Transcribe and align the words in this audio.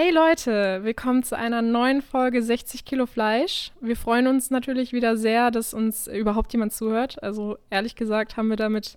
Hey 0.00 0.12
Leute, 0.12 0.84
willkommen 0.84 1.24
zu 1.24 1.36
einer 1.36 1.60
neuen 1.60 2.02
Folge 2.02 2.40
60 2.40 2.84
Kilo 2.84 3.06
Fleisch. 3.06 3.72
Wir 3.80 3.96
freuen 3.96 4.28
uns 4.28 4.48
natürlich 4.48 4.92
wieder 4.92 5.16
sehr, 5.16 5.50
dass 5.50 5.74
uns 5.74 6.06
überhaupt 6.06 6.52
jemand 6.52 6.72
zuhört. 6.72 7.20
Also 7.20 7.58
ehrlich 7.68 7.96
gesagt 7.96 8.36
haben 8.36 8.46
wir 8.46 8.54
damit 8.54 8.96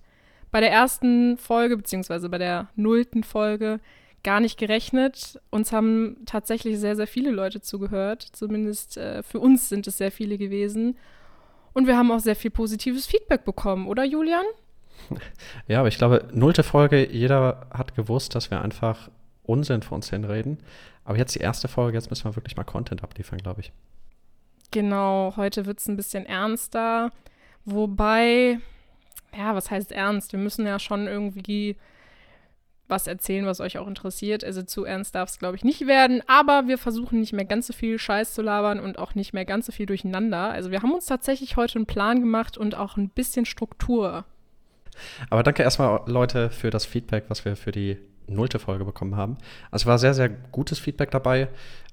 bei 0.52 0.60
der 0.60 0.72
ersten 0.72 1.40
Folge, 1.40 1.76
beziehungsweise 1.76 2.30
bei 2.30 2.38
der 2.38 2.70
nullten 2.76 3.24
Folge, 3.24 3.80
gar 4.24 4.42
nicht 4.42 4.60
gerechnet. 4.60 5.42
Uns 5.50 5.72
haben 5.72 6.18
tatsächlich 6.28 6.78
sehr, 6.78 6.96
sehr 6.96 7.08
viele 7.08 7.32
Leute 7.32 7.62
zugehört. 7.62 8.22
Zumindest 8.22 8.98
äh, 8.98 9.24
für 9.24 9.40
uns 9.40 9.70
sind 9.70 9.88
es 9.88 9.98
sehr 9.98 10.12
viele 10.12 10.38
gewesen. 10.38 11.00
Und 11.74 11.88
wir 11.88 11.98
haben 11.98 12.12
auch 12.12 12.20
sehr 12.20 12.36
viel 12.36 12.52
positives 12.52 13.08
Feedback 13.08 13.44
bekommen, 13.44 13.88
oder 13.88 14.04
Julian? 14.04 14.46
Ja, 15.68 15.80
aber 15.80 15.88
ich 15.88 15.98
glaube, 15.98 16.28
nullte 16.32 16.62
Folge, 16.62 17.12
jeder 17.12 17.66
hat 17.72 17.96
gewusst, 17.96 18.36
dass 18.36 18.52
wir 18.52 18.62
einfach 18.62 19.10
Unsinn 19.44 19.82
vor 19.82 19.96
uns 19.96 20.10
hinreden. 20.10 20.60
Aber 21.04 21.18
jetzt 21.18 21.36
die 21.36 21.40
erste 21.40 21.68
Folge, 21.68 21.98
jetzt 21.98 22.10
müssen 22.10 22.26
wir 22.26 22.36
wirklich 22.36 22.58
mal 22.58 22.64
Content 22.64 23.04
abliefern, 23.04 23.40
glaube 23.40 23.62
ich. 23.62 23.72
Genau, 24.72 25.34
heute 25.36 25.66
wird 25.66 25.80
es 25.80 25.88
ein 25.88 25.98
bisschen 25.98 26.26
ernster. 26.26 27.12
Wobei, 27.66 28.60
ja, 29.36 29.56
was 29.56 29.70
heißt 29.70 29.92
ernst? 29.92 30.32
Wir 30.32 30.40
müssen 30.40 30.66
ja 30.66 30.80
schon 30.80 31.08
irgendwie 31.08 31.76
was 32.88 33.08
erzählen, 33.08 33.46
was 33.46 33.62
euch 33.62 33.78
auch 33.78 33.88
interessiert. 33.88 34.44
Also 34.44 34.62
zu 34.62 34.84
ernst 34.84 35.16
darf 35.16 35.30
es, 35.30 35.40
glaube 35.40 35.56
ich, 35.56 35.64
nicht 35.64 35.88
werden. 35.88 36.22
Aber 36.28 36.68
wir 36.68 36.78
versuchen 36.78 37.22
nicht 37.22 37.34
mehr 37.34 37.46
ganz 37.46 37.68
so 37.68 37.74
viel 37.74 37.98
Scheiß 37.98 38.34
zu 38.34 38.42
labern 38.42 38.80
und 38.80 39.00
auch 39.00 39.16
nicht 39.16 39.34
mehr 39.34 39.46
ganz 39.46 39.66
so 39.66 39.72
viel 39.72 39.86
durcheinander. 39.88 40.52
Also 40.52 40.72
wir 40.72 40.82
haben 40.82 40.94
uns 40.94 41.06
tatsächlich 41.06 41.56
heute 41.56 41.80
einen 41.80 41.86
Plan 41.86 42.20
gemacht 42.20 42.58
und 42.58 42.76
auch 42.76 42.98
ein 42.98 43.10
bisschen 43.10 43.46
Struktur. 43.46 44.26
Aber 45.30 45.42
danke 45.42 45.64
erstmal, 45.64 46.02
Leute, 46.06 46.50
für 46.50 46.70
das 46.70 46.86
Feedback, 46.86 47.26
was 47.30 47.46
wir 47.46 47.56
für 47.56 47.72
die 47.72 47.98
nullte 48.34 48.60
Folge 48.60 48.86
bekommen 48.86 49.16
haben. 49.16 49.38
Also 49.70 49.86
war 49.86 49.98
sehr, 49.98 50.14
sehr 50.14 50.30
gutes 50.30 50.80
Feedback 50.80 51.12
dabei. 51.12 51.50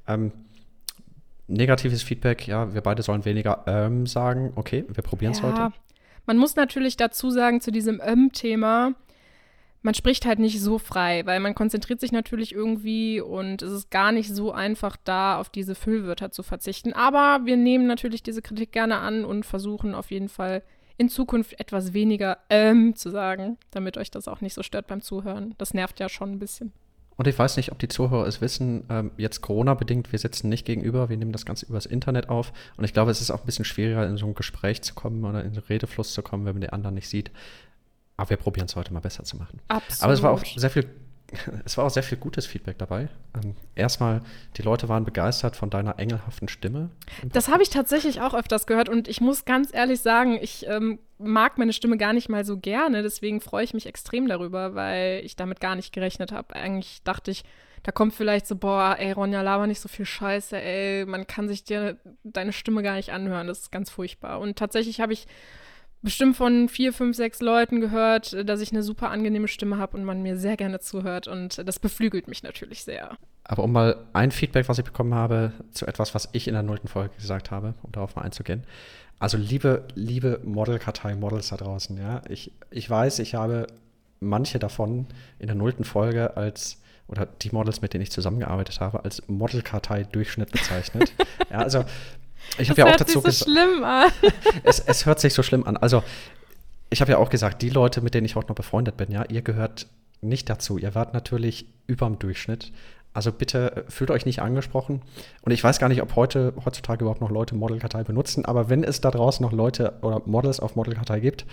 Ähm, 0.07 0.33
negatives 1.49 2.03
Feedback, 2.03 2.47
ja, 2.47 2.73
wir 2.75 2.81
beide 2.81 3.03
sollen 3.03 3.25
weniger 3.25 3.65
ähm 3.67 4.07
sagen. 4.07 4.53
Okay, 4.55 4.85
wir 4.89 5.03
probieren 5.03 5.33
es 5.33 5.41
ja, 5.41 5.45
heute. 5.45 5.75
Man 6.27 6.37
muss 6.37 6.57
natürlich 6.57 6.97
dazu 6.97 7.31
sagen, 7.31 7.61
zu 7.61 7.73
diesem 7.73 8.01
ähm-Thema, 8.05 8.93
man 9.83 9.95
spricht 9.95 10.27
halt 10.27 10.39
nicht 10.39 10.61
so 10.61 10.79
frei, 10.79 11.25
weil 11.25 11.41
man 11.41 11.55
konzentriert 11.55 12.01
sich 12.01 12.13
natürlich 12.13 12.55
irgendwie 12.55 13.21
und 13.21 13.63
es 13.63 13.73
ist 13.73 13.91
gar 13.91 14.13
nicht 14.13 14.35
so 14.35 14.53
einfach 14.53 14.97
da, 15.05 15.39
auf 15.39 15.49
diese 15.49 15.75
Füllwörter 15.75 16.31
zu 16.31 16.43
verzichten. 16.43 16.93
Aber 16.93 17.47
wir 17.47 17.57
nehmen 17.57 17.87
natürlich 17.87 18.23
diese 18.23 18.43
Kritik 18.43 18.73
gerne 18.73 18.99
an 18.99 19.25
und 19.25 19.47
versuchen 19.47 19.95
auf 19.95 20.11
jeden 20.11 20.29
Fall 20.29 20.63
in 20.99 21.09
Zukunft 21.09 21.59
etwas 21.59 21.95
weniger 21.95 22.39
ähm 22.51 22.95
zu 22.95 23.11
sagen, 23.11 23.57
damit 23.71 23.97
euch 23.97 24.11
das 24.11 24.29
auch 24.29 24.41
nicht 24.41 24.55
so 24.55 24.63
stört 24.63 24.89
beim 24.89 25.01
Zuhören. 25.01 25.55
Das 25.57 25.73
nervt 25.73 26.01
ja 26.01 26.09
schon 26.09 26.33
ein 26.33 26.39
bisschen. 26.39 26.73
Und 27.17 27.27
ich 27.27 27.37
weiß 27.37 27.57
nicht, 27.57 27.73
ob 27.73 27.79
die 27.79 27.89
Zuhörer 27.89 28.27
es 28.27 28.41
wissen, 28.41 28.85
ähm, 28.91 29.11
jetzt 29.17 29.41
Corona-bedingt, 29.41 30.13
wir 30.13 30.19
sitzen 30.19 30.49
nicht 30.49 30.65
gegenüber, 30.65 31.09
wir 31.09 31.17
nehmen 31.17 31.33
das 31.33 31.45
Ganze 31.45 31.67
übers 31.67 31.87
Internet 31.87 32.29
auf. 32.29 32.53
Und 32.77 32.85
ich 32.85 32.93
glaube, 32.93 33.11
es 33.11 33.21
ist 33.21 33.31
auch 33.31 33.41
ein 33.41 33.47
bisschen 33.47 33.65
schwieriger, 33.65 34.07
in 34.07 34.17
so 34.17 34.27
ein 34.27 34.35
Gespräch 34.35 34.83
zu 34.83 34.95
kommen 34.95 35.25
oder 35.25 35.45
in 35.45 35.53
den 35.53 35.63
Redefluss 35.65 36.13
zu 36.13 36.23
kommen, 36.23 36.45
wenn 36.45 36.55
man 36.55 36.61
den 36.61 36.71
anderen 36.71 36.95
nicht 36.95 37.09
sieht. 37.09 37.33
Aber 38.17 38.31
wir 38.31 38.37
probieren 38.37 38.67
es 38.67 38.77
heute 38.77 38.93
mal 38.93 39.01
besser 39.01 39.25
zu 39.25 39.37
machen. 39.37 39.61
Absolut. 39.67 40.03
Aber 40.03 40.13
es 40.13 40.23
war 40.23 40.31
auch 40.33 40.45
sehr 40.45 40.71
viel 40.71 40.89
es 41.65 41.77
war 41.77 41.85
auch 41.85 41.91
sehr 41.91 42.03
viel 42.03 42.19
gutes 42.19 42.47
Feedback 42.47 42.79
dabei. 42.79 43.09
Ähm, 43.35 43.55
erstmal, 43.75 44.23
die 44.57 44.63
Leute 44.63 44.89
waren 44.89 45.05
begeistert 45.05 45.57
von 45.57 45.71
deiner 45.71 45.99
engelhaften 45.99 46.49
Stimme. 46.49 46.91
Das 47.33 47.49
habe 47.49 47.63
ich 47.63 47.71
tatsächlich 47.71 48.21
auch 48.21 48.35
öfters 48.35 48.67
gehört 48.67 48.89
und 48.89 49.09
ich 49.09 49.21
muss 49.21 49.45
ganz 49.45 49.73
ehrlich 49.73 50.01
sagen, 50.01 50.39
ich 50.41 50.67
ähm, 50.67 50.99
mag 51.19 51.59
meine 51.59 51.73
Stimme 51.73 51.99
gar 51.99 52.13
nicht 52.13 52.29
mal 52.29 52.45
so 52.45 52.59
gerne. 52.59 53.03
Deswegen 53.03 53.41
freue 53.41 53.65
ich 53.65 53.75
mich 53.75 53.87
extrem 53.87 54.29
darüber, 54.29 54.75
weil 54.75 55.21
ich 55.25 55.37
damit 55.37 55.61
gar 55.61 55.77
nicht 55.77 55.93
gerechnet 55.93 56.33
habe. 56.33 56.55
Eigentlich 56.55 57.03
dachte 57.05 57.31
ich, 57.31 57.45
da 57.83 57.93
kommt 57.93 58.15
vielleicht 58.15 58.47
so, 58.47 58.57
boah, 58.57 58.97
ey, 58.99 59.13
Ronja, 59.13 59.43
laber 59.43 59.67
nicht 59.67 59.81
so 59.81 59.89
viel 59.89 60.07
Scheiße, 60.07 60.61
ey, 60.61 61.07
man 61.07 61.27
kann 61.27 61.49
sich 61.49 61.65
dir 61.65 61.97
deine 62.25 62.53
Stimme 62.53 62.83
gar 62.83 62.97
nicht 62.97 63.13
anhören. 63.13 63.47
Das 63.47 63.61
ist 63.61 63.73
ganz 63.73 63.91
furchtbar. 63.91 64.41
Und 64.41 64.59
tatsächlich 64.59 65.01
habe 65.01 65.13
ich 65.13 65.27
bestimmt 66.03 66.37
von 66.37 66.69
vier, 66.69 66.93
fünf, 66.93 67.17
sechs 67.17 67.41
Leuten 67.41 67.81
gehört, 67.81 68.49
dass 68.49 68.61
ich 68.61 68.73
eine 68.73 68.83
super 68.83 69.11
angenehme 69.11 69.49
Stimme 69.49 69.79
habe 69.79 69.97
und 69.97 70.05
man 70.05 70.23
mir 70.23 70.37
sehr 70.37 70.57
gerne 70.57 70.81
zuhört. 70.81 71.29
Und 71.29 71.67
das 71.67 71.79
beflügelt 71.79 72.29
mich 72.29 72.43
natürlich 72.43 72.85
sehr. 72.85 73.17
Aber 73.45 73.65
um 73.65 73.73
mal 73.73 74.05
ein 74.13 74.31
Feedback, 74.31 74.69
was 74.69 74.79
ich 74.79 74.85
bekommen 74.85 75.15
habe, 75.15 75.53
zu 75.71 75.87
etwas, 75.87 76.15
was 76.15 76.29
ich 76.33 76.49
in 76.49 76.55
der 76.55 76.63
nullten 76.63 76.89
Folge 76.89 77.15
gesagt 77.17 77.51
habe, 77.51 77.75
um 77.83 77.93
darauf 77.93 78.15
mal 78.15 78.23
einzugehen. 78.23 78.65
Also 79.19 79.37
liebe, 79.37 79.89
liebe 79.95 80.41
Modelkartei-Models 80.45 81.49
da 81.49 81.57
draußen, 81.57 81.97
ja. 81.99 82.23
Ich, 82.29 82.53
ich 82.71 82.89
weiß, 82.89 83.19
ich 83.19 83.35
habe 83.35 83.67
manche 84.21 84.59
davon 84.59 85.07
in 85.39 85.47
der 85.47 85.57
nullten 85.57 85.85
Folge 85.85 86.37
als 86.37 86.81
oder 87.09 87.27
die 87.27 87.51
Models, 87.51 87.81
mit 87.81 87.95
denen 87.95 88.03
ich 88.03 88.13
zusammengearbeitet 88.13 88.81
habe, 88.81 89.03
als 89.03 89.27
Modelkartei-Durchschnitt 89.29 90.53
bezeichnet. 90.53 91.13
ja, 91.51 91.59
also 91.59 91.85
ich 92.57 92.71
habe 92.71 92.81
ja 92.81 92.87
auch 92.87 92.97
dazu 92.97 93.21
gesagt. 93.21 93.45
so 93.45 93.53
schlimm 93.53 93.85
an. 93.85 94.11
es, 94.63 94.81
es 94.81 95.07
hört 95.07 95.21
sich 95.21 95.35
so 95.35 95.43
schlimm 95.43 95.67
an. 95.67 95.77
Also, 95.77 96.03
ich 96.91 97.01
habe 97.01 97.13
ja 97.13 97.19
auch 97.19 97.31
gesagt, 97.31 97.63
die 97.63 97.71
Leute, 97.71 98.01
mit 98.01 98.15
denen 98.15 98.25
ich 98.25 98.37
heute 98.37 98.49
noch 98.49 98.57
befreundet 98.57 98.97
bin, 98.97 99.11
ja, 99.11 99.25
ihr 99.25 99.43
gehört 99.43 99.87
nicht 100.21 100.49
dazu. 100.49 100.79
Ihr 100.79 100.95
wart 100.95 101.15
natürlich 101.15 101.67
überm 101.87 102.19
Durchschnitt. 102.19 102.73
Also 103.15 103.33
bitte 103.33 103.77
äh, 103.77 103.91
fühlt 103.91 104.11
euch 104.11 104.27
nicht 104.27 104.43
angesprochen. 104.43 105.03
Und 105.43 105.53
ich 105.53 105.63
weiß 105.63 105.79
gar 105.79 105.89
nicht, 105.89 106.03
ob 106.03 106.17
heute 106.17 106.55
heutzutage 106.65 107.03
überhaupt 107.03 107.21
noch 107.21 107.31
Leute 107.31 107.55
Modelkartei 107.55 108.05
benutzen, 108.05 108.45
aber 108.45 108.69
wenn 108.69 108.85
es 108.85 109.01
da 109.01 109.11
draußen 109.11 109.45
noch 109.45 109.53
Leute 109.53 109.99
oder 110.03 110.23
Models 110.27 110.61
auf 110.61 110.77
Modelkartei 110.77 111.21
gibt, 111.21 111.47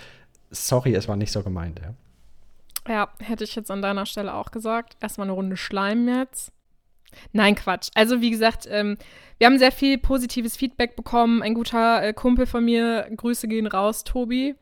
sorry, 0.51 0.93
es 0.93 1.07
war 1.07 1.15
nicht 1.15 1.31
so 1.31 1.43
gemeint, 1.43 1.79
ja. 1.79 1.93
Ja, 2.87 3.09
hätte 3.19 3.43
ich 3.43 3.55
jetzt 3.55 3.71
an 3.71 3.81
deiner 3.81 4.05
Stelle 4.05 4.35
auch 4.35 4.51
gesagt. 4.51 4.95
Erstmal 5.01 5.25
eine 5.25 5.33
Runde 5.33 5.57
Schleim 5.57 6.07
jetzt. 6.07 6.51
Nein, 7.31 7.55
Quatsch. 7.55 7.89
Also 7.95 8.21
wie 8.21 8.31
gesagt, 8.31 8.67
ähm, 8.69 8.97
wir 9.37 9.47
haben 9.47 9.57
sehr 9.57 9.71
viel 9.71 9.97
positives 9.97 10.55
Feedback 10.55 10.95
bekommen. 10.95 11.41
Ein 11.41 11.53
guter 11.53 12.03
äh, 12.03 12.13
Kumpel 12.13 12.45
von 12.45 12.63
mir, 12.63 13.07
Grüße 13.15 13.47
gehen 13.47 13.67
raus, 13.67 14.03
Tobi, 14.03 14.55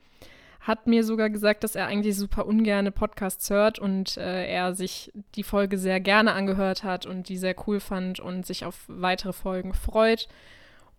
hat 0.61 0.87
mir 0.87 1.03
sogar 1.03 1.29
gesagt, 1.29 1.63
dass 1.63 1.75
er 1.75 1.87
eigentlich 1.87 2.15
super 2.15 2.45
ungerne 2.45 2.91
Podcasts 2.91 3.49
hört 3.49 3.79
und 3.79 4.17
äh, 4.17 4.47
er 4.47 4.73
sich 4.73 5.11
die 5.35 5.43
Folge 5.43 5.77
sehr 5.77 5.99
gerne 5.99 6.33
angehört 6.33 6.83
hat 6.83 7.05
und 7.05 7.29
die 7.29 7.37
sehr 7.37 7.55
cool 7.67 7.79
fand 7.79 8.19
und 8.19 8.45
sich 8.45 8.65
auf 8.65 8.85
weitere 8.87 9.33
Folgen 9.33 9.73
freut. 9.73 10.27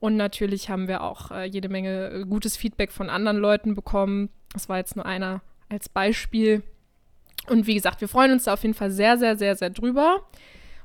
Und 0.01 0.17
natürlich 0.17 0.69
haben 0.69 0.87
wir 0.87 1.03
auch 1.03 1.31
äh, 1.31 1.45
jede 1.45 1.71
Menge 1.71 2.11
äh, 2.11 2.25
gutes 2.27 2.59
Feedback 2.59 2.93
von 2.93 3.09
anderen 3.09 3.39
Leuten 3.39 3.75
bekommen. 3.75 4.29
Das 4.53 4.69
war 4.69 4.77
jetzt 4.77 4.97
nur 4.97 5.07
einer 5.07 5.41
als 5.71 5.89
Beispiel. 5.89 6.63
Und 7.49 7.67
wie 7.67 7.75
gesagt, 7.75 8.03
wir 8.03 8.09
freuen 8.09 8.33
uns 8.33 8.45
da 8.45 8.53
auf 8.53 8.63
jeden 8.63 8.75
Fall 8.75 8.91
sehr, 8.91 9.17
sehr, 9.17 9.37
sehr, 9.37 9.57
sehr 9.57 9.71
drüber. 9.71 10.27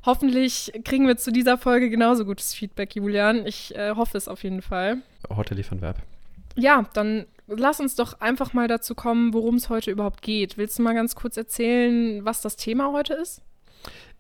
Hoffentlich 0.06 0.72
kriegen 0.86 1.08
wir 1.08 1.18
zu 1.18 1.32
dieser 1.32 1.58
Folge 1.58 1.90
genauso 1.90 2.26
gutes 2.26 2.54
Feedback, 2.54 2.96
Julian. 2.96 3.46
Ich 3.46 3.76
äh, 3.76 3.92
hoffe 3.96 4.18
es 4.18 4.28
auf 4.28 4.44
jeden 4.44 4.62
Fall. 4.62 4.98
Heute 5.30 5.56
liefern 5.56 5.82
Verb. 5.82 5.98
Ja, 6.56 6.86
dann 6.94 7.26
lass 7.48 7.80
uns 7.80 7.96
doch 7.96 8.22
einfach 8.22 8.54
mal 8.54 8.68
dazu 8.68 8.96
kommen, 8.96 9.34
worum 9.34 9.56
es 9.56 9.70
heute 9.70 9.92
überhaupt 9.92 10.22
geht. 10.22 10.58
Willst 10.58 10.80
du 10.80 10.84
mal 10.84 10.94
ganz 10.94 11.16
kurz 11.16 11.36
erzählen, 11.38 12.24
was 12.24 12.42
das 12.42 12.56
Thema 12.56 12.92
heute 12.94 13.14
ist? 13.14 13.42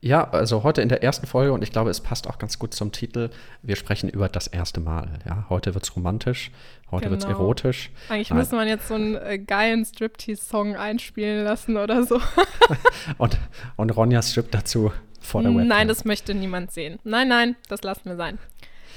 Ja, 0.01 0.29
also 0.29 0.63
heute 0.63 0.81
in 0.81 0.87
der 0.87 1.03
ersten 1.03 1.27
Folge, 1.27 1.51
und 1.51 1.61
ich 1.61 1.73
glaube, 1.73 1.89
es 1.89 1.99
passt 1.99 2.27
auch 2.27 2.37
ganz 2.37 2.57
gut 2.57 2.73
zum 2.73 2.93
Titel, 2.93 3.29
wir 3.63 3.75
sprechen 3.75 4.09
über 4.09 4.29
das 4.29 4.47
erste 4.47 4.79
Mal. 4.79 5.19
Ja, 5.25 5.45
heute 5.49 5.73
wird 5.73 5.83
es 5.83 5.93
romantisch, 5.93 6.51
heute 6.89 7.09
genau. 7.09 7.11
wird 7.11 7.23
es 7.23 7.29
erotisch. 7.29 7.91
Eigentlich 8.07 8.29
Nein. 8.29 8.39
müsste 8.39 8.55
man 8.55 8.67
jetzt 8.69 8.87
so 8.87 8.93
einen 8.93 9.15
äh, 9.15 9.37
geilen 9.37 9.83
Striptease-Song 9.83 10.77
einspielen 10.77 11.43
lassen 11.43 11.75
oder 11.75 12.05
so. 12.05 12.21
und, 13.17 13.37
und 13.75 13.89
Ronja 13.89 14.21
strippt 14.21 14.53
dazu 14.53 14.93
vor 15.29 15.41
der 15.41 15.51
Webcam. 15.51 15.67
Nein, 15.67 15.87
das 15.87 16.05
möchte 16.05 16.33
niemand 16.33 16.71
sehen. 16.71 16.99
Nein, 17.03 17.27
nein, 17.27 17.55
das 17.67 17.83
lassen 17.83 18.05
wir 18.05 18.15
sein. 18.15 18.39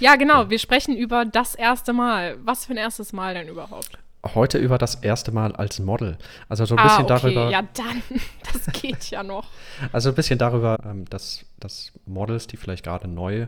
Ja, 0.01 0.17
genau, 0.17 0.51
wir 0.51 0.59
sprechen 0.59 0.97
über 0.97 1.25
das 1.25 1.55
erste 1.55 1.93
Mal. 1.93 2.37
Was 2.45 2.67
für 2.67 2.73
ein 2.73 2.79
erstes 2.79 3.13
Mal 3.13 3.35
denn 3.35 3.49
überhaupt? 3.49 3.99
Heute 4.35 4.59
über 4.59 4.79
das 4.79 4.97
erste 4.97 5.33
Mal 5.33 5.53
als 5.55 5.79
Model. 5.79 6.17
Also 6.49 6.65
so 6.65 6.77
ein 6.77 6.83
bisschen 6.83 7.07
ah, 7.07 7.15
okay. 7.15 7.35
darüber. 7.35 7.51
Ja, 7.51 7.63
dann, 7.75 8.03
das 8.53 8.81
geht 8.81 9.11
ja 9.11 9.23
noch. 9.23 9.47
Also 9.93 10.11
ein 10.11 10.15
bisschen 10.15 10.39
darüber, 10.39 10.79
ähm, 10.85 11.05
dass, 11.07 11.45
dass 11.59 11.93
Models, 12.07 12.47
die 12.47 12.57
vielleicht 12.57 12.85
gerade 12.85 13.09
neu, 13.09 13.47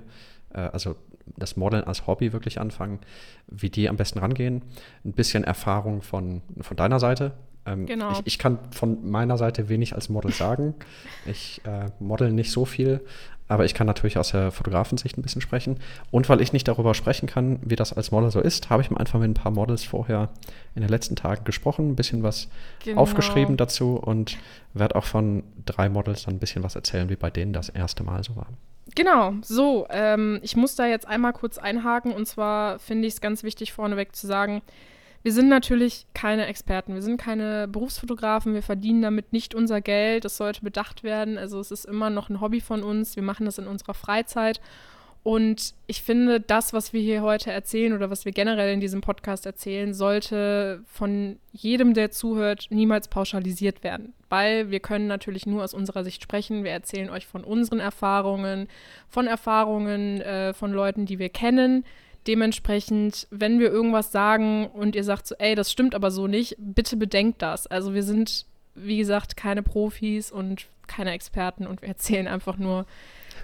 äh, 0.53 0.60
also 0.60 0.97
das 1.37 1.57
Modeln 1.57 1.84
als 1.84 2.07
Hobby 2.07 2.33
wirklich 2.33 2.60
anfangen, 2.60 2.98
wie 3.47 3.71
die 3.71 3.89
am 3.89 3.97
besten 3.97 4.19
rangehen. 4.19 4.63
Ein 5.04 5.13
bisschen 5.13 5.45
Erfahrung 5.45 6.03
von, 6.03 6.42
von 6.60 6.77
deiner 6.77 7.01
Seite, 7.01 7.33
ähm, 7.66 7.87
genau. 7.87 8.13
Ich, 8.13 8.21
ich, 8.25 8.39
kann 8.39 8.59
von 8.71 9.11
meiner 9.11 9.39
Seite 9.39 9.69
wenig 9.69 9.95
als 9.95 10.09
Model 10.09 10.33
sagen. 10.33 10.75
Ich 11.27 11.61
äh, 11.65 11.87
model 11.99 12.33
nicht 12.33 12.51
so 12.51 12.65
viel, 12.65 13.01
aber 13.49 13.65
ich 13.65 13.75
kann 13.75 13.87
natürlich 13.87 14.16
aus 14.16 14.31
der 14.31 14.51
Fotografensicht 14.51 15.19
ein 15.19 15.22
bisschen 15.22 15.43
sprechen. 15.43 15.78
Und 16.11 16.28
weil 16.28 16.41
ich 16.41 16.53
nicht 16.53 16.66
darüber 16.66 16.95
sprechen 16.95 17.27
kann, 17.27 17.59
wie 17.63 17.77
das 17.77 17.93
als 17.93 18.11
Model 18.11 18.31
so 18.31 18.41
ist, 18.41 18.71
habe 18.71 18.83
ich 18.83 18.91
mir 18.91 18.99
einfach 18.99 19.19
mit 19.19 19.31
ein 19.31 19.34
paar 19.34 19.53
Models 19.53 19.84
vorher 19.84 20.31
in 20.75 20.81
den 20.81 20.91
letzten 20.91 21.16
Tagen 21.16 21.45
gesprochen, 21.45 21.91
ein 21.91 21.97
bisschen 21.97 22.22
was 22.22 22.49
genau. 22.83 23.01
aufgeschrieben 23.03 23.57
dazu 23.57 23.97
und 23.97 24.39
werde 24.72 24.97
auch 24.97 25.05
von 25.05 25.45
drei 25.66 25.89
Models 25.89 26.25
dann 26.25 26.37
ein 26.37 26.39
bisschen 26.39 26.63
was 26.63 26.75
erzählen, 26.75 27.09
wie 27.11 27.16
bei 27.16 27.31
denen 27.31 27.53
das 27.53 27.69
erste 27.69 28.03
Mal 28.03 28.25
so 28.25 28.34
war. 28.37 28.49
Genau, 28.95 29.34
so, 29.43 29.87
ähm, 29.91 30.41
ich 30.43 30.57
muss 30.57 30.77
da 30.77 30.87
jetzt 30.87 31.07
einmal 31.09 31.33
kurz 31.33 31.59
einhaken 31.59 32.13
und 32.13 32.27
zwar 32.27 32.78
finde 32.78 33.09
ich 33.09 33.15
es 33.15 33.21
ganz 33.21 33.43
wichtig 33.43 33.72
vorneweg 33.72 34.15
zu 34.15 34.27
sagen, 34.27 34.63
wir 35.24 35.32
sind 35.32 35.48
natürlich 35.48 36.06
keine 36.15 36.47
Experten, 36.47 36.94
wir 36.94 37.03
sind 37.03 37.21
keine 37.21 37.66
Berufsfotografen, 37.66 38.54
wir 38.54 38.62
verdienen 38.62 39.03
damit 39.03 39.32
nicht 39.32 39.56
unser 39.56 39.80
Geld, 39.80 40.24
das 40.24 40.36
sollte 40.36 40.62
bedacht 40.62 41.03
werden. 41.03 41.38
Also 41.38 41.59
es 41.59 41.72
ist 41.72 41.86
immer 41.86 42.10
noch 42.10 42.28
ein 42.28 42.41
Hobby 42.41 42.60
von 42.60 42.84
uns, 42.84 43.16
wir 43.16 43.24
machen 43.24 43.47
das 43.47 43.59
in 43.59 43.66
unserer 43.66 43.94
Freizeit 43.94 44.60
und 45.24 45.72
ich 45.86 46.03
finde, 46.03 46.38
das, 46.38 46.74
was 46.74 46.92
wir 46.92 47.00
hier 47.00 47.22
heute 47.22 47.50
erzählen 47.50 47.94
oder 47.94 48.10
was 48.10 48.26
wir 48.26 48.32
generell 48.32 48.74
in 48.74 48.80
diesem 48.80 49.00
Podcast 49.00 49.47
erzählen, 49.47 49.94
sollte 49.94 50.82
von 50.84 51.38
jedem, 51.50 51.94
der 51.94 52.10
zuhört, 52.10 52.66
niemals 52.68 53.09
pauschalisiert 53.09 53.82
werden. 53.82 54.12
Weil 54.28 54.70
wir 54.70 54.80
können 54.80 55.06
natürlich 55.06 55.47
nur 55.47 55.65
aus 55.65 55.72
unserer 55.72 56.04
Sicht 56.04 56.22
sprechen. 56.22 56.62
Wir 56.62 56.72
erzählen 56.72 57.09
euch 57.09 57.27
von 57.27 57.42
unseren 57.42 57.80
Erfahrungen, 57.80 58.68
von 59.09 59.27
Erfahrungen 59.27 60.20
äh, 60.20 60.53
von 60.53 60.72
Leuten, 60.72 61.06
die 61.06 61.18
wir 61.18 61.30
kennen. 61.30 61.86
Dementsprechend, 62.26 63.26
wenn 63.30 63.59
wir 63.59 63.71
irgendwas 63.71 64.12
sagen 64.12 64.66
und 64.66 64.97
ihr 64.97 65.04
sagt 65.04 65.26
so, 65.26 65.34
ey, 65.38 65.54
das 65.54 65.71
stimmt 65.71 65.94
aber 65.94 66.10
so 66.10 66.26
nicht, 66.26 66.56
bitte 66.59 66.97
bedenkt 66.97 67.42
das. 67.42 67.66
Also 67.66 67.94
wir 67.94 68.03
sind, 68.03 68.47
wie 68.74 68.97
gesagt, 68.97 69.36
keine 69.36 69.62
Profis 69.62 70.32
und 70.32 70.66
keine 70.86 71.12
Experten 71.12 71.66
und 71.66 71.82
wir 71.82 71.88
erzählen 71.88 72.28
einfach 72.28 72.56
nur 72.56 72.86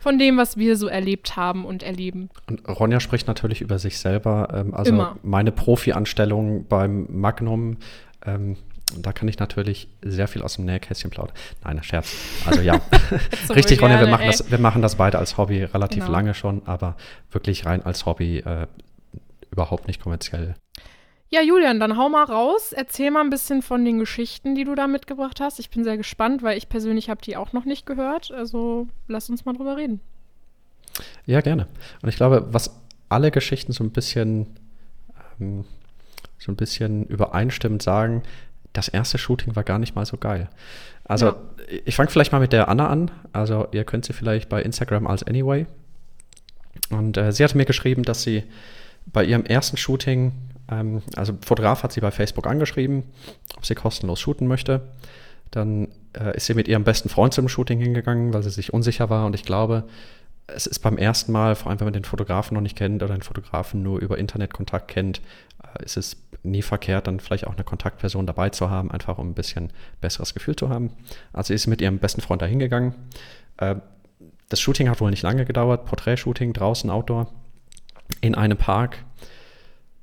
von 0.01 0.19
dem, 0.19 0.37
was 0.37 0.57
wir 0.57 0.77
so 0.77 0.87
erlebt 0.87 1.37
haben 1.37 1.65
und 1.65 1.83
erleben. 1.83 2.31
Und 2.49 2.67
Ronja 2.69 3.01
spricht 3.01 3.27
natürlich 3.27 3.61
über 3.61 3.79
sich 3.79 3.99
selber. 3.99 4.49
Ähm, 4.53 4.75
also 4.75 4.93
Immer. 4.93 5.17
meine 5.23 5.53
Profi-Anstellung 5.53 6.67
beim 6.67 7.07
Magnum, 7.11 7.77
ähm, 8.25 8.57
da 8.99 9.13
kann 9.13 9.29
ich 9.29 9.39
natürlich 9.39 9.89
sehr 10.03 10.29
viel 10.29 10.43
aus 10.43 10.57
dem 10.57 10.65
Nähkästchen 10.65 11.11
plaudern. 11.11 11.35
Nein, 11.65 11.83
Scherz. 11.83 12.15
Also 12.47 12.61
ja, 12.61 12.81
so 13.47 13.55
richtig, 13.55 13.81
Ronja, 13.83 14.01
wir 14.01 14.09
machen, 14.09 14.27
das, 14.27 14.51
wir 14.51 14.59
machen 14.59 14.83
das 14.83 14.97
beide 14.97 15.19
als 15.19 15.37
Hobby 15.37 15.65
relativ 15.65 16.05
genau. 16.05 16.13
lange 16.13 16.35
schon, 16.35 16.63
aber 16.67 16.97
wirklich 17.31 17.67
rein 17.67 17.83
als 17.83 18.07
Hobby 18.07 18.39
äh, 18.39 18.67
überhaupt 19.51 19.87
nicht 19.87 20.03
kommerziell. 20.03 20.55
Ja, 21.33 21.43
Julian, 21.43 21.79
dann 21.79 21.97
hau 21.97 22.09
mal 22.09 22.25
raus. 22.25 22.73
Erzähl 22.73 23.13
mal 23.13 23.21
ein 23.21 23.31
bisschen 23.31 23.63
von 23.63 23.85
den 23.85 24.01
Geschichten, 24.01 24.57
die 24.57 24.65
du 24.65 24.75
da 24.75 24.89
mitgebracht 24.89 25.41
hast. 25.41 25.61
Ich 25.61 25.71
bin 25.71 25.85
sehr 25.85 25.97
gespannt, 25.97 26.43
weil 26.43 26.59
ich 26.59 26.69
persönlich 26.69 27.09
habe 27.09 27.23
die 27.23 27.37
auch 27.37 27.53
noch 27.53 27.65
nicht 27.65 27.87
gehört. 27.87 28.33
Also 28.33 28.89
lass 29.07 29.31
uns 29.31 29.45
mal 29.45 29.53
drüber 29.53 29.77
reden. 29.77 30.01
Ja, 31.27 31.41
gerne. 31.41 31.69
Und 32.03 32.09
ich 32.09 32.17
glaube, 32.17 32.49
was 32.51 32.81
alle 33.09 33.31
Geschichten 33.31 33.71
so 33.73 33.85
ein 33.85 33.91
bisschen, 33.91 34.59
ähm, 35.41 35.65
so 36.39 36.51
ein 36.51 36.57
bisschen 36.57 37.07
übereinstimmend 37.07 37.83
sagen, 37.83 38.25
das 38.73 38.89
erste 38.89 39.19
Shooting 39.19 39.57
war 39.57 39.65
gar 39.65 39.79
nicht 39.79 39.95
mal 39.95 40.07
so 40.07 40.17
geil. 40.17 40.49
Also 41.05 41.27
ja. 41.27 41.37
ich 41.85 41.97
fange 41.97 42.11
vielleicht 42.11 42.33
mal 42.33 42.41
mit 42.41 42.53
der 42.53 42.69
Anna 42.69 42.89
an. 42.89 43.11
Also 43.33 43.69
ihr 43.73 43.85
könnt 43.85 44.05
sie 44.05 44.13
vielleicht 44.13 44.49
bei 44.49 44.63
Instagram 44.63 45.07
als 45.07 45.23
Anyway. 45.23 45.67
Und 46.91 47.17
äh, 47.17 47.33
sie 47.33 47.43
hatte 47.45 47.57
mir 47.57 47.65
geschrieben, 47.65 48.03
dass 48.03 48.23
sie 48.23 48.45
bei 49.07 49.25
ihrem 49.25 49.45
ersten 49.45 49.77
Shooting 49.77 50.33
ähm, 50.71 51.03
also 51.17 51.37
Fotograf 51.45 51.83
hat 51.83 51.93
sie 51.93 52.01
bei 52.01 52.11
Facebook 52.11 52.47
angeschrieben, 52.47 53.05
ob 53.57 53.67
sie 53.67 53.75
kostenlos 53.75 54.21
shooten 54.21 54.47
möchte. 54.47 54.83
Dann 55.51 55.89
äh, 56.13 56.37
ist 56.37 56.47
sie 56.47 56.55
mit 56.55 56.69
ihrem 56.69 56.85
besten 56.85 57.09
Freund 57.09 57.35
zum 57.35 57.49
Shooting 57.49 57.81
hingegangen, 57.81 58.33
weil 58.33 58.43
sie 58.43 58.51
sich 58.51 58.73
unsicher 58.73 59.11
war. 59.11 59.27
Und 59.27 59.35
ich 59.35 59.43
glaube, 59.43 59.85
es 60.55 60.67
ist 60.67 60.81
beim 60.81 60.99
ersten 60.99 61.33
Mal, 61.33 61.55
vor 61.55 61.71
allem 61.71 61.81
wenn 61.81 61.87
man 61.87 61.93
den 61.93 62.05
Fotografen 62.05 62.55
noch 62.55 62.61
nicht 62.61 62.77
kennt 62.77 63.03
oder 63.03 63.15
den 63.15 63.23
Fotografen 63.23 63.83
nur 63.83 64.01
über 64.01 64.19
Internetkontakt 64.19 64.89
kennt, 64.89 65.21
äh, 65.63 65.85
ist 65.85 65.97
es 65.97 66.17
nie 66.43 66.63
verkehrt, 66.63 67.07
dann 67.07 67.21
vielleicht 67.21 67.47
auch 67.47 67.55
eine 67.55 67.65
Kontaktperson 67.65 68.27
dabei 68.27 68.51
zu 68.51 68.71
haben, 68.71 68.91
einfach 68.91 69.19
um 69.19 69.31
ein 69.31 69.35
bisschen 69.35 69.73
besseres 70.01 70.35
Gefühl 70.35 70.57
zu 70.57 70.69
haben. 70.69 70.91
Also 71.33 71.49
sie 71.49 71.55
ist 71.55 71.67
mit 71.67 71.81
ihrem 71.81 71.99
besten 71.99 72.21
Freund 72.21 72.43
da 72.43 72.47
hingegangen. 72.47 72.95
Äh, 73.59 73.77
das 74.49 74.61
Shooting 74.61 74.89
hat 74.89 75.01
wohl 75.01 75.11
nicht 75.11 75.23
lange 75.23 75.45
gedauert, 75.45 75.87
Porträtshooting 75.87 76.53
draußen, 76.53 76.91
Outdoor, 76.91 77.33
in 78.21 78.35
einem 78.35 78.59
Park. 78.59 78.99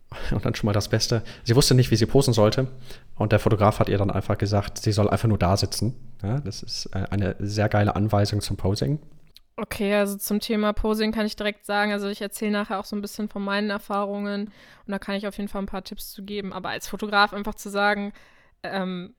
Und 0.32 0.46
dann 0.46 0.56
schon 0.56 0.68
mal 0.68 0.74
das 0.74 0.88
Beste. 0.88 1.22
Sie 1.44 1.56
wusste 1.56 1.76
nicht, 1.76 1.92
wie 1.92 1.98
sie 1.98 2.06
posen 2.06 2.34
sollte. 2.34 2.68
Und 3.16 3.34
der 3.34 3.40
Fotograf 3.40 3.80
hat 3.80 3.90
ihr 3.90 3.98
dann 3.98 4.10
einfach 4.10 4.38
gesagt, 4.38 4.78
sie 4.78 4.94
soll 4.94 5.10
einfach 5.10 5.28
nur 5.28 5.38
da 5.38 5.58
sitzen. 5.58 5.96
Ja, 6.24 6.40
das 6.40 6.64
ist 6.64 6.86
äh, 6.94 7.06
eine 7.10 7.36
sehr 7.40 7.68
geile 7.68 7.96
Anweisung 7.96 8.42
zum 8.42 8.56
Posing. 8.56 9.00
Okay, 9.60 9.96
also 9.96 10.18
zum 10.18 10.40
Thema 10.40 10.72
Posing 10.72 11.12
kann 11.12 11.26
ich 11.26 11.36
direkt 11.36 11.66
sagen, 11.66 11.92
also 11.92 12.08
ich 12.08 12.22
erzähle 12.22 12.52
nachher 12.52 12.80
auch 12.80 12.86
so 12.86 12.96
ein 12.96 13.02
bisschen 13.02 13.28
von 13.28 13.44
meinen 13.44 13.72
Erfahrungen 13.72 14.46
und 14.86 14.92
da 14.92 15.00
kann 15.00 15.16
ich 15.16 15.26
auf 15.26 15.36
jeden 15.36 15.50
Fall 15.50 15.64
ein 15.64 15.68
paar 15.68 15.84
Tipps 15.84 16.12
zu 16.12 16.24
geben. 16.24 16.54
Aber 16.54 16.70
als 16.70 16.88
Fotograf 16.88 17.34
einfach 17.34 17.56
zu 17.56 17.70
sagen, 17.70 18.14
ähm, 18.62 19.16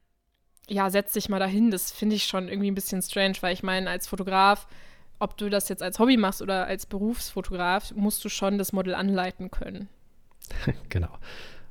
ja, 0.69 0.91
setz 0.91 1.13
dich 1.15 1.29
mal 1.29 1.41
dahin, 1.41 1.73
das 1.73 1.91
finde 1.91 2.15
ich 2.15 2.25
schon 2.25 2.49
irgendwie 2.49 2.71
ein 2.71 2.77
bisschen 2.77 3.03
strange, 3.03 3.35
weil 3.41 3.53
ich 3.53 3.65
meine, 3.65 3.91
als 3.91 4.07
Fotograf, 4.07 4.69
ob 5.19 5.37
du 5.37 5.51
das 5.51 5.69
jetzt 5.69 5.83
als 5.83 5.99
Hobby 5.99 6.17
machst 6.17 6.41
oder 6.41 6.67
als 6.67 6.87
Berufsfotograf, 6.87 7.93
musst 7.97 8.25
du 8.25 8.29
schon 8.29 8.59
das 8.59 8.73
Model 8.73 8.95
anleiten 8.95 9.51
können. 9.51 9.89
genau. 10.89 11.19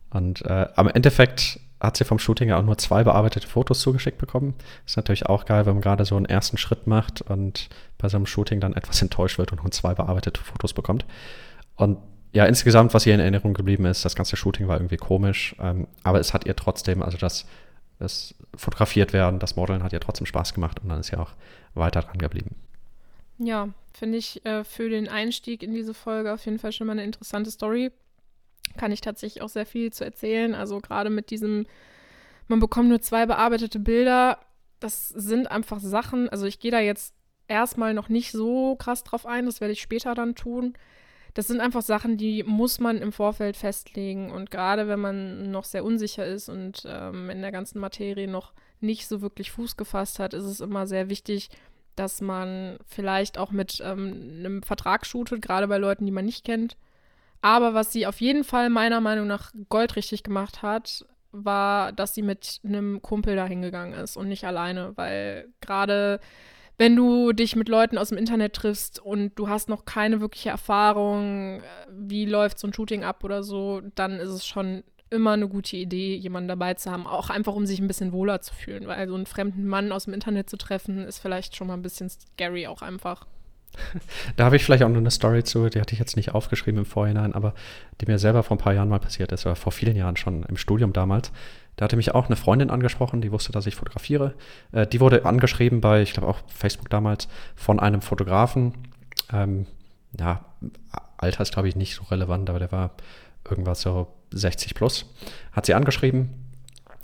Und 0.09 0.41
äh, 0.41 0.67
am 0.75 0.89
Endeffekt 0.89 1.61
hat 1.79 1.97
sie 1.97 2.05
vom 2.05 2.19
Shooting 2.19 2.49
ja 2.49 2.57
auch 2.57 2.63
nur 2.63 2.77
zwei 2.77 3.03
bearbeitete 3.03 3.47
Fotos 3.47 3.81
zugeschickt 3.81 4.17
bekommen. 4.17 4.55
Ist 4.85 4.97
natürlich 4.97 5.27
auch 5.27 5.45
geil, 5.45 5.65
wenn 5.65 5.73
man 5.73 5.81
gerade 5.81 6.05
so 6.05 6.15
einen 6.15 6.25
ersten 6.25 6.57
Schritt 6.57 6.87
macht 6.87 7.21
und 7.21 7.69
bei 7.97 8.09
so 8.09 8.17
einem 8.17 8.25
Shooting 8.25 8.59
dann 8.59 8.73
etwas 8.73 9.01
enttäuscht 9.01 9.37
wird 9.37 9.51
und 9.51 9.61
nur 9.61 9.71
zwei 9.71 9.93
bearbeitete 9.93 10.41
Fotos 10.41 10.73
bekommt. 10.73 11.05
Und 11.75 11.99
ja, 12.33 12.45
insgesamt, 12.45 12.93
was 12.93 13.05
ihr 13.05 13.13
in 13.13 13.19
Erinnerung 13.19 13.53
geblieben 13.53 13.85
ist, 13.85 14.03
das 14.05 14.15
ganze 14.15 14.35
Shooting 14.35 14.67
war 14.67 14.77
irgendwie 14.77 14.97
komisch, 14.97 15.55
ähm, 15.59 15.87
aber 16.03 16.19
es 16.19 16.33
hat 16.33 16.45
ihr 16.45 16.55
trotzdem, 16.55 17.01
also 17.01 17.17
das, 17.17 17.45
das 17.99 18.35
fotografiert 18.55 19.13
werden, 19.13 19.39
das 19.39 19.55
Modeln 19.55 19.83
hat 19.83 19.93
ihr 19.93 19.99
trotzdem 19.99 20.25
Spaß 20.25 20.53
gemacht 20.53 20.79
und 20.81 20.89
dann 20.89 20.99
ist 20.99 21.07
sie 21.07 21.17
auch 21.17 21.31
weiter 21.73 22.01
dran 22.01 22.17
geblieben. 22.17 22.55
Ja, 23.37 23.69
finde 23.93 24.17
ich 24.17 24.43
äh, 24.45 24.63
für 24.63 24.89
den 24.89 25.07
Einstieg 25.07 25.63
in 25.63 25.73
diese 25.73 25.93
Folge 25.93 26.33
auf 26.33 26.43
jeden 26.45 26.59
Fall 26.59 26.71
schon 26.71 26.87
mal 26.87 26.93
eine 26.93 27.03
interessante 27.03 27.51
Story 27.51 27.91
kann 28.77 28.91
ich 28.91 29.01
tatsächlich 29.01 29.43
auch 29.43 29.49
sehr 29.49 29.65
viel 29.65 29.91
zu 29.91 30.03
erzählen. 30.03 30.55
Also 30.55 30.79
gerade 30.79 31.09
mit 31.09 31.29
diesem, 31.29 31.65
man 32.47 32.59
bekommt 32.59 32.89
nur 32.89 33.01
zwei 33.01 33.25
bearbeitete 33.25 33.79
Bilder. 33.79 34.39
Das 34.79 35.09
sind 35.09 35.49
einfach 35.49 35.79
Sachen, 35.79 36.29
also 36.29 36.45
ich 36.45 36.59
gehe 36.59 36.71
da 36.71 36.79
jetzt 36.79 37.15
erstmal 37.47 37.93
noch 37.93 38.09
nicht 38.09 38.31
so 38.31 38.75
krass 38.75 39.03
drauf 39.03 39.25
ein, 39.25 39.45
das 39.45 39.61
werde 39.61 39.71
ich 39.71 39.81
später 39.81 40.13
dann 40.13 40.35
tun. 40.35 40.73
Das 41.33 41.47
sind 41.47 41.61
einfach 41.61 41.83
Sachen, 41.83 42.17
die 42.17 42.43
muss 42.43 42.79
man 42.79 42.97
im 42.97 43.11
Vorfeld 43.11 43.57
festlegen. 43.57 44.31
Und 44.31 44.49
gerade 44.49 44.87
wenn 44.87 44.99
man 44.99 45.51
noch 45.51 45.65
sehr 45.65 45.85
unsicher 45.85 46.25
ist 46.25 46.49
und 46.49 46.83
ähm, 46.87 47.29
in 47.29 47.41
der 47.41 47.51
ganzen 47.51 47.79
Materie 47.79 48.27
noch 48.27 48.53
nicht 48.79 49.07
so 49.07 49.21
wirklich 49.21 49.51
Fuß 49.51 49.77
gefasst 49.77 50.17
hat, 50.17 50.33
ist 50.33 50.45
es 50.45 50.61
immer 50.61 50.87
sehr 50.87 51.09
wichtig, 51.09 51.49
dass 51.95 52.21
man 52.21 52.77
vielleicht 52.85 53.37
auch 53.37 53.51
mit 53.51 53.81
ähm, 53.83 54.37
einem 54.39 54.63
Vertrag 54.63 55.05
shootet, 55.05 55.41
gerade 55.41 55.67
bei 55.67 55.77
Leuten, 55.77 56.05
die 56.05 56.11
man 56.11 56.25
nicht 56.25 56.43
kennt. 56.43 56.75
Aber 57.41 57.73
was 57.73 57.91
sie 57.91 58.07
auf 58.07 58.19
jeden 58.21 58.43
Fall 58.43 58.69
meiner 58.69 59.01
Meinung 59.01 59.27
nach 59.27 59.51
goldrichtig 59.69 60.23
gemacht 60.23 60.61
hat, 60.61 61.05
war, 61.31 61.91
dass 61.91 62.13
sie 62.13 62.21
mit 62.21 62.59
einem 62.63 63.01
Kumpel 63.01 63.35
da 63.35 63.45
hingegangen 63.45 63.93
ist 63.93 64.17
und 64.17 64.27
nicht 64.27 64.45
alleine, 64.45 64.93
weil 64.95 65.49
gerade 65.61 66.19
wenn 66.77 66.95
du 66.95 67.33
dich 67.33 67.55
mit 67.55 67.69
Leuten 67.69 67.97
aus 67.97 68.09
dem 68.09 68.17
Internet 68.17 68.53
triffst 68.53 68.99
und 68.99 69.33
du 69.35 69.49
hast 69.49 69.67
noch 69.67 69.85
keine 69.85 70.21
wirkliche 70.21 70.49
Erfahrung, 70.49 71.63
wie 71.91 72.25
läuft 72.25 72.59
so 72.59 72.67
ein 72.67 72.73
Shooting 72.73 73.03
ab 73.03 73.23
oder 73.23 73.41
so, 73.43 73.81
dann 73.95 74.19
ist 74.19 74.29
es 74.29 74.45
schon 74.45 74.83
immer 75.09 75.31
eine 75.31 75.47
gute 75.47 75.77
Idee, 75.77 76.15
jemanden 76.15 76.49
dabei 76.49 76.73
zu 76.73 76.91
haben, 76.91 77.07
auch 77.07 77.29
einfach 77.29 77.55
um 77.55 77.65
sich 77.65 77.79
ein 77.79 77.87
bisschen 77.87 78.11
wohler 78.11 78.41
zu 78.41 78.53
fühlen, 78.53 78.87
weil 78.87 79.07
so 79.07 79.15
einen 79.15 79.25
fremden 79.25 79.65
Mann 79.65 79.91
aus 79.91 80.05
dem 80.05 80.13
Internet 80.13 80.49
zu 80.49 80.57
treffen, 80.57 81.05
ist 81.05 81.19
vielleicht 81.19 81.55
schon 81.55 81.67
mal 81.67 81.75
ein 81.75 81.81
bisschen 81.81 82.09
scary 82.09 82.67
auch 82.67 82.81
einfach. 82.81 83.25
Da 84.35 84.45
habe 84.45 84.55
ich 84.55 84.63
vielleicht 84.63 84.83
auch 84.83 84.89
noch 84.89 84.97
eine 84.97 85.11
Story 85.11 85.43
zu, 85.43 85.69
die 85.69 85.79
hatte 85.79 85.93
ich 85.93 85.99
jetzt 85.99 86.15
nicht 86.15 86.33
aufgeschrieben 86.33 86.79
im 86.79 86.85
Vorhinein, 86.85 87.33
aber 87.33 87.53
die 88.01 88.05
mir 88.05 88.19
selber 88.19 88.43
vor 88.43 88.57
ein 88.57 88.59
paar 88.59 88.73
Jahren 88.73 88.89
mal 88.89 88.99
passiert 88.99 89.31
ist, 89.31 89.45
oder 89.45 89.55
vor 89.55 89.71
vielen 89.71 89.95
Jahren 89.95 90.17
schon 90.17 90.43
im 90.43 90.57
Studium 90.57 90.93
damals. 90.93 91.31
Da 91.75 91.85
hatte 91.85 91.95
mich 91.95 92.13
auch 92.15 92.25
eine 92.25 92.35
Freundin 92.35 92.71
angesprochen, 92.71 93.21
die 93.21 93.31
wusste, 93.31 93.51
dass 93.51 93.67
ich 93.67 93.75
fotografiere. 93.75 94.33
Äh, 94.71 94.87
die 94.87 94.99
wurde 94.99 95.25
angeschrieben 95.25 95.79
bei, 95.79 96.01
ich 96.01 96.13
glaube 96.13 96.27
auch 96.27 96.39
Facebook 96.47 96.89
damals, 96.89 97.27
von 97.55 97.79
einem 97.79 98.01
Fotografen. 98.01 98.73
Ähm, 99.31 99.67
ja, 100.19 100.45
Alter 101.17 101.43
ist, 101.43 101.53
glaube 101.53 101.67
ich, 101.67 101.75
nicht 101.75 101.95
so 101.95 102.03
relevant, 102.05 102.49
aber 102.49 102.59
der 102.59 102.71
war 102.71 102.91
irgendwas 103.47 103.81
so 103.81 104.07
60 104.31 104.73
plus. 104.73 105.05
Hat 105.51 105.65
sie 105.65 105.75
angeschrieben, 105.75 106.46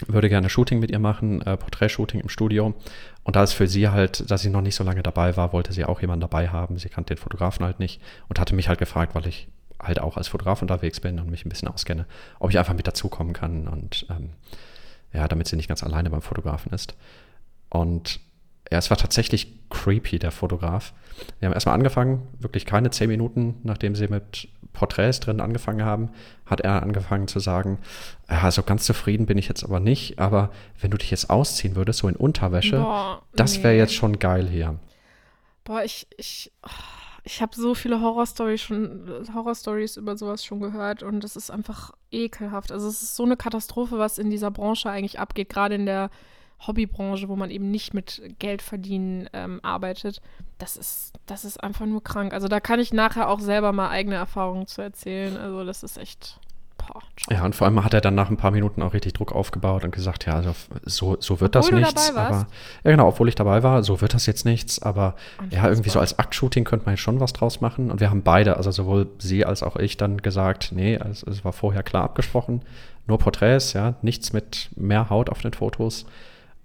würde 0.07 0.29
gerne 0.29 0.49
Shooting 0.49 0.79
mit 0.79 0.91
ihr 0.91 0.99
machen, 0.99 1.41
äh, 1.41 1.57
Porträtshooting 1.57 2.19
im 2.19 2.29
Studio. 2.29 2.73
Und 3.23 3.35
da 3.35 3.43
ist 3.43 3.53
für 3.53 3.67
sie 3.67 3.89
halt, 3.89 4.29
dass 4.29 4.41
sie 4.41 4.49
noch 4.49 4.61
nicht 4.61 4.75
so 4.75 4.83
lange 4.83 5.03
dabei 5.03 5.37
war, 5.37 5.53
wollte 5.53 5.73
sie 5.73 5.85
auch 5.85 6.01
jemanden 6.01 6.21
dabei 6.21 6.49
haben. 6.49 6.77
Sie 6.77 6.89
kannte 6.89 7.15
den 7.15 7.21
Fotografen 7.21 7.65
halt 7.65 7.79
nicht 7.79 8.01
und 8.29 8.39
hatte 8.39 8.55
mich 8.55 8.67
halt 8.67 8.79
gefragt, 8.79 9.15
weil 9.15 9.27
ich 9.27 9.47
halt 9.79 9.99
auch 9.99 10.17
als 10.17 10.27
Fotograf 10.27 10.61
unterwegs 10.61 10.99
bin 10.99 11.19
und 11.19 11.29
mich 11.29 11.45
ein 11.45 11.49
bisschen 11.49 11.67
auskenne, 11.67 12.05
ob 12.39 12.49
ich 12.49 12.57
einfach 12.57 12.73
mit 12.73 12.87
dazukommen 12.87 13.33
kann 13.33 13.67
und 13.67 14.05
ähm, 14.09 14.29
ja, 15.11 15.27
damit 15.27 15.47
sie 15.47 15.55
nicht 15.55 15.67
ganz 15.67 15.83
alleine 15.83 16.09
beim 16.09 16.21
Fotografen 16.21 16.71
ist. 16.73 16.95
Und 17.69 18.19
ja, 18.71 18.77
es 18.77 18.89
war 18.89 18.97
tatsächlich 18.97 19.59
creepy, 19.69 20.19
der 20.19 20.31
Fotograf. 20.31 20.93
Wir 21.39 21.47
haben 21.47 21.53
erstmal 21.53 21.75
angefangen, 21.75 22.27
wirklich 22.39 22.65
keine 22.65 22.91
zehn 22.91 23.09
Minuten, 23.09 23.55
nachdem 23.63 23.95
sie 23.95 24.07
mit 24.07 24.47
Porträts 24.73 25.19
drin 25.19 25.39
angefangen 25.39 25.85
haben, 25.85 26.09
hat 26.45 26.61
er 26.61 26.83
angefangen 26.83 27.27
zu 27.27 27.39
sagen, 27.39 27.79
also 28.27 28.63
ganz 28.63 28.85
zufrieden 28.85 29.25
bin 29.25 29.37
ich 29.37 29.47
jetzt 29.47 29.63
aber 29.63 29.79
nicht, 29.79 30.19
aber 30.19 30.51
wenn 30.81 30.91
du 30.91 30.97
dich 30.97 31.11
jetzt 31.11 31.29
ausziehen 31.29 31.75
würdest, 31.75 31.99
so 31.99 32.07
in 32.07 32.15
Unterwäsche, 32.15 32.79
Boah, 32.79 33.21
das 33.35 33.63
wäre 33.63 33.73
nee. 33.73 33.79
jetzt 33.79 33.93
schon 33.93 34.19
geil 34.19 34.47
hier. 34.47 34.79
Boah, 35.63 35.83
ich, 35.83 36.07
ich, 36.17 36.51
ich 37.23 37.41
habe 37.41 37.55
so 37.55 37.73
viele 37.73 38.01
Horrorstories 38.01 38.61
schon, 38.61 39.27
Horrorstories 39.33 39.95
über 39.95 40.17
sowas 40.17 40.43
schon 40.43 40.59
gehört 40.59 41.03
und 41.03 41.23
das 41.23 41.35
ist 41.35 41.51
einfach 41.51 41.91
ekelhaft. 42.11 42.71
Also 42.71 42.87
es 42.87 43.01
ist 43.01 43.15
so 43.15 43.23
eine 43.23 43.37
Katastrophe, 43.37 43.97
was 43.97 44.17
in 44.17 44.29
dieser 44.29 44.51
Branche 44.51 44.89
eigentlich 44.89 45.19
abgeht, 45.19 45.49
gerade 45.49 45.75
in 45.75 45.85
der 45.85 46.09
Hobbybranche, 46.67 47.29
wo 47.29 47.35
man 47.35 47.49
eben 47.49 47.71
nicht 47.71 47.93
mit 47.93 48.21
Geld 48.39 48.61
verdienen 48.61 49.29
ähm, 49.33 49.59
arbeitet. 49.63 50.21
Das 50.57 50.77
ist, 50.77 51.13
das 51.25 51.45
ist 51.45 51.63
einfach 51.63 51.85
nur 51.85 52.03
krank. 52.03 52.33
Also 52.33 52.47
da 52.47 52.59
kann 52.59 52.79
ich 52.79 52.93
nachher 52.93 53.29
auch 53.29 53.39
selber 53.39 53.71
mal 53.71 53.89
eigene 53.89 54.15
Erfahrungen 54.15 54.67
zu 54.67 54.81
erzählen. 54.81 55.37
Also 55.37 55.65
das 55.65 55.83
ist 55.83 55.97
echt 55.97 56.39
Boah, 56.87 57.01
ja, 57.29 57.45
und 57.45 57.55
vor 57.55 57.65
allem 57.65 57.83
hat 57.83 57.93
er 57.93 58.01
dann 58.01 58.15
nach 58.15 58.29
ein 58.29 58.37
paar 58.37 58.51
Minuten 58.51 58.81
auch 58.81 58.93
richtig 58.93 59.13
Druck 59.13 59.31
aufgebaut 59.31 59.83
und 59.83 59.91
gesagt, 59.93 60.25
ja, 60.25 60.33
also 60.33 60.53
so, 60.83 61.17
so 61.19 61.39
wird 61.39 61.55
obwohl 61.55 61.81
das 61.81 61.93
nichts. 61.93 62.15
Aber, 62.15 62.47
ja, 62.83 62.91
genau, 62.91 63.07
obwohl 63.07 63.29
ich 63.29 63.35
dabei 63.35 63.63
war, 63.63 63.83
so 63.83 64.01
wird 64.01 64.13
das 64.13 64.25
jetzt 64.25 64.45
nichts. 64.45 64.81
Aber 64.81 65.15
ja, 65.49 65.67
irgendwie 65.67 65.89
so 65.89 65.99
als 65.99 66.19
Aktshooting 66.19 66.63
könnte 66.63 66.85
man 66.85 66.97
schon 66.97 67.19
was 67.19 67.31
draus 67.33 67.61
machen. 67.61 67.89
Und 67.91 67.99
wir 67.99 68.09
haben 68.09 68.23
beide, 68.23 68.57
also 68.57 68.71
sowohl 68.71 69.07
sie 69.19 69.45
als 69.45 69.63
auch 69.63 69.77
ich, 69.77 69.97
dann 69.97 70.21
gesagt, 70.21 70.71
nee, 70.73 70.97
also, 70.97 71.29
es 71.29 71.45
war 71.45 71.53
vorher 71.53 71.83
klar 71.83 72.03
abgesprochen. 72.03 72.63
Nur 73.07 73.17
Porträts, 73.17 73.73
ja, 73.73 73.95
nichts 74.01 74.33
mit 74.33 74.69
mehr 74.75 75.09
Haut 75.09 75.29
auf 75.29 75.41
den 75.41 75.53
Fotos. 75.53 76.05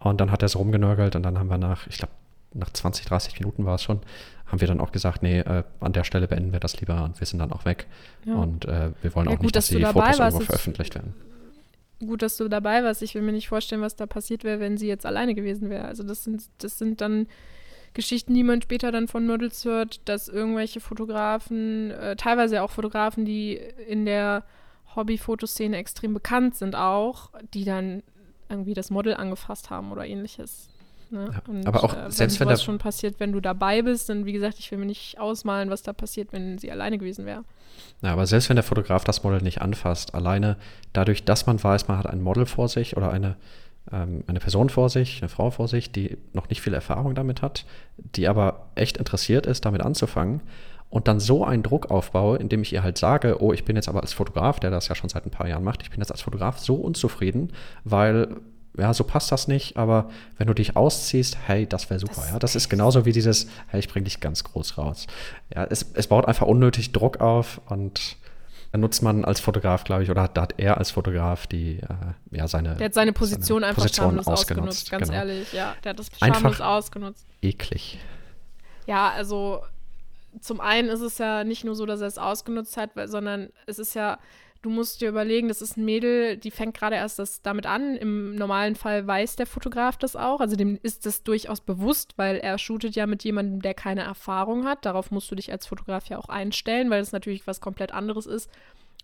Und 0.00 0.20
dann 0.20 0.30
hat 0.30 0.42
er 0.42 0.46
es 0.46 0.56
rumgenörgelt 0.56 1.16
und 1.16 1.22
dann 1.22 1.38
haben 1.38 1.48
wir 1.48 1.58
nach, 1.58 1.86
ich 1.88 1.98
glaube, 1.98 2.12
nach 2.54 2.70
20, 2.70 3.06
30 3.06 3.38
Minuten 3.40 3.64
war 3.66 3.74
es 3.74 3.82
schon, 3.82 4.00
haben 4.46 4.60
wir 4.60 4.68
dann 4.68 4.80
auch 4.80 4.92
gesagt, 4.92 5.22
nee, 5.22 5.40
äh, 5.40 5.64
an 5.80 5.92
der 5.92 6.04
Stelle 6.04 6.28
beenden 6.28 6.52
wir 6.52 6.60
das 6.60 6.80
lieber 6.80 7.04
und 7.04 7.20
wir 7.20 7.26
sind 7.26 7.38
dann 7.38 7.52
auch 7.52 7.64
weg. 7.64 7.86
Ja. 8.24 8.34
Und 8.34 8.64
äh, 8.64 8.92
wir 9.02 9.14
wollen 9.14 9.26
ja, 9.26 9.32
auch 9.32 9.36
gut, 9.36 9.42
nicht, 9.42 9.56
dass, 9.56 9.68
dass 9.68 9.76
die 9.76 9.84
Fotos 9.84 10.18
irgendwo 10.18 10.40
veröffentlicht 10.40 10.94
werden. 10.94 11.14
Gut, 12.00 12.22
dass 12.22 12.36
du 12.36 12.48
dabei 12.48 12.84
warst. 12.84 13.02
Ich 13.02 13.14
will 13.14 13.22
mir 13.22 13.32
nicht 13.32 13.48
vorstellen, 13.48 13.82
was 13.82 13.96
da 13.96 14.06
passiert 14.06 14.44
wäre, 14.44 14.60
wenn 14.60 14.76
sie 14.76 14.86
jetzt 14.86 15.04
alleine 15.04 15.34
gewesen 15.34 15.68
wäre. 15.68 15.84
Also 15.84 16.04
das 16.04 16.24
sind, 16.24 16.44
das 16.58 16.78
sind 16.78 17.00
dann 17.00 17.26
Geschichten, 17.92 18.34
die 18.34 18.44
man 18.44 18.62
später 18.62 18.92
dann 18.92 19.08
von 19.08 19.26
Models 19.26 19.64
hört, 19.64 20.08
dass 20.08 20.28
irgendwelche 20.28 20.80
Fotografen, 20.80 21.90
äh, 21.90 22.16
teilweise 22.16 22.62
auch 22.62 22.70
Fotografen, 22.70 23.24
die 23.24 23.56
in 23.88 24.06
der 24.06 24.44
Hobby-Fotoszene 24.94 25.76
extrem 25.76 26.14
bekannt 26.14 26.54
sind 26.54 26.76
auch, 26.76 27.30
die 27.54 27.64
dann 27.64 28.02
irgendwie 28.48 28.74
das 28.74 28.90
Model 28.90 29.14
angefasst 29.14 29.70
haben 29.70 29.92
oder 29.92 30.06
ähnliches. 30.06 30.68
Ne? 31.10 31.30
Ja, 31.32 31.42
und, 31.46 31.66
aber 31.66 31.84
auch 31.84 31.94
äh, 31.94 32.10
selbst 32.10 32.38
wenn 32.40 32.48
das 32.48 32.62
schon 32.62 32.78
passiert, 32.78 33.18
wenn 33.18 33.32
du 33.32 33.40
dabei 33.40 33.82
bist, 33.82 34.08
dann 34.08 34.26
wie 34.26 34.32
gesagt, 34.32 34.58
ich 34.58 34.70
will 34.70 34.78
mir 34.78 34.86
nicht 34.86 35.18
ausmalen, 35.18 35.70
was 35.70 35.82
da 35.82 35.92
passiert, 35.92 36.32
wenn 36.32 36.58
sie 36.58 36.70
alleine 36.70 36.98
gewesen 36.98 37.24
wäre. 37.24 37.44
Ja, 38.02 38.12
aber 38.12 38.26
selbst 38.26 38.48
wenn 38.48 38.56
der 38.56 38.64
Fotograf 38.64 39.04
das 39.04 39.22
Model 39.22 39.40
nicht 39.40 39.60
anfasst, 39.62 40.14
alleine 40.14 40.56
dadurch, 40.92 41.24
dass 41.24 41.46
man 41.46 41.62
weiß, 41.62 41.88
man 41.88 41.98
hat 41.98 42.06
ein 42.06 42.20
Model 42.20 42.46
vor 42.46 42.68
sich 42.68 42.96
oder 42.96 43.10
eine, 43.10 43.36
ähm, 43.90 44.22
eine 44.26 44.40
Person 44.40 44.68
vor 44.68 44.90
sich, 44.90 45.22
eine 45.22 45.28
Frau 45.28 45.50
vor 45.50 45.68
sich, 45.68 45.92
die 45.92 46.18
noch 46.32 46.48
nicht 46.48 46.60
viel 46.60 46.74
Erfahrung 46.74 47.14
damit 47.14 47.40
hat, 47.42 47.64
die 47.96 48.28
aber 48.28 48.66
echt 48.74 48.98
interessiert 48.98 49.46
ist, 49.46 49.64
damit 49.64 49.82
anzufangen 49.82 50.42
und 50.90 51.08
dann 51.08 51.20
so 51.20 51.44
einen 51.44 51.62
Druck 51.62 51.90
aufbaue, 51.90 52.38
indem 52.38 52.62
ich 52.62 52.72
ihr 52.72 52.82
halt 52.82 52.98
sage, 52.98 53.42
oh, 53.42 53.52
ich 53.52 53.64
bin 53.64 53.76
jetzt 53.76 53.88
aber 53.88 54.00
als 54.00 54.12
Fotograf, 54.12 54.60
der 54.60 54.70
das 54.70 54.88
ja 54.88 54.94
schon 54.94 55.10
seit 55.10 55.26
ein 55.26 55.30
paar 55.30 55.48
Jahren 55.48 55.64
macht, 55.64 55.82
ich 55.82 55.90
bin 55.90 56.00
jetzt 56.00 56.10
als 56.10 56.22
Fotograf 56.22 56.58
so 56.58 56.76
unzufrieden, 56.76 57.52
weil 57.84 58.36
ja, 58.76 58.94
so 58.94 59.02
passt 59.04 59.32
das 59.32 59.48
nicht, 59.48 59.76
aber 59.76 60.08
wenn 60.36 60.46
du 60.46 60.54
dich 60.54 60.76
ausziehst, 60.76 61.36
hey, 61.46 61.66
das 61.66 61.90
wäre 61.90 61.98
super, 61.98 62.14
das 62.16 62.30
ja. 62.30 62.38
Das 62.38 62.54
ist 62.54 62.68
genauso 62.68 63.04
wie 63.04 63.12
dieses, 63.12 63.48
hey, 63.66 63.80
ich 63.80 63.88
bring 63.88 64.04
dich 64.04 64.20
ganz 64.20 64.44
groß 64.44 64.78
raus. 64.78 65.06
Ja, 65.54 65.64
es, 65.64 65.84
es 65.94 66.06
baut 66.06 66.26
einfach 66.26 66.46
unnötig 66.46 66.92
Druck 66.92 67.20
auf 67.20 67.60
und 67.66 68.16
dann 68.70 68.82
nutzt 68.82 69.02
man 69.02 69.24
als 69.24 69.40
Fotograf, 69.40 69.84
glaube 69.84 70.04
ich, 70.04 70.10
oder 70.10 70.22
hat, 70.22 70.38
hat 70.38 70.54
er 70.58 70.78
als 70.78 70.90
Fotograf 70.90 71.46
die, 71.46 71.78
äh, 71.78 72.36
ja, 72.36 72.46
seine. 72.46 72.76
Der 72.76 72.86
hat 72.86 72.94
seine 72.94 73.12
Position 73.12 73.62
seine 73.62 73.70
einfach 73.70 73.82
Position 73.82 74.06
schamlos 74.06 74.26
ausgenutzt, 74.26 74.68
ausgenutzt 74.68 74.90
ganz 74.90 75.08
genau. 75.08 75.18
ehrlich, 75.18 75.52
ja. 75.52 75.74
Der 75.82 75.90
hat 75.90 75.98
das 75.98 76.10
schamlos 76.16 76.44
einfach 76.44 76.60
ausgenutzt. 76.60 77.26
Eklig. 77.42 77.98
Ja, 78.86 79.10
also 79.10 79.62
zum 80.40 80.60
einen 80.60 80.88
ist 80.88 81.00
es 81.00 81.18
ja 81.18 81.44
nicht 81.44 81.64
nur 81.64 81.74
so, 81.74 81.86
dass 81.86 82.00
er 82.00 82.06
es 82.06 82.18
ausgenutzt 82.18 82.76
hat, 82.76 82.90
sondern 83.06 83.50
es 83.66 83.78
ist 83.78 83.94
ja 83.94 84.18
Du 84.60 84.70
musst 84.70 85.00
dir 85.00 85.08
überlegen, 85.08 85.46
das 85.46 85.62
ist 85.62 85.76
ein 85.76 85.84
Mädel, 85.84 86.36
die 86.36 86.50
fängt 86.50 86.76
gerade 86.76 86.96
erst 86.96 87.20
das 87.20 87.42
damit 87.42 87.64
an. 87.64 87.94
Im 87.96 88.34
normalen 88.34 88.74
Fall 88.74 89.06
weiß 89.06 89.36
der 89.36 89.46
Fotograf 89.46 89.96
das 89.96 90.16
auch. 90.16 90.40
Also 90.40 90.56
dem 90.56 90.80
ist 90.82 91.06
das 91.06 91.22
durchaus 91.22 91.60
bewusst, 91.60 92.14
weil 92.16 92.38
er 92.38 92.58
shootet 92.58 92.96
ja 92.96 93.06
mit 93.06 93.22
jemandem, 93.22 93.62
der 93.62 93.74
keine 93.74 94.02
Erfahrung 94.02 94.64
hat. 94.64 94.84
Darauf 94.84 95.12
musst 95.12 95.30
du 95.30 95.36
dich 95.36 95.52
als 95.52 95.66
Fotograf 95.66 96.08
ja 96.08 96.18
auch 96.18 96.28
einstellen, 96.28 96.90
weil 96.90 97.00
es 97.00 97.12
natürlich 97.12 97.46
was 97.46 97.60
komplett 97.60 97.92
anderes 97.92 98.26
ist, 98.26 98.50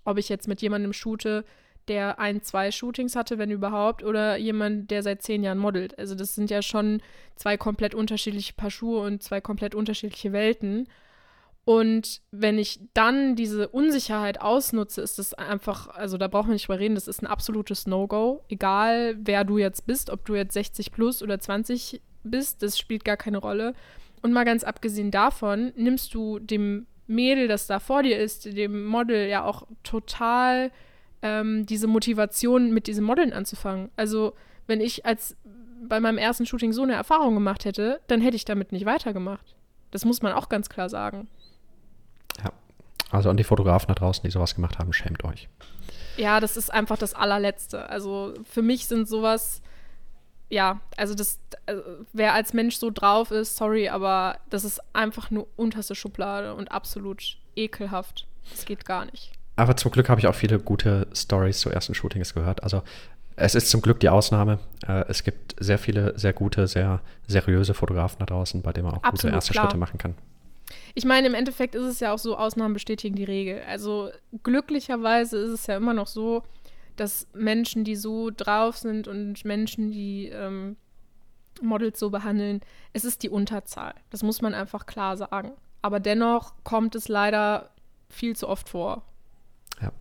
ob 0.05 0.19
ich 0.19 0.29
jetzt 0.29 0.49
mit 0.49 0.61
jemandem 0.61 0.93
shoote, 0.93 1.45
der 1.87 2.19
ein, 2.19 2.43
zwei 2.43 2.73
Shootings 2.73 3.15
hatte, 3.15 3.39
wenn 3.39 3.51
überhaupt, 3.53 4.03
oder 4.03 4.37
jemand, 4.37 4.91
der 4.91 5.05
seit 5.05 5.23
zehn 5.23 5.45
Jahren 5.45 5.59
modelt. 5.59 5.97
Also 6.01 6.17
das 6.17 6.35
sind 6.35 6.51
ja 6.51 6.63
schon 6.63 7.01
zwei 7.37 7.57
komplett 7.57 7.95
unterschiedliche 7.95 8.55
Paar 8.55 8.71
Schuhe 8.71 9.01
und 9.03 9.23
zwei 9.23 9.41
komplett 9.41 9.77
unterschiedliche 9.77 10.33
Welten. 10.33 10.89
Und 11.65 12.21
wenn 12.31 12.59
ich 12.59 12.81
dann 12.93 13.37
diese 13.37 13.69
Unsicherheit 13.69 14.41
ausnutze, 14.41 15.01
ist 15.01 15.19
das 15.19 15.33
einfach, 15.33 15.89
also 15.89 16.19
da 16.19 16.29
braucht 16.29 16.45
man 16.45 16.53
nicht 16.53 16.69
drüber 16.69 16.79
reden, 16.79 16.95
das 16.95 17.09
ist 17.09 17.23
ein 17.23 17.27
absolutes 17.27 17.87
No-Go. 17.87 18.45
Egal, 18.49 19.17
wer 19.19 19.45
du 19.45 19.57
jetzt 19.57 19.87
bist, 19.87 20.11
ob 20.11 20.27
du 20.27 20.35
jetzt 20.35 20.53
60 20.53 20.93
plus 20.93 21.23
oder 21.23 21.41
20 21.41 22.03
bist, 22.23 22.63
das 22.63 22.79
spielt 22.79 23.05
gar 23.05 23.17
keine 23.17 23.39
Rolle. 23.39 23.75
Und 24.21 24.33
mal 24.33 24.45
ganz 24.45 24.63
abgesehen 24.63 25.11
davon, 25.11 25.73
nimmst 25.77 26.13
du 26.15 26.39
dem 26.39 26.87
Mädel, 27.07 27.49
das 27.49 27.67
da 27.67 27.79
vor 27.79 28.03
dir 28.03 28.19
ist, 28.19 28.45
dem 28.45 28.85
Model 28.85 29.29
ja 29.29 29.45
auch 29.45 29.67
total 29.83 30.71
ähm, 31.23 31.65
diese 31.67 31.87
Motivation, 31.87 32.73
mit 32.73 32.87
diesem 32.87 33.05
Modeln 33.05 33.33
anzufangen. 33.33 33.91
Also, 33.97 34.35
wenn 34.67 34.81
ich 34.81 35.05
als 35.07 35.37
bei 35.87 36.01
meinem 36.01 36.19
ersten 36.19 36.47
Shooting 36.47 36.73
so 36.73 36.83
eine 36.83 36.95
Erfahrung 36.95 37.35
gemacht 37.35 37.65
hätte, 37.65 38.01
dann 38.07 38.21
hätte 38.21 38.37
ich 38.37 38.45
damit 38.45 38.73
nicht 38.73 38.87
weitergemacht. 38.87 39.55
Das 39.91 40.05
muss 40.05 40.23
man 40.23 40.33
auch 40.33 40.49
ganz 40.49 40.69
klar 40.69 40.89
sagen. 40.89 41.29
Also 43.11 43.31
an 43.31 43.37
die 43.37 43.45
Fotografen 43.45 43.89
da 43.89 43.95
draußen, 43.95 44.23
die 44.25 44.31
sowas 44.31 44.55
gemacht 44.55 44.79
haben, 44.79 44.93
schämt 44.93 45.25
euch. 45.25 45.49
Ja, 46.17 46.41
das 46.41 46.57
ist 46.57 46.73
einfach 46.73 46.99
das 46.99 47.15
allerletzte. 47.15 47.89
Also 47.89 48.35
für 48.45 48.63
mich 48.63 48.87
sind 48.87 49.09
sowas, 49.09 49.63
ja, 50.49 50.81
also 50.97 51.15
das, 51.15 51.41
also 51.67 51.83
wer 52.13 52.35
als 52.35 52.53
Mensch 52.53 52.77
so 52.77 52.91
drauf 52.91 53.31
ist, 53.31 53.57
sorry, 53.57 53.89
aber 53.89 54.39
das 54.51 54.65
ist 54.65 54.81
einfach 54.95 55.31
nur 55.31 55.47
unterste 55.57 55.95
Schublade 55.95 56.55
und 56.55 56.71
absolut 56.73 57.39
ekelhaft. 57.57 58.27
Das 58.51 58.65
geht 58.65 58.85
gar 58.85 59.05
nicht. 59.07 59.33
Aber 59.57 59.77
zum 59.77 59.93
Glück 59.93 60.09
habe 60.09 60.21
ich 60.21 60.27
auch 60.27 60.35
viele 60.35 60.59
gute 60.59 61.07
Stories 61.15 61.61
zu 61.61 61.71
ersten 61.71 61.95
Shootings 61.95 62.35
gehört. 62.35 62.63
Also 62.63 62.83
es 63.37 63.55
ist 63.55 63.71
zum 63.71 63.83
Glück 63.83 64.01
die 64.01 64.09
Ausnahme. 64.09 64.59
Äh, 64.87 65.05
es 65.09 65.25
gibt 65.25 65.57
sehr 65.59 65.79
viele, 65.79 66.19
sehr 66.19 66.33
gute, 66.33 66.67
sehr 66.67 67.01
seriöse 67.27 67.75
Fotografen 67.75 68.19
da 68.21 68.27
draußen, 68.27 68.63
bei 68.63 68.73
denen 68.73 68.87
man 68.87 68.95
auch 68.95 69.03
Absolut, 69.03 69.23
gute 69.23 69.35
erste 69.35 69.53
klar. 69.53 69.65
Schritte 69.65 69.77
machen 69.79 69.99
kann. 69.99 70.15
Ich 70.95 71.05
meine, 71.05 71.27
im 71.27 71.35
Endeffekt 71.35 71.75
ist 71.75 71.85
es 71.85 72.01
ja 72.01 72.13
auch 72.13 72.19
so, 72.19 72.37
Ausnahmen 72.37 72.75
bestätigen 72.75 73.17
die 73.17 73.25
Regel. 73.25 73.63
Also 73.69 74.11
glücklicherweise 74.43 75.39
ist 75.39 75.51
es 75.51 75.67
ja 75.67 75.77
immer 75.77 75.95
noch 75.95 76.07
so, 76.07 76.43
dass 76.97 77.27
Menschen, 77.35 77.85
die 77.85 77.97
so 77.97 78.31
drauf 78.31 78.77
sind 78.77 79.09
und 79.09 79.45
Menschen, 79.45 79.91
die 79.91 80.29
ähm, 80.29 80.77
Models 81.61 81.99
so 81.99 82.11
behandeln, 82.11 82.61
es 82.93 83.05
ist 83.05 83.23
die 83.23 83.29
Unterzahl. 83.29 83.95
Das 84.11 84.23
muss 84.23 84.43
man 84.43 84.55
einfach 84.55 84.87
klar 84.87 85.17
sagen. 85.17 85.53
Aber 85.83 86.01
dennoch 86.01 86.55
kommt 86.65 86.95
es 86.95 87.09
leider 87.09 87.71
viel 88.09 88.37
zu 88.37 88.49
oft 88.49 88.69
vor. 88.69 89.03
Ja. 89.83 89.93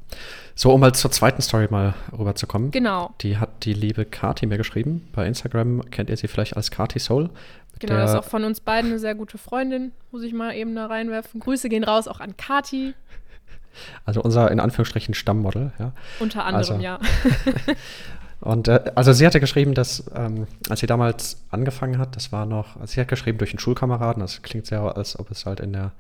So, 0.56 0.72
um 0.72 0.82
mal 0.82 0.94
zur 0.94 1.12
zweiten 1.12 1.42
Story 1.42 1.68
mal 1.70 1.96
rüberzukommen. 2.18 2.72
Genau. 2.72 3.14
Die 3.22 3.38
hat 3.38 3.66
die 3.66 3.74
liebe 3.74 4.06
Kati 4.06 4.46
mir 4.46 4.58
geschrieben. 4.58 5.08
Bei 5.14 5.26
Instagram 5.26 5.90
kennt 5.90 6.10
ihr 6.10 6.18
sie 6.18 6.28
vielleicht 6.28 6.56
als 6.56 6.70
Kati 6.70 7.00
Soul. 7.00 7.30
Genau, 7.80 7.96
das 7.96 8.12
ist 8.12 8.18
auch 8.18 8.24
von 8.24 8.44
uns 8.44 8.62
beiden 8.62 8.92
eine 8.92 9.00
sehr 9.00 9.16
gute 9.16 9.38
Freundin, 9.38 9.92
muss 10.12 10.24
ich 10.24 10.34
mal 10.34 10.56
eben 10.56 10.76
da 10.76 10.86
reinwerfen. 10.86 11.40
Grüße 11.40 11.70
gehen 11.70 11.84
raus 11.84 12.08
auch 12.08 12.20
an 12.20 12.38
Kati. 12.38 12.94
Also 14.06 14.22
unser 14.22 14.52
in 14.52 14.60
Anführungsstrichen 14.60 15.14
Stammmodel, 15.14 15.72
ja. 15.80 15.94
Unter 16.20 16.46
anderem, 16.46 16.76
also, 16.76 16.84
ja. 16.84 17.00
und 18.40 18.68
äh, 18.68 18.92
also 18.96 19.14
sie 19.14 19.26
hatte 19.26 19.40
geschrieben, 19.40 19.74
dass 19.74 20.04
ähm, 20.16 20.48
als 20.70 20.80
sie 20.80 20.86
damals 20.86 21.44
angefangen 21.50 21.98
hat, 21.98 22.16
das 22.16 22.32
war 22.32 22.46
noch, 22.46 22.76
also 22.80 22.94
sie 22.94 23.02
hat 23.02 23.08
geschrieben 23.08 23.40
durch 23.40 23.52
einen 23.52 23.60
Schulkameraden, 23.60 24.22
das 24.22 24.44
klingt 24.44 24.68
sehr, 24.68 24.82
als 24.96 25.18
ob 25.18 25.32
es 25.32 25.46
halt 25.46 25.60
in 25.60 25.74
der 25.74 25.92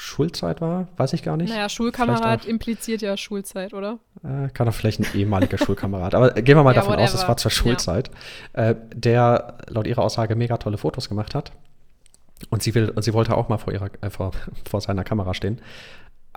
Schulzeit 0.00 0.62
war, 0.62 0.88
weiß 0.96 1.12
ich 1.12 1.22
gar 1.22 1.36
nicht. 1.36 1.50
Naja, 1.50 1.68
Schulkamerad 1.68 2.42
auch, 2.42 2.48
impliziert 2.48 3.02
ja 3.02 3.16
Schulzeit, 3.18 3.74
oder? 3.74 3.98
Äh, 4.24 4.48
kann 4.48 4.66
doch 4.66 4.74
vielleicht 4.74 5.00
ein 5.00 5.06
ehemaliger 5.14 5.58
Schulkamerad. 5.64 6.14
Aber 6.14 6.30
gehen 6.32 6.56
wir 6.56 6.64
mal 6.64 6.70
ja, 6.70 6.76
davon 6.76 6.94
whatever. 6.94 7.04
aus, 7.04 7.14
es 7.14 7.28
war 7.28 7.36
zur 7.36 7.50
Schulzeit, 7.50 8.10
ja. 8.56 8.70
äh, 8.70 8.76
der 8.94 9.58
laut 9.68 9.86
ihrer 9.86 10.02
Aussage 10.02 10.36
mega 10.36 10.56
tolle 10.56 10.78
Fotos 10.78 11.08
gemacht 11.08 11.34
hat. 11.34 11.52
Und 12.48 12.62
sie 12.62 12.74
will, 12.74 12.88
und 12.88 13.02
sie 13.02 13.12
wollte 13.12 13.36
auch 13.36 13.50
mal 13.50 13.58
vor 13.58 13.74
ihrer, 13.74 13.90
äh, 14.00 14.08
vor, 14.08 14.32
vor 14.68 14.80
seiner 14.80 15.04
Kamera 15.04 15.34
stehen. 15.34 15.60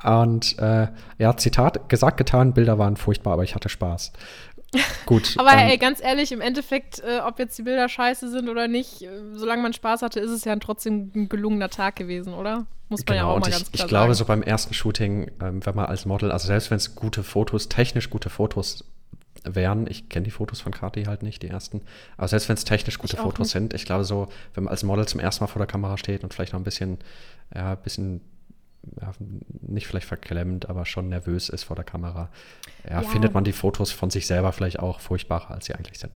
Und 0.03 0.59
äh, 0.59 0.87
ja, 1.17 1.37
Zitat, 1.37 1.87
gesagt, 1.87 2.17
getan, 2.17 2.53
Bilder 2.53 2.77
waren 2.77 2.97
furchtbar, 2.97 3.33
aber 3.33 3.43
ich 3.43 3.55
hatte 3.55 3.69
Spaß. 3.69 4.11
Gut. 5.05 5.35
Aber 5.37 5.53
ey, 5.53 5.77
ganz 5.77 6.01
ehrlich, 6.01 6.31
im 6.31 6.41
Endeffekt, 6.41 6.99
äh, 6.99 7.19
ob 7.19 7.39
jetzt 7.39 7.57
die 7.57 7.63
Bilder 7.63 7.89
scheiße 7.89 8.29
sind 8.29 8.49
oder 8.49 8.67
nicht, 8.67 9.01
äh, 9.01 9.09
solange 9.33 9.61
man 9.61 9.73
Spaß 9.73 10.01
hatte, 10.01 10.19
ist 10.19 10.31
es 10.31 10.45
ja 10.45 10.55
trotzdem 10.55 11.11
ein 11.15 11.29
gelungener 11.29 11.69
Tag 11.69 11.95
gewesen, 11.95 12.33
oder? 12.33 12.65
Muss 12.89 13.01
man 13.05 13.17
genau, 13.17 13.29
ja 13.29 13.35
auch 13.35 13.39
mal 13.39 13.49
ich, 13.49 13.55
ganz 13.55 13.71
klar 13.71 13.85
Ich 13.85 13.89
glaube, 13.89 14.15
so 14.15 14.25
beim 14.25 14.43
ersten 14.43 14.73
Shooting, 14.73 15.31
ähm, 15.41 15.65
wenn 15.65 15.75
man 15.75 15.85
als 15.85 16.05
Model, 16.05 16.31
also 16.31 16.47
selbst 16.47 16.69
wenn 16.71 16.77
es 16.77 16.95
gute 16.95 17.23
Fotos, 17.23 17.69
technisch 17.69 18.09
gute 18.09 18.29
Fotos 18.29 18.85
wären, 19.43 19.87
ich 19.87 20.09
kenne 20.09 20.23
die 20.23 20.31
Fotos 20.31 20.61
von 20.61 20.71
Kati 20.71 21.03
halt 21.03 21.23
nicht, 21.23 21.43
die 21.43 21.47
ersten, 21.47 21.81
aber 22.17 22.27
selbst 22.27 22.49
wenn 22.49 22.55
es 22.55 22.65
technisch 22.65 22.97
gute 22.97 23.17
Fotos 23.17 23.47
nicht. 23.47 23.51
sind, 23.51 23.73
ich 23.73 23.85
glaube 23.85 24.05
so, 24.05 24.27
wenn 24.53 24.65
man 24.65 24.71
als 24.71 24.83
Model 24.83 25.07
zum 25.07 25.19
ersten 25.19 25.43
Mal 25.43 25.47
vor 25.47 25.59
der 25.59 25.67
Kamera 25.67 25.97
steht 25.97 26.23
und 26.23 26.33
vielleicht 26.33 26.53
noch 26.53 26.59
ein 26.59 26.63
bisschen, 26.63 26.99
ja, 27.53 27.71
ein 27.71 27.81
bisschen 27.81 28.21
nicht 29.19 29.87
vielleicht 29.87 30.07
verklemmt, 30.07 30.69
aber 30.69 30.85
schon 30.85 31.09
nervös 31.09 31.49
ist 31.49 31.63
vor 31.63 31.75
der 31.75 31.85
Kamera, 31.85 32.29
ja, 32.83 33.01
ja. 33.01 33.07
findet 33.07 33.33
man 33.33 33.43
die 33.43 33.53
Fotos 33.53 33.91
von 33.91 34.09
sich 34.09 34.27
selber 34.27 34.51
vielleicht 34.51 34.79
auch 34.79 34.99
furchtbarer, 34.99 35.51
als 35.51 35.65
sie 35.65 35.73
eigentlich 35.73 35.99
sind. 35.99 36.13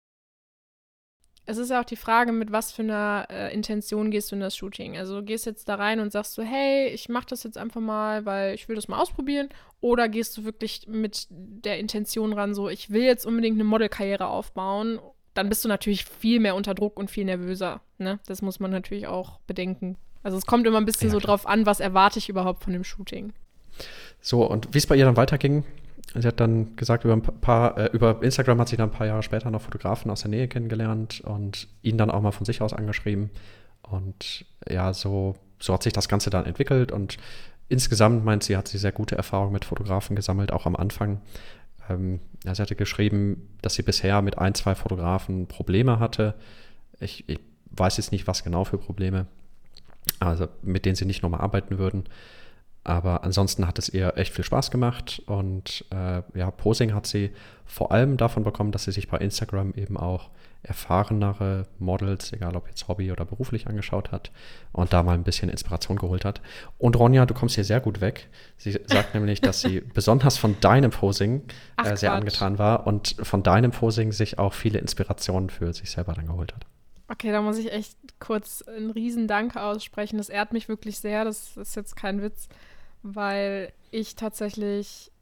Es 1.47 1.59
ist 1.59 1.71
ja 1.71 1.81
auch 1.81 1.85
die 1.85 1.97
Frage, 1.97 2.33
mit 2.33 2.53
was 2.53 2.73
für 2.73 2.83
einer 2.83 3.27
äh, 3.29 3.53
Intention 3.53 4.11
gehst 4.11 4.31
du 4.31 4.37
in 4.37 4.41
das 4.41 4.57
Shooting. 4.57 4.97
Also 4.97 5.23
gehst 5.23 5.45
jetzt 5.45 5.69
da 5.69 5.75
rein 5.75 6.01
und 6.01 6.11
sagst 6.11 6.33
so, 6.33 6.43
hey, 6.43 6.89
ich 6.89 7.11
mache 7.11 7.27
das 7.29 7.43
jetzt 7.43 7.59
einfach 7.59 7.83
mal, 7.83 8.25
weil 8.25 8.55
ich 8.55 8.67
will 8.69 8.77
das 8.77 8.89
mal 8.89 8.99
ausprobieren. 8.99 9.51
Oder 9.83 10.09
gehst 10.09 10.39
du 10.39 10.45
wirklich 10.45 10.87
mit 10.89 11.27
der 11.29 11.79
Intention 11.79 12.33
ran, 12.33 12.55
so, 12.55 12.71
ich 12.71 12.91
will 12.91 13.03
jetzt 13.03 13.27
unbedingt 13.27 13.57
eine 13.57 13.65
Modelkarriere 13.65 14.27
aufbauen. 14.27 14.99
Dann 15.35 15.51
bist 15.51 15.65
du 15.65 15.69
natürlich 15.69 16.07
viel 16.07 16.41
mehr 16.41 16.55
unter 16.55 16.75
Druck 16.75 16.99
und 16.99 17.11
viel 17.11 17.27
nervöser. 17.27 17.83
Ne? 17.99 18.21
Das 18.25 18.41
muss 18.41 18.59
man 18.59 18.71
natürlich 18.71 19.07
auch 19.07 19.41
bedenken. 19.41 19.99
Also 20.25 20.39
es 20.39 20.47
kommt 20.47 20.67
immer 20.67 20.79
ein 20.79 20.87
bisschen 20.87 21.09
ja, 21.09 21.13
so 21.13 21.21
drauf 21.21 21.47
an, 21.47 21.67
was 21.67 21.79
erwarte 21.79 22.19
ich 22.19 22.29
überhaupt 22.29 22.65
von 22.65 22.73
dem 22.73 22.83
Shooting. 22.83 23.33
So, 24.21 24.45
und 24.45 24.73
wie 24.73 24.79
es 24.79 24.87
bei 24.87 24.97
ihr 24.97 25.05
dann 25.05 25.19
weiterging, 25.19 25.65
sie 26.15 26.27
hat 26.27 26.41
dann 26.41 26.75
gesagt, 26.77 27.05
über 27.05 27.13
ein 27.13 27.23
paar, 27.23 27.77
äh, 27.77 27.91
über 27.93 28.23
Instagram 28.23 28.59
hat 28.59 28.69
sie 28.69 28.77
dann 28.77 28.89
ein 28.89 28.93
paar 28.93 29.07
Jahre 29.07 29.23
später 29.23 29.51
noch 29.51 29.61
Fotografen 29.61 30.11
aus 30.11 30.23
der 30.23 30.31
Nähe 30.31 30.49
kennengelernt 30.49 31.21
und 31.21 31.69
ihn 31.83 31.99
dann 31.99 32.11
auch 32.11 32.23
mal 32.23 32.33
von 32.33 32.47
sich 32.47 32.63
aus 32.63 32.73
angeschrieben. 32.73 33.31
Und 33.83 34.47
ja, 34.69 34.95
so, 34.95 35.37
so 35.61 35.75
hat 35.75 35.83
sich 35.83 35.93
das 35.93 36.09
Ganze 36.09 36.31
dann 36.31 36.47
entwickelt 36.47 36.91
und 36.91 37.19
insgesamt 37.69 38.25
meint 38.25 38.45
sie, 38.45 38.57
hat 38.57 38.67
sie 38.67 38.79
sehr 38.79 38.93
gute 38.93 39.17
Erfahrungen 39.17 39.53
mit 39.53 39.67
Fotografen 39.67 40.17
gesammelt, 40.17 40.53
auch 40.53 40.65
am 40.65 40.75
Anfang. 40.75 41.21
Ähm, 41.91 42.21
ja, 42.45 42.55
sie 42.55 42.63
hatte 42.63 42.77
geschrieben, 42.77 43.57
dass 43.61 43.75
sie 43.75 43.83
bisher 43.83 44.23
mit 44.23 44.39
ein, 44.39 44.55
zwei 44.55 44.75
Fotografen 44.75 45.49
Probleme 45.49 46.01
hatte. 46.01 46.35
Ich, 46.99 47.29
ich 47.29 47.41
weiß 47.73 47.99
jetzt 47.99 48.11
nicht, 48.11 48.27
was 48.27 48.43
genau 48.43 48.65
für 48.65 48.79
Probleme 48.79 49.27
also 50.21 50.49
mit 50.63 50.85
denen 50.85 50.97
sie 50.97 51.05
nicht 51.05 51.23
nochmal 51.23 51.41
arbeiten 51.41 51.79
würden. 51.79 52.05
Aber 52.85 53.25
ansonsten 53.25 53.67
hat 53.67 53.79
es 53.79 53.89
ihr 53.89 54.13
echt 54.17 54.35
viel 54.35 54.45
Spaß 54.45 54.71
gemacht 54.71 55.23
und 55.25 55.87
äh, 55.91 56.23
ja, 56.39 56.51
Posing 56.51 56.93
hat 56.93 57.07
sie 57.07 57.31
vor 57.65 57.93
allem 57.93 58.19
davon 58.19 58.45
bekommen, 58.45 58.73
dass 58.73 58.85
sie 58.85 58.93
sich 58.93 59.09
bei 59.09 59.17
Instagram 59.17 59.73
eben 59.75 59.97
auch 59.97 60.29
erfahrenere 60.63 61.67
Models, 61.79 62.33
egal 62.33 62.57
ob 62.57 62.69
jetzt 62.69 62.87
Hobby 62.89 63.11
oder 63.11 63.25
beruflich, 63.25 63.67
angeschaut 63.67 64.13
hat 64.13 64.31
und 64.73 64.93
da 64.93 65.03
mal 65.03 65.15
ein 65.15 65.25
bisschen 65.25 65.49
Inspiration 65.49 65.97
geholt 65.97 66.27
hat. 66.27 66.43
Und 66.77 66.97
Ronja, 66.99 67.25
du 67.25 67.33
kommst 67.33 67.55
hier 67.55 67.65
sehr 67.65 67.81
gut 67.81 68.03
weg. 68.03 68.29
Sie 68.59 68.73
sagt 68.73 69.15
nämlich, 69.15 69.41
dass 69.41 69.63
sie 69.63 69.81
besonders 69.81 70.37
von 70.37 70.61
deinem 70.61 70.91
Posing 70.91 71.43
äh, 71.79 71.97
sehr 71.97 72.11
Quatsch. 72.11 72.21
angetan 72.21 72.59
war 72.59 72.87
und 72.87 73.17
von 73.23 73.43
deinem 73.43 73.71
Posing 73.71 74.13
sich 74.13 74.39
auch 74.39 74.53
viele 74.53 74.79
Inspirationen 74.79 75.49
für 75.49 75.73
sich 75.73 75.91
selber 75.91 76.13
dann 76.13 76.27
geholt 76.27 76.55
hat. 76.55 76.67
Okay, 77.15 77.31
da 77.31 77.43
muss 77.43 77.59
ich 77.59 77.73
echt 77.73 77.97
kurz 78.19 78.63
einen 78.63 78.91
riesen 78.91 79.29
Danke 79.29 79.63
aussprechen. 79.63 80.19
Das 80.19 80.29
ehrt 80.29 80.53
mich 80.53 80.69
wirklich 80.69 80.99
sehr. 80.99 81.25
Das 81.25 81.57
ist 81.57 81.77
jetzt 81.77 81.95
kein 81.95 82.21
Witz, 82.23 82.49
weil 83.05 83.73
ich 83.93 84.17
tatsächlich 84.17 85.13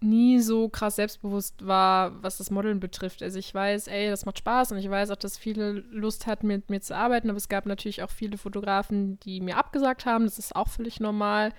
nie 0.00 0.40
so 0.40 0.68
krass 0.68 0.96
selbstbewusst 0.96 1.64
war, 1.64 2.20
was 2.24 2.38
das 2.38 2.50
Modeln 2.50 2.80
betrifft. 2.80 3.22
Also 3.22 3.38
ich 3.38 3.54
weiß, 3.54 3.86
ey, 3.86 4.10
das 4.10 4.26
macht 4.26 4.38
Spaß 4.38 4.72
und 4.72 4.78
ich 4.78 4.90
weiß 4.90 5.12
auch, 5.12 5.16
dass 5.16 5.38
viele 5.38 5.70
Lust 5.92 6.26
hatten, 6.26 6.48
mit 6.48 6.70
mir 6.70 6.80
zu 6.80 6.96
arbeiten, 6.96 7.30
aber 7.30 7.36
es 7.36 7.48
gab 7.48 7.66
natürlich 7.66 8.02
auch 8.02 8.10
viele 8.10 8.36
Fotografen, 8.36 9.20
die 9.20 9.40
mir 9.40 9.58
abgesagt 9.58 10.04
haben. 10.04 10.24
Das 10.24 10.40
ist 10.40 10.56
auch 10.56 10.66
völlig 10.66 10.98
normal. 10.98 11.52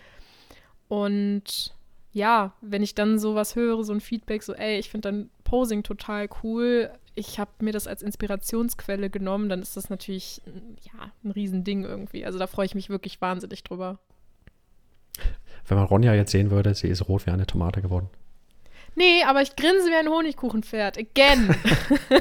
Und 0.89 1.74
ja, 2.12 2.53
wenn 2.60 2.84
ich 2.84 2.96
dann 2.96 3.17
sowas 3.17 3.55
höre, 3.55 3.86
so 3.86 3.93
ein 3.93 4.01
Feedback, 4.01 4.43
so, 4.43 4.53
ey, 4.53 4.77
ich 4.77 4.89
finde 4.89 5.10
dein 5.10 5.29
Posing 5.53 5.83
total 5.83 6.27
cool, 6.41 6.89
ich 7.13 7.38
habe 7.38 7.51
mir 7.60 7.74
das 7.74 7.86
als 7.86 8.01
Inspirationsquelle 8.01 9.12
genommen, 9.12 9.50
dann 9.50 9.62
ist 9.62 9.77
das 9.77 9.88
natürlich 9.91 10.41
ja, 10.81 11.12
ein 11.24 11.29
Riesending 11.29 11.83
irgendwie. 11.83 12.25
Also 12.25 12.39
da 12.39 12.48
freue 12.48 12.65
ich 12.65 12.74
mich 12.74 12.89
wirklich 12.89 13.22
wahnsinnig 13.22 13.63
drüber. 13.63 14.00
Wenn 15.67 15.77
man 15.77 15.86
Ronja 15.86 16.15
jetzt 16.15 16.31
sehen 16.31 16.50
würde, 16.50 16.74
sie 16.74 16.88
ist 16.88 17.07
rot 17.07 17.27
wie 17.27 17.29
eine 17.29 17.45
Tomate 17.45 17.83
geworden. 17.83 18.10
Nee, 18.95 19.22
aber 19.27 19.43
ich 19.43 19.55
grinse 19.55 19.91
wie 19.91 19.95
ein 19.95 20.07
Honigkuchenpferd. 20.07 20.98
Again. 20.98 21.55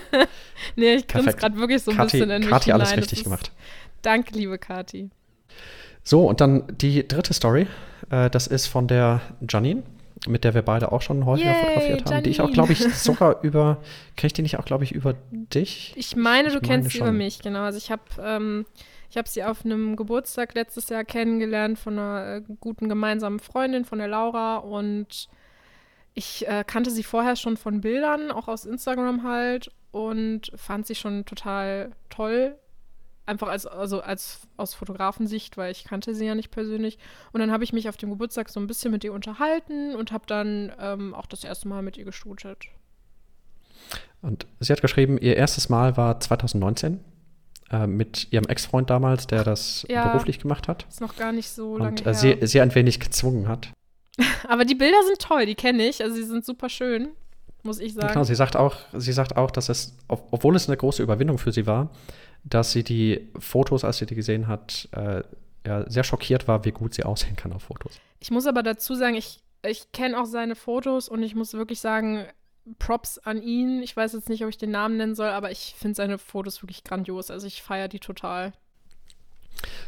nee, 0.76 0.96
ich 0.96 1.06
grinse 1.06 1.32
gerade 1.32 1.56
wirklich 1.56 1.82
so 1.82 1.92
ein 1.92 1.96
Kati, 1.96 2.18
bisschen 2.18 2.30
in 2.30 2.40
mich 2.40 2.50
Kati 2.50 2.64
hinein. 2.66 2.82
alles 2.82 2.96
richtig 2.98 3.20
ist, 3.20 3.24
gemacht. 3.24 3.50
Danke, 4.02 4.34
liebe 4.34 4.58
Kati. 4.58 5.08
So, 6.04 6.28
und 6.28 6.42
dann 6.42 6.64
die 6.76 7.08
dritte 7.08 7.32
Story. 7.32 7.66
Äh, 8.10 8.28
das 8.28 8.46
ist 8.46 8.66
von 8.66 8.88
der 8.88 9.22
Janine 9.48 9.84
mit 10.28 10.44
der 10.44 10.54
wir 10.54 10.62
beide 10.62 10.92
auch 10.92 11.02
schon 11.02 11.26
häufiger 11.26 11.50
Yay, 11.50 11.60
fotografiert 11.60 12.00
haben, 12.00 12.10
Janine. 12.10 12.22
die 12.22 12.30
ich 12.30 12.40
auch, 12.40 12.52
glaube 12.52 12.72
ich, 12.72 12.94
sogar 12.94 13.42
über, 13.42 13.78
kenne 14.16 14.26
ich 14.26 14.32
die 14.32 14.42
nicht 14.42 14.58
auch, 14.58 14.64
glaube 14.64 14.84
ich, 14.84 14.92
über 14.92 15.14
dich? 15.30 15.94
Ich 15.96 16.16
meine, 16.16 16.50
du 16.50 16.56
ich 16.56 16.62
kennst 16.62 16.90
sie 16.90 16.98
über 16.98 17.12
mich, 17.12 17.40
genau. 17.40 17.62
Also 17.62 17.78
ich 17.78 17.90
habe 17.90 18.02
ähm, 18.22 18.66
ich 19.10 19.20
sie 19.30 19.44
auf 19.44 19.64
einem 19.64 19.96
Geburtstag 19.96 20.54
letztes 20.54 20.88
Jahr 20.88 21.04
kennengelernt 21.04 21.78
von 21.78 21.98
einer 21.98 22.36
äh, 22.36 22.42
guten 22.60 22.88
gemeinsamen 22.88 23.40
Freundin, 23.40 23.84
von 23.84 23.98
der 23.98 24.08
Laura 24.08 24.58
und 24.58 25.28
ich 26.14 26.46
äh, 26.46 26.64
kannte 26.66 26.90
sie 26.90 27.02
vorher 27.02 27.36
schon 27.36 27.56
von 27.56 27.80
Bildern, 27.80 28.30
auch 28.30 28.48
aus 28.48 28.64
Instagram 28.64 29.24
halt 29.24 29.70
und 29.90 30.52
fand 30.54 30.86
sie 30.86 30.94
schon 30.94 31.24
total 31.24 31.90
toll 32.10 32.56
einfach 33.26 33.48
als, 33.48 33.66
also 33.66 34.00
als 34.00 34.40
aus 34.56 34.74
Fotografensicht, 34.74 35.56
weil 35.56 35.72
ich 35.72 35.84
kannte 35.84 36.14
sie 36.14 36.26
ja 36.26 36.34
nicht 36.34 36.50
persönlich. 36.50 36.98
Und 37.32 37.40
dann 37.40 37.50
habe 37.50 37.64
ich 37.64 37.72
mich 37.72 37.88
auf 37.88 37.96
dem 37.96 38.10
Geburtstag 38.10 38.48
so 38.48 38.60
ein 38.60 38.66
bisschen 38.66 38.90
mit 38.90 39.04
ihr 39.04 39.12
unterhalten 39.12 39.94
und 39.94 40.12
habe 40.12 40.24
dann 40.26 40.72
ähm, 40.80 41.14
auch 41.14 41.26
das 41.26 41.44
erste 41.44 41.68
Mal 41.68 41.82
mit 41.82 41.96
ihr 41.96 42.04
geshootet. 42.04 42.66
Und 44.22 44.46
sie 44.60 44.72
hat 44.72 44.80
geschrieben, 44.80 45.18
ihr 45.18 45.36
erstes 45.36 45.68
Mal 45.68 45.96
war 45.96 46.20
2019 46.20 47.00
äh, 47.70 47.86
mit 47.86 48.32
ihrem 48.32 48.44
Ex-Freund 48.46 48.90
damals, 48.90 49.26
der 49.26 49.44
das 49.44 49.84
ja, 49.88 50.08
beruflich 50.08 50.38
gemacht 50.38 50.68
hat. 50.68 50.86
Ist 50.88 51.00
noch 51.00 51.16
gar 51.16 51.32
nicht 51.32 51.48
so 51.48 51.76
lange 51.76 51.90
und, 51.90 52.06
äh, 52.06 52.14
sie, 52.14 52.38
sie 52.42 52.60
ein 52.60 52.74
wenig 52.74 53.00
gezwungen 53.00 53.48
hat. 53.48 53.72
Aber 54.48 54.64
die 54.64 54.74
Bilder 54.74 55.02
sind 55.06 55.18
toll, 55.20 55.46
die 55.46 55.54
kenne 55.54 55.88
ich. 55.88 56.02
Also 56.02 56.14
sie 56.14 56.24
sind 56.24 56.44
super 56.44 56.68
schön, 56.68 57.08
muss 57.62 57.80
ich 57.80 57.94
sagen. 57.94 58.12
Genau, 58.12 58.24
sie 58.24 58.34
sagt 58.34 58.56
auch, 58.56 58.76
sie 58.92 59.12
sagt 59.12 59.36
auch, 59.36 59.50
dass 59.50 59.68
es, 59.68 59.96
obwohl 60.08 60.54
es 60.54 60.68
eine 60.68 60.76
große 60.76 61.02
Überwindung 61.02 61.38
für 61.38 61.52
sie 61.52 61.66
war, 61.66 61.90
dass 62.44 62.72
sie 62.72 62.84
die 62.84 63.30
Fotos, 63.38 63.84
als 63.84 63.98
sie 63.98 64.06
die 64.06 64.14
gesehen 64.14 64.48
hat, 64.48 64.88
äh, 64.92 65.22
ja, 65.66 65.88
sehr 65.88 66.04
schockiert 66.04 66.48
war, 66.48 66.64
wie 66.64 66.72
gut 66.72 66.94
sie 66.94 67.04
aussehen 67.04 67.36
kann 67.36 67.52
auf 67.52 67.62
Fotos. 67.62 68.00
Ich 68.18 68.30
muss 68.30 68.46
aber 68.46 68.62
dazu 68.62 68.94
sagen, 68.94 69.14
ich, 69.14 69.40
ich 69.64 69.92
kenne 69.92 70.20
auch 70.20 70.26
seine 70.26 70.56
Fotos 70.56 71.08
und 71.08 71.22
ich 71.22 71.34
muss 71.34 71.54
wirklich 71.54 71.80
sagen, 71.80 72.26
Props 72.78 73.18
an 73.18 73.42
ihn. 73.42 73.82
Ich 73.82 73.96
weiß 73.96 74.12
jetzt 74.12 74.28
nicht, 74.28 74.42
ob 74.42 74.48
ich 74.48 74.58
den 74.58 74.70
Namen 74.70 74.96
nennen 74.96 75.14
soll, 75.14 75.28
aber 75.28 75.50
ich 75.50 75.74
finde 75.76 75.96
seine 75.96 76.18
Fotos 76.18 76.62
wirklich 76.62 76.84
grandios. 76.84 77.30
Also 77.30 77.46
ich 77.46 77.62
feiere 77.62 77.88
die 77.88 78.00
total. 78.00 78.52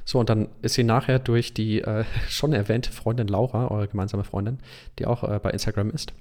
So, 0.05 0.19
und 0.19 0.29
dann 0.29 0.49
ist 0.63 0.75
sie 0.75 0.85
nachher 0.85 1.19
durch 1.19 1.55
die 1.55 1.81
äh, 1.81 2.05
schon 2.29 2.53
erwähnte 2.53 2.93
Freundin 2.93 3.29
Laura, 3.29 3.69
eure 3.69 3.89
gemeinsame 3.89 4.25
Freundin, 4.25 4.59
die 4.99 5.07
auch 5.07 5.25
äh, 5.25 5.41
bei 5.43 5.51
Instagram 5.51 5.91
ist, 5.91 6.13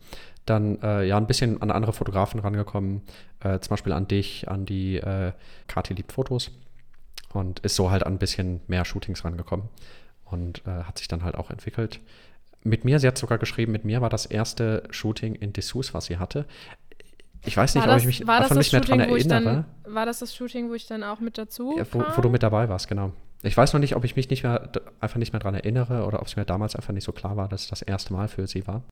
dann 0.45 0.81
äh, 0.81 1.05
ja 1.05 1.17
ein 1.17 1.27
bisschen 1.27 1.61
an 1.61 1.71
andere 1.71 1.93
Fotografen 1.93 2.39
rangekommen, 2.39 3.01
äh, 3.41 3.59
zum 3.59 3.69
Beispiel 3.71 3.93
an 3.93 4.07
dich, 4.07 4.49
an 4.49 4.65
die 4.65 4.97
äh, 4.97 5.31
Kati 5.67 5.93
liebt 5.93 6.11
Fotos 6.11 6.51
und 7.33 7.59
ist 7.59 7.75
so 7.75 7.91
halt 7.91 8.05
an 8.05 8.13
ein 8.13 8.19
bisschen 8.19 8.61
mehr 8.67 8.85
Shootings 8.85 9.23
rangekommen 9.23 9.69
und 10.25 10.65
äh, 10.65 10.83
hat 10.83 10.97
sich 10.97 11.07
dann 11.07 11.23
halt 11.23 11.35
auch 11.35 11.49
entwickelt. 11.49 11.99
Mit 12.63 12.85
mir, 12.85 12.99
sie 12.99 13.07
hat 13.07 13.17
sogar 13.17 13.37
geschrieben, 13.37 13.71
mit 13.73 13.83
mir 13.83 14.01
war 14.01 14.09
das 14.09 14.25
erste 14.25 14.83
Shooting 14.89 15.35
in 15.35 15.51
Dessous, 15.51 15.93
was 15.93 16.05
sie 16.05 16.17
hatte. 16.17 16.45
Ich 17.45 17.57
weiß 17.57 17.75
nicht, 17.75 17.85
das, 17.85 17.93
ob 17.93 17.99
ich 17.99 18.05
mich 18.05 18.25
davon 18.25 18.57
nicht 18.57 18.71
mehr 18.71 18.81
dran 18.81 18.99
erinnere. 19.01 19.65
Dann, 19.83 19.93
war 19.95 20.05
das 20.05 20.19
das 20.19 20.33
Shooting, 20.33 20.69
wo 20.69 20.73
ich 20.75 20.87
dann 20.87 21.03
auch 21.03 21.19
mit 21.19 21.37
dazu 21.37 21.75
ja, 21.77 21.85
wo, 21.91 22.03
wo, 22.15 22.21
du 22.21 22.29
mit 22.29 22.41
dabei 22.41 22.69
warst, 22.69 22.87
genau. 22.87 23.11
Ich 23.43 23.57
weiß 23.57 23.73
noch 23.73 23.79
nicht, 23.79 23.95
ob 23.95 24.05
ich 24.05 24.15
mich 24.15 24.29
nicht 24.29 24.43
mehr, 24.43 24.69
einfach 25.01 25.17
nicht 25.17 25.33
mehr 25.33 25.41
dran 25.41 25.53
erinnere 25.53 26.05
oder 26.05 26.21
ob 26.21 26.27
es 26.27 26.35
mir 26.35 26.45
damals 26.45 26.75
einfach 26.75 26.93
nicht 26.93 27.03
so 27.03 27.11
klar 27.11 27.35
war, 27.35 27.49
dass 27.49 27.63
es 27.63 27.69
das 27.69 27.81
erste 27.81 28.13
Mal 28.13 28.29
für 28.29 28.47
sie 28.47 28.65
war. 28.67 28.83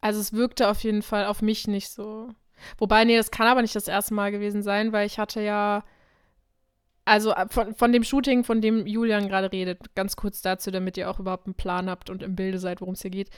Also 0.00 0.20
es 0.20 0.32
wirkte 0.32 0.68
auf 0.68 0.82
jeden 0.84 1.02
Fall 1.02 1.24
auf 1.26 1.42
mich 1.42 1.66
nicht 1.66 1.88
so. 1.88 2.28
Wobei, 2.76 3.04
nee, 3.04 3.16
das 3.16 3.30
kann 3.30 3.46
aber 3.46 3.62
nicht 3.62 3.74
das 3.74 3.88
erste 3.88 4.14
Mal 4.14 4.30
gewesen 4.30 4.62
sein, 4.62 4.92
weil 4.92 5.06
ich 5.06 5.18
hatte 5.18 5.40
ja, 5.40 5.84
also 7.04 7.32
äh, 7.32 7.46
von, 7.48 7.74
von 7.74 7.92
dem 7.92 8.04
Shooting, 8.04 8.44
von 8.44 8.60
dem 8.60 8.86
Julian 8.86 9.28
gerade 9.28 9.50
redet, 9.50 9.94
ganz 9.94 10.16
kurz 10.16 10.42
dazu, 10.42 10.70
damit 10.70 10.96
ihr 10.96 11.10
auch 11.10 11.18
überhaupt 11.18 11.46
einen 11.46 11.54
Plan 11.54 11.88
habt 11.88 12.10
und 12.10 12.22
im 12.22 12.36
Bilde 12.36 12.58
seid, 12.58 12.80
worum 12.80 12.94
es 12.94 13.02
hier 13.02 13.10
geht. 13.10 13.30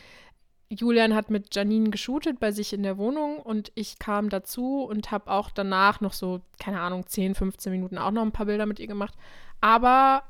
Julian 0.68 1.14
hat 1.14 1.30
mit 1.30 1.54
Janine 1.54 1.90
geshootet 1.90 2.38
bei 2.38 2.52
sich 2.52 2.72
in 2.72 2.84
der 2.84 2.96
Wohnung 2.96 3.38
und 3.38 3.72
ich 3.74 3.98
kam 3.98 4.30
dazu 4.30 4.84
und 4.84 5.10
habe 5.10 5.30
auch 5.30 5.50
danach 5.50 6.00
noch 6.00 6.12
so, 6.12 6.42
keine 6.60 6.80
Ahnung, 6.80 7.06
10, 7.06 7.34
15 7.34 7.72
Minuten 7.72 7.98
auch 7.98 8.12
noch 8.12 8.22
ein 8.22 8.32
paar 8.32 8.46
Bilder 8.46 8.66
mit 8.66 8.78
ihr 8.78 8.86
gemacht. 8.86 9.14
Aber 9.60 10.22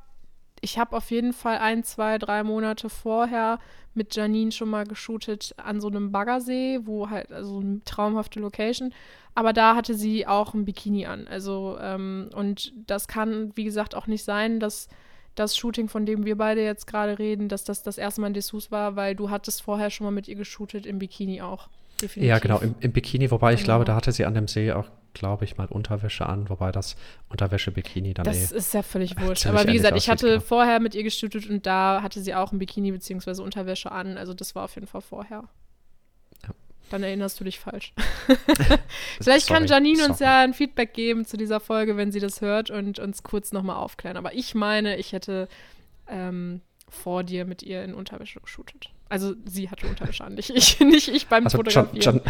ich 0.61 0.79
habe 0.79 0.97
auf 0.97 1.11
jeden 1.11 1.33
Fall 1.33 1.59
ein, 1.59 1.83
zwei, 1.85 2.19
drei 2.19 2.43
Monate 2.43 2.89
vorher 2.89 3.59
mit 3.95 4.15
Janine 4.15 4.53
schon 4.53 4.69
mal 4.69 4.85
geshootet 4.85 5.55
an 5.57 5.81
so 5.81 5.89
einem 5.89 6.13
Baggersee, 6.13 6.81
wo 6.85 7.11
halt, 7.11 7.33
also 7.33 7.61
eine 7.61 7.83
traumhafte 7.85 8.41
Location. 8.41 8.93
Aber 9.35 9.53
da 9.53 9.75
hatte 9.75 9.95
sie 9.95 10.27
auch 10.27 10.55
ein 10.55 10.65
Bikini 10.65 11.07
an. 11.07 11.27
Also, 11.29 11.79
ähm, 11.81 12.31
und 12.35 12.73
das 12.87 13.09
kann, 13.09 13.53
wie 13.57 13.65
gesagt, 13.65 13.95
auch 13.95 14.07
nicht 14.07 14.25
sein, 14.25 14.61
dass 14.61 14.89
das 15.35 15.57
Shooting, 15.57 15.89
von 15.89 16.07
dem 16.07 16.25
wir 16.25 16.37
beide 16.37 16.63
jetzt 16.63 16.87
gerade 16.87 17.19
reden, 17.19 17.49
dass 17.49 17.65
das 17.65 17.83
das 17.83 17.99
erste 17.99 18.21
Mal 18.21 18.29
in 18.29 18.35
Dessous 18.35 18.71
war, 18.71 18.97
weil 18.97 19.15
du 19.15 19.31
hattest 19.31 19.63
vorher 19.63 19.91
schon 19.91 20.05
mal 20.05 20.11
mit 20.11 20.29
ihr 20.29 20.35
geshootet 20.35 20.87
im 20.87 20.99
Bikini 20.99 21.41
auch. 21.41 21.69
Definitiv. 22.01 22.29
Ja, 22.29 22.39
genau, 22.39 22.59
im, 22.59 22.75
im 22.81 22.93
Bikini, 22.93 23.31
wobei 23.31 23.55
ich 23.55 23.61
genau. 23.61 23.67
glaube, 23.67 23.85
da 23.85 23.95
hatte 23.95 24.13
sie 24.13 24.25
an 24.25 24.35
dem 24.35 24.49
See 24.49 24.73
auch 24.73 24.87
glaube 25.15 25.45
ich, 25.45 25.57
mal 25.57 25.67
Unterwäsche 25.67 26.27
an, 26.27 26.49
wobei 26.49 26.73
das 26.73 26.97
Unterwäsche-Bikini 27.29 28.15
dann 28.15 28.25
Das 28.25 28.53
eh 28.53 28.57
ist 28.57 28.75
ja 28.75 28.83
völlig 28.83 29.21
wurscht. 29.21 29.47
Aber 29.47 29.67
wie 29.67 29.73
gesagt, 29.73 29.97
ich 29.97 30.09
hatte 30.09 30.29
genau. 30.29 30.41
vorher 30.41 30.81
mit 30.81 30.95
ihr 30.95 31.03
gestüttet 31.03 31.49
und 31.49 31.67
da 31.67 32.03
hatte 32.03 32.21
sie 32.21 32.35
auch 32.35 32.53
ein 32.53 32.59
Bikini 32.59 32.93
bzw. 32.93 33.43
Unterwäsche 33.43 33.93
an. 33.93 34.17
Also 34.17 34.35
das 34.35 34.55
war 34.55 34.65
auf 34.65 34.75
jeden 34.75 34.87
Fall 34.87 35.01
vorher. 35.01 35.45
Ja. 36.43 36.51
Dann 36.91 37.03
erinnerst 37.03 37.41
du 37.41 37.45
dich 37.45 37.59
falsch. 37.59 37.93
Vielleicht 39.21 39.49
kann 39.49 39.67
Sorry, 39.67 39.81
Janine 39.81 40.05
uns 40.07 40.19
sorry. 40.19 40.31
ja 40.31 40.41
ein 40.41 40.55
Feedback 40.55 40.95
geben 40.95 41.25
zu 41.25 41.37
dieser 41.37 41.61
Folge, 41.61 41.97
wenn 41.97 42.13
sie 42.13 42.21
das 42.21 42.41
hört 42.41 42.71
und 42.71 42.99
uns 42.99 43.23
kurz 43.23 43.53
nochmal 43.53 43.77
aufklären. 43.77 44.17
Aber 44.17 44.35
ich 44.35 44.55
meine, 44.55 44.97
ich 44.97 45.13
hätte 45.13 45.49
ähm, 46.09 46.61
vor 46.89 47.25
dir 47.25 47.45
mit 47.45 47.63
ihr 47.63 47.85
in 47.85 47.95
Unterwäsche 47.95 48.41
geshootet. 48.41 48.91
Also 49.11 49.35
sie 49.45 49.69
hatte 49.71 49.87
Unterwäsche 49.87 50.25
an, 50.25 50.35
nicht 50.35 50.51
ich, 50.51 50.81
nicht 50.81 51.09
ich 51.09 51.27
beim 51.27 51.45
Also 51.45 51.59
Fotografieren. 51.59 52.01
Jan, 52.01 52.21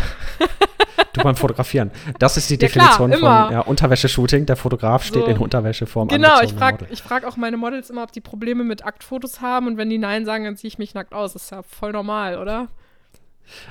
du 1.12 1.23
beim 1.23 1.37
Fotografieren. 1.37 1.90
Das 2.19 2.37
ist 2.37 2.51
die 2.51 2.55
Ja, 2.61 2.69
klar, 2.69 2.87
Definition 2.87 3.12
immer. 3.12 3.45
von 3.45 3.53
ja, 3.53 3.61
Unterwäsche-Shooting. 3.61 4.47
Der 4.47 4.57
Fotograf 4.57 5.05
steht 5.05 5.25
So. 5.25 5.29
in 5.29 5.37
Unterwäsche 5.38 5.87
vorm 5.87 6.09
Genau, 6.09 6.40
ich 6.43 6.53
frage 6.55 6.87
frag 6.97 7.25
auch 7.25 7.37
meine 7.37 7.57
Models 7.57 7.90
immer, 7.90 8.03
ob 8.03 8.12
die 8.12 8.21
Probleme 8.21 8.64
mit 8.64 8.85
Aktfotos 8.85 9.40
haben 9.40 9.66
und 9.66 9.77
wenn 9.77 9.90
die 9.90 9.99
Nein 9.99 10.25
sagen, 10.25 10.45
dann 10.45 10.57
ziehe 10.57 10.69
ich 10.69 10.79
mich 10.79 10.95
nackt 10.95 11.12
aus. 11.12 11.35
Das 11.35 11.45
ist 11.45 11.51
ja 11.51 11.62
voll 11.62 11.93
normal, 11.93 12.38
oder? 12.38 12.69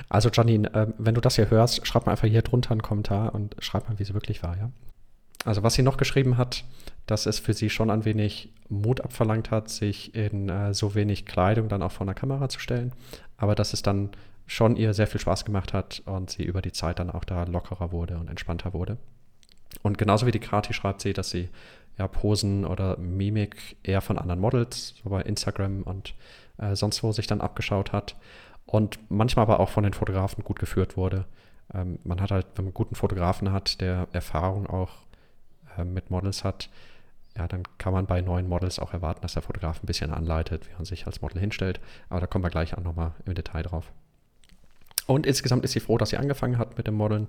Also 0.08 0.28
Janine, 0.32 0.70
ähm, 0.74 0.94
wenn 0.98 1.14
du 1.14 1.20
das 1.20 1.36
hier 1.36 1.50
hörst, 1.50 1.86
schreib 1.86 2.06
mal 2.06 2.12
einfach 2.12 2.28
hier 2.28 2.42
drunter 2.42 2.70
einen 2.72 2.82
Kommentar 2.82 3.34
und 3.34 3.56
schreib 3.58 3.88
mal, 3.88 3.98
wie 3.98 4.04
sie 4.04 4.14
wirklich 4.14 4.42
war, 4.42 4.56
ja? 4.56 4.70
Also 5.44 5.62
was 5.62 5.74
sie 5.74 5.82
noch 5.82 5.96
geschrieben 5.96 6.36
hat, 6.36 6.64
dass 7.10 7.26
es 7.26 7.38
für 7.38 7.54
sie 7.54 7.70
schon 7.70 7.90
ein 7.90 8.04
wenig 8.04 8.52
Mut 8.68 9.00
abverlangt 9.00 9.50
hat, 9.50 9.68
sich 9.68 10.14
in 10.14 10.48
äh, 10.48 10.72
so 10.74 10.94
wenig 10.94 11.26
Kleidung 11.26 11.68
dann 11.68 11.82
auch 11.82 11.92
vor 11.92 12.06
einer 12.06 12.14
Kamera 12.14 12.48
zu 12.48 12.60
stellen, 12.60 12.92
aber 13.36 13.54
dass 13.54 13.72
es 13.72 13.82
dann 13.82 14.10
schon 14.46 14.76
ihr 14.76 14.94
sehr 14.94 15.06
viel 15.06 15.20
Spaß 15.20 15.44
gemacht 15.44 15.72
hat 15.72 16.02
und 16.06 16.30
sie 16.30 16.44
über 16.44 16.62
die 16.62 16.72
Zeit 16.72 16.98
dann 16.98 17.10
auch 17.10 17.24
da 17.24 17.44
lockerer 17.44 17.92
wurde 17.92 18.18
und 18.18 18.28
entspannter 18.28 18.72
wurde. 18.72 18.96
Und 19.82 19.98
genauso 19.98 20.26
wie 20.26 20.32
die 20.32 20.40
Kati 20.40 20.72
schreibt 20.72 21.00
sie, 21.00 21.12
dass 21.12 21.30
sie 21.30 21.48
ja 21.98 22.08
Posen 22.08 22.64
oder 22.64 22.96
Mimik 22.96 23.76
eher 23.82 24.00
von 24.00 24.18
anderen 24.18 24.40
Models, 24.40 24.94
so 25.02 25.10
bei 25.10 25.22
Instagram 25.22 25.82
und 25.82 26.14
äh, 26.58 26.74
sonst 26.74 27.02
wo 27.02 27.12
sich 27.12 27.26
dann 27.26 27.40
abgeschaut 27.40 27.92
hat 27.92 28.16
und 28.66 28.98
manchmal 29.08 29.44
aber 29.44 29.60
auch 29.60 29.68
von 29.68 29.84
den 29.84 29.94
Fotografen 29.94 30.44
gut 30.44 30.58
geführt 30.58 30.96
wurde. 30.96 31.24
Ähm, 31.74 31.98
man 32.04 32.20
hat 32.20 32.30
halt, 32.30 32.46
wenn 32.54 32.64
man 32.64 32.68
einen 32.68 32.74
guten 32.74 32.94
Fotografen 32.94 33.52
hat, 33.52 33.80
der 33.80 34.08
Erfahrung 34.12 34.68
auch 34.68 34.90
äh, 35.76 35.84
mit 35.84 36.10
Models 36.10 36.44
hat, 36.44 36.70
ja, 37.36 37.46
dann 37.46 37.62
kann 37.78 37.92
man 37.92 38.06
bei 38.06 38.20
neuen 38.20 38.48
Models 38.48 38.78
auch 38.78 38.92
erwarten, 38.92 39.22
dass 39.22 39.34
der 39.34 39.42
Fotograf 39.42 39.82
ein 39.82 39.86
bisschen 39.86 40.12
anleitet, 40.12 40.68
wie 40.68 40.74
man 40.74 40.84
sich 40.84 41.06
als 41.06 41.22
Model 41.22 41.40
hinstellt. 41.40 41.80
Aber 42.08 42.20
da 42.20 42.26
kommen 42.26 42.44
wir 42.44 42.50
gleich 42.50 42.76
auch 42.76 42.82
nochmal 42.82 43.12
im 43.24 43.34
Detail 43.34 43.62
drauf. 43.62 43.92
Und 45.06 45.26
insgesamt 45.26 45.64
ist 45.64 45.72
sie 45.72 45.80
froh, 45.80 45.98
dass 45.98 46.10
sie 46.10 46.16
angefangen 46.16 46.58
hat 46.58 46.76
mit 46.76 46.86
dem 46.86 46.94
Modeln. 46.94 47.28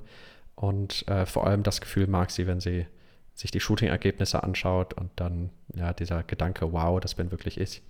Und 0.55 1.07
äh, 1.07 1.25
vor 1.25 1.45
allem 1.47 1.63
das 1.63 1.81
Gefühl 1.81 2.07
mag 2.07 2.31
sie, 2.31 2.47
wenn 2.47 2.59
sie 2.59 2.87
sich 3.33 3.51
die 3.51 3.59
Shooting-Ergebnisse 3.59 4.43
anschaut 4.43 4.93
und 4.93 5.09
dann 5.15 5.49
ja 5.73 5.93
dieser 5.93 6.23
Gedanke, 6.23 6.71
wow, 6.73 6.99
das 6.99 7.15
bin 7.15 7.31
wirklich 7.31 7.59
ich. 7.59 7.81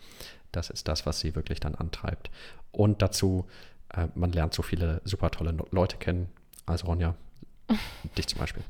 Das 0.51 0.69
ist 0.69 0.87
das, 0.87 1.05
was 1.05 1.19
sie 1.19 1.35
wirklich 1.35 1.59
dann 1.59 1.75
antreibt. 1.75 2.29
Und 2.71 3.01
dazu, 3.01 3.47
äh, 3.93 4.07
man 4.15 4.31
lernt 4.31 4.53
so 4.53 4.61
viele 4.61 5.01
super 5.03 5.31
tolle 5.31 5.55
Leute 5.71 5.97
kennen. 5.97 6.29
Also 6.65 6.87
Ronja, 6.87 7.15
dich 8.17 8.27
zum 8.27 8.39
Beispiel. 8.39 8.63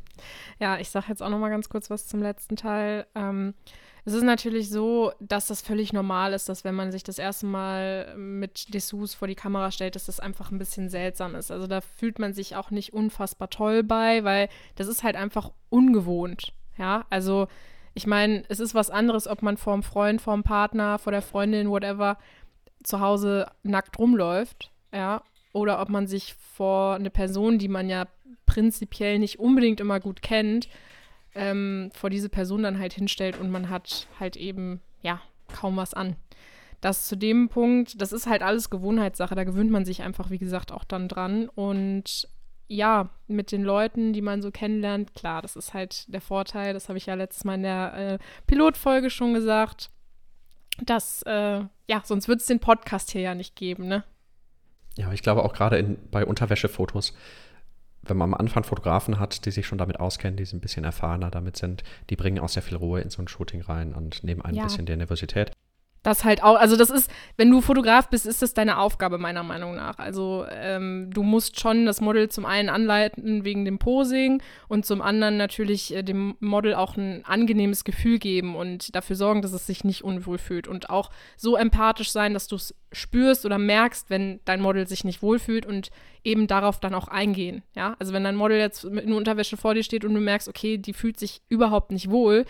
Ja, 0.60 0.78
ich 0.78 0.90
sage 0.90 1.08
jetzt 1.10 1.24
auch 1.24 1.30
noch 1.30 1.40
mal 1.40 1.50
ganz 1.50 1.70
kurz 1.70 1.90
was 1.90 2.08
zum 2.08 2.22
letzten 2.22 2.56
Teil. 2.56 3.06
Ähm, 3.16 3.54
es 4.04 4.14
ist 4.14 4.24
natürlich 4.24 4.70
so, 4.70 5.12
dass 5.20 5.48
das 5.48 5.62
völlig 5.62 5.94
normal 5.94 6.34
ist, 6.34 6.50
dass 6.50 6.64
wenn 6.64 6.74
man 6.74 6.92
sich 6.92 7.04
das 7.04 7.20
erste 7.20 7.46
Mal 7.46 8.16
mit 8.16 8.74
Dessous 8.74 9.14
vor 9.14 9.28
die 9.28 9.36
Kamera 9.36 9.72
stellt, 9.72 9.96
dass 9.96 10.08
das 10.08 10.20
einfach 10.20 10.52
ein 10.52 10.58
bisschen 10.58 10.90
seltsam 10.90 11.36
ist. 11.36 11.52
Also 11.52 11.68
da 11.68 11.82
fühlt 11.82 12.18
man 12.18 12.34
sich 12.34 12.56
auch 12.56 12.72
nicht 12.72 12.94
unfassbar 12.94 13.50
toll 13.50 13.84
bei, 13.84 14.24
weil 14.24 14.50
das 14.76 14.88
ist 14.88 15.04
halt 15.04 15.16
einfach 15.16 15.52
ungewohnt. 15.70 16.54
Ja, 16.78 17.06
also 17.12 17.48
ich 17.94 18.08
meine, 18.08 18.44
es 18.50 18.60
ist 18.60 18.74
was 18.74 18.90
anderes, 18.90 19.28
ob 19.28 19.44
man 19.44 19.58
vorm 19.58 19.84
Freund, 19.84 20.22
vorm 20.22 20.44
Partner, 20.44 20.98
vor 20.98 21.12
der 21.12 21.22
Freundin, 21.22 21.70
whatever, 21.70 22.18
zu 22.84 23.02
Hause 23.02 23.52
nackt 23.62 24.00
rumläuft, 24.00 24.72
ja, 24.92 25.22
oder 25.54 25.82
ob 25.82 25.90
man 25.90 26.08
sich 26.08 26.36
vor 26.56 26.96
eine 26.96 27.10
Person, 27.10 27.60
die 27.60 27.68
man 27.68 27.90
ja 27.90 28.06
prinzipiell 28.52 29.18
nicht 29.18 29.40
unbedingt 29.40 29.80
immer 29.80 30.02
gut 30.02 30.22
kennt, 30.22 30.68
ähm, 31.36 31.90
vor 31.94 32.10
diese 32.10 32.28
Person 32.28 32.64
dann 32.64 32.80
halt 32.80 32.92
hinstellt 32.92 33.40
und 33.40 33.50
man 33.50 33.70
hat 33.70 34.08
halt 34.20 34.36
eben, 34.36 34.82
ja, 35.02 35.22
kaum 35.54 35.78
was 35.78 35.94
an. 35.94 36.18
Das 36.82 37.08
zu 37.08 37.16
dem 37.16 37.48
Punkt, 37.48 38.02
das 38.02 38.12
ist 38.12 38.28
halt 38.28 38.42
alles 38.42 38.70
Gewohnheitssache, 38.70 39.36
da 39.36 39.46
gewöhnt 39.46 39.72
man 39.72 39.86
sich 39.86 40.02
einfach, 40.02 40.32
wie 40.32 40.38
gesagt, 40.38 40.74
auch 40.74 40.84
dann 40.84 41.08
dran. 41.08 41.48
Und 41.48 42.28
ja, 42.68 43.10
mit 43.28 43.54
den 43.54 43.64
Leuten, 43.64 44.12
die 44.12 44.22
man 44.22 44.42
so 44.42 44.52
kennenlernt, 44.52 45.14
klar, 45.14 45.42
das 45.42 45.56
ist 45.56 45.74
halt 45.74 46.14
der 46.14 46.22
Vorteil, 46.22 46.74
das 46.74 46.90
habe 46.90 46.98
ich 46.98 47.06
ja 47.06 47.14
letztes 47.14 47.46
Mal 47.46 47.56
in 47.56 47.64
der 47.64 47.94
äh, 47.94 48.18
Pilotfolge 48.48 49.10
schon 49.10 49.34
gesagt, 49.34 49.92
dass, 50.84 51.22
äh, 51.24 51.62
ja, 51.88 52.02
sonst 52.04 52.28
würde 52.28 52.42
es 52.42 52.48
den 52.48 52.60
Podcast 52.60 53.12
hier 53.12 53.22
ja 53.22 53.36
nicht 53.36 53.56
geben, 53.56 53.88
ne? 53.88 54.04
Ja, 54.98 55.14
ich 55.14 55.22
glaube 55.22 55.44
auch 55.44 55.54
gerade 55.54 55.98
bei 56.12 56.26
Unterwäschefotos, 56.26 57.14
wenn 58.04 58.18
man 58.18 58.34
am 58.34 58.40
Anfang 58.40 58.64
Fotografen 58.64 59.20
hat, 59.20 59.46
die 59.46 59.52
sich 59.52 59.68
schon 59.68 59.78
damit 59.78 60.00
auskennen, 60.00 60.38
die 60.38 60.46
ein 60.56 60.60
bisschen 60.62 60.84
erfahrener 60.84 61.30
damit 61.32 61.58
sind, 61.58 61.84
die 62.10 62.16
bringen 62.16 62.40
auch 62.40 62.50
sehr 62.50 62.64
viel 62.64 62.78
Ruhe 62.78 63.02
in 63.02 63.10
so 63.10 63.22
ein 63.22 63.28
Shooting 63.28 63.62
rein 63.62 63.94
und 63.94 64.24
nehmen 64.24 64.42
ein 64.42 64.56
Ja. 64.56 64.64
bisschen 64.64 64.86
der 64.86 64.98
Nervosität. 64.98 65.52
Das 66.04 66.24
halt 66.24 66.42
auch, 66.42 66.56
also 66.56 66.76
das 66.78 66.90
ist, 66.90 67.12
wenn 67.38 67.52
du 67.52 67.62
Fotograf 67.62 68.10
bist, 68.10 68.26
ist 68.26 68.42
das 68.42 68.56
deine 68.56 68.80
Aufgabe 68.80 69.20
meiner 69.20 69.44
Meinung 69.44 69.76
nach. 69.76 70.00
Also 70.00 70.46
ähm, 70.50 71.12
du 71.14 71.22
musst 71.22 71.60
schon 71.60 71.86
das 71.86 72.02
Model 72.02 72.30
zum 72.30 72.46
einen 72.46 72.70
anleiten 72.70 73.44
wegen 73.44 73.66
dem 73.66 73.78
Posing 73.78 74.42
und 74.68 74.84
zum 74.84 75.02
anderen 75.04 75.38
natürlich 75.38 75.96
äh, 75.96 76.02
dem 76.02 76.36
Model 76.40 76.74
auch 76.74 76.98
ein 76.98 77.24
angenehmes 77.26 77.84
Gefühl 77.84 78.18
geben 78.18 78.56
und 78.56 78.96
dafür 78.96 79.16
sorgen, 79.16 79.44
dass 79.44 79.54
es 79.54 79.68
sich 79.68 79.84
nicht 79.84 80.04
unwohl 80.04 80.40
fühlt 80.40 80.68
und 80.68 80.90
auch 80.90 81.12
so 81.38 81.56
empathisch 81.56 82.12
sein, 82.12 82.34
dass 82.34 82.48
du 82.48 82.56
es 82.56 82.74
spürst 82.92 83.46
oder 83.46 83.60
merkst, 83.60 84.10
wenn 84.10 84.40
dein 84.44 84.62
Model 84.62 84.88
sich 84.88 85.04
nicht 85.04 85.22
wohlfühlt 85.22 85.68
und 85.68 85.92
eben 86.24 86.48
darauf 86.48 86.80
dann 86.80 86.96
auch 86.96 87.10
eingehen. 87.10 87.62
Ja, 87.76 87.96
also 88.00 88.12
wenn 88.12 88.24
dein 88.24 88.36
Model 88.36 88.58
jetzt 88.58 88.86
mit 88.86 89.06
einer 89.06 89.16
Unterwäsche 89.16 89.56
vor 89.56 89.76
dir 89.76 89.84
steht 89.84 90.04
und 90.04 90.16
du 90.16 90.20
merkst, 90.20 90.50
okay, 90.50 90.80
die 90.80 90.94
fühlt 90.94 91.20
sich 91.20 91.42
überhaupt 91.48 91.92
nicht 91.92 92.10
wohl, 92.10 92.46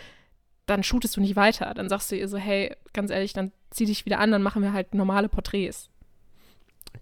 dann 0.66 0.82
shootest 0.82 1.16
du 1.16 1.20
nicht 1.20 1.36
weiter. 1.36 1.74
Dann 1.74 1.88
sagst 1.88 2.10
du 2.10 2.16
ihr 2.16 2.28
so, 2.28 2.38
hey, 2.38 2.74
ganz 2.92 3.10
ehrlich, 3.10 3.32
dann 3.32 3.52
zieh 3.70 3.86
dich 3.86 4.04
wieder 4.06 4.18
an, 4.20 4.30
dann 4.30 4.42
machen 4.42 4.62
wir 4.62 4.72
halt 4.72 4.94
normale 4.94 5.28
Porträts. 5.28 5.88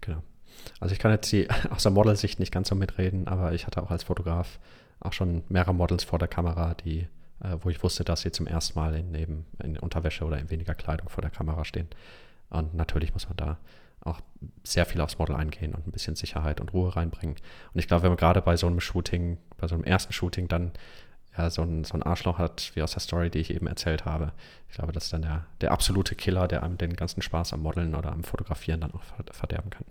Genau. 0.01 0.23
Also 0.79 0.93
ich 0.93 0.99
kann 0.99 1.11
jetzt 1.11 1.31
die 1.31 1.47
aus 1.69 1.83
der 1.83 1.91
Modelsicht 1.91 2.39
nicht 2.39 2.51
ganz 2.51 2.69
so 2.69 2.75
mitreden, 2.75 3.27
aber 3.27 3.53
ich 3.53 3.67
hatte 3.67 3.81
auch 3.81 3.91
als 3.91 4.03
Fotograf 4.03 4.59
auch 4.99 5.13
schon 5.13 5.43
mehrere 5.49 5.73
Models 5.73 6.03
vor 6.03 6.19
der 6.19 6.27
Kamera, 6.27 6.75
die, 6.75 7.07
äh, 7.43 7.57
wo 7.61 7.69
ich 7.69 7.81
wusste, 7.83 8.03
dass 8.03 8.21
sie 8.21 8.31
zum 8.31 8.47
ersten 8.47 8.79
Mal 8.79 8.95
in, 8.95 9.13
eben 9.15 9.45
in 9.63 9.77
Unterwäsche 9.77 10.25
oder 10.25 10.37
in 10.37 10.49
weniger 10.49 10.75
Kleidung 10.75 11.09
vor 11.09 11.21
der 11.21 11.31
Kamera 11.31 11.65
stehen. 11.65 11.87
Und 12.49 12.73
natürlich 12.75 13.13
muss 13.13 13.27
man 13.27 13.37
da 13.37 13.57
auch 14.03 14.19
sehr 14.63 14.85
viel 14.85 15.01
aufs 15.01 15.19
Model 15.19 15.35
eingehen 15.35 15.75
und 15.75 15.87
ein 15.87 15.91
bisschen 15.91 16.15
Sicherheit 16.15 16.59
und 16.59 16.73
Ruhe 16.73 16.95
reinbringen. 16.95 17.35
Und 17.73 17.79
ich 17.79 17.87
glaube, 17.87 18.03
wenn 18.03 18.11
man 18.11 18.17
gerade 18.17 18.41
bei 18.41 18.57
so 18.57 18.67
einem 18.67 18.79
Shooting, 18.79 19.37
bei 19.57 19.67
so 19.67 19.75
einem 19.75 19.83
ersten 19.83 20.11
Shooting 20.13 20.47
dann 20.47 20.71
ja, 21.37 21.49
so, 21.49 21.61
ein, 21.61 21.83
so 21.83 21.93
ein 21.93 22.03
Arschloch 22.03 22.37
hat, 22.37 22.71
wie 22.75 22.81
aus 22.81 22.91
der 22.91 22.99
Story, 22.99 23.29
die 23.29 23.39
ich 23.39 23.53
eben 23.53 23.67
erzählt 23.67 24.05
habe, 24.05 24.33
ich 24.69 24.75
glaube, 24.75 24.91
das 24.91 25.05
ist 25.05 25.13
dann 25.13 25.21
der, 25.21 25.45
der 25.61 25.71
absolute 25.71 26.15
Killer, 26.15 26.47
der 26.47 26.63
einem 26.63 26.77
den 26.77 26.95
ganzen 26.95 27.21
Spaß 27.21 27.53
am 27.53 27.61
Modeln 27.61 27.95
oder 27.95 28.11
am 28.11 28.23
Fotografieren 28.23 28.81
dann 28.81 28.93
auch 28.93 29.03
ver- 29.03 29.23
verderben 29.31 29.69
kann. 29.69 29.85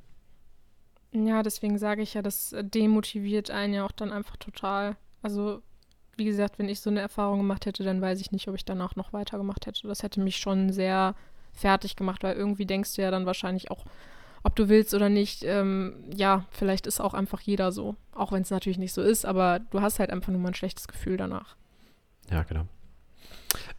Ja, 1.12 1.42
deswegen 1.42 1.79
sage 1.79 2.03
ich 2.03 2.14
ja, 2.14 2.22
das 2.22 2.55
demotiviert 2.61 3.50
einen 3.50 3.74
ja 3.74 3.85
auch 3.85 3.92
dann 3.92 4.12
einfach 4.12 4.37
total. 4.37 4.96
Also, 5.22 5.61
wie 6.16 6.24
gesagt, 6.24 6.59
wenn 6.59 6.68
ich 6.68 6.81
so 6.81 6.90
eine 6.90 7.00
Erfahrung 7.00 7.38
gemacht 7.38 7.66
hätte, 7.66 7.83
dann 7.83 8.00
weiß 8.00 8.20
ich 8.20 8.31
nicht, 8.31 8.46
ob 8.48 8.55
ich 8.55 8.64
danach 8.64 8.94
noch 8.94 9.12
weitergemacht 9.12 9.66
hätte. 9.66 9.88
Das 9.88 10.03
hätte 10.03 10.20
mich 10.20 10.37
schon 10.37 10.72
sehr 10.72 11.14
fertig 11.53 11.96
gemacht, 11.96 12.22
weil 12.22 12.37
irgendwie 12.37 12.66
denkst 12.66 12.94
du 12.94 13.03
ja 13.03 13.11
dann 13.11 13.26
wahrscheinlich 13.26 13.70
auch, 13.70 13.85
ob 14.42 14.57
du 14.57 14.68
willst 14.68 14.94
oder 14.94 15.09
nicht, 15.09 15.44
ähm, 15.44 16.05
ja, 16.14 16.46
vielleicht 16.50 16.87
ist 16.87 17.00
auch 17.00 17.14
einfach 17.14 17.40
jeder 17.40 17.72
so. 17.72 17.96
Auch 18.12 18.33
wenn 18.33 18.42
es 18.42 18.50
natürlich 18.50 18.79
nicht 18.79 18.92
so 18.92 19.03
ist, 19.03 19.24
aber 19.26 19.61
du 19.70 19.81
hast 19.81 19.98
halt 19.98 20.11
einfach 20.11 20.33
nur 20.33 20.40
mal 20.40 20.48
ein 20.48 20.55
schlechtes 20.55 20.88
Gefühl 20.88 21.16
danach. 21.16 21.57
Ja, 22.31 22.42
genau. 22.44 22.66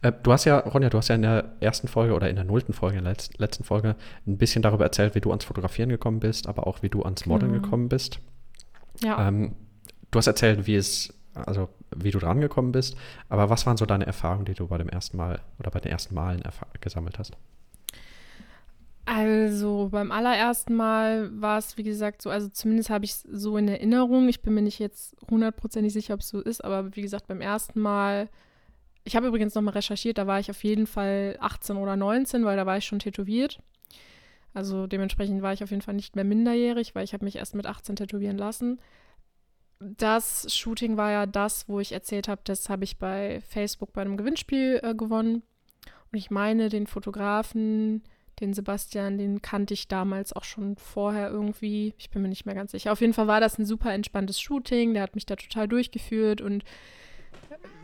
Äh, 0.02 0.12
du 0.22 0.32
hast 0.32 0.44
ja, 0.44 0.58
Ronja, 0.58 0.90
du 0.90 0.98
hast 0.98 1.08
ja 1.08 1.14
in 1.14 1.22
der 1.22 1.56
ersten 1.60 1.88
Folge 1.88 2.14
oder 2.14 2.28
in 2.28 2.36
der 2.36 2.44
nullten 2.44 2.74
Folge, 2.74 2.98
in 2.98 3.04
der 3.04 3.14
letz- 3.14 3.30
letzten 3.38 3.64
Folge, 3.64 3.96
ein 4.26 4.36
bisschen 4.38 4.62
darüber 4.62 4.84
erzählt, 4.84 5.14
wie 5.14 5.20
du 5.20 5.30
ans 5.30 5.44
Fotografieren 5.44 5.88
gekommen 5.88 6.20
bist, 6.20 6.46
aber 6.46 6.66
auch 6.66 6.82
wie 6.82 6.88
du 6.90 7.02
ans 7.02 7.26
Modeln 7.26 7.52
Genau. 7.52 7.62
gekommen 7.64 7.88
bist. 7.88 8.20
Ja. 9.02 9.26
Ähm, 9.28 9.54
du 10.10 10.18
hast 10.18 10.26
erzählt, 10.26 10.66
wie 10.66 10.76
es, 10.76 11.14
also 11.34 11.70
wie 11.96 12.10
du 12.10 12.18
dran 12.18 12.40
gekommen 12.40 12.72
bist, 12.72 12.96
aber 13.28 13.48
was 13.50 13.64
waren 13.66 13.76
so 13.78 13.86
deine 13.86 14.06
Erfahrungen, 14.06 14.44
die 14.44 14.54
du 14.54 14.66
bei 14.68 14.78
dem 14.78 14.88
ersten 14.88 15.16
Mal 15.16 15.40
oder 15.58 15.70
bei 15.70 15.80
den 15.80 15.90
ersten 15.90 16.14
Malen 16.14 16.42
gesammelt 16.80 17.18
hast? 17.18 17.32
Also 19.04 19.88
beim 19.90 20.12
allerersten 20.12 20.74
Mal 20.74 21.30
war 21.40 21.58
es, 21.58 21.76
wie 21.76 21.82
gesagt, 21.82 22.22
so, 22.22 22.30
also 22.30 22.48
zumindest 22.48 22.88
habe 22.88 23.04
ich 23.04 23.10
es 23.12 23.22
so 23.22 23.56
in 23.56 23.66
Erinnerung. 23.66 24.28
Ich 24.28 24.42
bin 24.42 24.54
mir 24.54 24.62
nicht 24.62 24.78
jetzt 24.78 25.16
hundertprozentig 25.28 25.92
sicher, 25.92 26.14
ob 26.14 26.20
es 26.20 26.28
so 26.28 26.40
ist, 26.40 26.64
aber 26.64 26.94
wie 26.94 27.02
gesagt, 27.02 27.26
beim 27.26 27.40
ersten 27.40 27.80
Mal, 27.80 28.28
ich 29.04 29.16
habe 29.16 29.26
übrigens 29.26 29.54
nochmal 29.54 29.74
recherchiert, 29.74 30.18
da 30.18 30.28
war 30.28 30.38
ich 30.38 30.50
auf 30.50 30.62
jeden 30.62 30.86
Fall 30.86 31.36
18 31.40 31.76
oder 31.76 31.96
19, 31.96 32.44
weil 32.44 32.56
da 32.56 32.64
war 32.64 32.78
ich 32.78 32.84
schon 32.84 33.00
tätowiert. 33.00 33.60
Also 34.54 34.86
dementsprechend 34.86 35.42
war 35.42 35.52
ich 35.52 35.64
auf 35.64 35.70
jeden 35.70 35.82
Fall 35.82 35.94
nicht 35.94 36.14
mehr 36.14 36.24
minderjährig, 36.24 36.94
weil 36.94 37.04
ich 37.04 37.14
habe 37.14 37.24
mich 37.24 37.36
erst 37.36 37.54
mit 37.54 37.66
18 37.66 37.96
tätowieren 37.96 38.38
lassen. 38.38 38.78
das 39.80 40.54
Shooting 40.54 40.96
war 40.96 41.10
ja 41.10 41.26
das, 41.26 41.68
wo 41.68 41.80
ich 41.80 41.92
erzählt 41.92 42.28
habe, 42.28 42.42
das 42.44 42.68
habe 42.68 42.84
ich 42.84 42.98
bei 42.98 43.40
Facebook 43.40 43.92
bei 43.92 44.02
einem 44.02 44.16
Gewinnspiel 44.16 44.80
äh, 44.82 44.94
gewonnen. 44.94 45.42
Und 46.12 46.18
ich 46.18 46.30
meine, 46.30 46.68
den 46.68 46.86
Fotografen, 46.86 48.02
den 48.40 48.54
Sebastian, 48.54 49.18
den 49.18 49.42
kannte 49.42 49.74
ich 49.74 49.88
damals 49.88 50.32
auch 50.32 50.44
schon 50.44 50.76
vorher 50.76 51.30
irgendwie. 51.30 51.94
Ich 51.98 52.10
bin 52.10 52.22
mir 52.22 52.28
nicht 52.28 52.46
mehr 52.46 52.54
ganz 52.54 52.72
sicher. 52.72 52.92
Auf 52.92 53.00
jeden 53.00 53.12
Fall 53.12 53.26
war 53.26 53.40
das 53.40 53.58
ein 53.58 53.66
super 53.66 53.92
entspanntes 53.92 54.40
Shooting. 54.40 54.94
Der 54.94 55.02
hat 55.02 55.14
mich 55.14 55.26
da 55.26 55.36
total 55.36 55.68
durchgeführt 55.68 56.40
und 56.40 56.64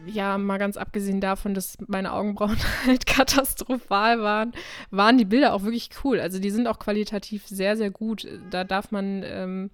ja, 0.07 0.39
mal 0.39 0.59
ganz 0.59 0.77
abgesehen 0.77 1.21
davon, 1.21 1.55
dass 1.55 1.77
meine 1.87 2.13
Augenbrauen 2.13 2.57
halt 2.87 3.07
katastrophal 3.07 4.21
waren, 4.21 4.53
waren 4.91 5.19
die 5.19 5.25
Bilder 5.25 5.55
auch 5.55 5.63
wirklich 5.63 5.91
cool. 6.05 6.21
Also 6.21 6.39
die 6.39 6.51
sind 6.51 6.67
auch 6.67 6.79
qualitativ 6.79 7.47
sehr, 7.47 7.77
sehr 7.77 7.91
gut. 7.91 8.27
Da 8.51 8.65
darf 8.65 8.91
man, 8.91 9.23
ähm, 9.25 9.71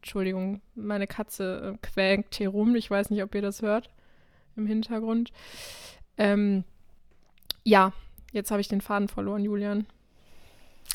Entschuldigung, 0.00 0.60
meine 0.74 1.06
Katze 1.06 1.74
äh, 1.74 1.86
quäkt 1.86 2.36
hier 2.36 2.50
rum. 2.50 2.74
Ich 2.76 2.90
weiß 2.90 3.10
nicht, 3.10 3.22
ob 3.22 3.34
ihr 3.34 3.42
das 3.42 3.62
hört 3.62 3.90
im 4.56 4.66
Hintergrund. 4.66 5.32
Ähm, 6.16 6.64
ja, 7.64 7.92
jetzt 8.32 8.50
habe 8.50 8.60
ich 8.60 8.68
den 8.68 8.80
Faden 8.80 9.08
verloren, 9.08 9.44
Julian. 9.44 9.86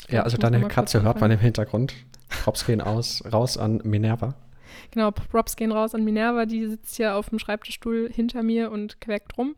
Ja, 0.08 0.22
also 0.22 0.36
deine 0.36 0.66
Katze 0.68 1.02
hört 1.02 1.20
man 1.20 1.30
im 1.30 1.38
Hintergrund. 1.38 1.94
Props 2.28 2.66
gehen 2.66 2.80
aus, 2.80 3.22
raus 3.32 3.56
an 3.56 3.80
Minerva. 3.84 4.34
Genau, 4.90 5.10
Props 5.10 5.56
gehen 5.56 5.72
raus 5.72 5.94
an 5.94 6.04
Minerva, 6.04 6.46
die 6.46 6.66
sitzt 6.66 6.96
hier 6.96 7.16
auf 7.16 7.28
dem 7.28 7.38
Schreibtischstuhl 7.38 8.10
hinter 8.12 8.42
mir 8.42 8.70
und 8.70 9.00
quäkt 9.00 9.36
rum. 9.38 9.54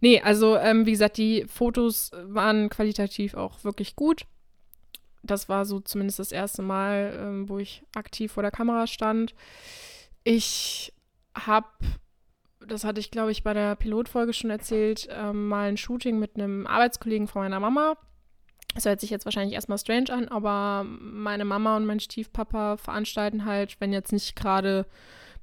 Nee, 0.00 0.20
also 0.20 0.56
ähm, 0.56 0.86
wie 0.86 0.92
gesagt, 0.92 1.16
die 1.16 1.44
Fotos 1.46 2.10
waren 2.24 2.68
qualitativ 2.68 3.34
auch 3.34 3.62
wirklich 3.64 3.94
gut. 3.94 4.22
Das 5.22 5.48
war 5.48 5.64
so 5.64 5.78
zumindest 5.78 6.18
das 6.18 6.32
erste 6.32 6.62
Mal, 6.62 7.16
ähm, 7.20 7.48
wo 7.48 7.58
ich 7.58 7.84
aktiv 7.94 8.32
vor 8.32 8.42
der 8.42 8.50
Kamera 8.50 8.88
stand. 8.88 9.34
Ich 10.24 10.92
habe, 11.36 11.68
das 12.66 12.82
hatte 12.82 12.98
ich 12.98 13.12
glaube 13.12 13.30
ich 13.30 13.44
bei 13.44 13.54
der 13.54 13.76
Pilotfolge 13.76 14.32
schon 14.32 14.50
erzählt, 14.50 15.08
ähm, 15.12 15.46
mal 15.46 15.68
ein 15.68 15.76
Shooting 15.76 16.18
mit 16.18 16.34
einem 16.34 16.66
Arbeitskollegen 16.66 17.28
von 17.28 17.42
meiner 17.42 17.60
Mama 17.60 17.96
das 18.74 18.84
hört 18.84 19.00
sich 19.00 19.10
jetzt 19.10 19.24
wahrscheinlich 19.24 19.54
erstmal 19.54 19.78
strange 19.78 20.10
an, 20.10 20.28
aber 20.28 20.84
meine 20.84 21.44
Mama 21.44 21.76
und 21.76 21.86
mein 21.86 22.00
Stiefpapa 22.00 22.76
veranstalten 22.76 23.44
halt, 23.44 23.76
wenn 23.80 23.92
jetzt 23.92 24.12
nicht 24.12 24.36
gerade 24.36 24.86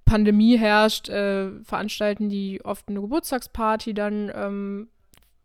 Pandemie 0.05 0.57
herrscht, 0.57 1.09
äh, 1.09 1.51
veranstalten 1.63 2.29
die 2.29 2.63
oft 2.65 2.89
eine 2.89 3.01
Geburtstagsparty 3.01 3.93
dann 3.93 4.31
ähm, 4.33 4.87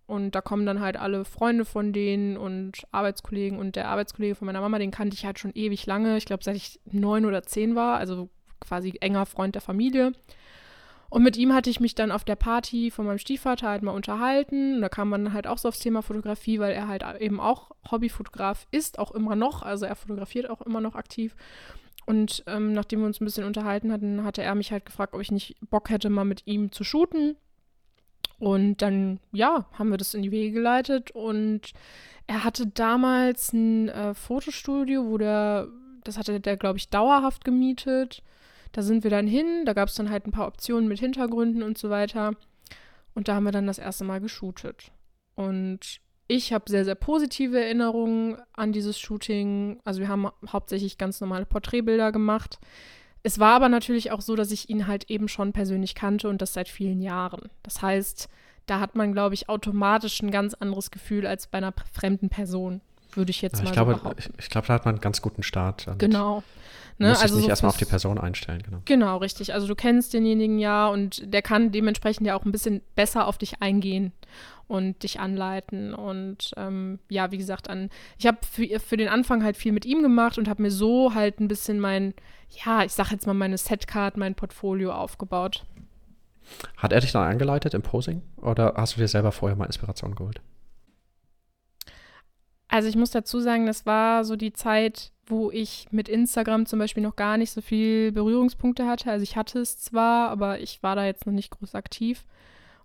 und 0.06 0.34
da 0.34 0.40
kommen 0.40 0.66
dann 0.66 0.80
halt 0.80 0.96
alle 0.96 1.24
Freunde 1.24 1.64
von 1.64 1.92
denen 1.92 2.36
und 2.36 2.82
Arbeitskollegen 2.90 3.58
und 3.58 3.76
der 3.76 3.88
Arbeitskollege 3.88 4.34
von 4.34 4.46
meiner 4.46 4.60
Mama, 4.60 4.78
den 4.78 4.90
kannte 4.90 5.14
ich 5.14 5.24
halt 5.24 5.38
schon 5.38 5.52
ewig 5.54 5.86
lange, 5.86 6.16
ich 6.16 6.24
glaube 6.24 6.44
seit 6.44 6.56
ich 6.56 6.80
neun 6.90 7.24
oder 7.26 7.42
zehn 7.42 7.74
war, 7.74 7.98
also 7.98 8.28
quasi 8.60 8.94
enger 9.00 9.26
Freund 9.26 9.54
der 9.54 9.62
Familie. 9.62 10.12
Und 11.14 11.22
mit 11.22 11.36
ihm 11.36 11.54
hatte 11.54 11.70
ich 11.70 11.78
mich 11.78 11.94
dann 11.94 12.10
auf 12.10 12.24
der 12.24 12.34
Party 12.34 12.90
von 12.90 13.06
meinem 13.06 13.18
Stiefvater 13.18 13.68
halt 13.68 13.82
mal 13.82 13.92
unterhalten. 13.92 14.74
Und 14.74 14.80
da 14.80 14.88
kam 14.88 15.10
man 15.10 15.32
halt 15.32 15.46
auch 15.46 15.58
so 15.58 15.68
aufs 15.68 15.78
Thema 15.78 16.02
Fotografie, 16.02 16.58
weil 16.58 16.72
er 16.72 16.88
halt 16.88 17.04
eben 17.20 17.38
auch 17.38 17.70
Hobbyfotograf 17.88 18.66
ist, 18.72 18.98
auch 18.98 19.12
immer 19.12 19.36
noch. 19.36 19.62
Also 19.62 19.86
er 19.86 19.94
fotografiert 19.94 20.50
auch 20.50 20.60
immer 20.62 20.80
noch 20.80 20.96
aktiv. 20.96 21.36
Und 22.04 22.42
ähm, 22.48 22.72
nachdem 22.72 22.98
wir 22.98 23.06
uns 23.06 23.20
ein 23.20 23.26
bisschen 23.26 23.44
unterhalten 23.44 23.92
hatten, 23.92 24.24
hatte 24.24 24.42
er 24.42 24.56
mich 24.56 24.72
halt 24.72 24.86
gefragt, 24.86 25.14
ob 25.14 25.20
ich 25.20 25.30
nicht 25.30 25.54
Bock 25.70 25.88
hätte, 25.88 26.10
mal 26.10 26.24
mit 26.24 26.48
ihm 26.48 26.72
zu 26.72 26.82
shooten. 26.82 27.36
Und 28.40 28.82
dann, 28.82 29.20
ja, 29.30 29.66
haben 29.74 29.90
wir 29.90 29.98
das 29.98 30.14
in 30.14 30.22
die 30.22 30.32
Wege 30.32 30.50
geleitet. 30.50 31.12
Und 31.12 31.74
er 32.26 32.42
hatte 32.42 32.66
damals 32.66 33.52
ein 33.52 33.88
äh, 33.88 34.14
Fotostudio, 34.14 35.06
wo 35.06 35.16
der, 35.16 35.68
das 36.02 36.18
hatte 36.18 36.40
der, 36.40 36.56
glaube 36.56 36.78
ich, 36.78 36.88
dauerhaft 36.88 37.44
gemietet. 37.44 38.24
Da 38.74 38.82
sind 38.82 39.04
wir 39.04 39.10
dann 39.10 39.28
hin, 39.28 39.62
da 39.64 39.72
gab 39.72 39.88
es 39.88 39.94
dann 39.94 40.10
halt 40.10 40.26
ein 40.26 40.32
paar 40.32 40.48
Optionen 40.48 40.88
mit 40.88 40.98
Hintergründen 40.98 41.62
und 41.62 41.78
so 41.78 41.90
weiter. 41.90 42.32
Und 43.14 43.28
da 43.28 43.36
haben 43.36 43.44
wir 43.44 43.52
dann 43.52 43.68
das 43.68 43.78
erste 43.78 44.02
Mal 44.02 44.20
geshootet. 44.20 44.90
Und 45.36 46.00
ich 46.26 46.52
habe 46.52 46.64
sehr, 46.68 46.84
sehr 46.84 46.96
positive 46.96 47.62
Erinnerungen 47.62 48.36
an 48.52 48.72
dieses 48.72 48.98
Shooting. 48.98 49.78
Also 49.84 50.00
wir 50.00 50.08
haben 50.08 50.28
hauptsächlich 50.48 50.98
ganz 50.98 51.20
normale 51.20 51.46
Porträtbilder 51.46 52.10
gemacht. 52.10 52.58
Es 53.22 53.38
war 53.38 53.54
aber 53.54 53.68
natürlich 53.68 54.10
auch 54.10 54.20
so, 54.20 54.34
dass 54.34 54.50
ich 54.50 54.68
ihn 54.68 54.88
halt 54.88 55.08
eben 55.08 55.28
schon 55.28 55.52
persönlich 55.52 55.94
kannte 55.94 56.28
und 56.28 56.42
das 56.42 56.52
seit 56.52 56.68
vielen 56.68 57.00
Jahren. 57.00 57.42
Das 57.62 57.80
heißt, 57.80 58.28
da 58.66 58.80
hat 58.80 58.96
man, 58.96 59.12
glaube 59.12 59.34
ich, 59.34 59.48
automatisch 59.48 60.20
ein 60.20 60.32
ganz 60.32 60.52
anderes 60.54 60.90
Gefühl 60.90 61.28
als 61.28 61.46
bei 61.46 61.58
einer 61.58 61.74
fremden 61.92 62.28
Person, 62.28 62.80
würde 63.12 63.30
ich 63.30 63.40
jetzt 63.40 63.58
ja, 63.58 63.62
mal 63.62 63.68
ich 63.68 63.72
glaube, 63.72 63.92
so 63.92 63.98
behaupten. 63.98 64.34
Ich, 64.36 64.44
ich 64.44 64.50
glaube, 64.50 64.66
da 64.66 64.74
hat 64.74 64.84
man 64.84 64.96
einen 64.96 65.00
ganz 65.00 65.22
guten 65.22 65.44
Start. 65.44 65.86
Genau. 65.98 66.42
Ne? 66.98 67.08
Muss 67.08 67.22
also 67.22 67.34
sich 67.34 67.44
so 67.44 67.50
erstmal 67.50 67.70
auf 67.70 67.76
die 67.76 67.84
Person 67.84 68.18
einstellen, 68.18 68.62
genau. 68.62 68.78
Genau, 68.84 69.16
richtig. 69.16 69.52
Also 69.52 69.66
du 69.66 69.74
kennst 69.74 70.14
denjenigen 70.14 70.58
ja 70.58 70.88
und 70.88 71.32
der 71.32 71.42
kann 71.42 71.72
dementsprechend 71.72 72.26
ja 72.26 72.36
auch 72.36 72.44
ein 72.44 72.52
bisschen 72.52 72.82
besser 72.94 73.26
auf 73.26 73.36
dich 73.36 73.60
eingehen 73.60 74.12
und 74.68 75.02
dich 75.02 75.18
anleiten. 75.18 75.92
Und 75.92 76.52
ähm, 76.56 77.00
ja, 77.08 77.32
wie 77.32 77.38
gesagt, 77.38 77.68
an, 77.68 77.90
ich 78.18 78.26
habe 78.26 78.38
für, 78.48 78.78
für 78.78 78.96
den 78.96 79.08
Anfang 79.08 79.42
halt 79.42 79.56
viel 79.56 79.72
mit 79.72 79.84
ihm 79.84 80.02
gemacht 80.02 80.38
und 80.38 80.48
habe 80.48 80.62
mir 80.62 80.70
so 80.70 81.14
halt 81.14 81.40
ein 81.40 81.48
bisschen 81.48 81.80
mein, 81.80 82.14
ja, 82.64 82.84
ich 82.84 82.92
sag 82.92 83.10
jetzt 83.10 83.26
mal 83.26 83.34
meine 83.34 83.58
Setcard, 83.58 84.16
mein 84.16 84.34
Portfolio 84.34 84.92
aufgebaut. 84.92 85.64
Hat 86.76 86.92
er 86.92 87.00
dich 87.00 87.12
dann 87.12 87.26
angeleitet 87.26 87.74
im 87.74 87.82
Posing 87.82 88.22
oder 88.36 88.74
hast 88.76 88.96
du 88.96 89.00
dir 89.00 89.08
selber 89.08 89.32
vorher 89.32 89.56
mal 89.56 89.66
Inspiration 89.66 90.14
geholt? 90.14 90.40
Also 92.68 92.88
ich 92.88 92.96
muss 92.96 93.10
dazu 93.10 93.40
sagen, 93.40 93.66
das 93.66 93.86
war 93.86 94.24
so 94.24 94.36
die 94.36 94.52
Zeit, 94.52 95.12
wo 95.26 95.50
ich 95.50 95.88
mit 95.90 96.08
Instagram 96.08 96.66
zum 96.66 96.78
Beispiel 96.78 97.02
noch 97.02 97.16
gar 97.16 97.36
nicht 97.36 97.50
so 97.50 97.60
viel 97.60 98.12
Berührungspunkte 98.12 98.86
hatte. 98.86 99.10
Also 99.10 99.22
ich 99.22 99.36
hatte 99.36 99.58
es 99.60 99.78
zwar, 99.78 100.30
aber 100.30 100.60
ich 100.60 100.82
war 100.82 100.96
da 100.96 101.04
jetzt 101.06 101.26
noch 101.26 101.32
nicht 101.32 101.50
groß 101.50 101.74
aktiv 101.74 102.24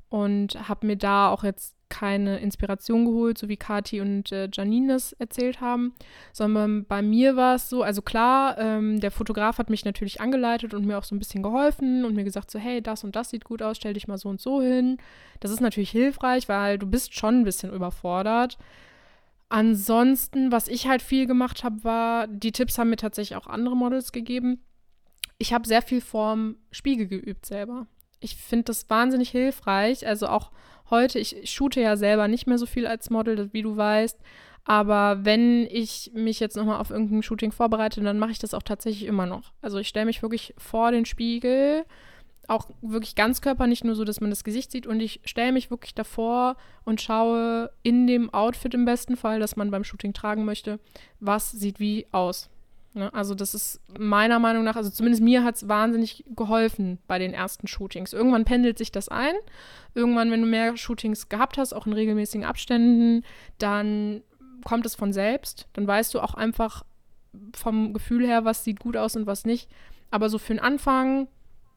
und 0.09 0.67
habe 0.67 0.87
mir 0.87 0.95
da 0.95 1.29
auch 1.29 1.43
jetzt 1.43 1.75
keine 1.89 2.39
Inspiration 2.39 3.05
geholt, 3.05 3.37
so 3.37 3.49
wie 3.49 3.57
Kati 3.57 3.99
und 3.99 4.31
äh, 4.31 4.47
Janine 4.53 4.93
das 4.93 5.13
erzählt 5.13 5.59
haben, 5.59 5.93
sondern 6.31 6.85
bei 6.85 7.01
mir 7.01 7.35
war 7.35 7.55
es 7.55 7.67
so, 7.67 7.81
also 7.81 8.01
klar, 8.01 8.57
ähm, 8.59 8.99
der 8.99 9.11
Fotograf 9.11 9.57
hat 9.57 9.71
mich 9.71 9.85
natürlich 9.85 10.21
angeleitet 10.21 10.73
und 10.73 10.85
mir 10.85 10.99
auch 10.99 11.03
so 11.03 11.15
ein 11.15 11.19
bisschen 11.19 11.41
geholfen 11.41 12.05
und 12.05 12.15
mir 12.15 12.23
gesagt 12.23 12.51
so, 12.51 12.59
hey, 12.59 12.81
das 12.81 13.03
und 13.03 13.15
das 13.15 13.31
sieht 13.31 13.43
gut 13.43 13.63
aus, 13.63 13.77
stell 13.77 13.93
dich 13.93 14.07
mal 14.07 14.19
so 14.19 14.29
und 14.29 14.39
so 14.39 14.61
hin. 14.61 14.97
Das 15.39 15.51
ist 15.51 15.61
natürlich 15.61 15.89
hilfreich, 15.89 16.47
weil 16.47 16.77
du 16.77 16.85
bist 16.85 17.15
schon 17.15 17.41
ein 17.41 17.43
bisschen 17.43 17.73
überfordert. 17.73 18.57
Ansonsten, 19.49 20.51
was 20.51 20.67
ich 20.67 20.87
halt 20.87 21.01
viel 21.01 21.25
gemacht 21.25 21.63
habe, 21.63 21.83
war, 21.83 22.27
die 22.27 22.51
Tipps 22.51 22.77
haben 22.77 22.91
mir 22.91 22.97
tatsächlich 22.97 23.35
auch 23.35 23.47
andere 23.47 23.75
Models 23.75 24.11
gegeben. 24.11 24.63
Ich 25.39 25.53
habe 25.53 25.67
sehr 25.67 25.81
viel 25.81 26.01
vorm 26.01 26.57
Spiegel 26.71 27.07
geübt 27.07 27.45
selber. 27.45 27.87
Ich 28.19 28.35
finde 28.35 28.65
das 28.65 28.89
wahnsinnig 28.89 29.29
hilfreich. 29.31 30.05
Also 30.05 30.27
auch 30.27 30.51
heute, 30.91 31.17
ich 31.17 31.49
shoote 31.49 31.81
ja 31.81 31.97
selber 31.97 32.27
nicht 32.27 32.45
mehr 32.45 32.59
so 32.59 32.67
viel 32.67 32.85
als 32.85 33.09
Model, 33.09 33.51
wie 33.51 33.63
du 33.63 33.75
weißt. 33.75 34.19
Aber 34.65 35.25
wenn 35.25 35.65
ich 35.65 36.11
mich 36.13 36.39
jetzt 36.39 36.55
nochmal 36.55 36.79
auf 36.79 36.91
irgendein 36.91 37.23
Shooting 37.23 37.51
vorbereite, 37.51 38.01
dann 38.01 38.19
mache 38.19 38.31
ich 38.31 38.39
das 38.39 38.53
auch 38.53 38.61
tatsächlich 38.61 39.07
immer 39.07 39.25
noch. 39.25 39.53
Also 39.61 39.79
ich 39.79 39.87
stelle 39.87 40.05
mich 40.05 40.21
wirklich 40.21 40.53
vor 40.57 40.91
den 40.91 41.05
Spiegel 41.05 41.85
auch 42.49 42.67
wirklich 42.81 43.15
Ganzkörper, 43.15 43.67
nicht 43.67 43.83
nur 43.83 43.95
so, 43.95 44.03
dass 44.03 44.21
man 44.21 44.29
das 44.29 44.43
Gesicht 44.43 44.71
sieht. 44.71 44.87
Und 44.87 44.99
ich 44.99 45.21
stelle 45.23 45.51
mich 45.51 45.69
wirklich 45.69 45.93
davor 45.93 46.55
und 46.83 47.01
schaue 47.01 47.71
in 47.83 48.07
dem 48.07 48.33
Outfit 48.33 48.73
im 48.73 48.85
besten 48.85 49.17
Fall, 49.17 49.39
das 49.39 49.55
man 49.55 49.71
beim 49.71 49.83
Shooting 49.83 50.13
tragen 50.13 50.45
möchte, 50.45 50.79
was 51.19 51.51
sieht 51.51 51.79
wie 51.79 52.07
aus. 52.11 52.49
Ne? 52.93 53.13
Also 53.13 53.35
das 53.35 53.53
ist 53.53 53.79
meiner 53.97 54.39
Meinung 54.39 54.63
nach, 54.63 54.75
also 54.75 54.89
zumindest 54.89 55.23
mir 55.23 55.43
hat 55.43 55.55
es 55.55 55.67
wahnsinnig 55.67 56.25
geholfen 56.35 56.97
bei 57.07 57.19
den 57.19 57.33
ersten 57.33 57.67
Shootings. 57.67 58.13
Irgendwann 58.13 58.45
pendelt 58.45 58.77
sich 58.77 58.91
das 58.91 59.09
ein. 59.09 59.33
Irgendwann, 59.93 60.31
wenn 60.31 60.41
du 60.41 60.47
mehr 60.47 60.75
Shootings 60.75 61.29
gehabt 61.29 61.57
hast, 61.57 61.73
auch 61.73 61.85
in 61.85 61.93
regelmäßigen 61.93 62.45
Abständen, 62.45 63.23
dann 63.59 64.21
kommt 64.65 64.85
es 64.85 64.95
von 64.95 65.13
selbst. 65.13 65.67
Dann 65.73 65.87
weißt 65.87 66.13
du 66.13 66.19
auch 66.19 66.33
einfach 66.33 66.83
vom 67.53 67.93
Gefühl 67.93 68.25
her, 68.25 68.43
was 68.43 68.63
sieht 68.63 68.79
gut 68.79 68.97
aus 68.97 69.15
und 69.15 69.27
was 69.27 69.45
nicht. 69.45 69.69
Aber 70.09 70.29
so 70.29 70.39
für 70.39 70.53
den 70.53 70.59
Anfang 70.59 71.27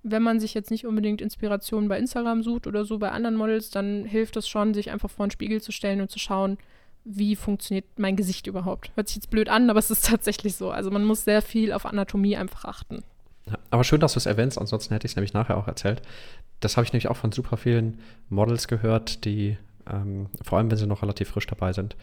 wenn 0.02 0.22
man 0.22 0.40
sich 0.40 0.54
jetzt 0.54 0.70
nicht 0.70 0.86
unbedingt 0.86 1.20
Inspiration 1.20 1.88
bei 1.88 1.98
Instagram 1.98 2.42
sucht 2.42 2.66
oder 2.66 2.84
so 2.84 2.98
bei 2.98 3.10
anderen 3.10 3.36
Models, 3.36 3.70
dann 3.70 4.04
hilft 4.04 4.36
es 4.36 4.48
schon, 4.48 4.74
sich 4.74 4.90
einfach 4.90 5.10
vor 5.10 5.26
den 5.26 5.30
Spiegel 5.30 5.60
zu 5.60 5.72
stellen 5.72 6.00
und 6.00 6.10
zu 6.10 6.18
schauen, 6.18 6.58
wie 7.04 7.36
funktioniert 7.36 7.86
mein 7.96 8.16
Gesicht 8.16 8.46
überhaupt. 8.46 8.90
Hört 8.94 9.08
sich 9.08 9.16
jetzt 9.16 9.30
blöd 9.30 9.48
an, 9.48 9.70
aber 9.70 9.78
es 9.78 9.90
ist 9.90 10.06
tatsächlich 10.10 10.56
so. 10.56 10.70
Also 10.70 10.90
man 10.90 11.04
muss 11.04 11.24
sehr 11.24 11.42
viel 11.42 11.72
auf 11.72 11.86
Anatomie 11.86 12.36
einfach 12.36 12.64
achten. 12.64 13.02
Aber 13.70 13.84
schön, 13.84 14.00
dass 14.00 14.12
du 14.12 14.18
es 14.18 14.26
erwähnst, 14.26 14.58
ansonsten 14.58 14.94
hätte 14.94 15.06
ich 15.06 15.12
es 15.12 15.16
nämlich 15.16 15.34
nachher 15.34 15.56
auch 15.56 15.66
erzählt. 15.66 16.02
Das 16.60 16.76
habe 16.76 16.84
ich 16.84 16.92
nämlich 16.92 17.08
auch 17.08 17.16
von 17.16 17.32
super 17.32 17.56
vielen 17.56 17.98
Models 18.28 18.68
gehört, 18.68 19.24
die, 19.24 19.56
ähm, 19.90 20.26
vor 20.42 20.58
allem 20.58 20.70
wenn 20.70 20.78
sie 20.78 20.86
noch 20.86 21.02
relativ 21.02 21.28
frisch 21.28 21.46
dabei 21.46 21.72
sind, 21.72 21.96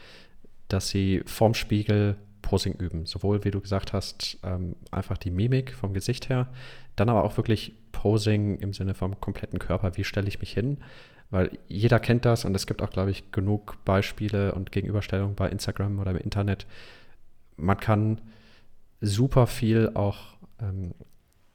dass 0.68 0.90
sie 0.90 1.22
vorm 1.26 1.54
Spiegel 1.54 2.18
Posing 2.50 2.74
üben. 2.74 3.06
Sowohl, 3.06 3.44
wie 3.44 3.52
du 3.52 3.62
gesagt 3.62 3.94
hast, 3.94 4.40
ähm, 4.42 4.76
einfach 4.90 5.18
die 5.20 5.30
Mimik 5.30 5.72
vom 5.72 5.94
Gesicht 5.94 6.30
her, 6.30 6.48
dann 6.96 7.08
aber 7.08 7.24
auch 7.24 7.38
wirklich 7.38 7.76
Posing 7.92 8.58
im 8.58 8.74
Sinne 8.74 8.96
vom 8.96 9.20
kompletten 9.20 9.60
Körper. 9.60 9.96
Wie 9.98 10.04
stelle 10.04 10.28
ich 10.28 10.40
mich 10.40 10.52
hin? 10.52 10.80
Weil 11.30 11.52
jeder 11.68 12.00
kennt 12.00 12.26
das 12.26 12.46
und 12.46 12.56
es 12.56 12.66
gibt 12.66 12.82
auch, 12.82 12.90
glaube 12.90 13.12
ich, 13.12 13.32
genug 13.32 13.78
Beispiele 13.86 14.56
und 14.56 14.72
Gegenüberstellungen 14.72 15.36
bei 15.36 15.48
Instagram 15.48 16.00
oder 16.00 16.10
im 16.10 16.18
Internet. 16.18 16.66
Man 17.56 17.78
kann 17.78 18.20
super 19.00 19.46
viel 19.46 19.92
auch 19.94 20.18
ähm, 20.60 20.96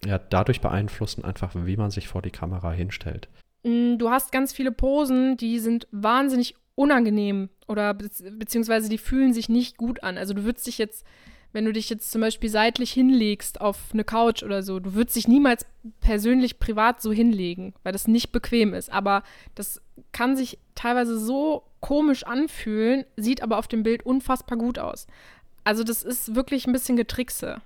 ja, 0.06 0.18
dadurch 0.18 0.60
beeinflussen, 0.60 1.24
einfach 1.24 1.50
wie 1.56 1.76
man 1.76 1.90
sich 1.90 2.06
vor 2.06 2.22
die 2.22 2.30
Kamera 2.30 2.70
hinstellt. 2.70 3.28
Mm, 3.64 3.98
du 3.98 4.10
hast 4.10 4.30
ganz 4.30 4.52
viele 4.52 4.70
Posen, 4.70 5.36
die 5.38 5.58
sind 5.58 5.88
wahnsinnig 5.90 6.54
unangenehm 6.74 7.50
oder 7.68 7.94
be 7.94 8.08
beziehungsweise 8.32 8.88
die 8.88 8.98
fühlen 8.98 9.32
sich 9.32 9.48
nicht 9.48 9.76
gut 9.76 10.02
an. 10.02 10.18
Also 10.18 10.34
du 10.34 10.44
würdest 10.44 10.66
dich 10.66 10.78
jetzt, 10.78 11.04
wenn 11.52 11.64
du 11.64 11.72
dich 11.72 11.88
jetzt 11.88 12.10
zum 12.10 12.20
Beispiel 12.20 12.50
seitlich 12.50 12.92
hinlegst 12.92 13.60
auf 13.60 13.78
eine 13.92 14.04
Couch 14.04 14.42
oder 14.42 14.62
so, 14.62 14.80
du 14.80 14.94
würdest 14.94 15.16
dich 15.16 15.28
niemals 15.28 15.66
persönlich 16.00 16.58
privat 16.58 17.00
so 17.00 17.12
hinlegen, 17.12 17.74
weil 17.82 17.92
das 17.92 18.08
nicht 18.08 18.32
bequem 18.32 18.74
ist. 18.74 18.92
Aber 18.92 19.22
das 19.54 19.80
kann 20.12 20.36
sich 20.36 20.58
teilweise 20.74 21.18
so 21.18 21.64
komisch 21.80 22.24
anfühlen, 22.24 23.04
sieht 23.16 23.42
aber 23.42 23.58
auf 23.58 23.68
dem 23.68 23.82
Bild 23.82 24.04
unfassbar 24.04 24.58
gut 24.58 24.78
aus. 24.78 25.06
Also 25.62 25.84
das 25.84 26.02
ist 26.02 26.34
wirklich 26.34 26.66
ein 26.66 26.72
bisschen 26.72 26.96
Getrickse. 26.96 27.62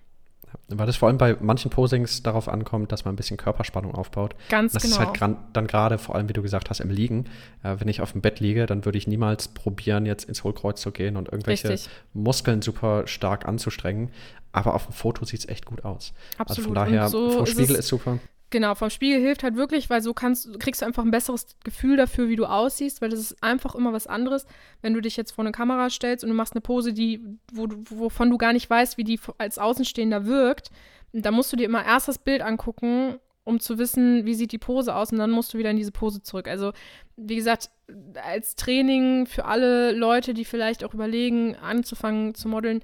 Weil 0.68 0.86
das 0.86 0.96
vor 0.96 1.08
allem 1.08 1.18
bei 1.18 1.36
manchen 1.40 1.70
Posings 1.70 2.22
darauf 2.22 2.48
ankommt, 2.48 2.92
dass 2.92 3.04
man 3.04 3.14
ein 3.14 3.16
bisschen 3.16 3.36
Körperspannung 3.36 3.94
aufbaut. 3.94 4.34
Ganz 4.48 4.72
das 4.72 4.82
genau. 4.82 4.96
Das 4.98 5.04
ist 5.14 5.20
halt 5.20 5.36
dann 5.52 5.66
gerade, 5.66 5.98
vor 5.98 6.14
allem 6.14 6.28
wie 6.28 6.32
du 6.34 6.42
gesagt 6.42 6.68
hast, 6.70 6.80
im 6.80 6.90
Liegen. 6.90 7.24
Äh, 7.62 7.76
wenn 7.78 7.88
ich 7.88 8.00
auf 8.00 8.12
dem 8.12 8.20
Bett 8.20 8.40
liege, 8.40 8.66
dann 8.66 8.84
würde 8.84 8.98
ich 8.98 9.06
niemals 9.06 9.48
probieren, 9.48 10.04
jetzt 10.06 10.24
ins 10.24 10.44
Hohlkreuz 10.44 10.80
zu 10.80 10.90
gehen 10.90 11.16
und 11.16 11.28
irgendwelche 11.30 11.68
Richtig. 11.70 11.90
Muskeln 12.12 12.60
super 12.62 13.06
stark 13.06 13.46
anzustrengen. 13.46 14.10
Aber 14.52 14.74
auf 14.74 14.86
dem 14.86 14.92
Foto 14.92 15.24
sieht 15.24 15.40
es 15.40 15.48
echt 15.48 15.66
gut 15.66 15.84
aus. 15.84 16.12
Absolut. 16.38 16.48
Also 16.48 16.62
von 16.62 16.74
daher, 16.74 17.08
so 17.08 17.42
ist 17.42 17.50
Spiegel 17.50 17.74
es- 17.74 17.80
ist 17.80 17.88
super. 17.88 18.18
Genau, 18.50 18.74
vom 18.74 18.88
Spiegel 18.88 19.20
hilft 19.20 19.42
halt 19.42 19.56
wirklich, 19.56 19.90
weil 19.90 20.00
so 20.00 20.14
kannst, 20.14 20.58
kriegst 20.58 20.80
du 20.80 20.86
einfach 20.86 21.04
ein 21.04 21.10
besseres 21.10 21.56
Gefühl 21.64 21.98
dafür, 21.98 22.30
wie 22.30 22.36
du 22.36 22.46
aussiehst, 22.46 23.02
weil 23.02 23.10
das 23.10 23.20
ist 23.20 23.42
einfach 23.42 23.74
immer 23.74 23.92
was 23.92 24.06
anderes, 24.06 24.46
wenn 24.80 24.94
du 24.94 25.02
dich 25.02 25.18
jetzt 25.18 25.32
vor 25.32 25.44
eine 25.44 25.52
Kamera 25.52 25.90
stellst 25.90 26.24
und 26.24 26.30
du 26.30 26.36
machst 26.36 26.54
eine 26.54 26.62
Pose, 26.62 26.94
die, 26.94 27.22
wo, 27.52 27.68
wovon 27.90 28.30
du 28.30 28.38
gar 28.38 28.54
nicht 28.54 28.70
weißt, 28.70 28.96
wie 28.96 29.04
die 29.04 29.20
als 29.36 29.58
Außenstehender 29.58 30.24
wirkt. 30.24 30.70
Da 31.12 31.30
musst 31.30 31.52
du 31.52 31.56
dir 31.56 31.64
immer 31.64 31.84
erst 31.84 32.08
das 32.08 32.18
Bild 32.18 32.40
angucken, 32.40 33.18
um 33.44 33.60
zu 33.60 33.78
wissen, 33.78 34.24
wie 34.26 34.34
sieht 34.34 34.52
die 34.52 34.58
Pose 34.58 34.94
aus 34.94 35.10
und 35.12 35.18
dann 35.18 35.30
musst 35.30 35.52
du 35.52 35.58
wieder 35.58 35.70
in 35.70 35.76
diese 35.76 35.92
Pose 35.92 36.22
zurück. 36.22 36.48
Also, 36.48 36.72
wie 37.16 37.36
gesagt, 37.36 37.70
als 38.22 38.56
Training 38.56 39.26
für 39.26 39.46
alle 39.46 39.92
Leute, 39.92 40.34
die 40.34 40.44
vielleicht 40.44 40.84
auch 40.84 40.92
überlegen, 40.92 41.56
anzufangen 41.56 42.34
zu 42.34 42.48
modeln, 42.48 42.82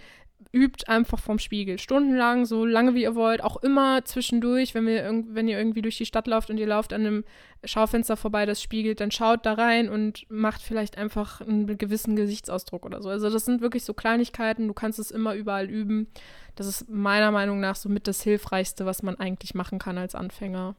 übt 0.54 0.86
einfach 0.86 1.18
vorm 1.18 1.38
Spiegel. 1.38 1.78
Stundenlang, 1.78 2.46
so 2.46 2.64
lange 2.64 2.94
wie 2.94 3.02
ihr 3.02 3.16
wollt. 3.16 3.42
Auch 3.42 3.56
immer 3.62 4.04
zwischendurch, 4.04 4.74
wenn, 4.74 4.86
wir 4.86 5.24
wenn 5.30 5.48
ihr 5.48 5.58
irgendwie 5.58 5.82
durch 5.82 5.98
die 5.98 6.06
Stadt 6.06 6.28
lauft 6.28 6.48
und 6.48 6.58
ihr 6.58 6.66
lauft 6.66 6.92
an 6.92 7.00
einem 7.00 7.24
Schaufenster 7.64 8.16
vorbei, 8.16 8.46
das 8.46 8.62
spiegelt, 8.62 9.00
dann 9.00 9.10
schaut 9.10 9.44
da 9.44 9.54
rein 9.54 9.88
und 9.88 10.30
macht 10.30 10.62
vielleicht 10.62 10.96
einfach 10.96 11.40
einen 11.40 11.76
gewissen 11.76 12.14
Gesichtsausdruck 12.14 12.86
oder 12.86 13.02
so. 13.02 13.08
Also 13.08 13.28
das 13.30 13.44
sind 13.44 13.60
wirklich 13.60 13.84
so 13.84 13.94
Kleinigkeiten. 13.94 14.68
Du 14.68 14.74
kannst 14.74 14.98
es 15.00 15.10
immer 15.10 15.34
überall 15.34 15.68
üben. 15.68 16.06
Das 16.54 16.68
ist 16.68 16.88
meiner 16.88 17.32
Meinung 17.32 17.58
nach 17.58 17.74
so 17.74 17.88
mit 17.88 18.06
das 18.06 18.22
Hilfreichste, 18.22 18.86
was 18.86 19.02
man 19.02 19.16
eigentlich 19.16 19.54
machen 19.54 19.80
kann 19.80 19.98
als 19.98 20.14
Anfänger. 20.14 20.76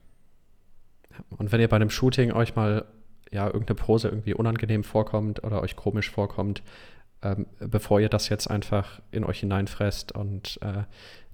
Und 1.38 1.52
wenn 1.52 1.60
ihr 1.60 1.68
bei 1.68 1.76
einem 1.76 1.90
Shooting 1.90 2.32
euch 2.32 2.56
mal 2.56 2.86
ja 3.32 3.48
irgendeine 3.48 3.76
Pose 3.76 4.08
irgendwie 4.08 4.34
unangenehm 4.34 4.84
vorkommt 4.84 5.44
oder 5.44 5.62
euch 5.62 5.76
komisch 5.76 6.10
vorkommt, 6.10 6.64
ähm, 7.26 7.48
bevor 7.60 8.00
ihr 8.00 8.10
das 8.10 8.30
jetzt 8.30 8.50
einfach 8.50 9.02
in 9.10 9.24
euch 9.24 9.40
hineinfresst 9.40 10.12
und 10.12 10.60
äh, 10.62 10.84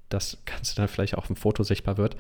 das 0.08 0.38
Ganze 0.46 0.76
dann 0.76 0.88
vielleicht 0.88 1.18
auch 1.18 1.30
im 1.30 1.36
Foto 1.36 1.64
sichtbar 1.64 1.98
wird, 1.98 2.16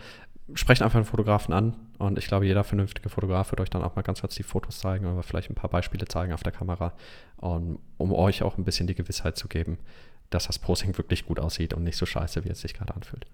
sprecht 0.54 0.82
einfach 0.82 0.98
einen 0.98 1.06
Fotografen 1.06 1.54
an 1.54 1.76
und 1.98 2.18
ich 2.18 2.28
glaube, 2.28 2.46
jeder 2.46 2.66
vernünftige 2.66 3.08
Fotograf 3.08 3.52
wird 3.52 3.62
euch 3.62 3.70
dann 3.70 3.82
auch 3.82 3.96
mal 3.96 4.02
ganz 4.02 4.20
kurz 4.20 4.36
die 4.36 4.44
Fotos 4.44 4.80
zeigen 4.80 5.06
oder 5.06 5.24
vielleicht 5.24 5.50
ein 5.50 5.56
paar 5.56 5.70
Beispiele 5.70 6.06
zeigen 6.06 6.34
auf 6.34 6.44
der 6.44 6.52
Kamera, 6.52 6.92
und, 7.38 7.80
um 7.98 8.14
euch 8.14 8.44
auch 8.44 8.58
ein 8.58 8.66
bisschen 8.66 8.88
die 8.88 8.96
Gewissheit 8.96 9.38
zu 9.38 9.48
geben, 9.48 9.78
dass 10.30 10.48
das 10.48 10.60
Posing 10.60 10.98
wirklich 10.98 11.26
gut 11.26 11.40
aussieht 11.40 11.74
und 11.74 11.84
nicht 11.84 11.98
so 11.98 12.06
scheiße, 12.06 12.44
wie 12.44 12.50
es 12.50 12.60
sich 12.60 12.74
gerade 12.74 12.94
anfühlt. 12.94 13.26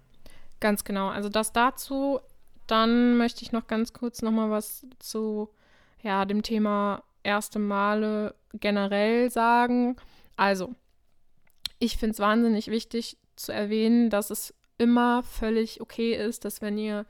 Ganz 0.60 0.84
genau. 0.84 1.10
Also 1.10 1.30
das 1.30 1.52
dazu. 1.52 2.20
Dann 2.68 3.18
möchte 3.18 3.44
ich 3.44 3.54
noch 3.54 3.68
ganz 3.68 3.94
kurz 3.94 4.22
noch 4.22 4.32
mal 4.32 4.50
was 4.50 4.86
zu 5.00 5.50
ja, 6.02 6.26
dem 6.26 6.44
Thema 6.44 7.02
erste 7.24 7.60
Male 7.60 8.36
generell 8.54 9.32
sagen. 9.32 9.96
Also, 10.38 10.74
ich 11.80 11.98
finde 11.98 12.14
es 12.14 12.20
wahnsinnig 12.20 12.68
wichtig 12.68 13.18
zu 13.36 13.52
erwähnen, 13.52 14.10
dass 14.10 14.30
es 14.30 14.54
immer 14.78 15.24
völlig 15.24 15.82
okay 15.82 16.14
ist, 16.14 16.46
dass 16.46 16.62
wenn 16.62 16.78
ihr 16.78 17.06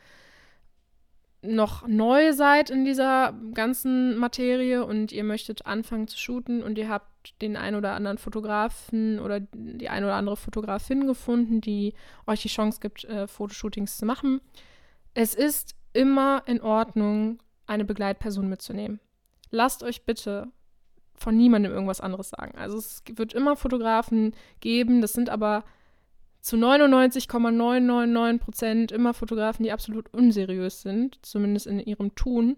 noch 1.41 1.87
neu 1.87 2.33
seid 2.33 2.69
in 2.69 2.83
dieser 2.83 3.33
ganzen 3.53 4.17
Materie 4.17 4.83
und 4.85 5.11
ihr 5.11 5.23
möchtet 5.23 5.65
anfangen 5.65 6.07
zu 6.07 6.17
shooten 6.17 6.63
und 6.63 6.77
ihr 6.77 6.89
habt 6.89 7.41
den 7.41 7.55
ein 7.55 7.75
oder 7.75 7.93
anderen 7.93 8.17
Fotografen 8.17 9.19
oder 9.19 9.39
die 9.39 9.89
ein 9.89 10.03
oder 10.03 10.15
andere 10.15 10.35
Fotografin 10.35 11.05
gefunden, 11.05 11.61
die 11.61 11.93
euch 12.25 12.41
die 12.41 12.47
Chance 12.47 12.79
gibt, 12.81 13.05
äh, 13.05 13.27
Fotoshootings 13.27 13.97
zu 13.97 14.05
machen. 14.05 14.41
Es 15.13 15.35
ist 15.35 15.75
immer 15.93 16.43
in 16.47 16.61
Ordnung, 16.61 17.39
eine 17.65 17.85
Begleitperson 17.85 18.49
mitzunehmen. 18.49 18.99
Lasst 19.49 19.83
euch 19.83 20.05
bitte 20.05 20.47
von 21.17 21.35
niemandem 21.35 21.71
irgendwas 21.71 22.01
anderes 22.01 22.29
sagen. 22.29 22.57
Also 22.57 22.77
es 22.77 23.03
wird 23.13 23.33
immer 23.33 23.55
Fotografen 23.55 24.33
geben, 24.59 25.01
das 25.01 25.13
sind 25.13 25.29
aber 25.29 25.63
zu 26.41 26.55
99,999 26.55 28.41
Prozent 28.41 28.91
immer 28.91 29.13
Fotografen, 29.13 29.63
die 29.63 29.71
absolut 29.71 30.13
unseriös 30.13 30.81
sind, 30.81 31.19
zumindest 31.21 31.67
in 31.67 31.79
ihrem 31.79 32.15
Tun. 32.15 32.55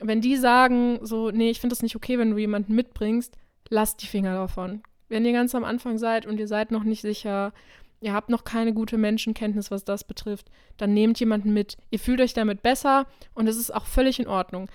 Wenn 0.00 0.20
die 0.20 0.36
sagen, 0.36 0.98
so, 1.02 1.30
nee, 1.30 1.50
ich 1.50 1.60
finde 1.60 1.74
das 1.74 1.82
nicht 1.82 1.96
okay, 1.96 2.18
wenn 2.18 2.32
du 2.32 2.38
jemanden 2.38 2.74
mitbringst, 2.74 3.36
lasst 3.70 4.02
die 4.02 4.06
Finger 4.06 4.34
davon. 4.34 4.82
Wenn 5.08 5.24
ihr 5.24 5.32
ganz 5.32 5.54
am 5.54 5.64
Anfang 5.64 5.98
seid 5.98 6.26
und 6.26 6.38
ihr 6.38 6.48
seid 6.48 6.70
noch 6.70 6.84
nicht 6.84 7.00
sicher, 7.00 7.52
ihr 8.00 8.12
habt 8.12 8.28
noch 8.28 8.44
keine 8.44 8.74
gute 8.74 8.98
Menschenkenntnis, 8.98 9.70
was 9.70 9.84
das 9.84 10.04
betrifft, 10.04 10.50
dann 10.76 10.92
nehmt 10.92 11.18
jemanden 11.18 11.52
mit. 11.52 11.76
Ihr 11.90 11.98
fühlt 11.98 12.20
euch 12.20 12.34
damit 12.34 12.62
besser 12.62 13.06
und 13.34 13.48
es 13.48 13.56
ist 13.56 13.74
auch 13.74 13.86
völlig 13.86 14.20
in 14.20 14.28
Ordnung. 14.28 14.68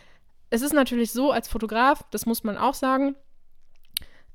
Es 0.53 0.61
ist 0.61 0.73
natürlich 0.73 1.11
so, 1.11 1.31
als 1.31 1.47
Fotograf, 1.47 2.03
das 2.11 2.27
muss 2.27 2.43
man 2.43 2.57
auch 2.57 2.75
sagen, 2.75 3.15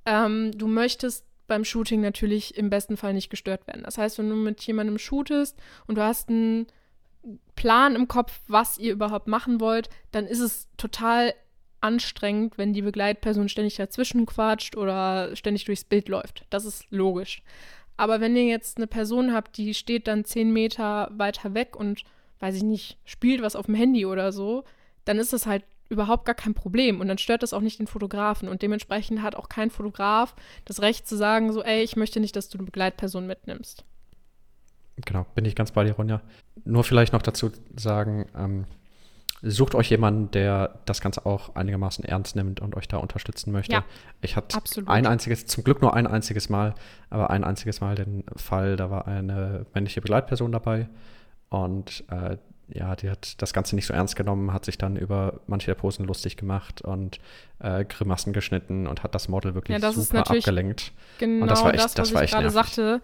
ähm, 0.05 0.51
du 0.51 0.67
möchtest 0.67 1.25
beim 1.47 1.65
Shooting 1.65 2.01
natürlich 2.01 2.57
im 2.57 2.71
besten 2.71 2.97
Fall 2.97 3.15
nicht 3.15 3.31
gestört 3.31 3.69
werden. 3.69 3.85
Das 3.85 3.99
heißt, 3.99 4.19
wenn 4.19 4.29
du 4.29 4.35
mit 4.35 4.61
jemandem 4.63 4.99
shootest 4.99 5.57
und 5.87 5.95
du 5.95 6.03
hast 6.03 6.29
einen 6.29 6.67
Plan 7.55 7.95
im 7.95 8.09
Kopf, 8.09 8.41
was 8.49 8.79
ihr 8.79 8.95
überhaupt 8.95 9.29
machen 9.29 9.61
wollt, 9.61 9.91
dann 10.11 10.27
ist 10.27 10.41
es 10.41 10.67
total 10.77 11.35
anstrengend, 11.81 12.59
wenn 12.59 12.73
die 12.73 12.83
Begleitperson 12.83 13.49
ständig 13.49 13.77
dazwischen 13.77 14.27
quatscht 14.27 14.77
oder 14.77 15.37
ständig 15.37 15.67
durchs 15.67 15.85
Bild 15.85 16.09
läuft. 16.09 16.47
Das 16.51 16.65
ist 16.65 16.85
logisch. 16.91 17.45
Aber 17.97 18.21
wenn 18.21 18.35
ihr 18.35 18.47
jetzt 18.47 18.79
eine 18.79 18.89
Person 18.89 19.33
habt, 19.33 19.57
die 19.57 19.73
steht 19.73 20.09
dann 20.09 20.25
zehn 20.25 20.53
Meter 20.53 21.13
weiter 21.13 21.55
weg 21.55 21.77
und, 21.77 22.03
weiß 22.41 22.57
ich 22.57 22.65
nicht, 22.65 22.99
spielt 23.05 23.41
was 23.41 23.55
auf 23.55 23.67
dem 23.67 23.77
Handy 23.77 24.05
oder 24.05 24.33
so, 24.33 24.65
dann 25.05 25.21
ist 25.21 25.33
das 25.33 25.47
halt 25.47 25.63
überhaupt 25.89 26.25
gar 26.25 26.35
kein 26.35 26.55
Problem 26.55 27.01
und 27.01 27.09
dann 27.09 27.19
stört 27.19 27.43
das 27.43 27.53
auch 27.53 27.61
nicht 27.61 27.79
den 27.79 27.87
Fotografen 27.87 28.49
und 28.49 28.63
dementsprechend 28.63 29.23
hat 29.23 29.35
auch 29.35 29.49
kein 29.49 29.71
Fotograf 29.71 30.35
das 30.65 30.83
Recht 30.83 31.09
zu 31.09 31.17
sagen, 31.17 31.53
so, 31.53 31.63
ey, 31.63 31.83
ich 31.83 31.97
möchte 31.97 32.21
nicht, 32.21 32.37
dass 32.37 32.49
du 32.49 32.59
eine 32.59 32.67
Begleitperson 32.67 33.27
mitnimmst. 33.27 33.85
Genau, 35.05 35.27
bin 35.35 35.45
ich 35.45 35.55
ganz 35.55 35.71
bei 35.71 35.85
dir, 35.85 35.93
Ronja. 35.93 36.21
Nur 36.65 36.85
vielleicht 36.85 37.13
noch 37.13 37.23
dazu 37.23 37.53
sagen, 37.77 38.27
ähm, 38.37 38.65
sucht 39.43 39.75
euch 39.75 39.91
jemanden, 39.91 40.31
der 40.33 40.81
das 40.85 41.01
Ganze 41.01 41.25
auch 41.25 41.55
einigermaßen 41.55 42.05
ernst 42.05 42.35
nimmt 42.35 42.61
und 42.61 42.77
euch 42.77 42.89
da 42.89 42.97
unterstützen 42.97 43.53
möchte. 43.53 43.73
Ja, 43.73 43.85
ich 44.21 44.37
hatte 44.37 44.57
absolut. 44.57 44.91
ein 44.91 45.07
einziges, 45.07 45.47
zum 45.47 45.63
Glück 45.63 45.81
nur 45.81 45.95
ein 45.95 46.07
einziges 46.07 46.49
Mal, 46.49 46.75
aber 47.11 47.31
ein 47.31 47.45
einziges 47.45 47.81
Mal 47.81 47.95
den 47.95 48.25
Fall, 48.37 48.77
da 48.77 48.91
war 48.91 49.07
eine 49.07 49.67
männliche 49.75 50.01
Begleitperson 50.01 50.51
dabei 50.51 50.89
und 51.49 52.05
äh, 52.11 52.37
ja, 52.69 52.95
die 52.97 53.09
hat 53.11 53.41
das 53.41 53.53
Ganze 53.53 53.75
nicht 53.75 53.87
so 53.87 53.95
ernst 53.95 54.15
genommen, 54.17 54.53
hat 54.53 54.65
sich 54.65 54.77
dann 54.79 54.97
über 54.97 55.41
manche 55.47 55.67
der 55.67 55.75
Posen 55.75 56.07
lustig 56.07 56.37
gemacht 56.37 56.83
und 56.83 57.19
äh, 57.61 57.85
Grimassen 57.85 58.33
geschnitten 58.33 58.87
und 58.87 59.03
hat 59.03 59.15
das 59.15 59.29
Model 59.29 59.55
wirklich 59.55 59.75
Ja, 59.75 59.81
das 59.81 59.97
ist 59.97 60.11
super 60.11 60.31
abgelenkt. 60.31 60.93
Genau 61.19 61.47
das 61.47 61.63
war 61.65 61.73
echt- 61.75 61.85
das, 61.85 61.95
das 61.95 62.09
was 62.09 62.15
war 62.15 62.25
ich 62.25 62.31
gerade 62.31 62.51
sagte. 62.51 63.01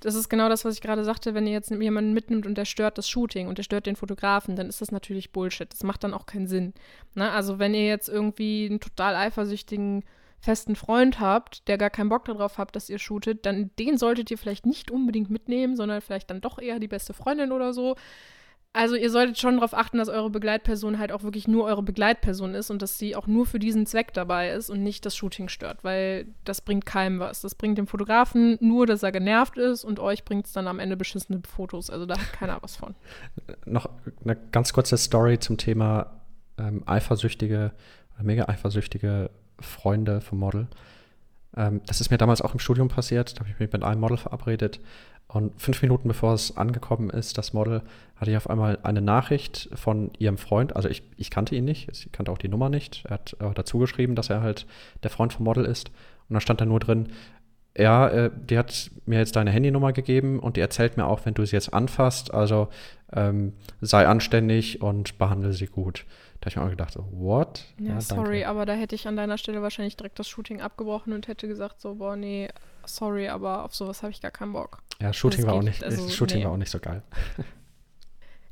Das 0.00 0.14
ist 0.16 0.28
genau 0.28 0.48
das, 0.50 0.64
was 0.66 0.74
ich 0.74 0.80
gerade 0.82 1.02
sagte, 1.04 1.32
wenn 1.32 1.46
ihr 1.46 1.52
jetzt 1.54 1.70
jemanden 1.70 2.12
mitnimmt 2.12 2.44
und 2.46 2.58
der 2.58 2.66
stört 2.66 2.98
das 2.98 3.08
Shooting 3.08 3.48
und 3.48 3.56
der 3.56 3.62
stört 3.62 3.86
den 3.86 3.96
Fotografen, 3.96 4.54
dann 4.56 4.68
ist 4.68 4.80
das 4.82 4.90
natürlich 4.90 5.32
Bullshit. 5.32 5.72
Das 5.72 5.82
macht 5.82 6.04
dann 6.04 6.12
auch 6.12 6.26
keinen 6.26 6.46
Sinn. 6.46 6.74
Ne? 7.14 7.30
Also 7.30 7.58
wenn 7.58 7.72
ihr 7.72 7.86
jetzt 7.86 8.08
irgendwie 8.10 8.66
einen 8.68 8.80
total 8.80 9.14
eifersüchtigen 9.16 10.04
festen 10.40 10.76
Freund 10.76 11.20
habt, 11.20 11.66
der 11.68 11.78
gar 11.78 11.88
keinen 11.88 12.10
Bock 12.10 12.26
darauf 12.26 12.58
habt, 12.58 12.76
dass 12.76 12.90
ihr 12.90 12.98
shootet, 12.98 13.46
dann 13.46 13.70
den 13.78 13.96
solltet 13.96 14.30
ihr 14.30 14.36
vielleicht 14.36 14.66
nicht 14.66 14.90
unbedingt 14.90 15.30
mitnehmen, 15.30 15.74
sondern 15.74 16.02
vielleicht 16.02 16.28
dann 16.28 16.42
doch 16.42 16.58
eher 16.58 16.78
die 16.80 16.88
beste 16.88 17.14
Freundin 17.14 17.50
oder 17.52 17.72
so. 17.72 17.96
Also 18.76 18.96
ihr 18.96 19.08
solltet 19.08 19.38
schon 19.38 19.54
darauf 19.54 19.72
achten, 19.72 19.98
dass 19.98 20.08
eure 20.08 20.30
Begleitperson 20.30 20.98
halt 20.98 21.12
auch 21.12 21.22
wirklich 21.22 21.46
nur 21.46 21.64
eure 21.64 21.84
Begleitperson 21.84 22.56
ist 22.56 22.70
und 22.70 22.82
dass 22.82 22.98
sie 22.98 23.14
auch 23.14 23.28
nur 23.28 23.46
für 23.46 23.60
diesen 23.60 23.86
Zweck 23.86 24.12
dabei 24.12 24.50
ist 24.50 24.68
und 24.68 24.82
nicht 24.82 25.06
das 25.06 25.14
Shooting 25.14 25.48
stört, 25.48 25.84
weil 25.84 26.26
das 26.42 26.60
bringt 26.60 26.84
keinem 26.84 27.20
was. 27.20 27.40
Das 27.40 27.54
bringt 27.54 27.78
dem 27.78 27.86
Fotografen 27.86 28.58
nur, 28.60 28.86
dass 28.86 29.04
er 29.04 29.12
genervt 29.12 29.58
ist 29.58 29.84
und 29.84 30.00
euch 30.00 30.24
bringt 30.24 30.46
es 30.46 30.52
dann 30.52 30.66
am 30.66 30.80
Ende 30.80 30.96
beschissene 30.96 31.40
Fotos. 31.46 31.88
Also 31.88 32.04
da 32.04 32.18
hat 32.18 32.32
keiner 32.32 32.58
was 32.62 32.74
von. 32.74 32.96
Noch 33.64 33.88
eine 34.24 34.36
ganz 34.50 34.72
kurze 34.72 34.96
Story 34.96 35.38
zum 35.38 35.56
Thema 35.56 36.22
ähm, 36.58 36.82
eifersüchtige, 36.84 37.70
mega 38.20 38.46
eifersüchtige 38.48 39.30
Freunde 39.60 40.20
vom 40.20 40.40
Model. 40.40 40.66
Ähm, 41.56 41.80
das 41.86 42.00
ist 42.00 42.10
mir 42.10 42.18
damals 42.18 42.42
auch 42.42 42.54
im 42.54 42.58
Studium 42.58 42.88
passiert. 42.88 43.36
Da 43.36 43.40
habe 43.42 43.50
ich 43.50 43.58
mich 43.60 43.72
mit 43.72 43.84
einem 43.84 44.00
Model 44.00 44.16
verabredet 44.16 44.80
Und 45.34 45.60
fünf 45.60 45.82
Minuten 45.82 46.06
bevor 46.06 46.32
es 46.32 46.56
angekommen 46.56 47.10
ist, 47.10 47.36
das 47.38 47.52
Model, 47.52 47.82
hatte 48.16 48.30
ich 48.30 48.36
auf 48.36 48.48
einmal 48.48 48.78
eine 48.84 49.00
Nachricht 49.00 49.68
von 49.74 50.12
ihrem 50.18 50.38
Freund. 50.38 50.76
Also 50.76 50.88
ich, 50.88 51.02
ich 51.16 51.28
kannte 51.28 51.56
ihn 51.56 51.64
nicht, 51.64 51.88
ich 51.88 52.12
kannte 52.12 52.30
auch 52.30 52.38
die 52.38 52.48
Nummer 52.48 52.68
nicht. 52.68 53.04
Er 53.06 53.14
hat 53.14 53.36
äh, 53.40 53.52
dazu 53.52 53.78
geschrieben, 53.78 54.14
dass 54.14 54.30
er 54.30 54.42
halt 54.42 54.64
der 55.02 55.10
Freund 55.10 55.32
vom 55.32 55.44
Model 55.44 55.64
ist. 55.64 55.90
Und 56.28 56.34
da 56.34 56.40
stand 56.40 56.60
da 56.60 56.66
nur 56.66 56.78
drin, 56.78 57.08
ja, 57.76 58.08
äh, 58.08 58.30
die 58.32 58.56
hat 58.56 58.92
mir 59.06 59.18
jetzt 59.18 59.34
deine 59.34 59.50
Handynummer 59.50 59.92
gegeben 59.92 60.38
und 60.38 60.56
die 60.56 60.60
erzählt 60.60 60.96
mir 60.96 61.06
auch, 61.06 61.26
wenn 61.26 61.34
du 61.34 61.44
sie 61.44 61.56
jetzt 61.56 61.74
anfasst, 61.74 62.32
also 62.32 62.68
ähm, 63.12 63.54
sei 63.80 64.06
anständig 64.06 64.82
und 64.82 65.18
behandle 65.18 65.52
sie 65.52 65.66
gut. 65.66 66.06
Da 66.40 66.46
habe 66.46 66.50
ich 66.50 66.56
mir 66.56 66.62
auch 66.62 66.70
gedacht, 66.70 66.92
so, 66.92 67.08
what? 67.10 67.64
Ja, 67.80 67.94
ja 67.94 68.00
sorry, 68.00 68.44
aber 68.44 68.66
da 68.66 68.74
hätte 68.74 68.94
ich 68.94 69.08
an 69.08 69.16
deiner 69.16 69.38
Stelle 69.38 69.62
wahrscheinlich 69.62 69.96
direkt 69.96 70.20
das 70.20 70.28
Shooting 70.28 70.60
abgebrochen 70.60 71.12
und 71.12 71.26
hätte 71.26 71.48
gesagt, 71.48 71.80
so, 71.80 71.96
boah, 71.96 72.14
nee, 72.14 72.48
sorry, 72.86 73.28
aber 73.28 73.64
auf 73.64 73.74
sowas 73.74 74.02
habe 74.02 74.12
ich 74.12 74.20
gar 74.20 74.30
keinen 74.30 74.52
Bock. 74.52 74.78
Ja, 75.00 75.12
Shooting, 75.12 75.46
war 75.46 75.54
auch, 75.54 75.62
nicht, 75.62 75.82
also, 75.82 76.08
Shooting 76.08 76.38
nee. 76.38 76.44
war 76.44 76.52
auch 76.52 76.56
nicht 76.56 76.70
so 76.70 76.78
geil. 76.78 77.02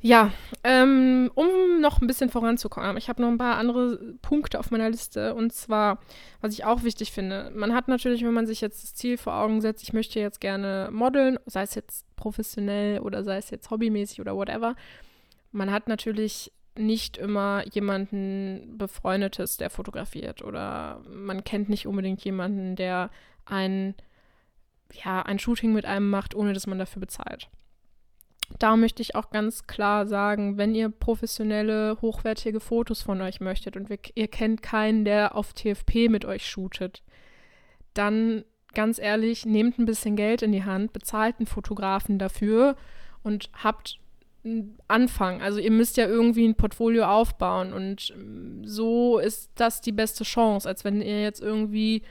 Ja, 0.05 0.33
ähm, 0.65 1.31
um 1.33 1.79
noch 1.79 2.01
ein 2.01 2.07
bisschen 2.07 2.29
voranzukommen, 2.29 2.97
ich 2.97 3.07
habe 3.07 3.21
noch 3.21 3.29
ein 3.29 3.37
paar 3.37 3.55
andere 3.55 4.15
Punkte 4.21 4.59
auf 4.59 4.69
meiner 4.69 4.89
Liste. 4.89 5.33
Und 5.33 5.53
zwar, 5.53 5.97
was 6.41 6.51
ich 6.51 6.65
auch 6.65 6.83
wichtig 6.83 7.13
finde, 7.13 7.53
man 7.55 7.73
hat 7.73 7.87
natürlich, 7.87 8.21
wenn 8.21 8.33
man 8.33 8.45
sich 8.45 8.59
jetzt 8.59 8.83
das 8.83 8.93
Ziel 8.95 9.17
vor 9.17 9.35
Augen 9.35 9.61
setzt, 9.61 9.81
ich 9.81 9.93
möchte 9.93 10.19
jetzt 10.19 10.41
gerne 10.41 10.89
modeln, 10.91 11.39
sei 11.45 11.61
es 11.61 11.73
jetzt 11.73 12.05
professionell 12.17 12.99
oder 12.99 13.23
sei 13.23 13.37
es 13.37 13.49
jetzt 13.49 13.71
hobbymäßig 13.71 14.19
oder 14.19 14.35
whatever, 14.35 14.75
man 15.53 15.71
hat 15.71 15.87
natürlich 15.87 16.51
nicht 16.77 17.17
immer 17.17 17.63
jemanden 17.71 18.77
Befreundetes, 18.77 19.55
der 19.55 19.69
fotografiert. 19.69 20.41
Oder 20.41 21.01
man 21.09 21.45
kennt 21.45 21.69
nicht 21.69 21.87
unbedingt 21.87 22.23
jemanden, 22.25 22.75
der 22.75 23.09
ein, 23.45 23.95
ja, 25.03 25.21
ein 25.21 25.39
Shooting 25.39 25.73
mit 25.73 25.85
einem 25.85 26.09
macht, 26.09 26.35
ohne 26.35 26.53
dass 26.53 26.67
man 26.67 26.79
dafür 26.79 26.99
bezahlt 26.99 27.49
da 28.59 28.75
möchte 28.75 29.01
ich 29.01 29.15
auch 29.15 29.29
ganz 29.29 29.67
klar 29.67 30.07
sagen, 30.07 30.57
wenn 30.57 30.75
ihr 30.75 30.89
professionelle, 30.89 31.97
hochwertige 32.01 32.59
Fotos 32.59 33.01
von 33.01 33.21
euch 33.21 33.39
möchtet 33.39 33.75
und 33.75 33.89
wir, 33.89 33.97
ihr 34.15 34.27
kennt 34.27 34.61
keinen, 34.61 35.05
der 35.05 35.35
auf 35.35 35.53
TFP 35.53 36.09
mit 36.09 36.25
euch 36.25 36.47
shootet, 36.47 37.03
dann 37.93 38.43
ganz 38.73 38.99
ehrlich, 38.99 39.45
nehmt 39.45 39.77
ein 39.77 39.85
bisschen 39.85 40.15
Geld 40.15 40.41
in 40.41 40.51
die 40.51 40.63
Hand, 40.63 40.93
bezahlt 40.93 41.35
einen 41.39 41.45
Fotografen 41.45 42.17
dafür 42.17 42.75
und 43.21 43.49
habt 43.63 43.99
einen 44.43 44.77
Anfang. 44.87 45.41
Also 45.41 45.59
ihr 45.59 45.71
müsst 45.71 45.97
ja 45.97 46.07
irgendwie 46.07 46.47
ein 46.47 46.55
Portfolio 46.55 47.05
aufbauen 47.05 47.71
und 47.71 48.13
so 48.63 49.19
ist 49.19 49.51
das 49.55 49.81
die 49.81 49.91
beste 49.91 50.23
Chance, 50.23 50.67
als 50.67 50.83
wenn 50.83 51.01
ihr 51.01 51.21
jetzt 51.21 51.41
irgendwie 51.41 52.01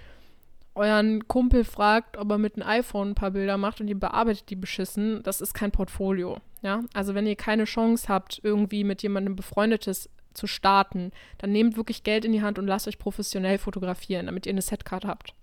euren 0.75 1.27
Kumpel 1.29 1.65
fragt, 1.65 2.17
ob 2.17 2.31
er 2.31 2.39
mit 2.39 2.57
einem 2.57 2.69
iPhone 2.69 3.11
ein 3.11 3.15
paar 3.15 3.33
Bilder 3.33 3.57
macht 3.57 3.81
und 3.81 3.89
ihr 3.89 3.99
bearbeitet 3.99 4.49
die 4.51 4.57
beschissen, 4.57 5.23
das 5.23 5.41
ist 5.41 5.55
kein 5.55 5.71
Portfolio. 5.71 6.39
Ja, 6.63 6.83
also 6.95 7.15
wenn 7.15 7.27
ihr 7.27 7.37
keine 7.37 7.65
Chance 7.65 8.09
habt, 8.09 8.41
irgendwie 8.43 8.85
mit 8.85 9.03
jemandem 9.03 9.37
befreundetes 9.37 10.09
zu 10.33 10.47
starten, 10.47 11.11
dann 11.39 11.53
nehmt 11.53 11.77
wirklich 11.77 12.05
Geld 12.05 12.25
in 12.25 12.33
die 12.33 12.43
Hand 12.43 12.59
und 12.59 12.67
lasst 12.67 12.89
euch 12.89 12.99
professionell 12.99 13.59
fotografieren, 13.59 14.27
damit 14.27 14.47
ihr 14.47 14.51
eine 14.51 14.63
Setkarte 14.63 15.09
habt. 15.09 15.35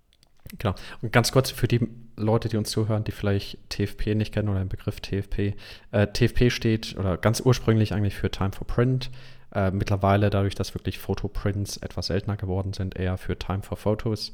Genau. 0.57 0.73
Und 1.01 1.13
ganz 1.13 1.32
kurz 1.32 1.51
für 1.51 1.67
die 1.67 1.88
Leute, 2.15 2.49
die 2.49 2.57
uns 2.57 2.71
zuhören, 2.71 3.03
die 3.03 3.11
vielleicht 3.11 3.69
TFP 3.69 4.15
nicht 4.15 4.34
kennen 4.34 4.49
oder 4.49 4.59
den 4.59 4.69
Begriff 4.69 4.99
TFP. 4.99 5.55
Äh, 5.91 6.07
TFP 6.07 6.49
steht 6.49 6.97
oder 6.97 7.17
ganz 7.17 7.41
ursprünglich 7.41 7.93
eigentlich 7.93 8.15
für 8.15 8.32
Time 8.32 8.51
for 8.51 8.65
Print. 8.65 9.11
Äh, 9.53 9.71
mittlerweile, 9.71 10.30
dadurch, 10.30 10.55
dass 10.55 10.73
wirklich 10.73 10.99
Fotoprints 10.99 11.77
etwas 11.77 12.07
seltener 12.07 12.38
geworden 12.38 12.73
sind, 12.73 12.95
eher 12.95 13.17
für 13.17 13.38
Time 13.38 13.61
for 13.61 13.77
Photos 13.77 14.32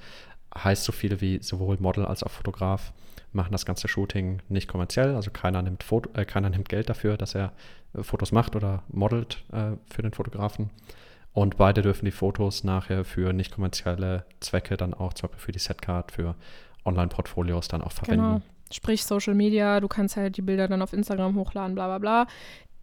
heißt 0.57 0.83
so 0.83 0.91
viel 0.91 1.21
wie 1.21 1.41
sowohl 1.41 1.77
Model 1.79 2.05
als 2.05 2.23
auch 2.23 2.31
Fotograf 2.31 2.93
machen 3.35 3.51
das 3.51 3.65
ganze 3.65 3.87
Shooting 3.87 4.41
nicht 4.49 4.67
kommerziell. 4.67 5.15
Also 5.15 5.29
keiner 5.29 5.61
nimmt, 5.61 5.83
Foto, 5.83 6.09
äh, 6.13 6.25
keiner 6.25 6.49
nimmt 6.49 6.69
Geld 6.69 6.89
dafür, 6.89 7.17
dass 7.17 7.35
er 7.35 7.51
äh, 7.93 8.01
Fotos 8.01 8.31
macht 8.31 8.55
oder 8.55 8.83
modelt 8.87 9.43
äh, 9.51 9.71
für 9.93 10.01
den 10.01 10.13
Fotografen. 10.13 10.69
Und 11.33 11.57
beide 11.57 11.81
dürfen 11.81 12.05
die 12.05 12.11
Fotos 12.11 12.63
nachher 12.63 13.03
für 13.03 13.33
nicht 13.33 13.51
kommerzielle 13.51 14.25
Zwecke 14.39 14.77
dann 14.77 14.93
auch 14.93 15.13
zum 15.13 15.29
Beispiel 15.29 15.45
für 15.45 15.51
die 15.51 15.59
Setcard, 15.59 16.11
für 16.13 16.35
Online-Portfolios 16.85 17.67
dann 17.67 17.81
auch 17.81 17.91
verwenden. 17.91 18.23
Genau. 18.23 18.41
Sprich 18.71 19.03
Social 19.03 19.35
Media, 19.35 19.79
du 19.79 19.87
kannst 19.87 20.15
halt 20.15 20.37
die 20.37 20.41
Bilder 20.41 20.67
dann 20.67 20.81
auf 20.81 20.93
Instagram 20.93 21.35
hochladen, 21.35 21.75
bla 21.75 21.87
bla 21.87 21.97
bla. 21.99 22.27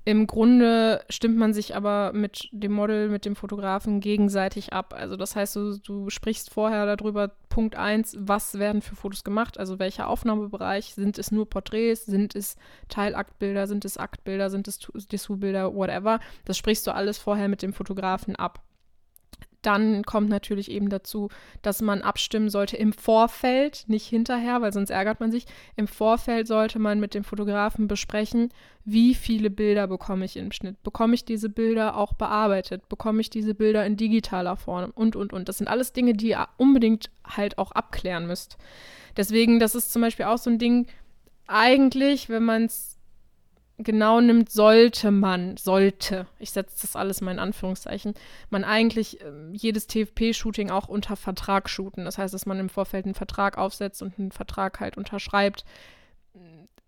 Im 0.04 0.26
Grunde 0.26 1.04
stimmt 1.08 1.36
man 1.36 1.54
sich 1.54 1.76
aber 1.76 2.12
mit 2.12 2.48
dem 2.50 2.72
Model, 2.72 3.08
mit 3.08 3.24
dem 3.24 3.36
Fotografen 3.36 4.00
gegenseitig 4.00 4.72
ab. 4.72 4.94
Also 4.96 5.16
das 5.16 5.36
heißt, 5.36 5.54
du, 5.54 5.78
du 5.78 6.10
sprichst 6.10 6.50
vorher 6.50 6.96
darüber, 6.96 7.30
Punkt 7.48 7.76
1, 7.76 8.16
was 8.18 8.58
werden 8.58 8.82
für 8.82 8.96
Fotos 8.96 9.22
gemacht, 9.22 9.58
also 9.58 9.78
welcher 9.78 10.08
Aufnahmebereich, 10.08 10.94
sind 10.94 11.18
es 11.18 11.30
nur 11.30 11.48
Porträts, 11.48 12.04
sind 12.04 12.34
es 12.34 12.56
Teilaktbilder, 12.88 13.68
sind 13.68 13.84
es 13.84 13.96
Aktbilder, 13.96 14.50
sind 14.50 14.66
es 14.66 14.80
Dessous-Bilder, 14.80 15.72
whatever. 15.72 16.18
Das 16.46 16.58
sprichst 16.58 16.84
du 16.86 16.92
alles 16.92 17.18
vorher 17.18 17.46
mit 17.46 17.62
dem 17.62 17.72
Fotografen 17.72 18.34
ab. 18.34 18.60
Dann 19.62 20.02
kommt 20.02 20.28
natürlich 20.28 20.70
eben 20.70 20.88
dazu, 20.88 21.28
dass 21.62 21.82
man 21.82 22.02
abstimmen 22.02 22.50
sollte 22.50 22.76
im 22.76 22.92
Vorfeld, 22.92 23.84
nicht 23.86 24.06
hinterher, 24.06 24.60
weil 24.60 24.72
sonst 24.72 24.90
ärgert 24.90 25.20
man 25.20 25.30
sich. 25.30 25.46
Im 25.76 25.86
Vorfeld 25.86 26.48
sollte 26.48 26.80
man 26.80 26.98
mit 26.98 27.14
dem 27.14 27.22
Fotografen 27.22 27.86
besprechen, 27.86 28.50
wie 28.84 29.14
viele 29.14 29.50
Bilder 29.50 29.86
bekomme 29.86 30.24
ich 30.24 30.36
im 30.36 30.50
Schnitt. 30.50 30.82
Bekomme 30.82 31.14
ich 31.14 31.24
diese 31.24 31.48
Bilder 31.48 31.96
auch 31.96 32.14
bearbeitet? 32.14 32.88
Bekomme 32.88 33.20
ich 33.20 33.30
diese 33.30 33.54
Bilder 33.54 33.86
in 33.86 33.96
digitaler 33.96 34.56
Form? 34.56 34.92
Und, 34.96 35.14
und, 35.14 35.32
und. 35.32 35.48
Das 35.48 35.58
sind 35.58 35.68
alles 35.68 35.92
Dinge, 35.92 36.14
die 36.14 36.30
ihr 36.30 36.48
unbedingt 36.56 37.10
halt 37.24 37.58
auch 37.58 37.70
abklären 37.70 38.26
müsst. 38.26 38.58
Deswegen, 39.16 39.60
das 39.60 39.76
ist 39.76 39.92
zum 39.92 40.02
Beispiel 40.02 40.26
auch 40.26 40.38
so 40.38 40.50
ein 40.50 40.58
Ding, 40.58 40.86
eigentlich, 41.46 42.28
wenn 42.28 42.44
man 42.44 42.64
es 42.64 42.91
genau 43.82 44.20
nimmt, 44.20 44.50
sollte 44.50 45.10
man, 45.10 45.56
sollte, 45.56 46.26
ich 46.38 46.50
setze 46.50 46.76
das 46.82 46.96
alles 46.96 47.20
mal 47.20 47.32
in 47.32 47.38
Anführungszeichen, 47.38 48.14
man 48.50 48.64
eigentlich 48.64 49.20
äh, 49.20 49.32
jedes 49.52 49.86
TFP-Shooting 49.86 50.70
auch 50.70 50.88
unter 50.88 51.16
Vertrag 51.16 51.68
shooten. 51.68 52.04
Das 52.04 52.18
heißt, 52.18 52.34
dass 52.34 52.46
man 52.46 52.58
im 52.58 52.68
Vorfeld 52.68 53.04
einen 53.04 53.14
Vertrag 53.14 53.58
aufsetzt 53.58 54.02
und 54.02 54.18
einen 54.18 54.32
Vertrag 54.32 54.80
halt 54.80 54.96
unterschreibt. 54.96 55.64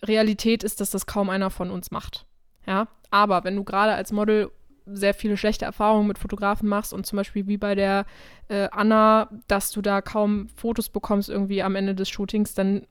Realität 0.06 0.62
ist, 0.62 0.80
dass 0.80 0.90
das 0.90 1.06
kaum 1.06 1.30
einer 1.30 1.50
von 1.50 1.70
uns 1.70 1.90
macht. 1.90 2.26
Ja, 2.66 2.88
aber 3.10 3.44
wenn 3.44 3.56
du 3.56 3.64
gerade 3.64 3.92
als 3.92 4.12
Model 4.12 4.50
sehr 4.86 5.14
viele 5.14 5.36
schlechte 5.36 5.64
Erfahrungen 5.64 6.06
mit 6.06 6.18
Fotografen 6.18 6.68
machst 6.68 6.92
und 6.92 7.06
zum 7.06 7.16
Beispiel 7.16 7.46
wie 7.46 7.56
bei 7.56 7.74
der 7.74 8.04
äh, 8.48 8.68
Anna, 8.70 9.30
dass 9.48 9.70
du 9.70 9.80
da 9.80 10.02
kaum 10.02 10.48
Fotos 10.56 10.90
bekommst 10.90 11.30
irgendwie 11.30 11.62
am 11.62 11.74
Ende 11.74 11.94
des 11.94 12.08
Shootings, 12.08 12.54
dann 12.54 12.86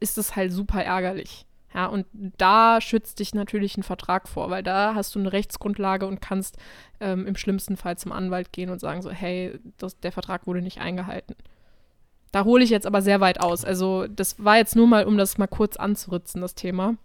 ist 0.00 0.16
es 0.16 0.34
halt 0.34 0.52
super 0.52 0.82
ärgerlich. 0.82 1.46
Ja, 1.72 1.86
und 1.86 2.06
da 2.12 2.80
schützt 2.80 3.20
dich 3.20 3.32
natürlich 3.34 3.76
ein 3.76 3.84
Vertrag 3.84 4.28
vor, 4.28 4.50
weil 4.50 4.62
da 4.62 4.94
hast 4.94 5.14
du 5.14 5.20
eine 5.20 5.32
Rechtsgrundlage 5.32 6.06
und 6.06 6.20
kannst 6.20 6.56
ähm, 6.98 7.26
im 7.26 7.36
schlimmsten 7.36 7.76
Fall 7.76 7.96
zum 7.96 8.10
Anwalt 8.10 8.52
gehen 8.52 8.70
und 8.70 8.80
sagen 8.80 9.02
so, 9.02 9.10
hey, 9.10 9.58
das, 9.78 9.98
der 10.00 10.10
Vertrag 10.10 10.46
wurde 10.46 10.62
nicht 10.62 10.80
eingehalten. 10.80 11.36
Da 12.32 12.44
hole 12.44 12.64
ich 12.64 12.70
jetzt 12.70 12.86
aber 12.86 13.02
sehr 13.02 13.20
weit 13.20 13.40
aus. 13.40 13.64
Also 13.64 14.06
das 14.08 14.42
war 14.42 14.56
jetzt 14.56 14.74
nur 14.74 14.86
mal, 14.86 15.04
um 15.04 15.16
das 15.16 15.38
mal 15.38 15.46
kurz 15.46 15.76
anzuritzen, 15.76 16.40
das 16.40 16.54
Thema. 16.54 16.96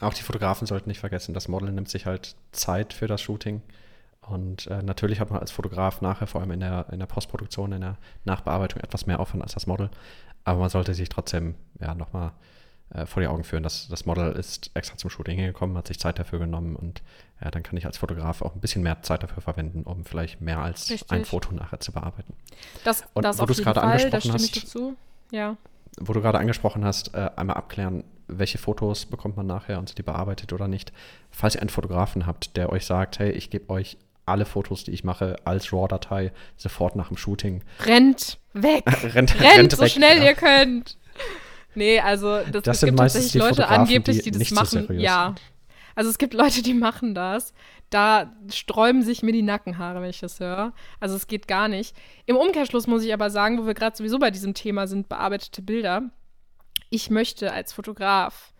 Auch 0.00 0.14
die 0.14 0.22
Fotografen 0.22 0.66
sollten 0.66 0.88
nicht 0.88 1.00
vergessen, 1.00 1.34
das 1.34 1.48
Model 1.48 1.72
nimmt 1.72 1.88
sich 1.88 2.06
halt 2.06 2.34
Zeit 2.52 2.92
für 2.92 3.06
das 3.06 3.20
Shooting. 3.20 3.62
Und 4.22 4.66
äh, 4.68 4.82
natürlich 4.82 5.20
hat 5.20 5.30
man 5.30 5.40
als 5.40 5.50
Fotograf 5.50 6.00
nachher, 6.00 6.26
vor 6.26 6.40
allem 6.40 6.52
in 6.52 6.60
der, 6.60 6.86
in 6.90 6.98
der 6.98 7.06
Postproduktion, 7.06 7.72
in 7.72 7.80
der 7.80 7.98
Nachbearbeitung, 8.24 8.80
etwas 8.80 9.06
mehr 9.06 9.20
Aufwand 9.20 9.42
als 9.42 9.54
das 9.54 9.66
Model. 9.66 9.90
Aber 10.44 10.60
man 10.60 10.70
sollte 10.70 10.94
sich 10.94 11.08
trotzdem 11.08 11.54
ja 11.80 11.94
nochmal 11.94 12.32
äh, 12.94 13.06
vor 13.06 13.22
die 13.22 13.28
Augen 13.28 13.44
führen, 13.44 13.62
dass 13.62 13.88
das 13.88 14.06
Model 14.06 14.32
ist 14.32 14.70
extra 14.74 14.96
zum 14.96 15.10
Shooting 15.10 15.36
hingekommen, 15.36 15.76
hat 15.76 15.86
sich 15.86 15.98
Zeit 15.98 16.18
dafür 16.18 16.38
genommen 16.38 16.76
und 16.76 17.02
ja, 17.42 17.50
dann 17.50 17.62
kann 17.62 17.76
ich 17.76 17.86
als 17.86 17.98
Fotograf 17.98 18.42
auch 18.42 18.54
ein 18.54 18.60
bisschen 18.60 18.82
mehr 18.82 19.02
Zeit 19.02 19.22
dafür 19.22 19.42
verwenden, 19.42 19.84
um 19.84 20.04
vielleicht 20.04 20.40
mehr 20.40 20.58
als 20.58 20.90
Richtig. 20.90 21.10
ein 21.10 21.24
Foto 21.24 21.54
nachher 21.54 21.80
zu 21.80 21.92
bearbeiten. 21.92 22.34
Das, 22.84 23.04
und 23.14 23.24
das 23.24 23.38
wo 23.38 23.46
du 23.46 23.52
es 23.52 23.62
gerade 23.62 23.82
angesprochen 23.82 24.32
hast, 24.32 24.76
ja. 25.30 25.56
wo 25.98 26.12
du 26.12 26.20
gerade 26.20 26.38
angesprochen 26.38 26.84
hast, 26.84 27.14
äh, 27.14 27.30
einmal 27.36 27.56
abklären, 27.56 28.04
welche 28.26 28.58
Fotos 28.58 29.06
bekommt 29.06 29.36
man 29.36 29.46
nachher 29.46 29.78
und 29.78 29.88
sind 29.88 29.98
die 29.98 30.02
bearbeitet 30.02 30.52
oder 30.52 30.68
nicht. 30.68 30.92
Falls 31.30 31.54
ihr 31.54 31.60
einen 31.60 31.70
Fotografen 31.70 32.26
habt, 32.26 32.56
der 32.56 32.70
euch 32.70 32.86
sagt, 32.86 33.18
hey, 33.18 33.30
ich 33.30 33.50
gebe 33.50 33.70
euch 33.70 33.96
alle 34.26 34.44
Fotos, 34.44 34.84
die 34.84 34.92
ich 34.92 35.04
mache, 35.04 35.36
als 35.44 35.72
RAW-Datei 35.72 36.32
sofort 36.56 36.94
nach 36.96 37.08
dem 37.08 37.16
Shooting. 37.16 37.62
Rennt 37.84 38.38
weg! 38.52 38.84
rennt, 39.02 39.14
rennt, 39.14 39.40
rennt, 39.40 39.72
so 39.72 39.82
weg, 39.82 39.92
schnell 39.92 40.18
ja. 40.18 40.24
ihr 40.24 40.34
könnt! 40.34 40.96
Nee, 41.74 42.00
also 42.00 42.40
das, 42.50 42.62
das 42.62 42.82
es 42.82 42.86
gibt 42.86 42.98
tatsächlich 42.98 43.34
Leute 43.34 43.68
angeblich, 43.68 44.22
die, 44.22 44.30
die 44.30 44.38
das 44.38 44.50
machen. 44.50 44.86
So 44.86 44.92
ja. 44.92 45.34
Also 45.94 46.10
es 46.10 46.18
gibt 46.18 46.34
Leute, 46.34 46.62
die 46.62 46.74
machen 46.74 47.14
das. 47.14 47.52
Da 47.90 48.32
sträuben 48.52 49.02
sich 49.02 49.22
mir 49.22 49.32
die 49.32 49.42
Nackenhaare, 49.42 50.00
wenn 50.00 50.10
ich 50.10 50.20
das 50.20 50.40
höre. 50.40 50.72
Also 51.00 51.16
es 51.16 51.26
geht 51.26 51.48
gar 51.48 51.68
nicht. 51.68 51.96
Im 52.26 52.36
Umkehrschluss 52.36 52.86
muss 52.86 53.04
ich 53.04 53.12
aber 53.12 53.30
sagen, 53.30 53.58
wo 53.58 53.66
wir 53.66 53.74
gerade 53.74 53.96
sowieso 53.96 54.18
bei 54.18 54.30
diesem 54.30 54.54
Thema 54.54 54.86
sind, 54.86 55.08
bearbeitete 55.08 55.62
Bilder. 55.62 56.02
Ich 56.88 57.10
möchte 57.10 57.52
als 57.52 57.72
Fotograf 57.72 58.52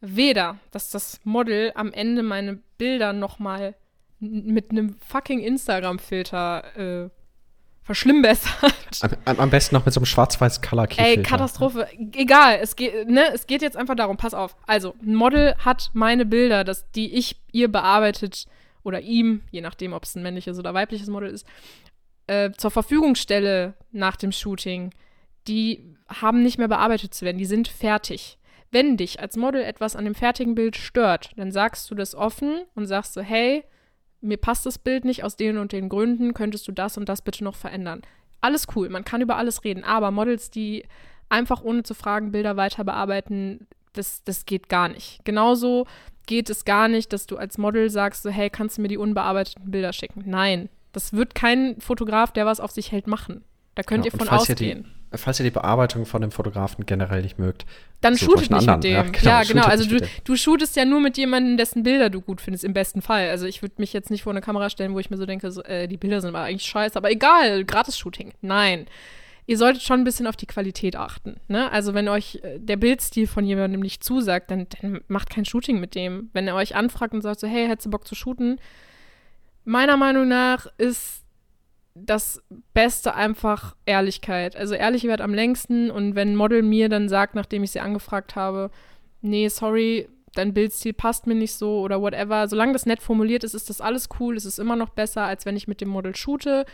weder, 0.00 0.58
dass 0.72 0.90
das 0.90 1.20
Model 1.24 1.72
am 1.76 1.92
Ende 1.92 2.22
meine 2.22 2.58
Bilder 2.76 3.12
noch 3.12 3.38
mal 3.38 3.74
mit 4.18 4.70
einem 4.70 4.96
fucking 5.00 5.40
Instagram-Filter 5.40 7.04
äh, 7.06 7.10
verschlimmbessert. 7.82 8.72
Am, 9.24 9.38
am 9.38 9.50
besten 9.50 9.74
noch 9.74 9.84
mit 9.84 9.92
so 9.92 10.00
einem 10.00 10.06
schwarz-weiß 10.06 10.62
color 10.62 10.86
key 10.86 11.02
Ey, 11.02 11.22
Katastrophe. 11.22 11.88
Egal, 12.14 12.58
es 12.62 12.76
geht, 12.76 13.08
ne, 13.08 13.32
es 13.32 13.46
geht 13.46 13.62
jetzt 13.62 13.76
einfach 13.76 13.96
darum, 13.96 14.16
pass 14.16 14.34
auf. 14.34 14.56
Also, 14.66 14.94
ein 15.02 15.14
Model 15.14 15.54
hat 15.58 15.90
meine 15.92 16.24
Bilder, 16.24 16.64
das, 16.64 16.90
die 16.92 17.14
ich 17.14 17.40
ihr 17.52 17.70
bearbeitet 17.70 18.46
oder 18.84 19.00
ihm, 19.00 19.42
je 19.50 19.60
nachdem, 19.60 19.92
ob 19.92 20.04
es 20.04 20.14
ein 20.14 20.22
männliches 20.22 20.58
oder 20.58 20.74
weibliches 20.74 21.08
Model 21.08 21.30
ist, 21.30 21.46
äh, 22.26 22.50
zur 22.52 22.70
Verfügung 22.70 23.14
stelle 23.14 23.74
nach 23.90 24.16
dem 24.16 24.32
Shooting. 24.32 24.92
Die 25.48 25.96
haben 26.08 26.42
nicht 26.42 26.58
mehr 26.58 26.68
bearbeitet 26.68 27.14
zu 27.14 27.24
werden, 27.24 27.38
die 27.38 27.46
sind 27.46 27.68
fertig. 27.68 28.38
Wenn 28.70 28.96
dich 28.96 29.20
als 29.20 29.36
Model 29.36 29.62
etwas 29.62 29.96
an 29.96 30.04
dem 30.04 30.14
fertigen 30.14 30.54
Bild 30.54 30.76
stört, 30.76 31.30
dann 31.36 31.52
sagst 31.52 31.90
du 31.90 31.94
das 31.94 32.14
offen 32.14 32.64
und 32.74 32.86
sagst 32.86 33.12
so, 33.12 33.20
hey, 33.20 33.64
mir 34.22 34.36
passt 34.38 34.64
das 34.64 34.78
Bild 34.78 35.04
nicht 35.04 35.24
aus 35.24 35.36
den 35.36 35.58
und 35.58 35.72
den 35.72 35.88
Gründen, 35.88 36.34
könntest 36.34 36.66
du 36.68 36.72
das 36.72 36.96
und 36.96 37.08
das 37.08 37.22
bitte 37.22 37.44
noch 37.44 37.56
verändern. 37.56 38.02
Alles 38.40 38.66
cool, 38.74 38.88
man 38.88 39.04
kann 39.04 39.20
über 39.20 39.36
alles 39.36 39.64
reden, 39.64 39.84
aber 39.84 40.10
Models, 40.10 40.50
die 40.50 40.84
einfach 41.28 41.62
ohne 41.62 41.82
zu 41.82 41.94
fragen 41.94 42.32
Bilder 42.32 42.56
weiter 42.56 42.84
bearbeiten, 42.84 43.66
das, 43.92 44.24
das 44.24 44.46
geht 44.46 44.68
gar 44.68 44.88
nicht. 44.88 45.20
Genauso 45.24 45.86
geht 46.26 46.50
es 46.50 46.64
gar 46.64 46.88
nicht, 46.88 47.12
dass 47.12 47.26
du 47.26 47.36
als 47.36 47.58
Model 47.58 47.90
sagst, 47.90 48.22
so, 48.22 48.30
hey, 48.30 48.48
kannst 48.50 48.78
du 48.78 48.82
mir 48.82 48.88
die 48.88 48.98
unbearbeiteten 48.98 49.70
Bilder 49.70 49.92
schicken? 49.92 50.22
Nein, 50.26 50.68
das 50.92 51.12
wird 51.12 51.34
kein 51.34 51.80
Fotograf, 51.80 52.32
der 52.32 52.46
was 52.46 52.60
auf 52.60 52.70
sich 52.70 52.92
hält, 52.92 53.06
machen. 53.06 53.44
Da 53.74 53.82
könnt 53.82 54.04
genau. 54.04 54.14
ihr 54.14 54.26
von 54.26 54.28
ausgehen. 54.28 54.84
Die, 55.12 55.18
falls 55.18 55.40
ihr 55.40 55.44
die 55.44 55.50
Bearbeitung 55.50 56.04
von 56.06 56.20
dem 56.20 56.30
Fotografen 56.30 56.84
generell 56.86 57.22
nicht 57.22 57.38
mögt, 57.38 57.64
dann 58.00 58.16
shootet 58.16 58.50
nicht 58.50 58.68
anderen. 58.68 58.78
mit 58.78 58.84
dem. 58.84 58.92
Ja, 58.92 59.02
genau. 59.02 59.30
Ja, 59.30 59.42
genau. 59.44 59.64
Also 59.64 59.88
du, 59.88 60.06
du 60.24 60.36
shootest 60.36 60.76
ja 60.76 60.84
nur 60.84 61.00
mit 61.00 61.16
jemandem, 61.16 61.56
dessen 61.56 61.82
Bilder 61.82 62.10
du 62.10 62.20
gut 62.20 62.40
findest, 62.40 62.64
im 62.64 62.72
besten 62.72 63.02
Fall. 63.02 63.28
Also 63.28 63.46
ich 63.46 63.62
würde 63.62 63.76
mich 63.78 63.92
jetzt 63.92 64.10
nicht 64.10 64.22
vor 64.22 64.32
eine 64.32 64.40
Kamera 64.40 64.68
stellen, 64.70 64.94
wo 64.94 64.98
ich 64.98 65.10
mir 65.10 65.16
so 65.16 65.26
denke, 65.26 65.50
so, 65.50 65.62
äh, 65.62 65.88
die 65.88 65.96
Bilder 65.96 66.20
sind 66.20 66.34
aber 66.34 66.44
eigentlich 66.44 66.64
scheiße, 66.64 66.96
aber 66.96 67.10
egal, 67.10 67.64
Gratis-Shooting. 67.64 68.32
Nein. 68.40 68.86
Ihr 69.44 69.58
solltet 69.58 69.82
schon 69.82 70.00
ein 70.00 70.04
bisschen 70.04 70.28
auf 70.28 70.36
die 70.36 70.46
Qualität 70.46 70.94
achten. 70.94 71.40
Ne? 71.48 71.70
Also 71.72 71.94
wenn 71.94 72.08
euch 72.08 72.40
äh, 72.42 72.58
der 72.58 72.76
Bildstil 72.76 73.26
von 73.26 73.44
jemandem 73.44 73.80
nicht 73.80 74.04
zusagt, 74.04 74.50
dann, 74.50 74.66
dann 74.80 75.00
macht 75.08 75.30
kein 75.30 75.44
Shooting 75.44 75.80
mit 75.80 75.94
dem. 75.94 76.30
Wenn 76.32 76.46
er 76.46 76.54
euch 76.54 76.76
anfragt 76.76 77.12
und 77.12 77.22
sagt 77.22 77.40
so, 77.40 77.48
hey, 77.48 77.66
hättest 77.66 77.86
du 77.86 77.90
Bock 77.90 78.06
zu 78.06 78.14
shooten? 78.14 78.60
Meiner 79.64 79.96
Meinung 79.96 80.28
nach 80.28 80.66
ist 80.78 81.21
das 81.94 82.42
Beste 82.72 83.14
einfach 83.14 83.76
Ehrlichkeit. 83.84 84.56
Also 84.56 84.74
ehrlich 84.74 85.04
wird 85.04 85.20
am 85.20 85.34
längsten 85.34 85.90
und 85.90 86.14
wenn 86.14 86.32
ein 86.32 86.36
Model 86.36 86.62
mir 86.62 86.88
dann 86.88 87.08
sagt, 87.08 87.34
nachdem 87.34 87.62
ich 87.64 87.72
sie 87.72 87.80
angefragt 87.80 88.34
habe, 88.34 88.70
nee, 89.20 89.48
sorry, 89.48 90.08
dein 90.34 90.54
Bildstil 90.54 90.94
passt 90.94 91.26
mir 91.26 91.34
nicht 91.34 91.54
so 91.54 91.80
oder 91.80 92.00
whatever, 92.00 92.48
solange 92.48 92.72
das 92.72 92.86
nett 92.86 93.02
formuliert 93.02 93.44
ist, 93.44 93.54
ist 93.54 93.68
das 93.68 93.80
alles 93.80 94.08
cool, 94.18 94.36
es 94.36 94.46
ist 94.46 94.58
immer 94.58 94.76
noch 94.76 94.88
besser, 94.88 95.22
als 95.22 95.44
wenn 95.44 95.56
ich 95.56 95.68
mit 95.68 95.80
dem 95.80 95.90
Model 95.90 96.16
shoote 96.16 96.64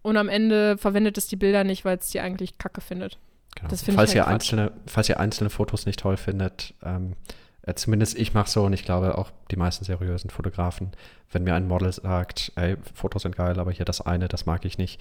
und 0.00 0.16
am 0.16 0.28
Ende 0.28 0.78
verwendet 0.78 1.18
es 1.18 1.26
die 1.26 1.36
Bilder 1.36 1.64
nicht, 1.64 1.84
weil 1.84 1.98
es 1.98 2.08
die 2.08 2.20
eigentlich 2.20 2.58
kacke 2.58 2.80
findet. 2.80 3.18
Genau. 3.54 3.68
Das 3.68 3.82
falls, 3.82 3.92
ich 3.92 3.98
halt 3.98 4.14
ihr 4.14 4.26
einzelne, 4.26 4.72
falls 4.86 5.08
ihr 5.10 5.20
einzelne 5.20 5.50
Fotos 5.50 5.84
nicht 5.84 6.00
toll 6.00 6.16
findet, 6.16 6.74
ähm, 6.82 7.12
äh, 7.12 7.41
zumindest 7.74 8.18
ich 8.18 8.34
mache 8.34 8.50
so 8.50 8.64
und 8.64 8.72
ich 8.72 8.84
glaube 8.84 9.16
auch 9.18 9.30
die 9.50 9.56
meisten 9.56 9.84
seriösen 9.84 10.30
Fotografen, 10.30 10.92
wenn 11.30 11.44
mir 11.44 11.54
ein 11.54 11.68
Model 11.68 11.92
sagt, 11.92 12.52
ey, 12.56 12.76
Fotos 12.94 13.22
sind 13.22 13.36
geil, 13.36 13.58
aber 13.58 13.70
hier 13.70 13.84
das 13.84 14.00
eine, 14.00 14.28
das 14.28 14.46
mag 14.46 14.64
ich 14.64 14.78
nicht, 14.78 15.00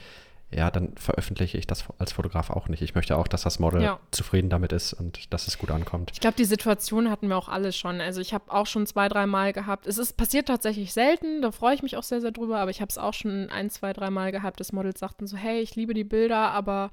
ja, 0.53 0.69
dann 0.69 0.93
veröffentliche 0.97 1.57
ich 1.57 1.65
das 1.65 1.85
als 1.97 2.11
Fotograf 2.11 2.49
auch 2.49 2.67
nicht. 2.67 2.81
Ich 2.81 2.93
möchte 2.93 3.15
auch, 3.15 3.27
dass 3.27 3.43
das 3.43 3.59
Model 3.59 3.81
ja. 3.81 3.99
zufrieden 4.11 4.49
damit 4.49 4.73
ist 4.73 4.93
und 4.93 5.33
dass 5.33 5.47
es 5.47 5.57
gut 5.57 5.71
ankommt. 5.71 6.11
Ich 6.13 6.19
glaube, 6.19 6.35
die 6.35 6.45
Situation 6.45 7.09
hatten 7.09 7.29
wir 7.29 7.37
auch 7.37 7.47
alle 7.47 7.71
schon. 7.71 8.01
Also 8.01 8.19
ich 8.19 8.33
habe 8.33 8.51
auch 8.51 8.67
schon 8.67 8.85
zwei, 8.85 9.07
drei 9.07 9.27
Mal 9.27 9.53
gehabt. 9.53 9.87
Es 9.87 9.97
ist 9.97 10.17
passiert 10.17 10.49
tatsächlich 10.49 10.91
selten, 10.91 11.41
da 11.41 11.51
freue 11.51 11.75
ich 11.75 11.83
mich 11.83 11.95
auch 11.95 12.03
sehr, 12.03 12.19
sehr 12.19 12.31
drüber, 12.31 12.59
aber 12.59 12.69
ich 12.69 12.81
habe 12.81 12.89
es 12.89 12.97
auch 12.97 13.13
schon 13.13 13.49
ein, 13.49 13.69
zwei, 13.69 13.93
drei 13.93 14.09
Mal 14.09 14.33
gehabt, 14.33 14.59
dass 14.59 14.73
Models 14.73 14.99
sagten 14.99 15.25
so, 15.25 15.37
hey, 15.37 15.61
ich 15.61 15.75
liebe 15.75 15.93
die 15.93 16.03
Bilder, 16.03 16.51
aber 16.51 16.91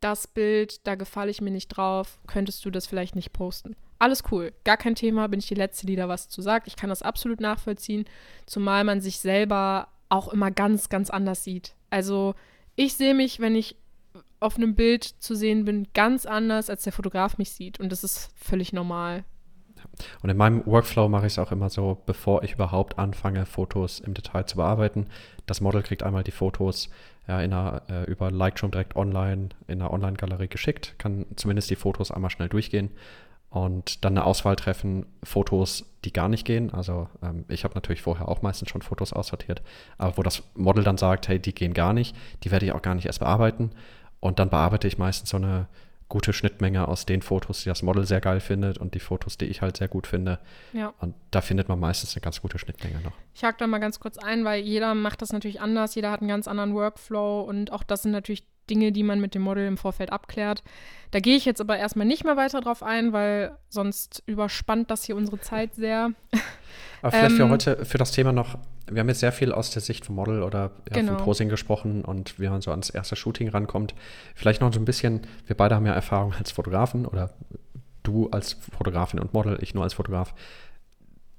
das 0.00 0.26
Bild, 0.26 0.86
da 0.86 0.94
gefalle 0.94 1.30
ich 1.30 1.42
mir 1.42 1.50
nicht 1.50 1.68
drauf, 1.68 2.18
könntest 2.26 2.64
du 2.64 2.70
das 2.70 2.86
vielleicht 2.86 3.14
nicht 3.14 3.32
posten? 3.32 3.76
Alles 3.98 4.24
cool, 4.30 4.52
gar 4.64 4.76
kein 4.76 4.94
Thema, 4.94 5.26
bin 5.28 5.40
ich 5.40 5.46
die 5.46 5.54
Letzte, 5.54 5.86
die 5.86 5.96
da 5.96 6.08
was 6.08 6.28
zu 6.28 6.42
sagt. 6.42 6.66
Ich 6.66 6.76
kann 6.76 6.90
das 6.90 7.02
absolut 7.02 7.40
nachvollziehen, 7.40 8.04
zumal 8.44 8.84
man 8.84 9.00
sich 9.00 9.18
selber 9.20 9.88
auch 10.08 10.28
immer 10.28 10.50
ganz, 10.50 10.88
ganz 10.88 11.10
anders 11.10 11.44
sieht. 11.44 11.74
Also 11.90 12.34
ich 12.74 12.94
sehe 12.94 13.14
mich, 13.14 13.40
wenn 13.40 13.56
ich 13.56 13.76
auf 14.38 14.56
einem 14.56 14.74
Bild 14.74 15.04
zu 15.04 15.34
sehen 15.34 15.64
bin, 15.64 15.88
ganz 15.94 16.26
anders, 16.26 16.68
als 16.68 16.84
der 16.84 16.92
Fotograf 16.92 17.38
mich 17.38 17.50
sieht. 17.50 17.80
Und 17.80 17.90
das 17.90 18.04
ist 18.04 18.30
völlig 18.36 18.72
normal. 18.72 19.24
Und 20.22 20.30
in 20.30 20.36
meinem 20.36 20.66
Workflow 20.66 21.08
mache 21.08 21.26
ich 21.26 21.34
es 21.34 21.38
auch 21.38 21.52
immer 21.52 21.70
so, 21.70 22.02
bevor 22.06 22.42
ich 22.42 22.52
überhaupt 22.52 22.98
anfange, 22.98 23.46
Fotos 23.46 24.00
im 24.00 24.14
Detail 24.14 24.44
zu 24.44 24.56
bearbeiten. 24.56 25.06
Das 25.46 25.60
Model 25.60 25.82
kriegt 25.82 26.02
einmal 26.02 26.22
die 26.22 26.32
Fotos 26.32 26.90
ja, 27.28 27.40
in 27.40 27.52
einer, 27.52 27.82
äh, 27.88 28.04
über 28.04 28.30
Lightroom 28.30 28.70
direkt 28.70 28.94
online 28.94 29.50
in 29.66 29.80
einer 29.80 29.92
Online-Galerie 29.92 30.48
geschickt, 30.48 30.94
kann 30.98 31.26
zumindest 31.36 31.70
die 31.70 31.76
Fotos 31.76 32.10
einmal 32.10 32.30
schnell 32.30 32.48
durchgehen 32.48 32.90
und 33.50 34.04
dann 34.04 34.16
eine 34.16 34.26
Auswahl 34.26 34.56
treffen, 34.56 35.06
Fotos, 35.22 35.84
die 36.04 36.12
gar 36.12 36.28
nicht 36.28 36.44
gehen. 36.44 36.72
Also 36.72 37.08
ähm, 37.22 37.44
ich 37.48 37.64
habe 37.64 37.74
natürlich 37.74 38.02
vorher 38.02 38.28
auch 38.28 38.42
meistens 38.42 38.70
schon 38.70 38.82
Fotos 38.82 39.12
aussortiert, 39.12 39.62
aber 39.98 40.16
wo 40.18 40.22
das 40.22 40.42
Model 40.54 40.84
dann 40.84 40.98
sagt, 40.98 41.28
hey, 41.28 41.38
die 41.38 41.54
gehen 41.54 41.74
gar 41.74 41.92
nicht, 41.92 42.16
die 42.42 42.50
werde 42.50 42.66
ich 42.66 42.72
auch 42.72 42.82
gar 42.82 42.94
nicht 42.94 43.06
erst 43.06 43.20
bearbeiten. 43.20 43.70
Und 44.20 44.38
dann 44.38 44.50
bearbeite 44.50 44.88
ich 44.88 44.98
meistens 44.98 45.30
so 45.30 45.36
eine 45.36 45.68
gute 46.08 46.32
Schnittmenge 46.32 46.86
aus 46.86 47.04
den 47.04 47.20
Fotos, 47.20 47.62
die 47.62 47.68
das 47.68 47.82
Model 47.82 48.06
sehr 48.06 48.20
geil 48.20 48.40
findet 48.40 48.78
und 48.78 48.94
die 48.94 49.00
Fotos, 49.00 49.38
die 49.38 49.46
ich 49.46 49.60
halt 49.60 49.76
sehr 49.76 49.88
gut 49.88 50.06
finde. 50.06 50.38
Ja. 50.72 50.94
Und 51.00 51.14
da 51.32 51.40
findet 51.40 51.68
man 51.68 51.80
meistens 51.80 52.14
eine 52.14 52.22
ganz 52.22 52.40
gute 52.40 52.58
Schnittmenge 52.58 53.00
noch. 53.00 53.12
Ich 53.34 53.42
hake 53.42 53.58
da 53.58 53.66
mal 53.66 53.78
ganz 53.78 53.98
kurz 53.98 54.16
ein, 54.16 54.44
weil 54.44 54.62
jeder 54.62 54.94
macht 54.94 55.22
das 55.22 55.32
natürlich 55.32 55.60
anders, 55.60 55.94
jeder 55.94 56.10
hat 56.10 56.20
einen 56.20 56.28
ganz 56.28 56.46
anderen 56.46 56.74
Workflow 56.74 57.40
und 57.42 57.72
auch 57.72 57.82
das 57.82 58.02
sind 58.02 58.12
natürlich 58.12 58.44
Dinge, 58.70 58.92
die 58.92 59.02
man 59.02 59.20
mit 59.20 59.34
dem 59.34 59.42
Model 59.42 59.66
im 59.66 59.76
Vorfeld 59.76 60.12
abklärt. 60.12 60.62
Da 61.10 61.20
gehe 61.20 61.36
ich 61.36 61.44
jetzt 61.44 61.60
aber 61.60 61.76
erstmal 61.76 62.06
nicht 62.06 62.24
mehr 62.24 62.36
weiter 62.36 62.60
drauf 62.60 62.82
ein, 62.82 63.12
weil 63.12 63.56
sonst 63.68 64.22
überspannt 64.26 64.90
das 64.90 65.04
hier 65.04 65.16
unsere 65.16 65.40
Zeit 65.40 65.74
sehr. 65.74 66.10
Aber 67.02 67.12
vielleicht 67.12 67.32
ähm, 67.32 67.36
für 67.36 67.48
heute, 67.48 67.84
für 67.84 67.98
das 67.98 68.10
Thema 68.10 68.32
noch, 68.32 68.58
wir 68.90 69.00
haben 69.00 69.08
jetzt 69.08 69.20
sehr 69.20 69.32
viel 69.32 69.52
aus 69.52 69.70
der 69.70 69.82
Sicht 69.82 70.06
vom 70.06 70.16
Model 70.16 70.42
oder 70.42 70.72
ja, 70.88 71.00
genau. 71.00 71.14
vom 71.14 71.24
Posing 71.24 71.48
gesprochen 71.48 72.04
und 72.04 72.40
wie 72.40 72.48
man 72.48 72.62
so 72.62 72.70
ans 72.70 72.90
erste 72.90 73.16
Shooting 73.16 73.48
rankommt. 73.48 73.94
Vielleicht 74.34 74.60
noch 74.60 74.72
so 74.72 74.80
ein 74.80 74.84
bisschen, 74.84 75.20
wir 75.46 75.56
beide 75.56 75.74
haben 75.74 75.86
ja 75.86 75.92
Erfahrung 75.92 76.34
als 76.34 76.50
Fotografen 76.50 77.06
oder 77.06 77.30
du 78.02 78.28
als 78.30 78.54
Fotografin 78.54 79.20
und 79.20 79.34
Model, 79.34 79.58
ich 79.60 79.74
nur 79.74 79.84
als 79.84 79.94
Fotograf 79.94 80.34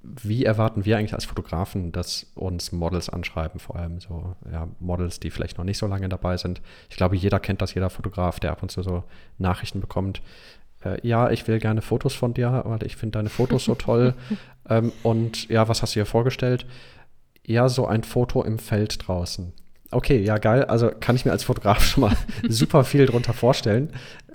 wie 0.04 0.46
erwarten 0.46 0.86
wir 0.86 0.98
eigentlich 0.98 1.14
als 1.14 1.26
Fotografen, 1.26 1.92
dass 1.92 2.28
uns 2.36 2.72
Models 2.72 3.10
anschreiben, 3.10 3.60
vor 3.60 3.76
allem 3.76 4.00
so 4.00 4.36
ja, 4.52 4.68
Models, 4.80 5.20
die 5.20 5.32
vielleicht 5.32 5.58
noch 5.58 5.66
nicht 5.66 5.78
so 5.78 5.88
lange 5.88 6.08
dabei 6.08 6.38
sind. 6.38 6.62
Ich 6.90 6.98
glaube, 6.98 7.16
jeder 7.16 7.40
kennt 7.40 7.62
das, 7.62 7.74
jeder 7.74 7.90
Fotograf, 7.90 8.40
der 8.40 8.52
ab 8.52 8.62
und 8.62 8.70
zu 8.70 8.84
so 8.84 9.04
Nachrichten 9.38 9.82
bekommt. 9.82 10.22
Äh, 10.84 11.06
ja, 11.06 11.30
ich 11.30 11.48
will 11.48 11.60
gerne 11.60 11.82
Fotos 11.82 12.14
von 12.14 12.34
dir, 12.34 12.64
weil 12.66 12.84
ich 12.84 12.96
finde 12.96 13.18
deine 13.18 13.30
Fotos 13.30 13.66
so 13.66 13.76
toll. 13.76 14.14
ähm, 14.70 14.92
und 15.04 15.50
ja, 15.50 15.68
was 15.68 15.82
hast 15.82 15.96
du 15.96 16.00
dir 16.00 16.06
vorgestellt? 16.06 16.66
Ja, 17.46 17.68
so 17.68 17.88
ein 17.88 18.04
Foto 18.04 18.44
im 18.44 18.60
Feld 18.60 19.08
draußen. 19.08 19.54
Okay, 19.98 20.20
ja, 20.20 20.38
geil. 20.38 20.64
Also 20.66 20.92
kann 20.92 21.16
ich 21.16 21.26
mir 21.26 21.32
als 21.32 21.44
Fotograf 21.44 21.84
schon 21.84 22.02
mal 22.02 22.16
super 22.48 22.84
viel 22.84 23.08
drunter 23.08 23.34
vorstellen. 23.34 23.92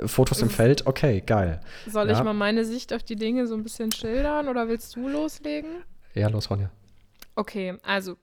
Fotos 0.07 0.43
im 0.43 0.51
Feld, 0.51 0.89
okay, 0.89 1.23
geil. 1.25 1.61
Soll 1.87 2.09
ja. 2.09 2.19
ich 2.19 2.25
mal 2.25 2.33
meine 2.33 2.65
Sicht 2.65 2.93
auf 2.93 3.05
die 3.05 3.15
Dinge 3.15 3.47
so 3.47 3.55
ein 3.55 3.63
bisschen 3.63 3.93
schildern 3.93 4.49
oder 4.49 4.67
willst 4.67 4.97
du 4.97 5.07
loslegen? 5.07 5.85
Ja, 6.15 6.27
los, 6.27 6.51
Ronja. 6.51 6.69
Okay, 7.37 7.77
also 7.85 8.17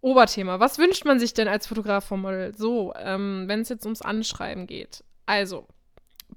Oberthema. 0.00 0.58
Was 0.58 0.78
wünscht 0.78 1.04
man 1.04 1.20
sich 1.20 1.34
denn 1.34 1.48
als 1.48 1.66
Fotograf 1.66 2.06
vom 2.06 2.22
Model? 2.22 2.54
So, 2.56 2.94
ähm, 2.96 3.44
wenn 3.46 3.60
es 3.60 3.68
jetzt 3.68 3.84
ums 3.84 4.00
Anschreiben 4.00 4.66
geht. 4.66 5.04
Also, 5.26 5.68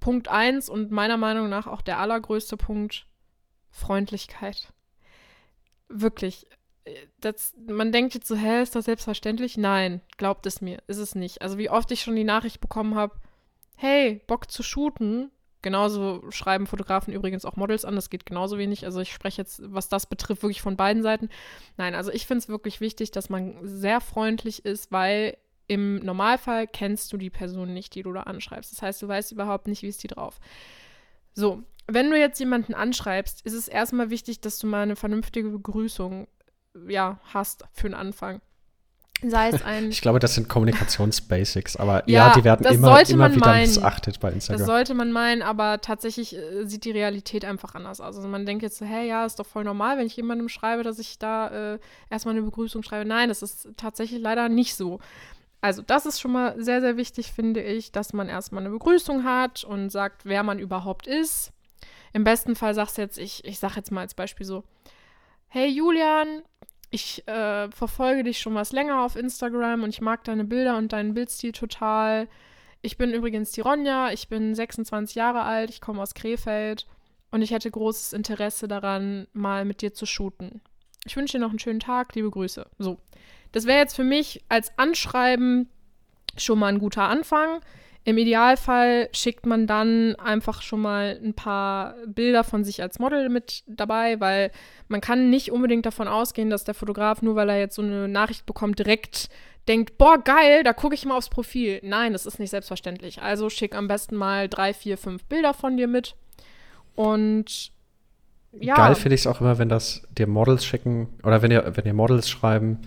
Punkt 0.01 0.27
1 0.27 0.67
und 0.67 0.91
meiner 0.91 1.15
Meinung 1.15 1.47
nach 1.47 1.67
auch 1.67 1.81
der 1.81 1.99
allergrößte 1.99 2.57
Punkt, 2.57 3.07
Freundlichkeit. 3.69 4.73
Wirklich, 5.87 6.47
das, 7.19 7.53
man 7.67 7.91
denkt 7.91 8.13
jetzt 8.13 8.27
so, 8.27 8.35
hä, 8.35 8.61
ist 8.61 8.75
das 8.75 8.85
selbstverständlich? 8.85 9.57
Nein, 9.57 10.01
glaubt 10.17 10.45
es 10.45 10.61
mir, 10.61 10.79
ist 10.87 10.97
es 10.97 11.15
nicht. 11.15 11.41
Also 11.41 11.57
wie 11.57 11.69
oft 11.69 11.91
ich 11.91 12.01
schon 12.01 12.15
die 12.15 12.23
Nachricht 12.23 12.59
bekommen 12.59 12.95
habe, 12.95 13.15
hey, 13.75 14.21
Bock 14.27 14.49
zu 14.49 14.63
shooten. 14.63 15.31
Genauso 15.63 16.23
schreiben 16.31 16.65
Fotografen 16.65 17.13
übrigens 17.13 17.45
auch 17.45 17.55
Models 17.55 17.85
an, 17.85 17.95
das 17.95 18.09
geht 18.09 18.25
genauso 18.25 18.57
wenig. 18.57 18.85
Also 18.85 18.99
ich 18.99 19.13
spreche 19.13 19.41
jetzt, 19.41 19.61
was 19.63 19.89
das 19.89 20.07
betrifft, 20.07 20.41
wirklich 20.41 20.61
von 20.61 20.75
beiden 20.75 21.03
Seiten. 21.03 21.29
Nein, 21.77 21.93
also 21.93 22.11
ich 22.11 22.25
finde 22.25 22.39
es 22.39 22.49
wirklich 22.49 22.81
wichtig, 22.81 23.11
dass 23.11 23.29
man 23.29 23.55
sehr 23.61 24.01
freundlich 24.01 24.65
ist, 24.65 24.91
weil 24.91 25.37
im 25.67 25.97
Normalfall 25.97 26.65
kennst 26.65 27.13
du 27.13 27.17
die 27.17 27.29
Person 27.29 27.73
nicht, 27.73 27.93
die 27.93 28.01
du 28.01 28.11
da 28.11 28.23
anschreibst. 28.23 28.71
Das 28.71 28.81
heißt, 28.81 29.01
du 29.03 29.07
weißt 29.07 29.31
überhaupt 29.31 29.67
nicht, 29.67 29.83
wie 29.83 29.87
ist 29.87 30.01
die 30.01 30.07
drauf. 30.07 30.39
So, 31.33 31.63
wenn 31.87 32.09
du 32.09 32.17
jetzt 32.17 32.39
jemanden 32.39 32.73
anschreibst, 32.73 33.45
ist 33.45 33.53
es 33.53 33.67
erstmal 33.67 34.09
wichtig, 34.09 34.41
dass 34.41 34.57
du 34.57 34.67
mal 34.67 34.81
eine 34.81 34.95
vernünftige 34.95 35.49
Begrüßung 35.49 36.27
ja, 36.87 37.19
hast 37.33 37.65
für 37.73 37.87
den 37.87 37.93
Anfang. 37.93 38.41
Sei 39.23 39.49
es 39.49 39.61
ein. 39.63 39.89
Ich 39.89 40.01
glaube, 40.01 40.19
das 40.19 40.33
sind 40.33 40.49
Kommunikationsbasics, 40.49 41.75
aber 41.75 42.03
ja, 42.09 42.27
ja, 42.27 42.33
die 42.33 42.43
werden 42.43 42.65
immer, 42.65 43.07
immer 43.07 43.31
wieder 43.31 43.45
meinen. 43.45 43.61
missachtet 43.61 44.19
bei 44.19 44.31
Instagram. 44.31 44.59
Das 44.59 44.65
sollte 44.65 44.93
man 44.95 45.11
meinen, 45.11 45.41
aber 45.43 45.79
tatsächlich 45.81 46.35
äh, 46.35 46.65
sieht 46.65 46.85
die 46.85 46.91
Realität 46.91 47.45
einfach 47.45 47.75
anders 47.75 48.01
aus. 48.01 48.15
Also 48.15 48.27
man 48.27 48.45
denkt 48.45 48.63
jetzt 48.63 48.77
so, 48.77 48.85
hey, 48.85 49.07
ja, 49.07 49.25
ist 49.25 49.37
doch 49.39 49.45
voll 49.45 49.63
normal, 49.63 49.97
wenn 49.97 50.07
ich 50.07 50.15
jemandem 50.15 50.49
schreibe, 50.49 50.83
dass 50.83 50.97
ich 50.97 51.19
da 51.19 51.73
äh, 51.73 51.79
erstmal 52.09 52.35
eine 52.35 52.43
Begrüßung 52.43 52.81
schreibe. 52.81 53.07
Nein, 53.07 53.29
das 53.29 53.43
ist 53.43 53.69
tatsächlich 53.77 54.19
leider 54.19 54.49
nicht 54.49 54.75
so. 54.75 54.99
Also, 55.63 55.83
das 55.83 56.07
ist 56.07 56.19
schon 56.19 56.31
mal 56.31 56.55
sehr, 56.57 56.81
sehr 56.81 56.97
wichtig, 56.97 57.31
finde 57.31 57.61
ich, 57.61 57.91
dass 57.91 58.13
man 58.13 58.27
erstmal 58.27 58.63
eine 58.63 58.71
Begrüßung 58.71 59.23
hat 59.23 59.63
und 59.63 59.91
sagt, 59.91 60.25
wer 60.25 60.41
man 60.41 60.57
überhaupt 60.57 61.05
ist. 61.05 61.51
Im 62.13 62.23
besten 62.23 62.55
Fall 62.55 62.73
sagst 62.73 62.97
du 62.97 63.03
jetzt, 63.03 63.19
ich, 63.19 63.45
ich 63.45 63.59
sage 63.59 63.75
jetzt 63.75 63.91
mal 63.91 64.01
als 64.01 64.15
Beispiel 64.15 64.45
so, 64.45 64.63
hey 65.47 65.69
Julian, 65.69 66.41
ich 66.91 67.25
äh, 67.27 67.71
verfolge 67.71 68.23
dich 68.23 68.39
schon 68.39 68.53
was 68.53 68.73
länger 68.73 69.03
auf 69.03 69.15
Instagram 69.15 69.83
und 69.83 69.89
ich 69.89 70.01
mag 70.01 70.23
deine 70.25 70.43
Bilder 70.43 70.77
und 70.77 70.91
deinen 70.91 71.13
Bildstil 71.13 71.53
total. 71.53 72.27
Ich 72.81 72.97
bin 72.97 73.13
übrigens 73.13 73.51
die 73.51 73.61
Ronja, 73.61 74.11
ich 74.11 74.27
bin 74.27 74.53
26 74.53 75.15
Jahre 75.15 75.43
alt, 75.43 75.69
ich 75.69 75.79
komme 75.79 76.01
aus 76.01 76.13
Krefeld 76.13 76.85
und 77.31 77.41
ich 77.41 77.51
hätte 77.51 77.71
großes 77.71 78.11
Interesse 78.11 78.67
daran, 78.67 79.27
mal 79.31 79.63
mit 79.63 79.81
dir 79.81 79.93
zu 79.93 80.05
shooten. 80.05 80.61
Ich 81.05 81.15
wünsche 81.15 81.37
dir 81.37 81.41
noch 81.41 81.49
einen 81.51 81.59
schönen 81.59 81.79
Tag, 81.79 82.13
liebe 82.13 82.29
Grüße. 82.29 82.67
So, 82.77 82.99
das 83.53 83.65
wäre 83.65 83.79
jetzt 83.79 83.95
für 83.95 84.03
mich 84.03 84.43
als 84.49 84.77
Anschreiben 84.77 85.69
schon 86.37 86.59
mal 86.59 86.67
ein 86.67 86.79
guter 86.79 87.03
Anfang. 87.03 87.61
Im 88.03 88.17
Idealfall 88.17 89.09
schickt 89.13 89.45
man 89.45 89.67
dann 89.67 90.15
einfach 90.15 90.63
schon 90.63 90.81
mal 90.81 91.19
ein 91.23 91.35
paar 91.35 91.95
Bilder 92.07 92.43
von 92.43 92.63
sich 92.63 92.81
als 92.81 92.97
Model 92.97 93.29
mit 93.29 93.63
dabei, 93.67 94.19
weil 94.19 94.51
man 94.87 95.01
kann 95.01 95.29
nicht 95.29 95.51
unbedingt 95.51 95.85
davon 95.85 96.07
ausgehen, 96.07 96.49
dass 96.49 96.63
der 96.63 96.73
Fotograf, 96.73 97.21
nur 97.21 97.35
weil 97.35 97.49
er 97.49 97.59
jetzt 97.59 97.75
so 97.75 97.83
eine 97.83 98.07
Nachricht 98.07 98.47
bekommt, 98.47 98.79
direkt 98.79 99.29
denkt, 99.67 99.99
boah, 99.99 100.17
geil, 100.17 100.63
da 100.63 100.73
gucke 100.73 100.95
ich 100.95 101.05
mal 101.05 101.15
aufs 101.15 101.29
Profil. 101.29 101.79
Nein, 101.83 102.13
das 102.13 102.25
ist 102.25 102.39
nicht 102.39 102.49
selbstverständlich. 102.49 103.21
Also 103.21 103.49
schick 103.49 103.75
am 103.75 103.87
besten 103.87 104.15
mal 104.15 104.49
drei, 104.49 104.73
vier, 104.73 104.97
fünf 104.97 105.23
Bilder 105.25 105.53
von 105.53 105.77
dir 105.77 105.87
mit. 105.87 106.15
Und 106.95 107.71
ja. 108.59 108.75
Geil 108.75 108.95
finde 108.95 109.15
ich 109.15 109.21
es 109.21 109.27
auch 109.27 109.41
immer, 109.41 109.59
wenn 109.59 109.69
das 109.69 110.07
dir 110.17 110.27
Models 110.27 110.65
schicken 110.65 111.07
oder 111.23 111.41
wenn 111.41 111.51
ihr, 111.51 111.71
wenn 111.75 111.85
ihr 111.85 111.93
Models 111.93 112.29
schreiben 112.29 112.79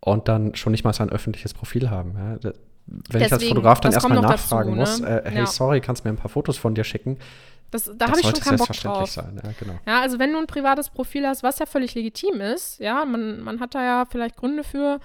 und 0.00 0.28
dann 0.28 0.54
schon 0.54 0.70
nicht 0.70 0.84
mal 0.84 0.92
sein 0.92 1.10
öffentliches 1.10 1.54
Profil 1.54 1.90
haben. 1.90 2.14
Ja? 2.16 2.52
Wenn 2.86 3.02
Deswegen, 3.20 3.24
ich 3.24 3.32
als 3.32 3.44
Fotograf 3.44 3.80
dann 3.80 3.92
erstmal 3.92 4.20
nachfragen 4.20 4.78
dazu, 4.78 5.02
ne? 5.02 5.08
muss, 5.08 5.24
äh, 5.24 5.30
hey, 5.30 5.38
ja. 5.38 5.46
sorry, 5.46 5.80
kannst 5.80 6.04
du 6.04 6.08
mir 6.08 6.14
ein 6.14 6.18
paar 6.18 6.28
Fotos 6.28 6.58
von 6.58 6.74
dir 6.74 6.84
schicken? 6.84 7.18
Das, 7.70 7.90
da 7.96 8.08
habe 8.08 8.20
ich 8.20 8.26
schon 8.26 8.40
keinen 8.40 8.58
Bock 8.58 8.68
drauf. 8.68 9.10
Sein. 9.10 9.40
Ja, 9.42 9.50
genau. 9.58 9.80
ja, 9.86 10.00
also 10.00 10.18
wenn 10.18 10.32
du 10.32 10.38
ein 10.38 10.46
privates 10.46 10.90
Profil 10.90 11.26
hast, 11.26 11.42
was 11.42 11.58
ja 11.58 11.66
völlig 11.66 11.94
legitim 11.94 12.40
ist, 12.40 12.78
ja, 12.78 13.04
man, 13.04 13.40
man 13.40 13.58
hat 13.58 13.74
da 13.74 13.82
ja 13.82 14.04
vielleicht 14.08 14.36
Gründe 14.36 14.62
für, 14.62 15.00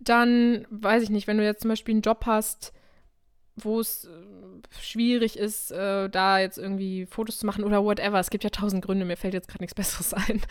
dann 0.00 0.66
weiß 0.70 1.02
ich 1.02 1.10
nicht, 1.10 1.26
wenn 1.26 1.38
du 1.38 1.44
jetzt 1.44 1.62
zum 1.62 1.70
Beispiel 1.70 1.94
einen 1.94 2.02
Job 2.02 2.24
hast, 2.26 2.72
wo 3.56 3.78
es 3.80 4.04
äh, 4.04 4.08
schwierig 4.80 5.38
ist, 5.38 5.70
äh, 5.70 6.08
da 6.08 6.38
jetzt 6.38 6.58
irgendwie 6.58 7.06
Fotos 7.06 7.38
zu 7.38 7.46
machen 7.46 7.64
oder 7.64 7.84
whatever. 7.84 8.18
Es 8.18 8.30
gibt 8.30 8.44
ja 8.44 8.50
tausend 8.50 8.84
Gründe, 8.84 9.04
mir 9.04 9.16
fällt 9.16 9.34
jetzt 9.34 9.48
gerade 9.48 9.62
nichts 9.62 9.74
Besseres 9.76 10.12
ein. 10.12 10.42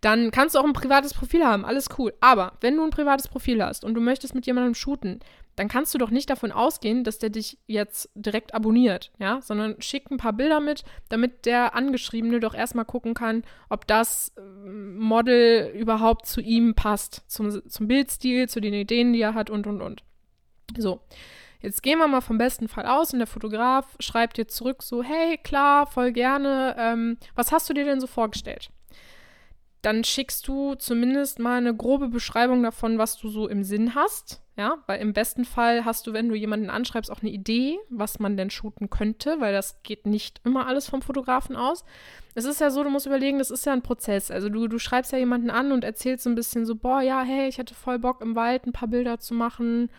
Dann 0.00 0.30
kannst 0.30 0.54
du 0.54 0.58
auch 0.58 0.64
ein 0.64 0.72
privates 0.72 1.12
Profil 1.12 1.44
haben, 1.44 1.64
alles 1.64 1.88
cool. 1.98 2.14
Aber 2.20 2.52
wenn 2.60 2.76
du 2.76 2.84
ein 2.84 2.90
privates 2.90 3.28
Profil 3.28 3.62
hast 3.62 3.84
und 3.84 3.94
du 3.94 4.00
möchtest 4.00 4.34
mit 4.34 4.46
jemandem 4.46 4.74
shooten, 4.74 5.20
dann 5.56 5.68
kannst 5.68 5.94
du 5.94 5.98
doch 5.98 6.10
nicht 6.10 6.28
davon 6.28 6.52
ausgehen, 6.52 7.02
dass 7.02 7.18
der 7.18 7.30
dich 7.30 7.58
jetzt 7.66 8.10
direkt 8.14 8.54
abonniert, 8.54 9.10
ja, 9.18 9.40
sondern 9.40 9.80
schick 9.80 10.10
ein 10.10 10.18
paar 10.18 10.34
Bilder 10.34 10.60
mit, 10.60 10.84
damit 11.08 11.46
der 11.46 11.74
Angeschriebene 11.74 12.40
doch 12.40 12.54
erstmal 12.54 12.84
gucken 12.84 13.14
kann, 13.14 13.42
ob 13.70 13.86
das 13.86 14.32
ähm, 14.36 14.98
Model 14.98 15.72
überhaupt 15.74 16.26
zu 16.26 16.42
ihm 16.42 16.74
passt, 16.74 17.22
zum, 17.26 17.66
zum 17.68 17.88
Bildstil, 17.88 18.50
zu 18.50 18.60
den 18.60 18.74
Ideen, 18.74 19.14
die 19.14 19.22
er 19.22 19.34
hat 19.34 19.48
und 19.48 19.66
und 19.66 19.80
und. 19.80 20.02
So. 20.76 21.00
Jetzt 21.60 21.82
gehen 21.82 21.98
wir 21.98 22.08
mal 22.08 22.20
vom 22.20 22.38
besten 22.38 22.68
Fall 22.68 22.86
aus 22.86 23.12
und 23.12 23.18
der 23.18 23.26
Fotograf 23.26 23.96
schreibt 24.00 24.36
dir 24.36 24.48
zurück 24.48 24.82
so, 24.82 25.02
hey, 25.02 25.38
klar, 25.38 25.86
voll 25.86 26.12
gerne, 26.12 26.76
ähm, 26.78 27.18
was 27.34 27.52
hast 27.52 27.68
du 27.68 27.74
dir 27.74 27.84
denn 27.84 28.00
so 28.00 28.06
vorgestellt? 28.06 28.70
Dann 29.82 30.04
schickst 30.04 30.48
du 30.48 30.74
zumindest 30.74 31.38
mal 31.38 31.58
eine 31.58 31.74
grobe 31.74 32.08
Beschreibung 32.08 32.62
davon, 32.62 32.98
was 32.98 33.18
du 33.18 33.28
so 33.28 33.46
im 33.48 33.62
Sinn 33.62 33.94
hast, 33.94 34.42
ja, 34.56 34.78
weil 34.86 35.00
im 35.00 35.12
besten 35.12 35.44
Fall 35.44 35.84
hast 35.84 36.06
du, 36.06 36.12
wenn 36.12 36.28
du 36.28 36.34
jemanden 36.34 36.70
anschreibst, 36.70 37.10
auch 37.10 37.20
eine 37.20 37.30
Idee, 37.30 37.78
was 37.88 38.18
man 38.18 38.36
denn 38.36 38.50
shooten 38.50 38.90
könnte, 38.90 39.36
weil 39.38 39.52
das 39.52 39.82
geht 39.82 40.06
nicht 40.06 40.40
immer 40.44 40.66
alles 40.66 40.88
vom 40.88 41.02
Fotografen 41.02 41.56
aus. 41.56 41.84
Es 42.34 42.46
ist 42.46 42.60
ja 42.60 42.70
so, 42.70 42.82
du 42.82 42.90
musst 42.90 43.06
überlegen, 43.06 43.38
das 43.38 43.50
ist 43.50 43.66
ja 43.66 43.72
ein 43.72 43.82
Prozess. 43.82 44.30
Also 44.30 44.48
du, 44.48 44.66
du 44.66 44.78
schreibst 44.78 45.12
ja 45.12 45.18
jemanden 45.18 45.50
an 45.50 45.72
und 45.72 45.84
erzählst 45.84 46.24
so 46.24 46.30
ein 46.30 46.34
bisschen 46.34 46.66
so, 46.66 46.74
boah, 46.74 47.00
ja, 47.00 47.22
hey, 47.22 47.48
ich 47.48 47.58
hatte 47.58 47.74
voll 47.74 47.98
Bock 47.98 48.22
im 48.22 48.34
Wald 48.34 48.66
ein 48.66 48.72
paar 48.72 48.88
Bilder 48.88 49.20
zu 49.20 49.34
machen 49.34 49.90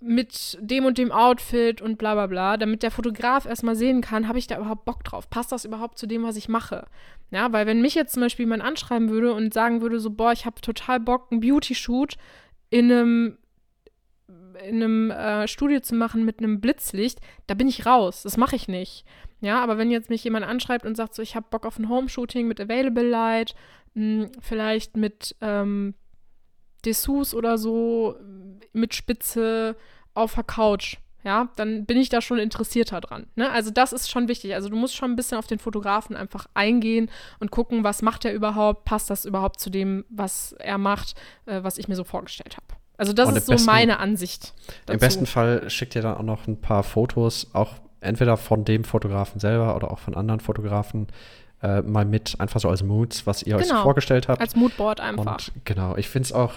mit 0.00 0.58
dem 0.60 0.84
und 0.84 0.98
dem 0.98 1.10
Outfit 1.10 1.80
und 1.80 1.96
bla 1.96 2.14
bla 2.14 2.26
bla, 2.26 2.56
damit 2.56 2.82
der 2.82 2.90
Fotograf 2.90 3.46
erstmal 3.46 3.76
sehen 3.76 4.02
kann, 4.02 4.28
habe 4.28 4.38
ich 4.38 4.46
da 4.46 4.58
überhaupt 4.58 4.84
Bock 4.84 5.04
drauf? 5.04 5.30
Passt 5.30 5.52
das 5.52 5.64
überhaupt 5.64 5.98
zu 5.98 6.06
dem, 6.06 6.22
was 6.22 6.36
ich 6.36 6.48
mache? 6.48 6.86
Ja, 7.30 7.52
weil 7.52 7.66
wenn 7.66 7.80
mich 7.80 7.94
jetzt 7.94 8.12
zum 8.12 8.22
Beispiel 8.22 8.44
jemand 8.44 8.62
anschreiben 8.62 9.08
würde 9.08 9.32
und 9.32 9.54
sagen 9.54 9.80
würde, 9.80 9.98
so, 9.98 10.10
boah, 10.10 10.32
ich 10.32 10.46
habe 10.46 10.60
total 10.60 11.00
Bock, 11.00 11.28
einen 11.30 11.40
Beauty-Shoot 11.40 12.16
in 12.70 12.92
einem 12.92 13.38
in 14.64 14.82
einem 14.82 15.10
äh, 15.10 15.46
Studio 15.48 15.80
zu 15.80 15.94
machen 15.94 16.24
mit 16.24 16.38
einem 16.38 16.60
Blitzlicht, 16.60 17.20
da 17.46 17.54
bin 17.54 17.68
ich 17.68 17.84
raus. 17.84 18.22
Das 18.22 18.38
mache 18.38 18.56
ich 18.56 18.68
nicht. 18.68 19.04
Ja, 19.40 19.62
aber 19.62 19.76
wenn 19.78 19.90
jetzt 19.90 20.08
mich 20.08 20.24
jemand 20.24 20.46
anschreibt 20.46 20.86
und 20.86 20.96
sagt 20.96 21.14
so, 21.14 21.22
ich 21.22 21.36
habe 21.36 21.46
Bock 21.50 21.66
auf 21.66 21.78
ein 21.78 21.88
Home-Shooting 21.88 22.48
mit 22.48 22.60
Available 22.60 23.06
Light, 23.06 23.54
mh, 23.94 24.24
hm, 24.24 24.32
vielleicht 24.40 24.96
mit 24.96 25.36
ähm, 25.40 25.94
Dessous 26.84 27.34
oder 27.34 27.58
so, 27.58 28.16
mit 28.72 28.94
Spitze 28.94 29.76
auf 30.14 30.34
der 30.34 30.44
Couch, 30.44 30.96
ja, 31.26 31.48
dann 31.56 31.86
bin 31.86 31.98
ich 31.98 32.08
da 32.08 32.22
schon 32.22 32.38
interessierter 32.38 33.00
dran. 33.00 33.26
Ne? 33.34 33.50
Also 33.50 33.72
das 33.72 33.92
ist 33.92 34.08
schon 34.08 34.28
wichtig. 34.28 34.54
Also 34.54 34.68
du 34.68 34.76
musst 34.76 34.94
schon 34.94 35.10
ein 35.10 35.16
bisschen 35.16 35.38
auf 35.38 35.48
den 35.48 35.58
Fotografen 35.58 36.14
einfach 36.14 36.46
eingehen 36.54 37.10
und 37.40 37.50
gucken, 37.50 37.82
was 37.82 38.00
macht 38.00 38.24
er 38.24 38.32
überhaupt, 38.32 38.84
passt 38.84 39.10
das 39.10 39.24
überhaupt 39.24 39.58
zu 39.58 39.68
dem, 39.68 40.04
was 40.08 40.52
er 40.52 40.78
macht, 40.78 41.16
äh, 41.46 41.64
was 41.64 41.78
ich 41.78 41.88
mir 41.88 41.96
so 41.96 42.04
vorgestellt 42.04 42.56
habe. 42.56 42.80
Also 42.96 43.12
das 43.12 43.28
und 43.28 43.36
ist 43.36 43.46
so 43.46 43.52
besten, 43.52 43.66
meine 43.66 43.98
Ansicht. 43.98 44.54
Dazu. 44.86 44.92
Im 44.94 45.00
besten 45.00 45.26
Fall 45.26 45.68
schickt 45.68 45.96
ihr 45.96 46.02
dann 46.02 46.16
auch 46.16 46.22
noch 46.22 46.46
ein 46.46 46.60
paar 46.60 46.84
Fotos, 46.84 47.50
auch 47.54 47.74
entweder 48.00 48.36
von 48.36 48.64
dem 48.64 48.84
Fotografen 48.84 49.40
selber 49.40 49.74
oder 49.74 49.90
auch 49.90 49.98
von 49.98 50.14
anderen 50.14 50.38
Fotografen 50.38 51.08
äh, 51.62 51.82
mal 51.82 52.04
mit, 52.04 52.38
einfach 52.38 52.60
so 52.60 52.68
als 52.68 52.82
Moods, 52.82 53.26
was 53.26 53.42
ihr 53.42 53.56
genau, 53.56 53.76
euch 53.76 53.82
vorgestellt 53.82 54.28
habt. 54.28 54.40
Als 54.40 54.56
Moodboard 54.56 55.00
einfach. 55.00 55.32
Und 55.32 55.52
genau, 55.64 55.96
ich 55.96 56.08
finde 56.08 56.26
es 56.26 56.32
auch, 56.32 56.52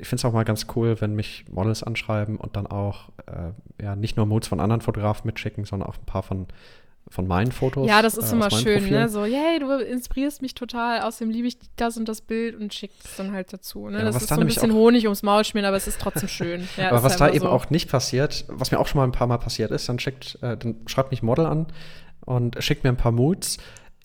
ich 0.00 0.08
finde 0.08 0.20
es 0.20 0.24
auch 0.24 0.32
mal 0.32 0.44
ganz 0.44 0.66
cool, 0.76 1.00
wenn 1.00 1.14
mich 1.14 1.44
Models 1.50 1.82
anschreiben 1.82 2.36
und 2.36 2.56
dann 2.56 2.66
auch 2.66 3.08
äh, 3.26 3.82
ja 3.82 3.96
nicht 3.96 4.16
nur 4.16 4.26
Moods 4.26 4.48
von 4.48 4.60
anderen 4.60 4.80
Fotografen 4.80 5.26
mitschicken, 5.26 5.64
sondern 5.64 5.88
auch 5.88 5.96
ein 5.96 6.06
paar 6.06 6.22
von 6.22 6.46
von 7.08 7.26
meinen 7.26 7.52
Fotos. 7.52 7.86
Ja, 7.86 8.00
das 8.00 8.16
ist 8.16 8.32
äh, 8.32 8.34
immer 8.34 8.50
schön, 8.50 8.80
Profil. 8.80 8.98
ne? 8.98 9.08
So, 9.08 9.24
yay, 9.24 9.58
du 9.58 9.70
inspirierst 9.72 10.40
mich 10.40 10.54
total, 10.54 11.02
außerdem 11.02 11.30
liebe 11.30 11.46
ich 11.46 11.58
das 11.76 11.96
und 11.96 12.08
das 12.08 12.22
Bild 12.22 12.58
und 12.58 12.72
schickst 12.72 13.04
es 13.04 13.16
dann 13.16 13.32
halt 13.32 13.52
dazu. 13.52 13.88
Ne? 13.88 13.98
Ja, 13.98 14.04
das 14.04 14.16
ist 14.16 14.28
so 14.28 14.40
ein 14.40 14.46
bisschen 14.46 14.72
Honig 14.72 15.04
ums 15.04 15.22
Maul 15.22 15.44
schmieren, 15.44 15.66
aber 15.66 15.76
es 15.76 15.86
ist 15.86 16.00
trotzdem 16.00 16.28
schön. 16.28 16.66
Ja, 16.76 16.90
aber 16.90 17.02
was 17.02 17.16
da 17.16 17.28
eben 17.28 17.40
so. 17.40 17.50
auch 17.50 17.70
nicht 17.70 17.90
passiert, 17.90 18.46
was 18.48 18.70
mir 18.70 18.80
auch 18.80 18.86
schon 18.86 18.98
mal 18.98 19.04
ein 19.04 19.12
paar 19.12 19.26
Mal 19.26 19.38
passiert 19.38 19.70
ist, 19.70 19.88
dann 19.88 19.98
schickt, 19.98 20.38
äh, 20.42 20.56
dann 20.56 20.76
schreibt 20.86 21.10
mich 21.10 21.22
Model 21.22 21.46
an 21.46 21.66
und 22.24 22.56
schickt 22.64 22.84
mir 22.84 22.90
ein 22.90 22.96
paar 22.96 23.12
Moods 23.12 23.58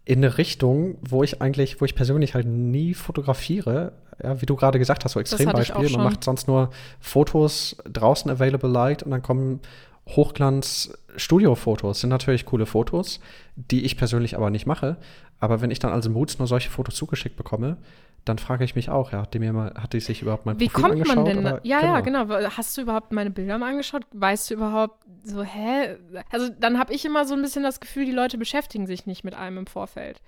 in 0.09 0.25
eine 0.25 0.39
Richtung, 0.39 0.97
wo 1.01 1.21
ich 1.21 1.39
eigentlich, 1.39 1.79
wo 1.79 1.85
ich 1.85 1.93
persönlich 1.93 2.33
halt 2.33 2.47
nie 2.47 2.95
fotografiere. 2.95 3.91
Ja, 4.23 4.41
wie 4.41 4.47
du 4.47 4.55
gerade 4.55 4.79
gesagt 4.79 5.05
hast, 5.05 5.11
so 5.11 5.19
Extrembeispiel. 5.19 5.91
Man 5.91 6.03
macht 6.03 6.23
sonst 6.23 6.47
nur 6.47 6.71
Fotos 6.99 7.77
draußen 7.85 8.31
available 8.31 8.71
light 8.71 9.03
und 9.03 9.11
dann 9.11 9.21
kommen 9.21 9.59
Hochglanz-Studio-Fotos 10.07 12.01
sind 12.01 12.09
natürlich 12.09 12.47
coole 12.47 12.65
Fotos, 12.65 13.19
die 13.55 13.85
ich 13.85 13.97
persönlich 13.97 14.35
aber 14.35 14.49
nicht 14.49 14.65
mache. 14.65 14.97
Aber 15.39 15.61
wenn 15.61 15.69
ich 15.69 15.77
dann 15.77 15.91
als 15.91 16.09
Moods 16.09 16.39
nur 16.39 16.47
solche 16.47 16.71
Fotos 16.71 16.95
zugeschickt 16.95 17.37
bekomme, 17.37 17.77
dann 18.29 18.37
frage 18.37 18.63
ich 18.63 18.75
mich 18.75 18.89
auch, 18.89 19.11
ja, 19.11 19.23
hat 19.23 19.33
die 19.33 19.39
mir 19.39 19.51
mal, 19.51 19.73
hat 19.75 19.93
die 19.93 19.99
sich 19.99 20.21
überhaupt 20.21 20.45
mein 20.45 20.59
Wie 20.59 20.69
Profil 20.69 20.81
kommt 20.81 20.93
angeschaut? 20.93 21.15
man 21.15 21.25
denn? 21.25 21.39
Oder? 21.39 21.59
Ja, 21.63 21.81
genau. 21.81 21.93
ja, 21.93 22.25
genau. 22.35 22.55
Hast 22.55 22.77
du 22.77 22.81
überhaupt 22.81 23.11
meine 23.11 23.31
Bilder 23.31 23.57
mal 23.57 23.71
angeschaut? 23.71 24.03
Weißt 24.13 24.49
du 24.49 24.53
überhaupt 24.53 25.03
so, 25.23 25.43
hä? 25.43 25.97
Also 26.31 26.49
dann 26.49 26.79
habe 26.79 26.93
ich 26.93 27.03
immer 27.03 27.25
so 27.25 27.33
ein 27.33 27.41
bisschen 27.41 27.63
das 27.63 27.79
Gefühl, 27.79 28.05
die 28.05 28.11
Leute 28.11 28.37
beschäftigen 28.37 28.87
sich 28.87 29.05
nicht 29.05 29.23
mit 29.23 29.33
einem 29.33 29.57
im 29.57 29.67
Vorfeld. 29.67 30.21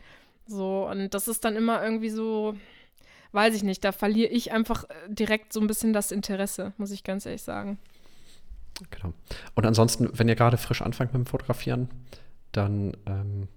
So, 0.47 0.87
und 0.89 1.13
das 1.13 1.27
ist 1.27 1.45
dann 1.45 1.55
immer 1.55 1.83
irgendwie 1.83 2.09
so, 2.09 2.55
weiß 3.31 3.55
ich 3.55 3.63
nicht, 3.63 3.83
da 3.83 3.91
verliere 3.91 4.31
ich 4.31 4.51
einfach 4.51 4.85
äh, 4.85 4.93
direkt 5.07 5.53
so 5.53 5.61
ein 5.61 5.67
bisschen 5.67 5.93
das 5.93 6.11
Interesse, 6.11 6.73
muss 6.77 6.91
ich 6.91 7.03
ganz 7.03 7.25
ehrlich 7.25 7.43
sagen. 7.43 7.77
Genau. 8.89 9.13
Und 9.53 9.65
ansonsten, 9.65 10.09
wenn 10.13 10.27
ihr 10.27 10.35
gerade 10.35 10.57
frisch 10.57 10.81
anfangt 10.81 11.13
mit 11.13 11.23
dem 11.23 11.27
Fotografieren, 11.27 11.87
dann 12.51 12.97
ähm, 13.05 13.47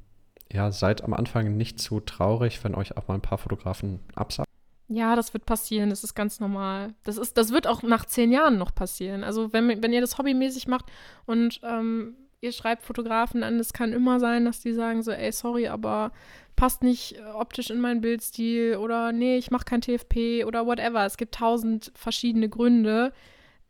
ja, 0.52 0.70
seid 0.70 1.02
am 1.02 1.14
Anfang 1.14 1.56
nicht 1.56 1.78
zu 1.78 2.00
traurig, 2.00 2.62
wenn 2.64 2.74
euch 2.74 2.96
auch 2.96 3.08
mal 3.08 3.14
ein 3.14 3.22
paar 3.22 3.38
Fotografen 3.38 4.00
absagen. 4.14 4.50
Ja, 4.88 5.16
das 5.16 5.32
wird 5.32 5.46
passieren, 5.46 5.90
das 5.90 6.04
ist 6.04 6.14
ganz 6.14 6.40
normal. 6.40 6.94
Das, 7.04 7.16
ist, 7.16 7.38
das 7.38 7.52
wird 7.52 7.66
auch 7.66 7.82
nach 7.82 8.04
zehn 8.04 8.30
Jahren 8.30 8.58
noch 8.58 8.74
passieren. 8.74 9.24
Also 9.24 9.52
wenn, 9.52 9.82
wenn 9.82 9.92
ihr 9.92 10.02
das 10.02 10.18
hobbymäßig 10.18 10.68
macht 10.68 10.86
und 11.24 11.60
ähm, 11.62 12.16
ihr 12.42 12.52
schreibt 12.52 12.82
Fotografen 12.82 13.42
an, 13.42 13.58
es 13.58 13.72
kann 13.72 13.92
immer 13.92 14.20
sein, 14.20 14.44
dass 14.44 14.60
die 14.60 14.74
sagen 14.74 15.02
so, 15.02 15.10
ey, 15.10 15.32
sorry, 15.32 15.68
aber 15.68 16.12
passt 16.54 16.82
nicht 16.82 17.16
optisch 17.34 17.70
in 17.70 17.80
meinen 17.80 18.02
Bildstil 18.02 18.76
oder 18.76 19.10
nee, 19.12 19.38
ich 19.38 19.50
mache 19.50 19.64
kein 19.64 19.80
TFP 19.80 20.44
oder 20.44 20.66
whatever. 20.66 21.04
Es 21.06 21.16
gibt 21.16 21.34
tausend 21.34 21.90
verschiedene 21.94 22.48
Gründe, 22.50 23.12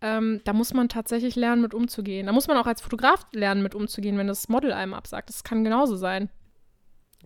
ähm, 0.01 0.43
da 0.45 0.53
muss 0.53 0.75
man 0.75 0.91
tatsächlich 0.91 1.35
lernen, 1.35 1.62
mit 1.62 1.72
umzugehen. 1.72 2.27
Da 2.27 2.33
muss 2.33 2.47
man 2.47 2.59
auch 2.59 2.66
als 2.66 2.83
Fotograf 2.83 3.27
lernen, 3.33 3.62
mit 3.62 3.75
umzugehen, 3.75 4.18
wenn 4.18 4.27
das 4.27 4.51
Model 4.51 4.72
einem 4.72 4.93
absagt. 4.93 5.31
Das 5.31 5.45
kann 5.45 5.64
genauso 5.64 5.97
sein. 5.97 6.29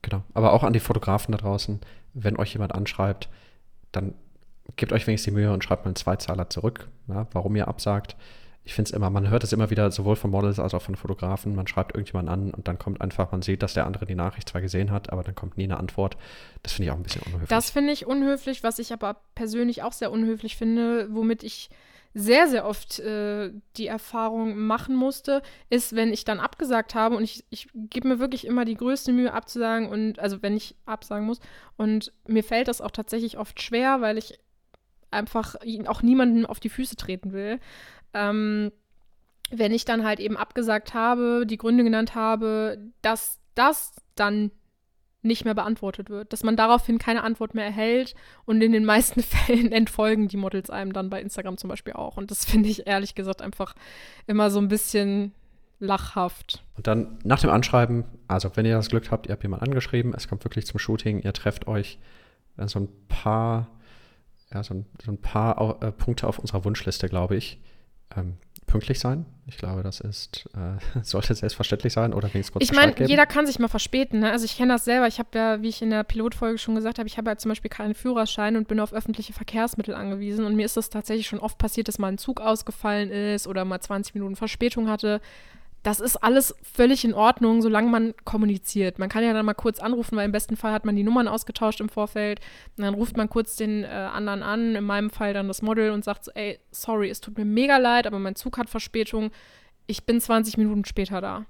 Genau. 0.03 0.23
Aber 0.35 0.53
auch 0.53 0.63
an 0.63 0.73
die 0.73 0.81
Fotografen 0.81 1.33
da 1.33 1.39
draußen, 1.39 1.81
wenn 2.15 2.37
euch 2.37 2.53
jemand 2.53 2.75
anschreibt, 2.75 3.29
dann 3.93 4.15
gebt 4.77 4.93
euch 4.93 5.07
wenigstens 5.07 5.33
die 5.33 5.39
Mühe 5.39 5.53
und 5.53 5.65
schreibt 5.65 5.85
mal 5.85 5.91
einen 5.91 5.97
Zweizahler 5.97 6.51
zurück, 6.51 6.89
ja, 7.09 7.27
warum 7.33 7.57
ihr 7.57 7.69
absagt. 7.69 8.17
ich 8.69 8.75
finde 8.75 8.91
es 8.91 8.95
immer, 8.95 9.09
man 9.09 9.31
hört 9.31 9.45
es 9.45 9.55
immer 9.55 9.71
wieder 9.71 9.91
sowohl 9.91 10.15
von 10.15 10.31
Models 10.31 10.59
als 10.59 10.75
auch 10.75 10.83
von 10.83 10.95
Fotografen. 10.95 11.55
Man 11.55 11.67
schreibt 11.67 11.95
irgendjemanden 11.95 12.33
an 12.33 12.51
und 12.53 12.69
dann 12.69 12.79
kommt 12.79 13.01
einfach, 13.01 13.33
man 13.33 13.41
sieht, 13.41 13.63
dass 13.63 13.73
der 13.73 13.87
andere 13.87 14.05
die 14.05 14.15
Nachricht 14.15 14.51
zwar 14.51 14.61
gesehen 14.61 14.91
hat, 14.91 15.11
aber 15.11 15.23
dann 15.23 15.35
kommt 15.35 15.57
nie 15.57 15.65
eine 15.65 15.79
Antwort. 15.79 16.19
Das 16.63 16.75
finde 16.75 16.85
ich 16.85 16.91
auch 16.93 16.97
ein 16.97 17.03
bisschen 17.03 17.23
unhöflich. 17.23 17.49
Das 17.49 17.71
finde 17.71 17.93
ich 17.95 18.07
unhöflich, 18.07 18.63
was 18.63 18.79
ich 18.79 18.93
aber 18.93 19.17
persönlich 19.35 19.83
auch 19.83 19.93
sehr 19.93 20.13
unhöflich 20.13 20.59
finde, 20.59 21.09
womit 21.11 21.45
ich 21.45 21.71
sehr, 22.15 22.49
sehr 22.49 22.67
oft 22.67 22.99
äh, 22.99 23.53
die 23.77 23.87
Erfahrung 23.87 24.59
machen 24.59 24.97
musste, 24.97 25.43
ist, 25.71 25.95
wenn 25.95 26.13
ich 26.13 26.25
dann 26.25 26.41
abgesagt 26.41 26.95
habe 26.95 27.17
und 27.17 27.23
ich, 27.23 27.45
ich 27.51 27.69
gebe 27.75 28.09
mir 28.09 28.19
wirklich 28.19 28.47
immer 28.47 28.65
die 28.65 28.77
größte 28.77 29.13
Mühe 29.13 29.33
abzusagen 29.33 29.89
und, 29.89 30.19
also 30.19 30.43
wenn 30.43 30.57
ich 30.57 30.75
absagen 30.87 31.27
muss. 31.27 31.41
Und 31.77 32.13
mir 32.27 32.43
fällt 32.43 32.69
das 32.69 32.81
auch 32.81 32.91
tatsächlich 32.91 33.39
oft 33.39 33.61
schwer, 33.63 34.01
weil 34.01 34.19
ich 34.19 34.39
einfach 35.11 35.55
auch 35.87 36.03
niemandem 36.03 36.47
auf 36.47 36.61
die 36.61 36.71
Füße 36.71 36.97
treten 36.97 37.33
will. 37.33 37.61
Ähm, 38.15 38.73
wenn 39.51 39.73
ich 39.73 39.85
dann 39.85 40.05
halt 40.05 40.21
eben 40.21 40.37
abgesagt 40.37 40.95
habe, 40.95 41.45
die 41.47 41.57
Gründe 41.57 41.85
genannt 41.85 42.15
habe, 42.15 42.79
dass 43.01 43.39
das 43.55 43.93
dann 44.15 44.51
nicht 45.29 45.45
mehr 45.45 45.55
beantwortet 45.55 46.11
wird, 46.11 46.33
dass 46.33 46.43
man 46.43 46.57
daraufhin 46.57 46.99
keine 46.99 47.23
Antwort 47.23 47.55
mehr 47.55 47.65
erhält 47.65 48.17
und 48.45 48.61
in 48.61 48.73
den 48.73 48.85
meisten 48.85 49.23
Fällen 49.23 49.71
entfolgen 49.71 50.27
die 50.27 50.37
Models 50.37 50.71
einem 50.71 50.93
dann 50.93 51.11
bei 51.11 51.21
Instagram 51.21 51.57
zum 51.57 51.69
Beispiel 51.69 51.93
auch. 51.93 52.17
Und 52.17 52.33
das 52.33 52.45
finde 52.45 52.69
ich 52.69 52.89
ehrlich 52.89 53.15
gesagt 53.15 53.41
einfach 53.43 53.75
immer 54.27 54.51
so 54.51 54.59
ein 54.59 54.69
bisschen 54.69 55.33
lachhaft. 55.79 56.65
Und 56.77 56.87
dann 56.87 57.19
nach 57.23 57.41
dem 57.41 57.51
Anschreiben, 57.51 58.05
also 58.27 58.51
wenn 58.57 58.67
ihr 58.67 58.75
das 58.75 58.89
Glück 58.89 59.11
habt, 59.11 59.27
ihr 59.27 59.33
habt 59.33 59.43
jemanden 59.43 59.67
angeschrieben, 59.67 60.13
es 60.15 60.27
kommt 60.27 60.45
wirklich 60.45 60.67
zum 60.67 60.79
Shooting, 60.79 61.21
ihr 61.21 61.33
trefft 61.33 61.69
euch 61.69 61.99
äh, 62.57 62.67
so 62.67 62.81
ein 62.81 62.89
paar, 63.09 63.69
ja, 64.53 64.63
so 64.63 64.75
ein, 64.75 64.87
so 65.05 65.13
ein 65.13 65.21
paar 65.21 65.81
äh, 65.83 65.93
Punkte 65.93 66.27
auf 66.27 66.39
unserer 66.39 66.65
Wunschliste, 66.65 67.09
glaube 67.09 67.37
ich. 67.37 67.61
Ähm, 68.17 68.39
pünktlich 68.69 69.01
sein. 69.01 69.27
Ich 69.47 69.57
glaube, 69.57 69.83
das 69.83 69.99
ist, 69.99 70.49
äh, 70.55 71.01
sollte 71.03 71.35
selbstverständlich 71.35 71.93
sein 71.93 72.15
oder 72.15 72.33
wenigstens 72.33 72.53
kurz 72.53 72.65
Ich 72.65 72.73
meine, 72.73 72.95
jeder 73.07 73.27
kann 73.27 73.47
sich 73.47 73.59
mal 73.59 73.69
verspäten. 73.69 74.21
Ne? 74.21 74.31
Also 74.31 74.45
ich 74.45 74.57
kenne 74.57 74.75
das 74.75 74.85
selber. 74.85 75.09
Ich 75.09 75.19
habe 75.19 75.31
ja, 75.35 75.63
wie 75.63 75.69
ich 75.69 75.83
in 75.83 75.91
der 75.91 76.05
Pilotfolge 76.05 76.59
schon 76.59 76.77
gesagt 76.77 76.99
habe, 76.99 77.09
ich 77.09 77.19
habe 77.19 77.31
ja 77.31 77.37
zum 77.37 77.49
Beispiel 77.49 77.71
keinen 77.71 77.95
Führerschein 77.95 78.57
und 78.57 78.69
bin 78.69 78.79
auf 78.79 78.93
öffentliche 78.93 79.33
Verkehrsmittel 79.33 79.95
angewiesen. 79.95 80.45
Und 80.45 80.55
mir 80.55 80.67
ist 80.67 80.77
das 80.77 80.91
tatsächlich 80.91 81.27
schon 81.27 81.41
oft 81.41 81.59
passiert, 81.59 81.89
dass 81.89 81.99
mal 81.99 82.09
ein 82.09 82.19
Zug 82.19 82.41
ausgefallen 82.41 83.11
ist 83.11 83.49
oder 83.49 83.65
mal 83.65 83.81
20 83.81 84.15
Minuten 84.15 84.37
Verspätung 84.37 84.89
hatte 84.89 85.21
das 85.89 86.01
ist 86.01 86.17
alles 86.17 86.55
völlig 86.63 87.03
in 87.03 87.15
Ordnung, 87.15 87.63
solange 87.63 87.89
man 87.89 88.13
kommuniziert. 88.27 88.99
Man 88.99 89.09
kann 89.09 89.25
ja 89.25 89.33
dann 89.33 89.47
mal 89.47 89.55
kurz 89.55 89.81
anrufen, 89.81 90.19
weil 90.19 90.27
im 90.27 90.33
besten 90.33 90.55
Fall 90.55 90.73
hat 90.73 90.85
man 90.85 90.95
die 90.97 91.03
Nummern 91.03 91.29
ausgetauscht 91.29 91.81
im 91.81 91.89
Vorfeld. 91.89 92.41
Und 92.77 92.85
dann 92.85 92.93
ruft 92.93 93.17
man 93.17 93.31
kurz 93.31 93.57
den 93.57 93.85
äh, 93.85 93.87
anderen 93.87 94.43
an, 94.43 94.75
in 94.75 94.85
meinem 94.85 95.09
Fall 95.09 95.33
dann 95.33 95.49
das 95.49 95.63
Model 95.63 95.91
und 95.93 96.05
sagt 96.05 96.27
so, 96.27 96.31
ey, 96.35 96.59
sorry, 96.73 97.09
es 97.09 97.23
tut 97.23 97.39
mir 97.39 97.47
mega 97.47 97.79
leid, 97.79 98.07
aber 98.07 98.19
mein 98.19 98.35
Zug 98.35 98.59
hat 98.59 98.69
Verspätung. 98.69 99.31
Ich 99.87 100.05
bin 100.05 100.21
20 100.21 100.59
Minuten 100.59 100.85
später 100.85 101.23
da. 101.23 101.47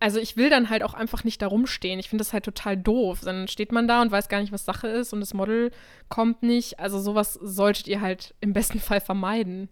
Also 0.00 0.18
ich 0.18 0.38
will 0.38 0.48
dann 0.48 0.70
halt 0.70 0.82
auch 0.82 0.94
einfach 0.94 1.22
nicht 1.22 1.42
da 1.42 1.46
rumstehen. 1.46 2.00
Ich 2.00 2.08
finde 2.08 2.22
das 2.24 2.32
halt 2.32 2.46
total 2.46 2.78
doof. 2.78 3.20
Dann 3.22 3.48
steht 3.48 3.70
man 3.70 3.86
da 3.86 4.00
und 4.00 4.10
weiß 4.10 4.30
gar 4.30 4.40
nicht, 4.40 4.52
was 4.52 4.64
Sache 4.64 4.88
ist 4.88 5.12
und 5.12 5.20
das 5.20 5.34
Model 5.34 5.72
kommt 6.08 6.42
nicht. 6.42 6.80
Also 6.80 6.98
sowas 6.98 7.34
solltet 7.34 7.86
ihr 7.86 8.00
halt 8.00 8.34
im 8.40 8.54
besten 8.54 8.80
Fall 8.80 9.02
vermeiden. 9.02 9.68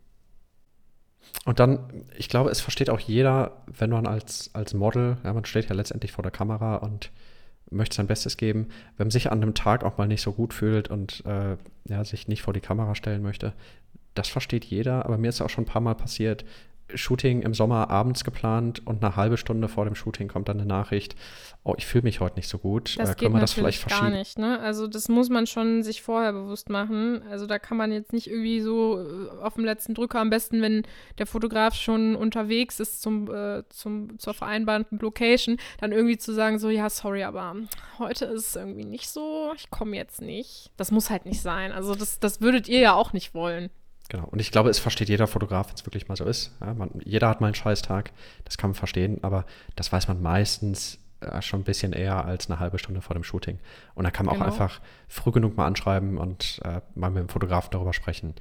Und 1.44 1.58
dann, 1.58 2.04
ich 2.16 2.28
glaube, 2.28 2.50
es 2.50 2.60
versteht 2.60 2.90
auch 2.90 3.00
jeder, 3.00 3.62
wenn 3.66 3.90
man 3.90 4.06
als, 4.06 4.50
als 4.52 4.74
Model, 4.74 5.16
ja, 5.24 5.32
man 5.32 5.44
steht 5.44 5.68
ja 5.68 5.74
letztendlich 5.74 6.12
vor 6.12 6.22
der 6.22 6.32
Kamera 6.32 6.76
und 6.76 7.10
möchte 7.70 7.96
sein 7.96 8.06
Bestes 8.06 8.36
geben, 8.36 8.68
wenn 8.96 9.06
man 9.06 9.10
sich 9.10 9.30
an 9.30 9.42
einem 9.42 9.54
Tag 9.54 9.84
auch 9.84 9.96
mal 9.96 10.08
nicht 10.08 10.22
so 10.22 10.32
gut 10.32 10.52
fühlt 10.52 10.88
und 10.88 11.24
äh, 11.24 11.56
ja, 11.88 12.04
sich 12.04 12.28
nicht 12.28 12.42
vor 12.42 12.52
die 12.52 12.60
Kamera 12.60 12.94
stellen 12.94 13.22
möchte, 13.22 13.52
das 14.14 14.28
versteht 14.28 14.64
jeder, 14.64 15.04
aber 15.04 15.18
mir 15.18 15.28
ist 15.28 15.40
auch 15.40 15.50
schon 15.50 15.64
ein 15.64 15.68
paar 15.68 15.80
Mal 15.80 15.94
passiert, 15.94 16.44
Shooting 16.94 17.42
im 17.42 17.54
Sommer 17.54 17.90
abends 17.90 18.24
geplant 18.24 18.86
und 18.86 19.02
eine 19.02 19.16
halbe 19.16 19.36
Stunde 19.36 19.68
vor 19.68 19.84
dem 19.84 19.94
Shooting 19.94 20.28
kommt 20.28 20.48
dann 20.48 20.58
eine 20.58 20.66
Nachricht, 20.66 21.16
oh, 21.62 21.74
ich 21.76 21.86
fühle 21.86 22.02
mich 22.02 22.20
heute 22.20 22.36
nicht 22.36 22.48
so 22.48 22.58
gut. 22.58 22.98
Das 22.98 23.10
äh, 23.10 23.14
können 23.14 23.34
wir 23.34 23.40
das 23.40 23.52
vielleicht 23.52 23.80
verschieben? 23.80 24.10
gar 24.10 24.18
nicht, 24.18 24.38
ne? 24.38 24.58
Also 24.60 24.86
das 24.86 25.08
muss 25.08 25.28
man 25.28 25.46
schon 25.46 25.82
sich 25.82 26.02
vorher 26.02 26.32
bewusst 26.32 26.70
machen. 26.70 27.22
Also 27.30 27.46
da 27.46 27.58
kann 27.58 27.76
man 27.76 27.92
jetzt 27.92 28.12
nicht 28.12 28.28
irgendwie 28.28 28.60
so 28.60 29.00
äh, 29.00 29.42
auf 29.42 29.54
dem 29.54 29.64
letzten 29.64 29.94
Drücker, 29.94 30.20
am 30.20 30.30
besten, 30.30 30.62
wenn 30.62 30.82
der 31.18 31.26
Fotograf 31.26 31.74
schon 31.74 32.16
unterwegs 32.16 32.80
ist 32.80 33.02
zum, 33.02 33.30
äh, 33.32 33.62
zum, 33.68 34.18
zur 34.18 34.34
vereinbarten 34.34 34.98
Location, 34.98 35.58
dann 35.80 35.92
irgendwie 35.92 36.18
zu 36.18 36.32
sagen, 36.32 36.58
so, 36.58 36.70
ja, 36.70 36.88
sorry, 36.88 37.24
aber 37.24 37.56
heute 37.98 38.24
ist 38.26 38.48
es 38.48 38.56
irgendwie 38.56 38.84
nicht 38.84 39.08
so, 39.08 39.52
ich 39.56 39.70
komme 39.70 39.96
jetzt 39.96 40.22
nicht. 40.22 40.70
Das 40.76 40.90
muss 40.90 41.10
halt 41.10 41.26
nicht 41.26 41.42
sein. 41.42 41.72
Also 41.72 41.94
das, 41.94 42.20
das 42.20 42.40
würdet 42.40 42.68
ihr 42.68 42.80
ja 42.80 42.94
auch 42.94 43.12
nicht 43.12 43.34
wollen. 43.34 43.70
Genau. 44.10 44.24
Und 44.24 44.40
ich 44.40 44.50
glaube, 44.50 44.70
es 44.70 44.80
versteht 44.80 45.08
jeder 45.08 45.28
Fotograf, 45.28 45.68
wenn 45.68 45.76
es 45.76 45.86
wirklich 45.86 46.08
mal 46.08 46.16
so 46.16 46.24
ist. 46.24 46.52
Ja, 46.60 46.74
man, 46.74 46.90
jeder 47.04 47.28
hat 47.28 47.40
mal 47.40 47.46
einen 47.46 47.54
Scheißtag, 47.54 48.10
das 48.44 48.58
kann 48.58 48.70
man 48.70 48.74
verstehen, 48.74 49.22
aber 49.22 49.46
das 49.76 49.92
weiß 49.92 50.08
man 50.08 50.20
meistens 50.20 50.98
äh, 51.20 51.40
schon 51.40 51.60
ein 51.60 51.64
bisschen 51.64 51.92
eher 51.92 52.24
als 52.24 52.50
eine 52.50 52.58
halbe 52.58 52.80
Stunde 52.80 53.02
vor 53.02 53.14
dem 53.14 53.22
Shooting. 53.22 53.60
Und 53.94 54.02
da 54.02 54.10
kann 54.10 54.26
man 54.26 54.34
genau. 54.34 54.46
auch 54.46 54.50
einfach 54.50 54.80
früh 55.06 55.30
genug 55.30 55.56
mal 55.56 55.66
anschreiben 55.66 56.18
und 56.18 56.60
äh, 56.64 56.80
mal 56.96 57.10
mit 57.10 57.22
dem 57.22 57.28
Fotografen 57.28 57.70
darüber 57.70 57.92
sprechen. 57.92 58.34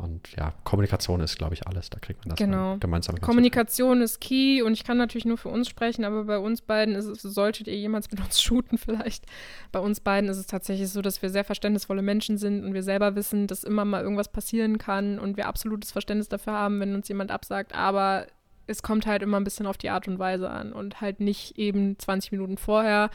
Und 0.00 0.34
ja, 0.36 0.54
Kommunikation 0.64 1.20
ist, 1.20 1.36
glaube 1.36 1.54
ich, 1.54 1.66
alles. 1.66 1.90
Da 1.90 1.98
kriegt 1.98 2.20
man 2.20 2.30
das 2.30 2.38
genau. 2.38 2.78
gemeinsam. 2.78 3.20
Kommunikation 3.20 4.00
ist 4.00 4.20
key 4.20 4.62
und 4.62 4.72
ich 4.72 4.84
kann 4.84 4.96
natürlich 4.96 5.26
nur 5.26 5.36
für 5.36 5.50
uns 5.50 5.68
sprechen, 5.68 6.04
aber 6.04 6.24
bei 6.24 6.38
uns 6.38 6.62
beiden 6.62 6.94
ist 6.94 7.04
es, 7.04 7.22
solltet 7.22 7.68
ihr 7.68 7.76
jemals 7.76 8.10
mit 8.10 8.20
uns 8.20 8.40
shooten 8.42 8.78
vielleicht. 8.78 9.26
Bei 9.72 9.80
uns 9.80 10.00
beiden 10.00 10.30
ist 10.30 10.38
es 10.38 10.46
tatsächlich 10.46 10.88
so, 10.88 11.02
dass 11.02 11.20
wir 11.20 11.28
sehr 11.28 11.44
verständnisvolle 11.44 12.02
Menschen 12.02 12.38
sind 12.38 12.64
und 12.64 12.72
wir 12.72 12.82
selber 12.82 13.14
wissen, 13.14 13.46
dass 13.46 13.62
immer 13.62 13.84
mal 13.84 14.02
irgendwas 14.02 14.32
passieren 14.32 14.78
kann 14.78 15.18
und 15.18 15.36
wir 15.36 15.46
absolutes 15.46 15.92
Verständnis 15.92 16.28
dafür 16.28 16.54
haben, 16.54 16.80
wenn 16.80 16.94
uns 16.94 17.08
jemand 17.08 17.30
absagt, 17.30 17.74
aber 17.74 18.26
es 18.70 18.82
kommt 18.82 19.06
halt 19.06 19.22
immer 19.22 19.38
ein 19.38 19.44
bisschen 19.44 19.66
auf 19.66 19.76
die 19.76 19.90
Art 19.90 20.08
und 20.08 20.18
Weise 20.18 20.48
an 20.50 20.72
und 20.72 21.00
halt 21.00 21.20
nicht 21.20 21.58
eben 21.58 21.98
20 21.98 22.32
Minuten 22.32 22.56
vorher. 22.56 23.10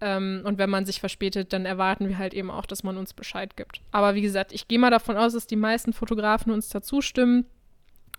Ähm, 0.00 0.42
und 0.44 0.58
wenn 0.58 0.68
man 0.68 0.84
sich 0.84 1.00
verspätet, 1.00 1.52
dann 1.52 1.64
erwarten 1.64 2.08
wir 2.08 2.18
halt 2.18 2.34
eben 2.34 2.50
auch, 2.50 2.66
dass 2.66 2.82
man 2.82 2.96
uns 2.96 3.14
Bescheid 3.14 3.56
gibt. 3.56 3.80
Aber 3.92 4.14
wie 4.14 4.22
gesagt, 4.22 4.52
ich 4.52 4.68
gehe 4.68 4.78
mal 4.78 4.90
davon 4.90 5.16
aus, 5.16 5.32
dass 5.32 5.46
die 5.46 5.56
meisten 5.56 5.92
Fotografen 5.92 6.52
uns 6.52 6.68
dazu 6.68 7.00
stimmen. 7.00 7.46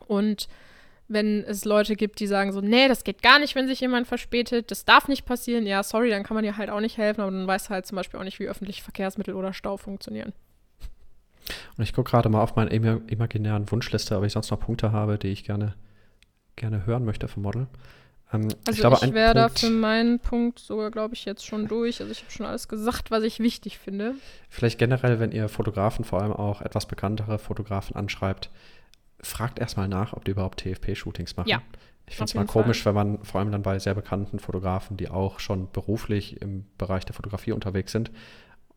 Und 0.08 0.48
wenn 1.08 1.44
es 1.44 1.66
Leute 1.66 1.96
gibt, 1.96 2.20
die 2.20 2.28
sagen 2.28 2.52
so, 2.52 2.62
nee, 2.62 2.88
das 2.88 3.04
geht 3.04 3.22
gar 3.22 3.40
nicht, 3.40 3.56
wenn 3.56 3.68
sich 3.68 3.80
jemand 3.80 4.08
verspätet, 4.08 4.72
das 4.72 4.86
darf 4.86 5.08
nicht 5.08 5.26
passieren, 5.26 5.66
ja, 5.66 5.84
sorry, 5.84 6.10
dann 6.10 6.24
kann 6.24 6.36
man 6.36 6.44
dir 6.44 6.58
halt 6.58 6.70
auch 6.70 6.82
nicht 6.82 6.98
helfen, 6.98 7.22
aber 7.22 7.32
dann 7.32 7.48
weißt 7.48 7.68
du 7.68 7.70
halt 7.72 7.86
zum 7.86 7.96
Beispiel 7.96 8.20
auch 8.20 8.26
nicht, 8.26 8.40
wie 8.40 8.48
öffentliche 8.48 8.84
Verkehrsmittel 8.84 9.34
oder 9.34 9.54
Stau 9.54 9.78
funktionieren. 9.78 10.34
Und 11.78 11.84
ich 11.84 11.94
gucke 11.94 12.12
gerade 12.12 12.28
mal 12.28 12.42
auf 12.42 12.56
meine 12.56 12.72
imaginären 13.08 13.72
Wunschliste, 13.72 14.18
ob 14.18 14.26
ich 14.26 14.34
sonst 14.34 14.52
noch 14.52 14.60
Punkte 14.60 14.92
habe, 14.92 15.18
die 15.18 15.30
ich 15.30 15.46
gerne, 15.46 15.76
gerne 16.58 16.86
hören 16.86 17.06
möchte 17.06 17.30
vom 17.30 17.44
Model. 17.44 17.68
Ähm, 18.34 18.50
also 18.66 18.72
ich, 18.72 18.78
glaube, 18.80 18.98
ich 19.02 19.14
wäre 19.14 19.34
da 19.34 19.50
für 19.50 19.70
meinen 19.70 20.20
Punkt 20.20 20.60
sogar, 20.60 20.92
glaube 20.92 21.14
ich, 21.14 21.24
jetzt 21.24 21.46
schon 21.46 21.68
durch. 21.68 22.02
Also 22.02 22.12
ich 22.12 22.22
habe 22.24 22.32
schon 22.32 22.46
alles 22.46 22.68
gesagt, 22.68 23.10
was 23.10 23.24
ich 23.24 23.40
wichtig 23.40 23.78
finde. 23.78 24.16
Vielleicht 24.50 24.78
generell, 24.78 25.20
wenn 25.20 25.32
ihr 25.32 25.48
Fotografen, 25.48 26.04
vor 26.04 26.22
allem 26.22 26.34
auch 26.34 26.62
etwas 26.62 26.86
bekanntere 26.86 27.40
Fotografen 27.40 27.96
anschreibt, 27.96 28.50
fragt 29.22 29.60
erstmal 29.60 29.88
nach, 29.88 30.14
ob 30.14 30.26
die 30.26 30.32
überhaupt 30.32 30.60
TFP-Shootings 30.62 31.38
machen. 31.38 31.50
Ja, 31.50 31.62
ich 32.06 32.16
finde 32.16 32.30
es 32.30 32.36
mal 32.36 32.46
komisch, 32.46 32.84
Fall. 32.84 32.96
wenn 32.96 33.12
man 33.12 33.24
vor 33.24 33.40
allem 33.40 33.52
dann 33.52 33.64
bei 33.64 33.80
sehr 33.80 33.96
bekannten 33.96 34.40
Fotografen, 34.40 34.98
die 34.98 35.10
auch 35.10 35.40
schon 35.40 35.72
beruflich 35.72 36.42
im 36.42 36.66
Bereich 36.78 37.06
der 37.06 37.16
Fotografie 37.16 37.54
unterwegs 37.54 37.92
sind, 37.92 38.12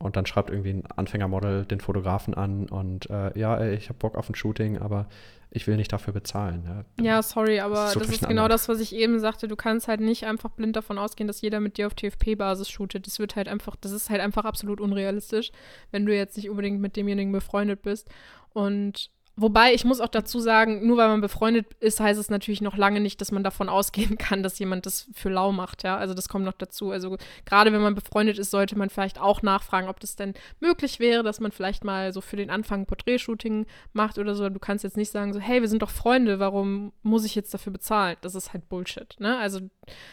und 0.03 0.17
dann 0.17 0.27
schreibt 0.27 0.51
irgendwie 0.51 0.71
ein 0.71 0.87
Anfängermodel 0.97 1.67
den 1.67 1.81
Fotografen 1.81 2.35
an 2.35 2.69
und 2.69 3.09
äh, 3.11 3.39
ja, 3.39 3.57
ey, 3.57 3.75
ich 3.75 3.89
habe 3.91 3.99
Bock 3.99 4.17
auf 4.17 4.29
ein 4.29 4.35
Shooting, 4.35 4.79
aber 4.79 5.07
ich 5.51 5.67
will 5.67 5.77
nicht 5.77 5.93
dafür 5.93 6.15
bezahlen. 6.15 6.85
Ja, 6.99 7.05
ja 7.05 7.23
sorry, 7.23 7.61
aber 7.61 7.75
das, 7.75 7.95
das 7.95 8.09
ist 8.09 8.29
genau 8.29 8.49
das, 8.49 8.69
was 8.69 8.81
ich 8.81 8.95
eben 8.95 9.19
sagte. 9.19 9.47
Du 9.47 9.57
kannst 9.57 9.89
halt 9.89 10.01
nicht 10.01 10.25
einfach 10.25 10.51
blind 10.51 10.77
davon 10.77 10.97
ausgehen, 10.97 11.27
dass 11.27 11.41
jeder 11.43 11.61
mit 11.61 11.77
dir 11.77 11.87
auf 11.87 11.95
TFP-Basis 11.95 12.71
shootet. 12.71 13.07
Das 13.07 13.19
wird 13.19 13.37
halt 13.37 13.49
einfach, 13.49 13.77
das 13.77 13.93
ist 13.93 14.11
halt 14.11 14.21
einfach 14.21 14.45
absolut 14.45 14.81
unrealistisch, 14.81 15.51
wenn 15.91 16.07
du 16.07 16.15
jetzt 16.15 16.37
nicht 16.37 16.49
unbedingt 16.49 16.81
mit 16.81 16.97
demjenigen 16.97 17.33
befreundet 17.33 17.83
bist. 17.83 18.09
Und 18.53 19.11
Wobei, 19.41 19.73
ich 19.73 19.87
muss 19.87 20.03
auch 20.03 20.09
dazu 20.09 20.39
sagen, 20.39 20.87
nur 20.87 20.99
weil 20.99 21.09
man 21.09 21.23
befreundet 21.23 21.67
ist, 21.81 21.99
heißt 21.99 22.21
es 22.21 22.29
natürlich 22.29 22.61
noch 22.61 22.77
lange 22.77 23.01
nicht, 23.01 23.23
dass 23.23 23.33
man 23.33 23.43
davon 23.43 23.69
ausgehen 23.71 24.19
kann, 24.19 24.43
dass 24.43 24.59
jemand 24.59 24.85
das 24.85 25.09
für 25.15 25.31
lau 25.31 25.51
macht, 25.51 25.83
ja. 25.83 25.97
Also 25.97 26.13
das 26.13 26.29
kommt 26.29 26.45
noch 26.45 26.53
dazu. 26.53 26.91
Also 26.91 27.17
gerade 27.47 27.73
wenn 27.73 27.81
man 27.81 27.95
befreundet 27.95 28.39
ist, 28.39 28.51
sollte 28.51 28.77
man 28.77 28.91
vielleicht 28.91 29.19
auch 29.19 29.41
nachfragen, 29.41 29.89
ob 29.89 29.99
das 29.99 30.15
denn 30.15 30.35
möglich 30.61 31.01
wäre, 31.01 31.23
dass 31.23 31.41
man 31.41 31.53
vielleicht 31.53 31.85
mal 31.85 32.13
so 32.13 32.21
für 32.21 32.37
den 32.37 32.51
Anfang 32.51 32.81
ein 32.81 32.87
Porträtshooting 32.87 33.65
macht 33.95 34.19
oder 34.19 34.35
so. 34.35 34.51
Du 34.51 34.59
kannst 34.59 34.85
jetzt 34.85 34.99
nicht 34.99 35.11
sagen 35.11 35.33
so, 35.33 35.41
hey, 35.41 35.63
wir 35.63 35.69
sind 35.69 35.81
doch 35.81 35.91
Freunde, 35.91 36.39
warum 36.39 36.93
muss 37.03 37.25
ich 37.25 37.35
jetzt 37.35 37.55
dafür 37.55 37.73
bezahlen? 37.73 38.19
Das 38.21 38.35
ist 38.35 38.53
halt 38.53 38.69
Bullshit, 38.69 39.17
ne? 39.21 39.39
Also 39.39 39.61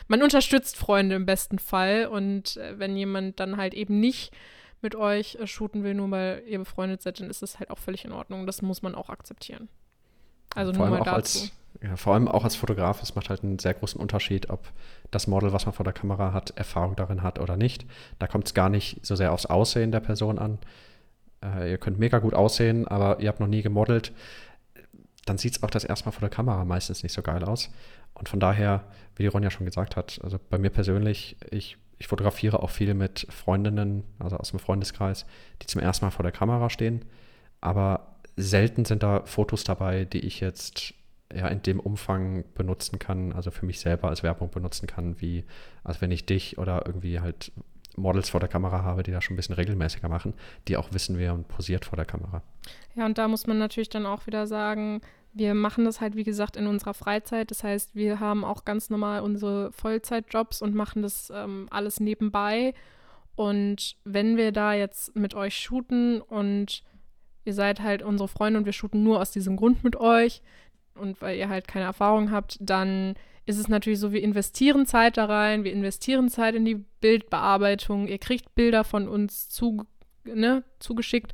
man 0.07 0.23
unterstützt 0.23 0.77
Freunde 0.77 1.17
im 1.17 1.25
besten 1.25 1.59
Fall 1.59 2.07
und 2.07 2.55
äh, 2.55 2.79
wenn 2.79 2.95
jemand 2.95 3.41
dann 3.41 3.57
halt 3.57 3.73
eben 3.73 3.99
nicht 3.99 4.31
mit 4.81 4.95
euch 4.95 5.35
äh, 5.35 5.47
shooten 5.47 5.83
will, 5.83 5.93
nur 5.93 6.11
weil 6.11 6.43
ihr 6.47 6.59
befreundet 6.59 7.01
seid, 7.01 7.19
dann 7.19 7.29
ist 7.29 7.41
das 7.41 7.59
halt 7.59 7.69
auch 7.69 7.79
völlig 7.79 8.05
in 8.05 8.11
Ordnung. 8.11 8.45
Das 8.45 8.61
muss 8.61 8.81
man 8.81 8.95
auch 8.95 9.09
akzeptieren. 9.09 9.69
Also 10.55 10.73
vor 10.73 10.87
nur 10.87 10.97
mal 10.99 11.03
dazu. 11.03 11.15
Als, 11.15 11.51
ja, 11.81 11.95
vor 11.95 12.13
allem 12.13 12.27
auch 12.27 12.43
als 12.43 12.55
Fotograf, 12.55 13.01
es 13.03 13.15
macht 13.15 13.29
halt 13.29 13.43
einen 13.43 13.59
sehr 13.59 13.73
großen 13.73 13.99
Unterschied, 13.99 14.49
ob 14.49 14.71
das 15.11 15.27
Model, 15.27 15.53
was 15.53 15.65
man 15.65 15.73
vor 15.73 15.83
der 15.83 15.93
Kamera 15.93 16.33
hat, 16.33 16.51
Erfahrung 16.57 16.95
darin 16.95 17.21
hat 17.21 17.39
oder 17.39 17.57
nicht. 17.57 17.85
Da 18.17 18.27
kommt 18.27 18.47
es 18.47 18.53
gar 18.53 18.69
nicht 18.69 19.05
so 19.05 19.15
sehr 19.15 19.31
aufs 19.31 19.45
Aussehen 19.45 19.91
der 19.91 19.99
Person 19.99 20.39
an. 20.39 20.57
Äh, 21.43 21.71
ihr 21.71 21.77
könnt 21.77 21.99
mega 21.99 22.19
gut 22.19 22.33
aussehen, 22.33 22.87
aber 22.87 23.19
ihr 23.19 23.29
habt 23.29 23.39
noch 23.39 23.47
nie 23.47 23.61
gemodelt. 23.61 24.13
dann 25.25 25.37
sieht 25.37 25.57
es 25.57 25.63
auch 25.63 25.69
das 25.69 25.83
erstmal 25.83 26.13
vor 26.13 26.21
der 26.21 26.29
Kamera 26.29 26.63
meistens 26.63 27.03
nicht 27.03 27.13
so 27.13 27.21
geil 27.21 27.43
aus. 27.43 27.69
Und 28.13 28.29
von 28.29 28.39
daher, 28.39 28.85
wie 29.15 29.23
die 29.23 29.27
Ronja 29.27 29.51
schon 29.51 29.65
gesagt 29.65 29.95
hat, 29.95 30.19
also 30.23 30.39
bei 30.49 30.57
mir 30.57 30.69
persönlich, 30.69 31.37
ich, 31.51 31.77
ich 31.99 32.07
fotografiere 32.07 32.61
auch 32.61 32.69
viel 32.69 32.93
mit 32.93 33.27
Freundinnen, 33.29 34.03
also 34.19 34.37
aus 34.37 34.51
dem 34.51 34.59
Freundeskreis, 34.59 35.25
die 35.61 35.67
zum 35.67 35.81
ersten 35.81 36.05
Mal 36.05 36.11
vor 36.11 36.23
der 36.23 36.31
Kamera 36.31 36.69
stehen. 36.69 37.05
Aber 37.61 38.17
selten 38.35 38.85
sind 38.85 39.03
da 39.03 39.23
Fotos 39.25 39.63
dabei, 39.63 40.05
die 40.05 40.19
ich 40.19 40.39
jetzt 40.39 40.93
ja 41.33 41.47
in 41.47 41.61
dem 41.61 41.79
Umfang 41.79 42.45
benutzen 42.55 42.99
kann, 42.99 43.33
also 43.33 43.51
für 43.51 43.65
mich 43.65 43.79
selber 43.79 44.09
als 44.09 44.23
Werbung 44.23 44.49
benutzen 44.49 44.87
kann, 44.87 45.19
wie 45.19 45.43
als 45.83 46.01
wenn 46.01 46.11
ich 46.11 46.25
dich 46.25 46.57
oder 46.57 46.85
irgendwie 46.85 47.19
halt 47.19 47.51
Models 47.97 48.29
vor 48.29 48.39
der 48.39 48.47
Kamera 48.47 48.83
habe, 48.83 49.03
die 49.03 49.11
das 49.11 49.23
schon 49.23 49.33
ein 49.33 49.37
bisschen 49.37 49.55
regelmäßiger 49.55 50.07
machen, 50.07 50.33
die 50.67 50.77
auch 50.77 50.93
wissen, 50.93 51.17
wer 51.17 51.33
posiert 51.33 51.83
vor 51.83 51.95
der 51.97 52.05
Kamera. 52.05 52.43
Ja, 52.95 53.05
und 53.05 53.17
da 53.17 53.27
muss 53.27 53.47
man 53.47 53.57
natürlich 53.57 53.89
dann 53.89 54.05
auch 54.05 54.27
wieder 54.27 54.45
sagen, 54.45 55.01
wir 55.37 55.53
machen 55.53 55.85
das 55.85 56.01
halt, 56.01 56.15
wie 56.15 56.23
gesagt, 56.23 56.57
in 56.57 56.67
unserer 56.67 56.93
Freizeit. 56.93 57.51
Das 57.51 57.63
heißt, 57.63 57.95
wir 57.95 58.19
haben 58.19 58.43
auch 58.43 58.65
ganz 58.65 58.89
normal 58.89 59.21
unsere 59.21 59.71
Vollzeitjobs 59.71 60.61
und 60.61 60.75
machen 60.75 61.01
das 61.01 61.31
ähm, 61.33 61.67
alles 61.69 61.99
nebenbei. 61.99 62.73
Und 63.35 63.97
wenn 64.03 64.37
wir 64.37 64.51
da 64.51 64.73
jetzt 64.73 65.15
mit 65.15 65.35
euch 65.35 65.55
shooten 65.55 66.21
und 66.21 66.83
ihr 67.45 67.53
seid 67.53 67.81
halt 67.81 68.01
unsere 68.01 68.27
Freunde 68.27 68.59
und 68.59 68.65
wir 68.65 68.73
shooten 68.73 69.03
nur 69.03 69.21
aus 69.21 69.31
diesem 69.31 69.55
Grund 69.55 69.83
mit 69.83 69.95
euch 69.95 70.41
und 70.95 71.21
weil 71.21 71.37
ihr 71.37 71.47
halt 71.47 71.67
keine 71.67 71.85
Erfahrung 71.85 72.31
habt, 72.31 72.57
dann 72.59 73.13
ist 73.45 73.59
es 73.59 73.69
natürlich 73.69 73.99
so, 73.99 74.11
wir 74.11 74.23
investieren 74.23 74.85
Zeit 74.85 75.17
da 75.17 75.25
rein, 75.25 75.63
wir 75.63 75.71
investieren 75.71 76.29
Zeit 76.29 76.55
in 76.55 76.65
die 76.65 76.83
Bildbearbeitung, 76.99 78.07
ihr 78.07 78.17
kriegt 78.17 78.55
Bilder 78.55 78.83
von 78.83 79.07
uns 79.07 79.47
zu, 79.47 79.85
ne, 80.25 80.63
zugeschickt 80.79 81.31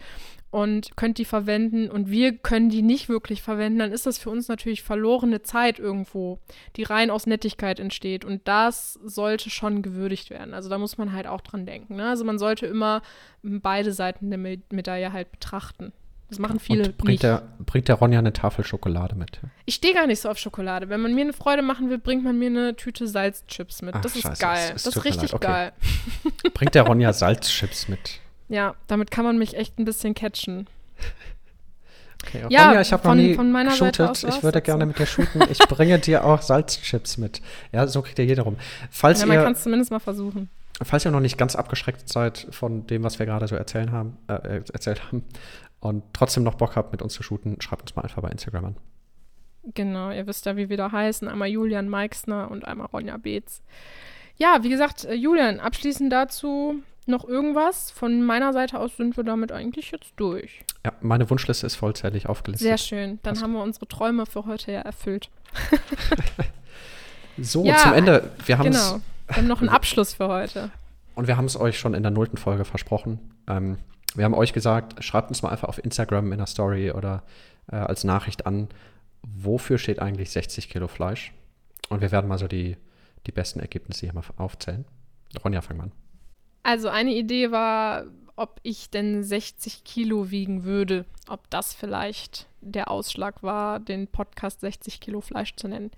und 0.53 0.95
könnt 0.95 1.17
die 1.17 1.25
verwenden 1.25 1.89
und 1.89 2.11
wir 2.11 2.37
können 2.37 2.69
die 2.69 2.83
nicht 2.83 3.09
wirklich 3.09 3.41
verwenden, 3.41 3.79
dann 3.79 3.91
ist 3.91 4.05
das 4.05 4.19
für 4.19 4.29
uns 4.29 4.47
natürlich 4.47 4.83
verlorene 4.83 5.41
Zeit 5.41 5.79
irgendwo, 5.79 6.37
die 6.75 6.83
rein 6.83 7.09
aus 7.09 7.25
Nettigkeit 7.25 7.79
entsteht 7.79 8.23
und 8.23 8.47
das 8.47 8.93
sollte 9.03 9.49
schon 9.49 9.81
gewürdigt 9.81 10.29
werden. 10.29 10.53
Also 10.53 10.69
da 10.69 10.77
muss 10.77 10.99
man 10.99 11.11
halt 11.11 11.25
auch 11.25 11.41
dran 11.41 11.65
denken. 11.65 11.95
Ne? 11.95 12.07
Also 12.07 12.23
man 12.23 12.37
sollte 12.37 12.67
immer 12.67 13.01
beide 13.41 13.93
Seiten 13.93 14.29
der 14.29 14.37
Medaille 14.37 15.11
halt 15.11 15.31
betrachten. 15.31 15.91
Das 16.29 16.37
machen 16.37 16.59
viele 16.59 16.83
und 16.83 16.97
bringt 16.97 17.09
nicht. 17.09 17.23
Der, 17.23 17.55
bringt 17.65 17.87
der 17.87 17.95
Ronja 17.95 18.19
eine 18.19 18.31
Tafel 18.31 18.63
Schokolade 18.63 19.15
mit? 19.15 19.39
Ich 19.65 19.73
stehe 19.75 19.95
gar 19.95 20.05
nicht 20.05 20.21
so 20.21 20.29
auf 20.29 20.37
Schokolade. 20.37 20.87
Wenn 20.87 21.01
man 21.01 21.15
mir 21.15 21.21
eine 21.21 21.33
Freude 21.33 21.63
machen 21.63 21.89
will, 21.89 21.97
bringt 21.97 22.23
man 22.23 22.37
mir 22.37 22.47
eine 22.47 22.75
Tüte 22.75 23.07
Salzchips 23.07 23.81
mit. 23.81 23.95
Ach, 23.95 24.01
das 24.01 24.15
ist 24.15 24.21
Scheiße, 24.21 24.41
geil. 24.41 24.69
Das, 24.73 24.83
das 24.83 24.97
ist 24.97 25.05
richtig 25.05 25.33
okay. 25.33 25.47
geil. 25.47 25.73
Bringt 26.53 26.75
der 26.75 26.83
Ronja 26.83 27.11
Salzchips 27.11 27.87
mit? 27.87 28.19
Ja, 28.49 28.75
damit 28.87 29.11
kann 29.11 29.25
man 29.25 29.37
mich 29.37 29.55
echt 29.55 29.79
ein 29.79 29.85
bisschen 29.85 30.13
catchen. 30.13 30.67
Okay, 32.25 32.45
ja, 32.49 32.67
Ronja, 32.67 32.81
ich 32.81 32.93
habe 32.93 33.05
noch 33.05 33.15
nie 33.15 33.35
von 33.35 33.53
geshootet. 33.53 34.23
Ich 34.23 34.43
würde 34.43 34.61
gerne 34.61 34.85
mit 34.85 34.97
dir 34.97 35.05
shooten. 35.05 35.43
Ich 35.49 35.59
bringe 35.67 35.99
dir 35.99 36.23
auch 36.23 36.41
Salzchips 36.41 37.17
mit. 37.17 37.41
Ja, 37.73 37.85
so 37.87 38.01
kriegt 38.01 38.17
ja 38.17 38.23
jeder 38.23 38.43
rum. 38.43 38.55
Falls 38.89 39.19
ja, 39.19 39.25
man 39.25 39.43
kann 39.43 39.51
es 39.51 39.63
zumindest 39.63 39.91
mal 39.91 39.99
versuchen. 39.99 40.49
Falls 40.81 41.05
ihr 41.05 41.11
noch 41.11 41.19
nicht 41.19 41.37
ganz 41.37 41.55
abgeschreckt 41.55 42.07
seid 42.07 42.47
von 42.51 42.87
dem, 42.87 43.03
was 43.03 43.19
wir 43.19 43.25
gerade 43.25 43.47
so 43.47 43.55
erzählen 43.55 43.91
haben, 43.91 44.17
äh, 44.27 44.61
erzählt 44.71 45.03
haben 45.05 45.25
und 45.81 46.03
trotzdem 46.13 46.43
noch 46.43 46.55
Bock 46.55 46.75
habt, 46.75 46.93
mit 46.93 47.01
uns 47.01 47.13
zu 47.13 47.23
shooten, 47.23 47.59
schreibt 47.61 47.81
uns 47.81 47.95
mal 47.95 48.03
einfach 48.03 48.21
bei 48.21 48.29
Instagram 48.29 48.65
an. 48.65 48.75
Genau, 49.73 50.11
ihr 50.11 50.25
wisst 50.27 50.45
ja, 50.45 50.57
wie 50.57 50.69
wir 50.69 50.77
da 50.77 50.91
heißen. 50.91 51.27
Einmal 51.27 51.49
Julian 51.49 51.89
Meixner 51.89 52.49
und 52.49 52.65
einmal 52.65 52.87
Ronja 52.87 53.17
Beetz. 53.17 53.61
Ja, 54.37 54.59
wie 54.61 54.69
gesagt, 54.69 55.05
äh, 55.05 55.13
Julian, 55.13 55.59
abschließend 55.59 56.11
dazu 56.11 56.81
noch 57.07 57.25
irgendwas? 57.25 57.91
Von 57.91 58.23
meiner 58.23 58.53
Seite 58.53 58.79
aus 58.79 58.97
sind 58.97 59.17
wir 59.17 59.23
damit 59.23 59.51
eigentlich 59.51 59.91
jetzt 59.91 60.13
durch. 60.15 60.63
Ja, 60.85 60.93
meine 61.01 61.29
Wunschliste 61.29 61.65
ist 61.65 61.75
vollzählig 61.75 62.27
aufgelistet. 62.27 62.67
Sehr 62.67 62.77
schön. 62.77 63.19
Dann 63.23 63.33
Passt. 63.33 63.43
haben 63.43 63.53
wir 63.53 63.61
unsere 63.63 63.87
Träume 63.87 64.25
für 64.25 64.45
heute 64.45 64.71
ja 64.71 64.81
erfüllt. 64.81 65.29
so, 67.37 67.65
ja, 67.65 67.77
zum 67.77 67.93
Ende. 67.93 68.31
Wir 68.45 68.57
haben 68.57 68.71
genau. 68.71 69.01
Wir 69.27 69.37
haben 69.37 69.47
noch 69.47 69.61
einen 69.61 69.69
Abschluss 69.69 70.13
für 70.13 70.27
heute. 70.27 70.71
Und 71.15 71.27
wir 71.27 71.37
haben 71.37 71.45
es 71.45 71.59
euch 71.59 71.77
schon 71.79 71.93
in 71.93 72.03
der 72.03 72.11
nullten 72.11 72.37
Folge 72.37 72.65
versprochen. 72.65 73.19
Ähm, 73.47 73.77
wir 74.15 74.25
haben 74.25 74.33
euch 74.33 74.53
gesagt, 74.53 75.03
schreibt 75.03 75.29
uns 75.29 75.41
mal 75.41 75.49
einfach 75.49 75.69
auf 75.69 75.83
Instagram 75.83 76.31
in 76.31 76.37
der 76.37 76.47
Story 76.47 76.91
oder 76.91 77.23
äh, 77.71 77.75
als 77.75 78.03
Nachricht 78.03 78.45
an, 78.45 78.67
wofür 79.21 79.77
steht 79.77 79.99
eigentlich 79.99 80.31
60 80.31 80.69
Kilo 80.69 80.87
Fleisch? 80.87 81.33
Und 81.89 82.01
wir 82.01 82.11
werden 82.11 82.27
mal 82.27 82.37
so 82.37 82.47
die, 82.47 82.77
die 83.25 83.31
besten 83.31 83.59
Ergebnisse 83.59 84.05
hier 84.05 84.13
mal 84.13 84.23
aufzählen. 84.37 84.85
Ronja, 85.43 85.61
fang 85.61 85.77
mal 85.77 85.83
an. 85.83 85.91
Also 86.63 86.87
eine 86.89 87.13
Idee 87.13 87.51
war, 87.51 88.05
ob 88.35 88.59
ich 88.63 88.89
denn 88.89 89.23
60 89.23 89.83
Kilo 89.83 90.31
wiegen 90.31 90.63
würde. 90.63 91.05
Ob 91.27 91.49
das 91.49 91.73
vielleicht 91.73 92.47
der 92.61 92.89
Ausschlag 92.89 93.43
war, 93.43 93.79
den 93.79 94.07
Podcast 94.07 94.61
60 94.61 94.99
Kilo 94.99 95.21
Fleisch 95.21 95.55
zu 95.55 95.67
nennen. 95.67 95.91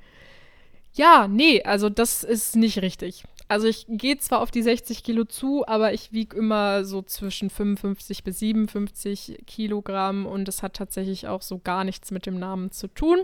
Ja, 0.94 1.28
nee, 1.28 1.62
also 1.64 1.90
das 1.90 2.24
ist 2.24 2.56
nicht 2.56 2.82
richtig. 2.82 3.26
Also 3.48 3.68
ich 3.68 3.86
gehe 3.88 4.18
zwar 4.18 4.42
auf 4.42 4.50
die 4.50 4.64
60 4.64 5.04
Kilo 5.04 5.26
zu, 5.26 5.68
aber 5.68 5.94
ich 5.94 6.12
wiege 6.14 6.36
immer 6.36 6.84
so 6.84 7.02
zwischen 7.04 7.50
55 7.50 8.24
bis 8.24 8.40
57 8.40 9.44
Kilogramm 9.46 10.26
und 10.26 10.48
es 10.48 10.64
hat 10.64 10.74
tatsächlich 10.74 11.28
auch 11.28 11.44
so 11.44 11.60
gar 11.60 11.84
nichts 11.84 12.10
mit 12.12 12.26
dem 12.26 12.40
Namen 12.40 12.72
zu 12.72 12.88
tun. 12.88 13.20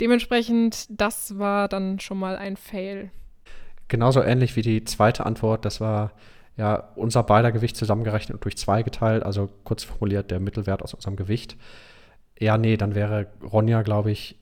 Dementsprechend, 0.00 0.86
das 0.88 1.38
war 1.38 1.68
dann 1.68 2.00
schon 2.00 2.18
mal 2.18 2.36
ein 2.36 2.56
Fail. 2.56 3.12
Genauso 3.86 4.22
ähnlich 4.22 4.56
wie 4.56 4.62
die 4.62 4.82
zweite 4.84 5.24
Antwort, 5.24 5.64
das 5.64 5.80
war 5.80 6.12
ja 6.56 6.90
unser 6.96 7.22
beider 7.22 7.52
Gewicht 7.52 7.76
zusammengerechnet 7.76 8.36
und 8.36 8.44
durch 8.44 8.56
zwei 8.56 8.82
geteilt, 8.82 9.22
also 9.22 9.48
kurz 9.64 9.84
formuliert 9.84 10.30
der 10.30 10.40
Mittelwert 10.40 10.82
aus 10.82 10.94
unserem 10.94 11.16
Gewicht. 11.16 11.56
Ja, 12.38 12.58
nee, 12.58 12.76
dann 12.76 12.94
wäre 12.94 13.28
Ronja, 13.42 13.82
glaube 13.82 14.10
ich, 14.10 14.38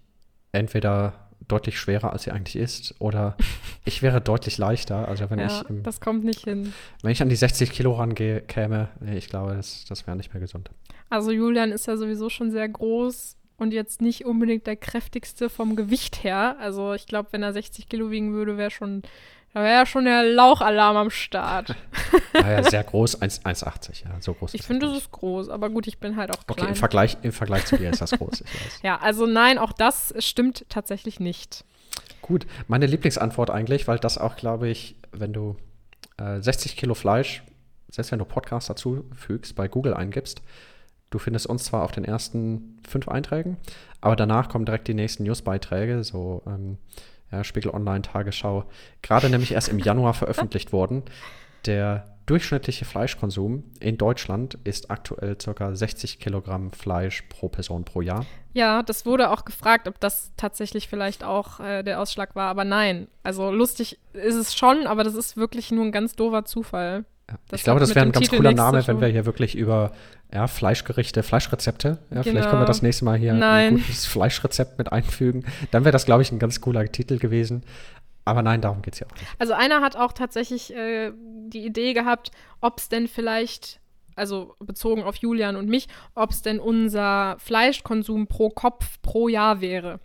entweder 0.53 1.15
deutlich 1.49 1.79
schwerer, 1.79 2.13
als 2.13 2.25
sie 2.25 2.31
eigentlich 2.31 2.57
ist. 2.57 2.95
Oder 2.99 3.37
ich 3.85 4.03
wäre 4.03 4.21
deutlich 4.21 4.59
leichter. 4.59 5.09
Also 5.09 5.29
wenn 5.31 5.39
ja, 5.39 5.47
ich. 5.47 5.69
Im, 5.69 5.83
das 5.83 6.01
kommt 6.01 6.25
nicht 6.25 6.45
hin. 6.45 6.73
Wenn 7.03 7.13
ich 7.13 7.23
an 7.23 7.29
die 7.29 7.37
60 7.37 7.71
Kilo 7.71 7.93
rangehe, 7.93 8.41
käme, 8.41 8.89
nee, 9.01 9.17
ich 9.17 9.29
glaube, 9.29 9.55
das, 9.55 9.85
das 9.87 10.07
wäre 10.07 10.17
nicht 10.17 10.33
mehr 10.33 10.41
gesund. 10.41 10.71
Also 11.09 11.31
Julian 11.31 11.73
ist 11.73 11.87
ja 11.87 11.97
sowieso 11.97 12.31
schon 12.31 12.51
sehr 12.51 12.69
groß 12.69 13.37
und 13.59 13.73
jetzt 13.73 14.01
nicht 14.01 14.25
unbedingt 14.25 14.67
der 14.67 14.77
kräftigste 14.77 15.51
vom 15.51 15.77
Gewicht 15.77 16.25
her. 16.25 16.57
Also 16.59 16.95
ich 16.95 17.07
glaube, 17.07 17.29
wenn 17.33 17.43
er 17.43 17.53
60 17.53 17.89
Kilo 17.89 18.11
wiegen 18.11 18.33
würde, 18.33 18.57
wäre 18.57 18.71
schon 18.71 19.03
da 19.55 19.63
wäre 19.63 19.75
ja 19.75 19.87
schon 19.87 20.05
der 20.05 20.25
Lauchalarm 20.25 20.97
am 20.97 21.11
Start. 21.11 21.75
ja, 22.35 22.63
sehr 22.63 22.85
groß, 22.85 23.21
1,80, 23.21 24.05
ja, 24.05 24.21
so 24.21 24.33
groß. 24.35 24.55
Ich 24.55 24.63
finde, 24.63 24.87
das 24.87 24.97
ist 24.97 25.13
groß, 25.13 25.51
aber 25.51 25.69
gut, 25.69 25.87
ich 25.87 25.99
bin 25.99 26.17
halt 26.17 26.31
auch 26.31 26.47
klein. 26.47 26.59
Okay, 26.59 26.69
im 26.69 26.75
Vergleich, 26.75 27.17
im 27.23 27.33
Vergleich 27.33 27.67
zu 27.67 27.77
dir 27.77 27.91
ist 27.91 28.01
das 28.01 28.13
groß, 28.13 28.41
ich 28.41 28.55
weiß. 28.55 28.81
ja, 28.83 28.99
also 28.99 29.27
nein, 29.27 29.59
auch 29.59 29.73
das 29.73 30.15
stimmt 30.19 30.65
tatsächlich 30.69 31.21
nicht. 31.21 31.65
Gut, 32.23 32.47
meine 32.67 32.87
Lieblingsantwort 32.87 33.51
eigentlich, 33.51 33.89
weil 33.89 33.99
das 33.99 34.17
auch, 34.17 34.37
glaube 34.37 34.69
ich, 34.69 34.97
wenn 35.11 35.33
du 35.33 35.57
äh, 36.17 36.41
60 36.41 36.77
Kilo 36.77 36.95
Fleisch, 36.95 37.43
selbst 37.91 38.13
wenn 38.13 38.21
du 38.21 38.25
Podcast 38.25 38.71
dazu 38.71 39.05
fügst, 39.15 39.55
bei 39.55 39.69
Google 39.69 39.93
eingibst, 39.93 40.41
du 41.11 41.19
findest 41.19 41.47
uns 41.47 41.65
zwar 41.65 41.83
auf 41.83 41.93
den 41.93 42.05
ersten 42.05 42.81
fünf 42.89 43.09
Einträgen, 43.09 43.59
aber 44.01 44.17
danach 44.17 44.49
kommen 44.49 44.65
direkt 44.65 44.89
die 44.89 44.95
nächsten 44.95 45.25
Newsbeiträge, 45.25 46.05
so 46.05 46.43
ähm, 46.47 46.79
ja, 47.33 47.43
Spiegel 47.45 47.73
Online, 47.73 48.03
Tagesschau, 48.03 48.65
gerade 49.01 49.31
nämlich 49.31 49.53
erst 49.53 49.69
im 49.69 49.79
Januar 49.79 50.15
veröffentlicht 50.15 50.73
worden. 50.73 51.03
Der 51.67 52.13
durchschnittliche 52.27 52.85
Fleischkonsum 52.85 53.65
in 53.81 53.99
Deutschland 53.99 54.59
ist 54.65 54.91
aktuell 54.91 55.37
ca. 55.37 55.75
60 55.75 56.21
Kilogramm 56.21 56.73
Fleisch 56.73 57.23
pro 57.23 57.49
Person 57.49 57.85
pro 57.85 58.01
Jahr. 58.01 58.27
Ja, 58.53 58.83
das 58.83 59.07
wurde 59.07 59.31
auch 59.31 59.45
gefragt, 59.45 59.89
ob 59.89 59.99
das 59.99 60.33
tatsächlich 60.37 60.89
vielleicht 60.89 61.25
auch 61.25 61.61
äh, 61.61 61.83
der 61.83 62.01
Ausschlag 62.01 62.37
war, 62.37 62.49
aber 62.49 62.65
nein. 62.65 63.09
Also 63.23 63.51
lustig 63.51 63.99
ist 64.13 64.35
es 64.35 64.55
schon, 64.55 64.87
aber 64.87 65.05
das 65.05 65.15
ist 65.15 65.37
wirklich 65.37 65.71
nur 65.71 65.85
ein 65.85 65.93
ganz 65.93 66.15
doofer 66.15 66.45
Zufall. 66.45 67.05
Ich 67.53 67.63
glaube, 67.65 67.81
das 67.81 67.95
wäre 67.95 68.07
ein 68.07 68.13
ganz 68.13 68.25
Titel 68.25 68.37
cooler 68.37 68.53
Name, 68.53 68.87
wenn 68.87 69.01
wir 69.01 69.09
hier 69.09 69.27
wirklich 69.27 69.55
über 69.57 69.93
ja, 70.33 70.47
Fleischgerichte, 70.47 71.23
Fleischrezepte. 71.23 71.89
Ja, 71.89 71.97
genau. 72.09 72.23
Vielleicht 72.23 72.49
können 72.49 72.63
wir 72.63 72.67
das 72.67 72.83
nächste 72.83 73.05
Mal 73.05 73.19
hier 73.19 73.35
nein. 73.35 73.75
ein 73.75 73.77
gutes 73.77 74.07
Fleischrezept 74.07 74.79
mit 74.79 74.91
einfügen. 74.93 75.45
Dann 75.71 75.85
wäre 75.85 75.93
das, 75.93 76.07
glaube 76.07 76.23
ich, 76.23 76.33
ein 76.33 76.39
ganz 76.39 76.61
cooler 76.61 76.91
Titel 76.91 77.19
gewesen. 77.19 77.65
Aber 78.25 78.43
nein, 78.43 78.61
darum 78.61 78.83
geht 78.83 78.95
es 78.95 79.01
ja 79.01 79.07
auch 79.07 79.13
nicht. 79.13 79.27
Also 79.39 79.53
einer 79.53 79.81
hat 79.81 79.97
auch 79.97 80.13
tatsächlich 80.13 80.75
äh, 80.75 81.13
die 81.49 81.67
Idee 81.67 81.93
gehabt, 81.93 82.31
ob 82.61 82.79
es 82.79 82.89
denn 82.89 83.09
vielleicht, 83.09 83.81
also 84.15 84.55
bezogen 84.61 85.03
auf 85.03 85.17
Julian 85.17 85.57
und 85.57 85.69
mich, 85.69 85.89
ob 86.15 86.31
es 86.31 86.43
denn 86.43 86.61
unser 86.61 87.37
Fleischkonsum 87.39 88.27
pro 88.27 88.49
Kopf 88.51 89.01
pro 89.03 89.29
Jahr 89.29 89.61
wäre. 89.61 90.01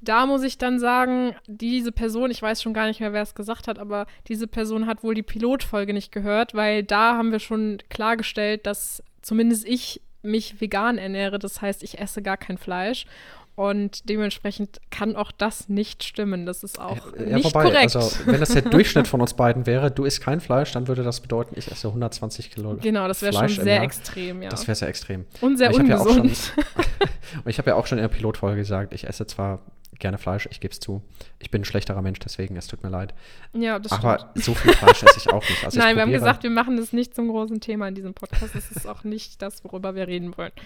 Da 0.00 0.26
muss 0.26 0.42
ich 0.42 0.58
dann 0.58 0.78
sagen, 0.78 1.34
diese 1.46 1.90
Person, 1.92 2.30
ich 2.30 2.42
weiß 2.42 2.62
schon 2.62 2.74
gar 2.74 2.86
nicht 2.86 3.00
mehr, 3.00 3.12
wer 3.12 3.22
es 3.22 3.34
gesagt 3.34 3.66
hat, 3.66 3.78
aber 3.78 4.06
diese 4.28 4.46
Person 4.46 4.86
hat 4.86 5.02
wohl 5.02 5.14
die 5.14 5.22
Pilotfolge 5.22 5.92
nicht 5.94 6.12
gehört, 6.12 6.54
weil 6.54 6.82
da 6.82 7.16
haben 7.16 7.32
wir 7.32 7.40
schon 7.40 7.78
klargestellt, 7.88 8.66
dass 8.66 9.02
zumindest 9.22 9.66
ich 9.66 10.00
mich 10.22 10.60
vegan 10.60 10.98
ernähre. 10.98 11.38
Das 11.38 11.62
heißt, 11.62 11.82
ich 11.82 11.98
esse 11.98 12.22
gar 12.22 12.36
kein 12.36 12.58
Fleisch. 12.58 13.06
Und 13.54 14.10
dementsprechend 14.10 14.82
kann 14.90 15.16
auch 15.16 15.32
das 15.32 15.70
nicht 15.70 16.04
stimmen. 16.04 16.44
Das 16.44 16.62
ist 16.62 16.78
auch 16.78 17.14
Ja, 17.18 17.36
nicht 17.36 17.46
wobei, 17.46 17.62
korrekt. 17.62 17.96
also 17.96 18.18
wenn 18.26 18.38
das 18.38 18.50
der 18.50 18.60
Durchschnitt 18.70 19.08
von 19.08 19.22
uns 19.22 19.32
beiden 19.32 19.64
wäre, 19.64 19.90
du 19.90 20.04
isst 20.04 20.20
kein 20.20 20.40
Fleisch, 20.42 20.72
dann 20.72 20.88
würde 20.88 21.02
das 21.02 21.20
bedeuten, 21.20 21.54
ich 21.58 21.70
esse 21.72 21.88
120 21.88 22.50
Kilo 22.50 22.76
genau, 22.76 23.08
das 23.08 23.22
wäre 23.22 23.32
schon 23.32 23.48
sehr 23.48 23.80
extrem, 23.80 24.42
ja. 24.42 24.50
Das 24.50 24.68
wäre 24.68 24.76
sehr 24.76 24.88
extrem. 24.88 25.24
Und 25.40 25.56
sehr 25.56 25.68
hab 25.68 25.74
ja 25.74 25.80
ungesund. 25.98 26.52
Und 27.44 27.50
ich 27.50 27.56
habe 27.56 27.70
ja 27.70 27.76
auch 27.76 27.86
schon 27.86 27.96
in 27.96 28.02
der 28.02 28.08
Pilotfolge 28.08 28.58
gesagt, 28.58 28.92
ich 28.92 29.08
esse 29.08 29.26
zwar 29.26 29.60
gerne 29.98 30.18
Fleisch, 30.18 30.48
ich 30.50 30.60
gebe 30.60 30.72
es 30.72 30.80
zu. 30.80 31.02
Ich 31.38 31.50
bin 31.50 31.62
ein 31.62 31.64
schlechterer 31.64 32.02
Mensch, 32.02 32.18
deswegen, 32.18 32.56
es 32.56 32.66
tut 32.66 32.82
mir 32.82 32.88
leid. 32.88 33.14
ja, 33.52 33.78
das 33.78 33.92
stimmt. 33.92 34.04
Aber 34.04 34.30
so 34.34 34.54
viel 34.54 34.72
Fleisch 34.72 35.02
esse 35.02 35.18
ich 35.18 35.28
auch 35.28 35.42
nicht. 35.42 35.64
Also 35.64 35.78
Nein, 35.78 35.96
wir 35.96 36.02
haben 36.02 36.12
gesagt, 36.12 36.42
wir 36.42 36.50
machen 36.50 36.76
das 36.76 36.92
nicht 36.92 37.14
zum 37.14 37.28
großen 37.28 37.60
Thema 37.60 37.88
in 37.88 37.94
diesem 37.94 38.14
Podcast. 38.14 38.54
Das 38.54 38.70
ist 38.70 38.86
auch 38.86 39.04
nicht 39.04 39.42
das, 39.42 39.64
worüber 39.64 39.94
wir 39.94 40.06
reden 40.06 40.36
wollen. 40.36 40.52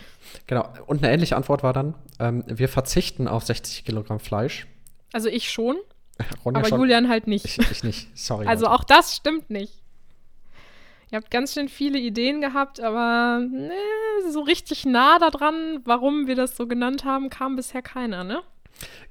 Genau. 0.47 0.69
Und 0.87 1.03
eine 1.03 1.13
ähnliche 1.13 1.37
Antwort 1.37 1.63
war 1.63 1.73
dann, 1.73 1.95
ähm, 2.19 2.45
wir 2.47 2.69
verzichten 2.69 3.29
auf 3.29 3.45
60 3.45 3.85
Kilogramm 3.85 4.19
Fleisch. 4.19 4.67
Also 5.13 5.29
ich 5.29 5.51
schon, 5.51 5.77
Ronja 6.45 6.61
aber 6.61 6.69
schon. 6.69 6.81
Julian 6.81 7.09
halt 7.09 7.27
nicht. 7.27 7.45
Ich, 7.45 7.59
ich 7.59 7.85
nicht, 7.85 8.19
sorry. 8.19 8.47
also 8.47 8.65
Leute. 8.67 8.75
auch 8.75 8.85
das 8.85 9.17
stimmt 9.17 9.51
nicht. 9.51 9.81
Ihr 11.11 11.17
habt 11.19 11.31
ganz 11.31 11.55
schön 11.55 11.69
viele 11.69 11.99
Ideen 11.99 12.41
gehabt, 12.41 12.81
aber 12.81 13.41
ne, 13.41 13.73
so 14.31 14.41
richtig 14.43 14.87
nah 14.87 15.19
daran, 15.19 15.81
warum 15.85 16.29
wir 16.29 16.37
das 16.37 16.57
so 16.57 16.69
genannt 16.69 17.05
haben, 17.05 17.31
kam 17.31 17.57
bisher 17.57 17.83
keiner, 17.83 18.23
ne? 18.23 18.43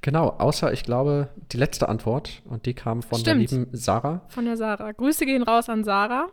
Genau, 0.01 0.29
außer 0.29 0.71
ich 0.73 0.83
glaube, 0.83 1.29
die 1.51 1.57
letzte 1.57 1.89
Antwort, 1.89 2.41
und 2.45 2.65
die 2.65 2.73
kam 2.73 3.01
von 3.01 3.19
Stimmt. 3.19 3.51
der 3.51 3.59
lieben 3.59 3.67
Sarah. 3.71 4.21
Von 4.29 4.45
der 4.45 4.57
Sarah. 4.57 4.91
Grüße 4.91 5.25
gehen 5.25 5.43
raus 5.43 5.69
an 5.69 5.83
Sarah. 5.83 6.27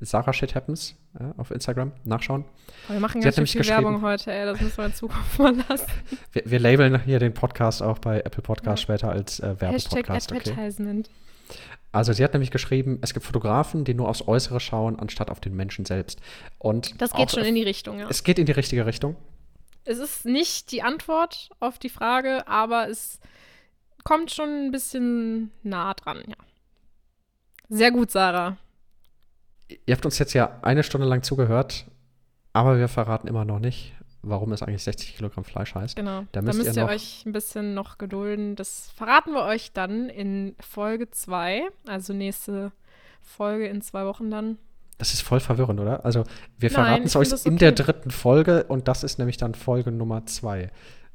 Sarah 0.00 0.32
Shit 0.32 0.54
Happens 0.54 0.96
ja, 1.18 1.32
auf 1.36 1.50
Instagram. 1.50 1.92
Nachschauen. 2.04 2.44
Oh, 2.88 2.92
wir 2.92 3.00
machen 3.00 3.20
Sie 3.22 3.24
ganz 3.24 3.36
schön 3.36 3.46
viel 3.46 3.66
Werbung 3.68 4.02
heute, 4.02 4.32
ey. 4.32 4.44
Das 4.44 4.60
müssen 4.60 4.76
wir 4.76 4.86
in 4.86 4.94
Zukunft 4.94 5.38
mal 5.38 5.54
lassen. 5.68 5.86
Wir, 6.32 6.42
wir 6.44 6.58
labeln 6.58 7.00
hier 7.04 7.18
den 7.18 7.32
Podcast 7.32 7.82
auch 7.82 7.98
bei 7.98 8.20
Apple 8.20 8.42
Podcast 8.42 8.82
Ja. 8.82 8.82
später 8.96 9.10
als 9.10 9.40
äh, 9.40 9.58
Werbepodcast. 9.60 10.32
Okay. 10.32 10.50
Advertisement. 10.50 11.08
Also 11.90 12.12
sie 12.12 12.22
hat 12.22 12.34
nämlich 12.34 12.50
geschrieben, 12.50 12.98
es 13.00 13.14
gibt 13.14 13.24
Fotografen, 13.24 13.84
die 13.84 13.94
nur 13.94 14.08
aufs 14.08 14.26
Äußere 14.28 14.60
schauen, 14.60 14.98
anstatt 14.98 15.30
auf 15.30 15.40
den 15.40 15.56
Menschen 15.56 15.86
selbst. 15.86 16.20
Und 16.58 17.00
Das 17.00 17.12
geht 17.12 17.28
auch- 17.28 17.30
schon 17.30 17.44
in 17.44 17.54
die 17.54 17.62
Richtung, 17.62 17.98
ja. 17.98 18.06
Es 18.10 18.24
geht 18.24 18.38
in 18.38 18.44
die 18.46 18.52
richtige 18.52 18.84
Richtung. 18.84 19.16
Es 19.88 19.98
ist 19.98 20.26
nicht 20.26 20.70
die 20.70 20.82
Antwort 20.82 21.48
auf 21.60 21.78
die 21.78 21.88
Frage, 21.88 22.46
aber 22.46 22.90
es 22.90 23.20
kommt 24.04 24.30
schon 24.30 24.66
ein 24.66 24.70
bisschen 24.70 25.50
nah 25.62 25.94
dran, 25.94 26.22
ja. 26.26 26.36
Sehr 27.70 27.90
gut, 27.90 28.10
Sarah. 28.10 28.58
Ihr 29.86 29.94
habt 29.94 30.04
uns 30.04 30.18
jetzt 30.18 30.34
ja 30.34 30.58
eine 30.60 30.82
Stunde 30.82 31.06
lang 31.06 31.22
zugehört, 31.22 31.86
aber 32.52 32.78
wir 32.78 32.88
verraten 32.88 33.28
immer 33.28 33.46
noch 33.46 33.60
nicht, 33.60 33.94
warum 34.20 34.52
es 34.52 34.62
eigentlich 34.62 34.82
60 34.82 35.16
Kilogramm 35.16 35.44
Fleisch 35.44 35.74
heißt. 35.74 35.96
Genau. 35.96 36.20
Da 36.32 36.40
Da 36.40 36.42
müsst 36.42 36.58
müsst, 36.58 36.76
ihr 36.76 36.82
ihr, 36.82 36.88
euch 36.88 37.24
ein 37.24 37.32
bisschen 37.32 37.72
noch 37.72 37.96
gedulden. 37.96 38.56
Das 38.56 38.90
verraten 38.94 39.32
wir 39.32 39.44
euch 39.44 39.72
dann 39.72 40.10
in 40.10 40.54
Folge 40.60 41.10
2, 41.10 41.66
also 41.86 42.12
nächste 42.12 42.72
Folge 43.22 43.66
in 43.68 43.80
zwei 43.80 44.04
Wochen 44.04 44.30
dann. 44.30 44.58
Das 44.98 45.12
ist 45.14 45.22
voll 45.22 45.40
verwirrend, 45.40 45.78
oder? 45.80 46.04
Also 46.04 46.24
wir 46.58 46.70
verraten 46.70 47.04
es 47.04 47.14
euch 47.16 47.28
in 47.46 47.56
der 47.56 47.72
dritten 47.72 48.10
Folge 48.10 48.64
und 48.64 48.88
das 48.88 49.04
ist 49.04 49.18
nämlich 49.18 49.36
dann 49.36 49.54
Folge 49.54 49.92
Nummer 49.92 50.26
zwei. 50.26 50.70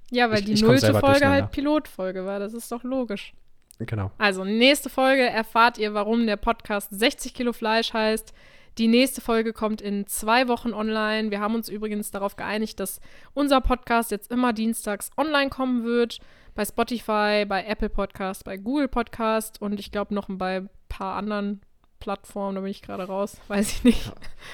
Ja, 0.10 0.30
weil 0.32 0.40
Ich- 0.40 0.46
die 0.46 0.54
ich 0.54 0.62
nullte 0.64 0.94
Folge 0.94 1.28
halt 1.28 1.52
Pilotfolge 1.52 2.26
war. 2.26 2.40
Das 2.40 2.54
ist 2.54 2.72
doch 2.72 2.84
logisch. 2.84 3.34
Genau. 3.80 4.12
Also, 4.18 4.46
nächste 4.46 4.90
Folge 4.90 5.24
erfahrt 5.24 5.78
ihr, 5.78 5.94
warum 5.94 6.26
der 6.28 6.38
Podcast 6.38 6.90
60 6.92 7.34
Kilo 7.34 7.52
Fleisch 7.54 7.92
heißt. 7.94 8.34
Die 8.78 8.88
nächste 8.88 9.20
Folge 9.22 9.52
kommt 9.54 9.82
in 9.82 10.08
zwei 10.08 10.48
Wochen 10.48 10.74
online. 10.74 11.30
Wir 11.32 11.40
haben 11.40 11.54
uns 11.56 11.70
übrigens 11.70 12.10
darauf 12.12 12.36
geeinigt, 12.36 12.80
dass 12.80 13.02
unser 13.34 13.62
Podcast 13.62 14.12
jetzt 14.12 14.32
immer 14.32 14.54
dienstags 14.54 15.12
online 15.18 15.50
kommen 15.50 15.84
wird. 15.84 16.20
Bei 16.56 16.64
Spotify, 16.66 17.46
bei 17.48 17.66
Apple 17.68 17.90
Podcast, 17.90 18.46
bei 18.46 18.58
Google 18.58 18.88
Podcast 18.88 19.62
und 19.62 19.80
ich 19.80 19.92
glaube 19.92 20.14
noch 20.14 20.28
bei 20.30 20.58
ein 20.58 20.70
paar 20.88 21.16
anderen 21.16 21.62
Plattformen. 22.04 22.56
Da 22.56 22.62
bin 22.62 22.70
ich 22.70 22.82
gerade 22.82 23.04
raus. 23.06 23.38
Weiß 23.48 23.72
ich 23.72 23.84
nicht. 23.84 24.12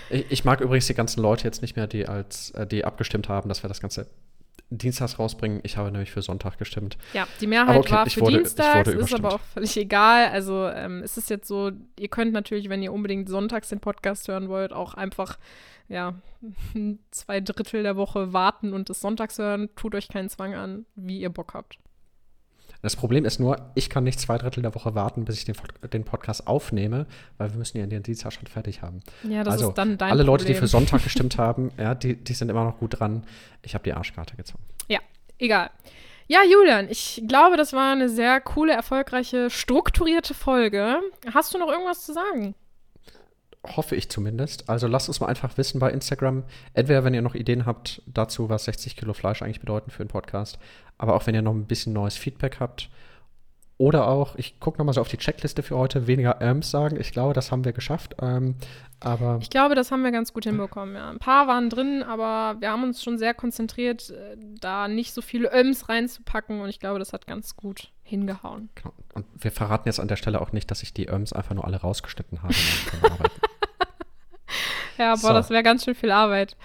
Ich, 0.10 0.26
ich 0.30 0.46
mag 0.46 0.62
übrigens 0.62 0.86
die 0.88 0.94
ganzen 0.94 1.22
Leute 1.22 1.46
jetzt 1.46 1.62
nicht 1.62 1.76
mehr, 1.76 1.88
die 1.88 2.08
als 2.08 2.52
äh, 2.52 2.68
die 2.68 2.86
abgestimmt 2.86 3.28
haben, 3.28 3.50
dass 3.50 3.64
wir 3.64 3.68
das 3.68 3.82
Ganze 3.82 4.06
dienstags 4.70 5.18
rausbringen. 5.18 5.62
Ich 5.64 5.78
habe 5.78 5.92
nämlich 5.92 6.12
für 6.12 6.22
Sonntag 6.22 6.60
gestimmt. 6.60 6.98
Ja, 7.14 7.28
die 7.42 7.48
Mehrheit 7.48 7.80
okay, 7.80 7.92
war 7.92 8.10
für 8.10 8.22
wurde- 8.22 8.38
Dienstags, 8.38 8.88
ist 8.90 9.16
aber 9.16 9.34
auch 9.34 9.40
völlig 9.40 9.76
egal. 9.78 10.28
Also 10.30 10.68
ähm, 10.68 11.02
es 11.04 11.18
ist 11.18 11.32
jetzt 11.32 11.48
so, 11.48 11.72
ihr 11.98 12.08
könnt 12.08 12.34
natürlich, 12.34 12.70
wenn 12.70 12.84
ihr 12.84 12.94
unbedingt 12.94 13.30
sonntags 13.30 13.70
den 13.70 13.80
Podcast 13.80 14.28
hören 14.28 14.48
wollt, 14.48 14.72
auch 14.72 14.94
einfach 14.94 15.40
ja 15.88 16.14
zwei 17.10 17.42
Drittel 17.42 17.82
der 17.82 17.96
Woche 17.96 18.32
warten 18.32 18.74
und 18.74 18.92
es 18.92 19.02
sonntags 19.02 19.40
hören. 19.40 19.70
Tut 19.76 19.96
euch 19.96 20.08
keinen 20.08 20.30
Zwang 20.30 20.54
an, 20.54 20.86
wie 20.96 21.20
ihr 21.20 21.30
Bock 21.30 21.56
habt. 21.56 21.80
Das 22.82 22.96
Problem 22.96 23.26
ist 23.26 23.40
nur, 23.40 23.72
ich 23.76 23.90
kann 23.90 24.04
nicht 24.06 24.20
zwei 24.20 24.38
Drittel 24.38 24.62
der 24.62 24.74
Woche 24.74 24.96
warten, 24.96 25.26
bis 25.26 25.38
ich 25.38 25.46
den, 25.46 25.56
den 25.92 26.06
Podcast 26.06 26.48
aufnehme, 26.48 27.08
weil 27.38 27.52
wir 27.52 27.58
müssen 27.58 27.78
ja 27.78 27.86
den 27.86 28.04
Dienstag 28.04 28.34
schon 28.34 28.48
fertig 28.48 28.82
haben. 28.82 29.02
Ja, 29.24 29.44
das 29.44 29.56
also 29.56 29.70
ist 29.70 29.78
dann 29.78 29.98
dein 29.98 30.12
alle 30.12 30.24
Leute, 30.24 30.46
die 30.46 30.54
für 30.54 30.68
Sonntag 30.68 31.04
gestimmt 31.04 31.38
haben, 31.38 31.72
ja, 31.78 31.94
die, 31.94 32.16
die 32.16 32.34
sind 32.34 32.50
immer 32.50 32.64
noch 32.64 32.78
gut 32.78 33.00
dran. 33.00 33.26
Ich 33.64 33.74
habe 33.74 33.84
die 33.84 33.94
Arschkarte 33.94 34.36
gezogen. 34.36 34.64
Egal. 35.40 35.70
Ja, 36.28 36.42
Julian, 36.44 36.90
ich 36.90 37.24
glaube, 37.28 37.58
das 37.58 37.74
war 37.74 37.94
eine 37.94 38.10
sehr 38.10 38.40
coole, 38.42 38.74
erfolgreiche, 38.74 39.50
strukturierte 39.50 40.36
Folge. 40.36 41.00
Hast 41.34 41.54
du 41.54 41.58
noch 41.58 41.70
irgendwas 41.70 42.06
zu 42.06 42.14
sagen? 42.14 42.54
Hoffe 43.66 43.96
ich 43.96 44.10
zumindest. 44.10 44.70
Also 44.70 44.88
lasst 44.88 45.10
uns 45.10 45.20
mal 45.20 45.28
einfach 45.28 45.58
wissen 45.58 45.80
bei 45.80 45.92
Instagram. 45.92 46.44
Entweder 46.74 47.04
wenn 47.04 47.14
ihr 47.14 47.22
noch 47.22 47.36
Ideen 47.36 47.66
habt 47.66 48.02
dazu, 48.06 48.50
was 48.50 48.66
60 48.66 48.96
Kilo 48.96 49.14
Fleisch 49.14 49.42
eigentlich 49.42 49.60
bedeuten 49.60 49.92
für 49.92 50.02
einen 50.02 50.10
Podcast, 50.10 50.60
aber 50.98 51.16
auch 51.16 51.28
wenn 51.28 51.36
ihr 51.36 51.42
noch 51.42 51.54
ein 51.54 51.66
bisschen 51.66 51.94
neues 51.94 52.16
Feedback 52.16 52.60
habt. 52.60 52.90
Oder 53.80 54.10
auch, 54.10 54.36
ich 54.36 54.60
gucke 54.60 54.78
nochmal 54.78 54.94
so 54.94 55.00
auf 55.00 55.08
die 55.08 55.18
Checkliste 55.18 55.64
für 55.64 55.78
heute, 55.78 56.06
weniger 56.06 56.32
Erms 56.42 56.70
sagen. 56.70 57.00
Ich 57.00 57.14
glaube, 57.14 57.34
das 57.34 57.50
haben 57.50 57.64
wir 57.64 57.72
geschafft. 57.72 58.14
Ähm, 58.22 58.56
aber 59.00 59.38
Ich 59.42 59.50
glaube, 59.50 59.74
das 59.74 59.90
haben 59.90 60.04
wir 60.04 60.12
ganz 60.12 60.34
gut 60.34 60.44
hinbekommen. 60.44 60.96
Ja. 60.96 61.10
Ein 61.10 61.20
paar 61.20 61.48
waren 61.48 61.70
drin, 61.70 62.04
aber 62.04 62.60
wir 62.60 62.72
haben 62.72 62.84
uns 62.84 63.02
schon 63.02 63.18
sehr 63.18 63.34
konzentriert, 63.34 64.10
äh, 64.10 64.36
da 64.60 64.90
nicht 64.90 65.14
so 65.14 65.22
viele 65.22 65.50
Öms 65.58 65.88
reinzupacken 65.88 66.60
und 66.60 66.68
ich 66.68 66.82
glaube, 66.82 67.00
das 67.00 67.14
hat 67.14 67.26
ganz 67.26 67.56
gut 67.56 67.94
hingehauen. 68.04 68.68
genau. 68.76 68.94
Und 69.14 69.26
wir 69.34 69.52
verraten 69.52 69.88
jetzt 69.88 70.02
an 70.02 70.10
der 70.10 70.18
Stelle 70.18 70.42
auch 70.42 70.52
nicht, 70.52 70.70
dass 70.72 70.84
ich 70.84 70.94
die 70.94 71.08
Erms 71.08 71.32
einfach 71.32 71.56
nur 71.56 71.64
alle 71.66 71.78
rausgeschnitten 71.78 72.44
habe. 72.44 72.54
Ja, 74.98 75.12
boah, 75.14 75.18
So. 75.30 75.30
das 75.34 75.50
wäre 75.50 75.64
ganz 75.64 75.86
schön 75.86 75.96
viel 75.96 76.12
Arbeit. 76.12 76.58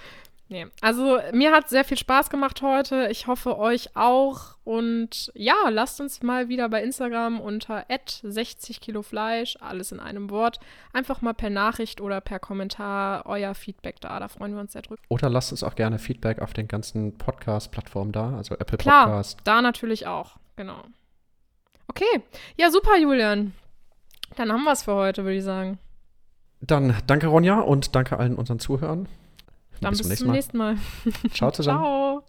Nee. 0.48 0.66
Also, 0.82 1.18
mir 1.32 1.52
hat 1.52 1.70
sehr 1.70 1.84
viel 1.84 1.96
Spaß 1.96 2.28
gemacht 2.28 2.60
heute. 2.60 3.08
Ich 3.10 3.26
hoffe, 3.26 3.58
euch 3.58 3.96
auch. 3.96 4.56
Und 4.62 5.32
ja, 5.34 5.54
lasst 5.70 6.00
uns 6.00 6.22
mal 6.22 6.48
wieder 6.48 6.68
bei 6.68 6.82
Instagram 6.82 7.40
unter 7.40 7.84
60 8.22 8.80
Kilo 8.80 9.02
Fleisch, 9.02 9.56
alles 9.60 9.90
in 9.90 10.00
einem 10.00 10.30
Wort, 10.30 10.60
einfach 10.92 11.22
mal 11.22 11.32
per 11.32 11.50
Nachricht 11.50 12.00
oder 12.00 12.20
per 12.20 12.38
Kommentar 12.38 13.24
euer 13.26 13.54
Feedback 13.54 14.00
da. 14.00 14.18
Da 14.20 14.28
freuen 14.28 14.54
wir 14.54 14.60
uns 14.60 14.72
sehr 14.72 14.82
drüber. 14.82 15.00
Oder 15.08 15.30
lasst 15.30 15.50
uns 15.50 15.62
auch 15.62 15.74
gerne 15.74 15.98
Feedback 15.98 16.40
auf 16.40 16.52
den 16.52 16.68
ganzen 16.68 17.16
Podcast-Plattformen 17.16 18.12
da, 18.12 18.36
also 18.36 18.54
Apple 18.54 18.78
Klar, 18.78 19.06
Podcast. 19.06 19.40
da 19.44 19.62
natürlich 19.62 20.06
auch. 20.06 20.36
Genau. 20.56 20.82
Okay. 21.88 22.22
Ja, 22.56 22.70
super, 22.70 22.96
Julian. 22.98 23.54
Dann 24.36 24.52
haben 24.52 24.64
wir 24.64 24.72
es 24.72 24.82
für 24.82 24.94
heute, 24.94 25.24
würde 25.24 25.36
ich 25.36 25.44
sagen. 25.44 25.78
Dann 26.60 26.96
danke 27.06 27.26
Ronja 27.26 27.60
und 27.60 27.94
danke 27.94 28.18
allen 28.18 28.36
unseren 28.36 28.58
Zuhörern. 28.58 29.08
Dann 29.84 29.96
bis, 29.96 30.18
zum 30.18 30.30
nächsten 30.30 30.58
Mal. 30.58 30.76
Ciao 31.32 31.50
zusammen. 31.50 31.80
Ciao. 31.82 32.24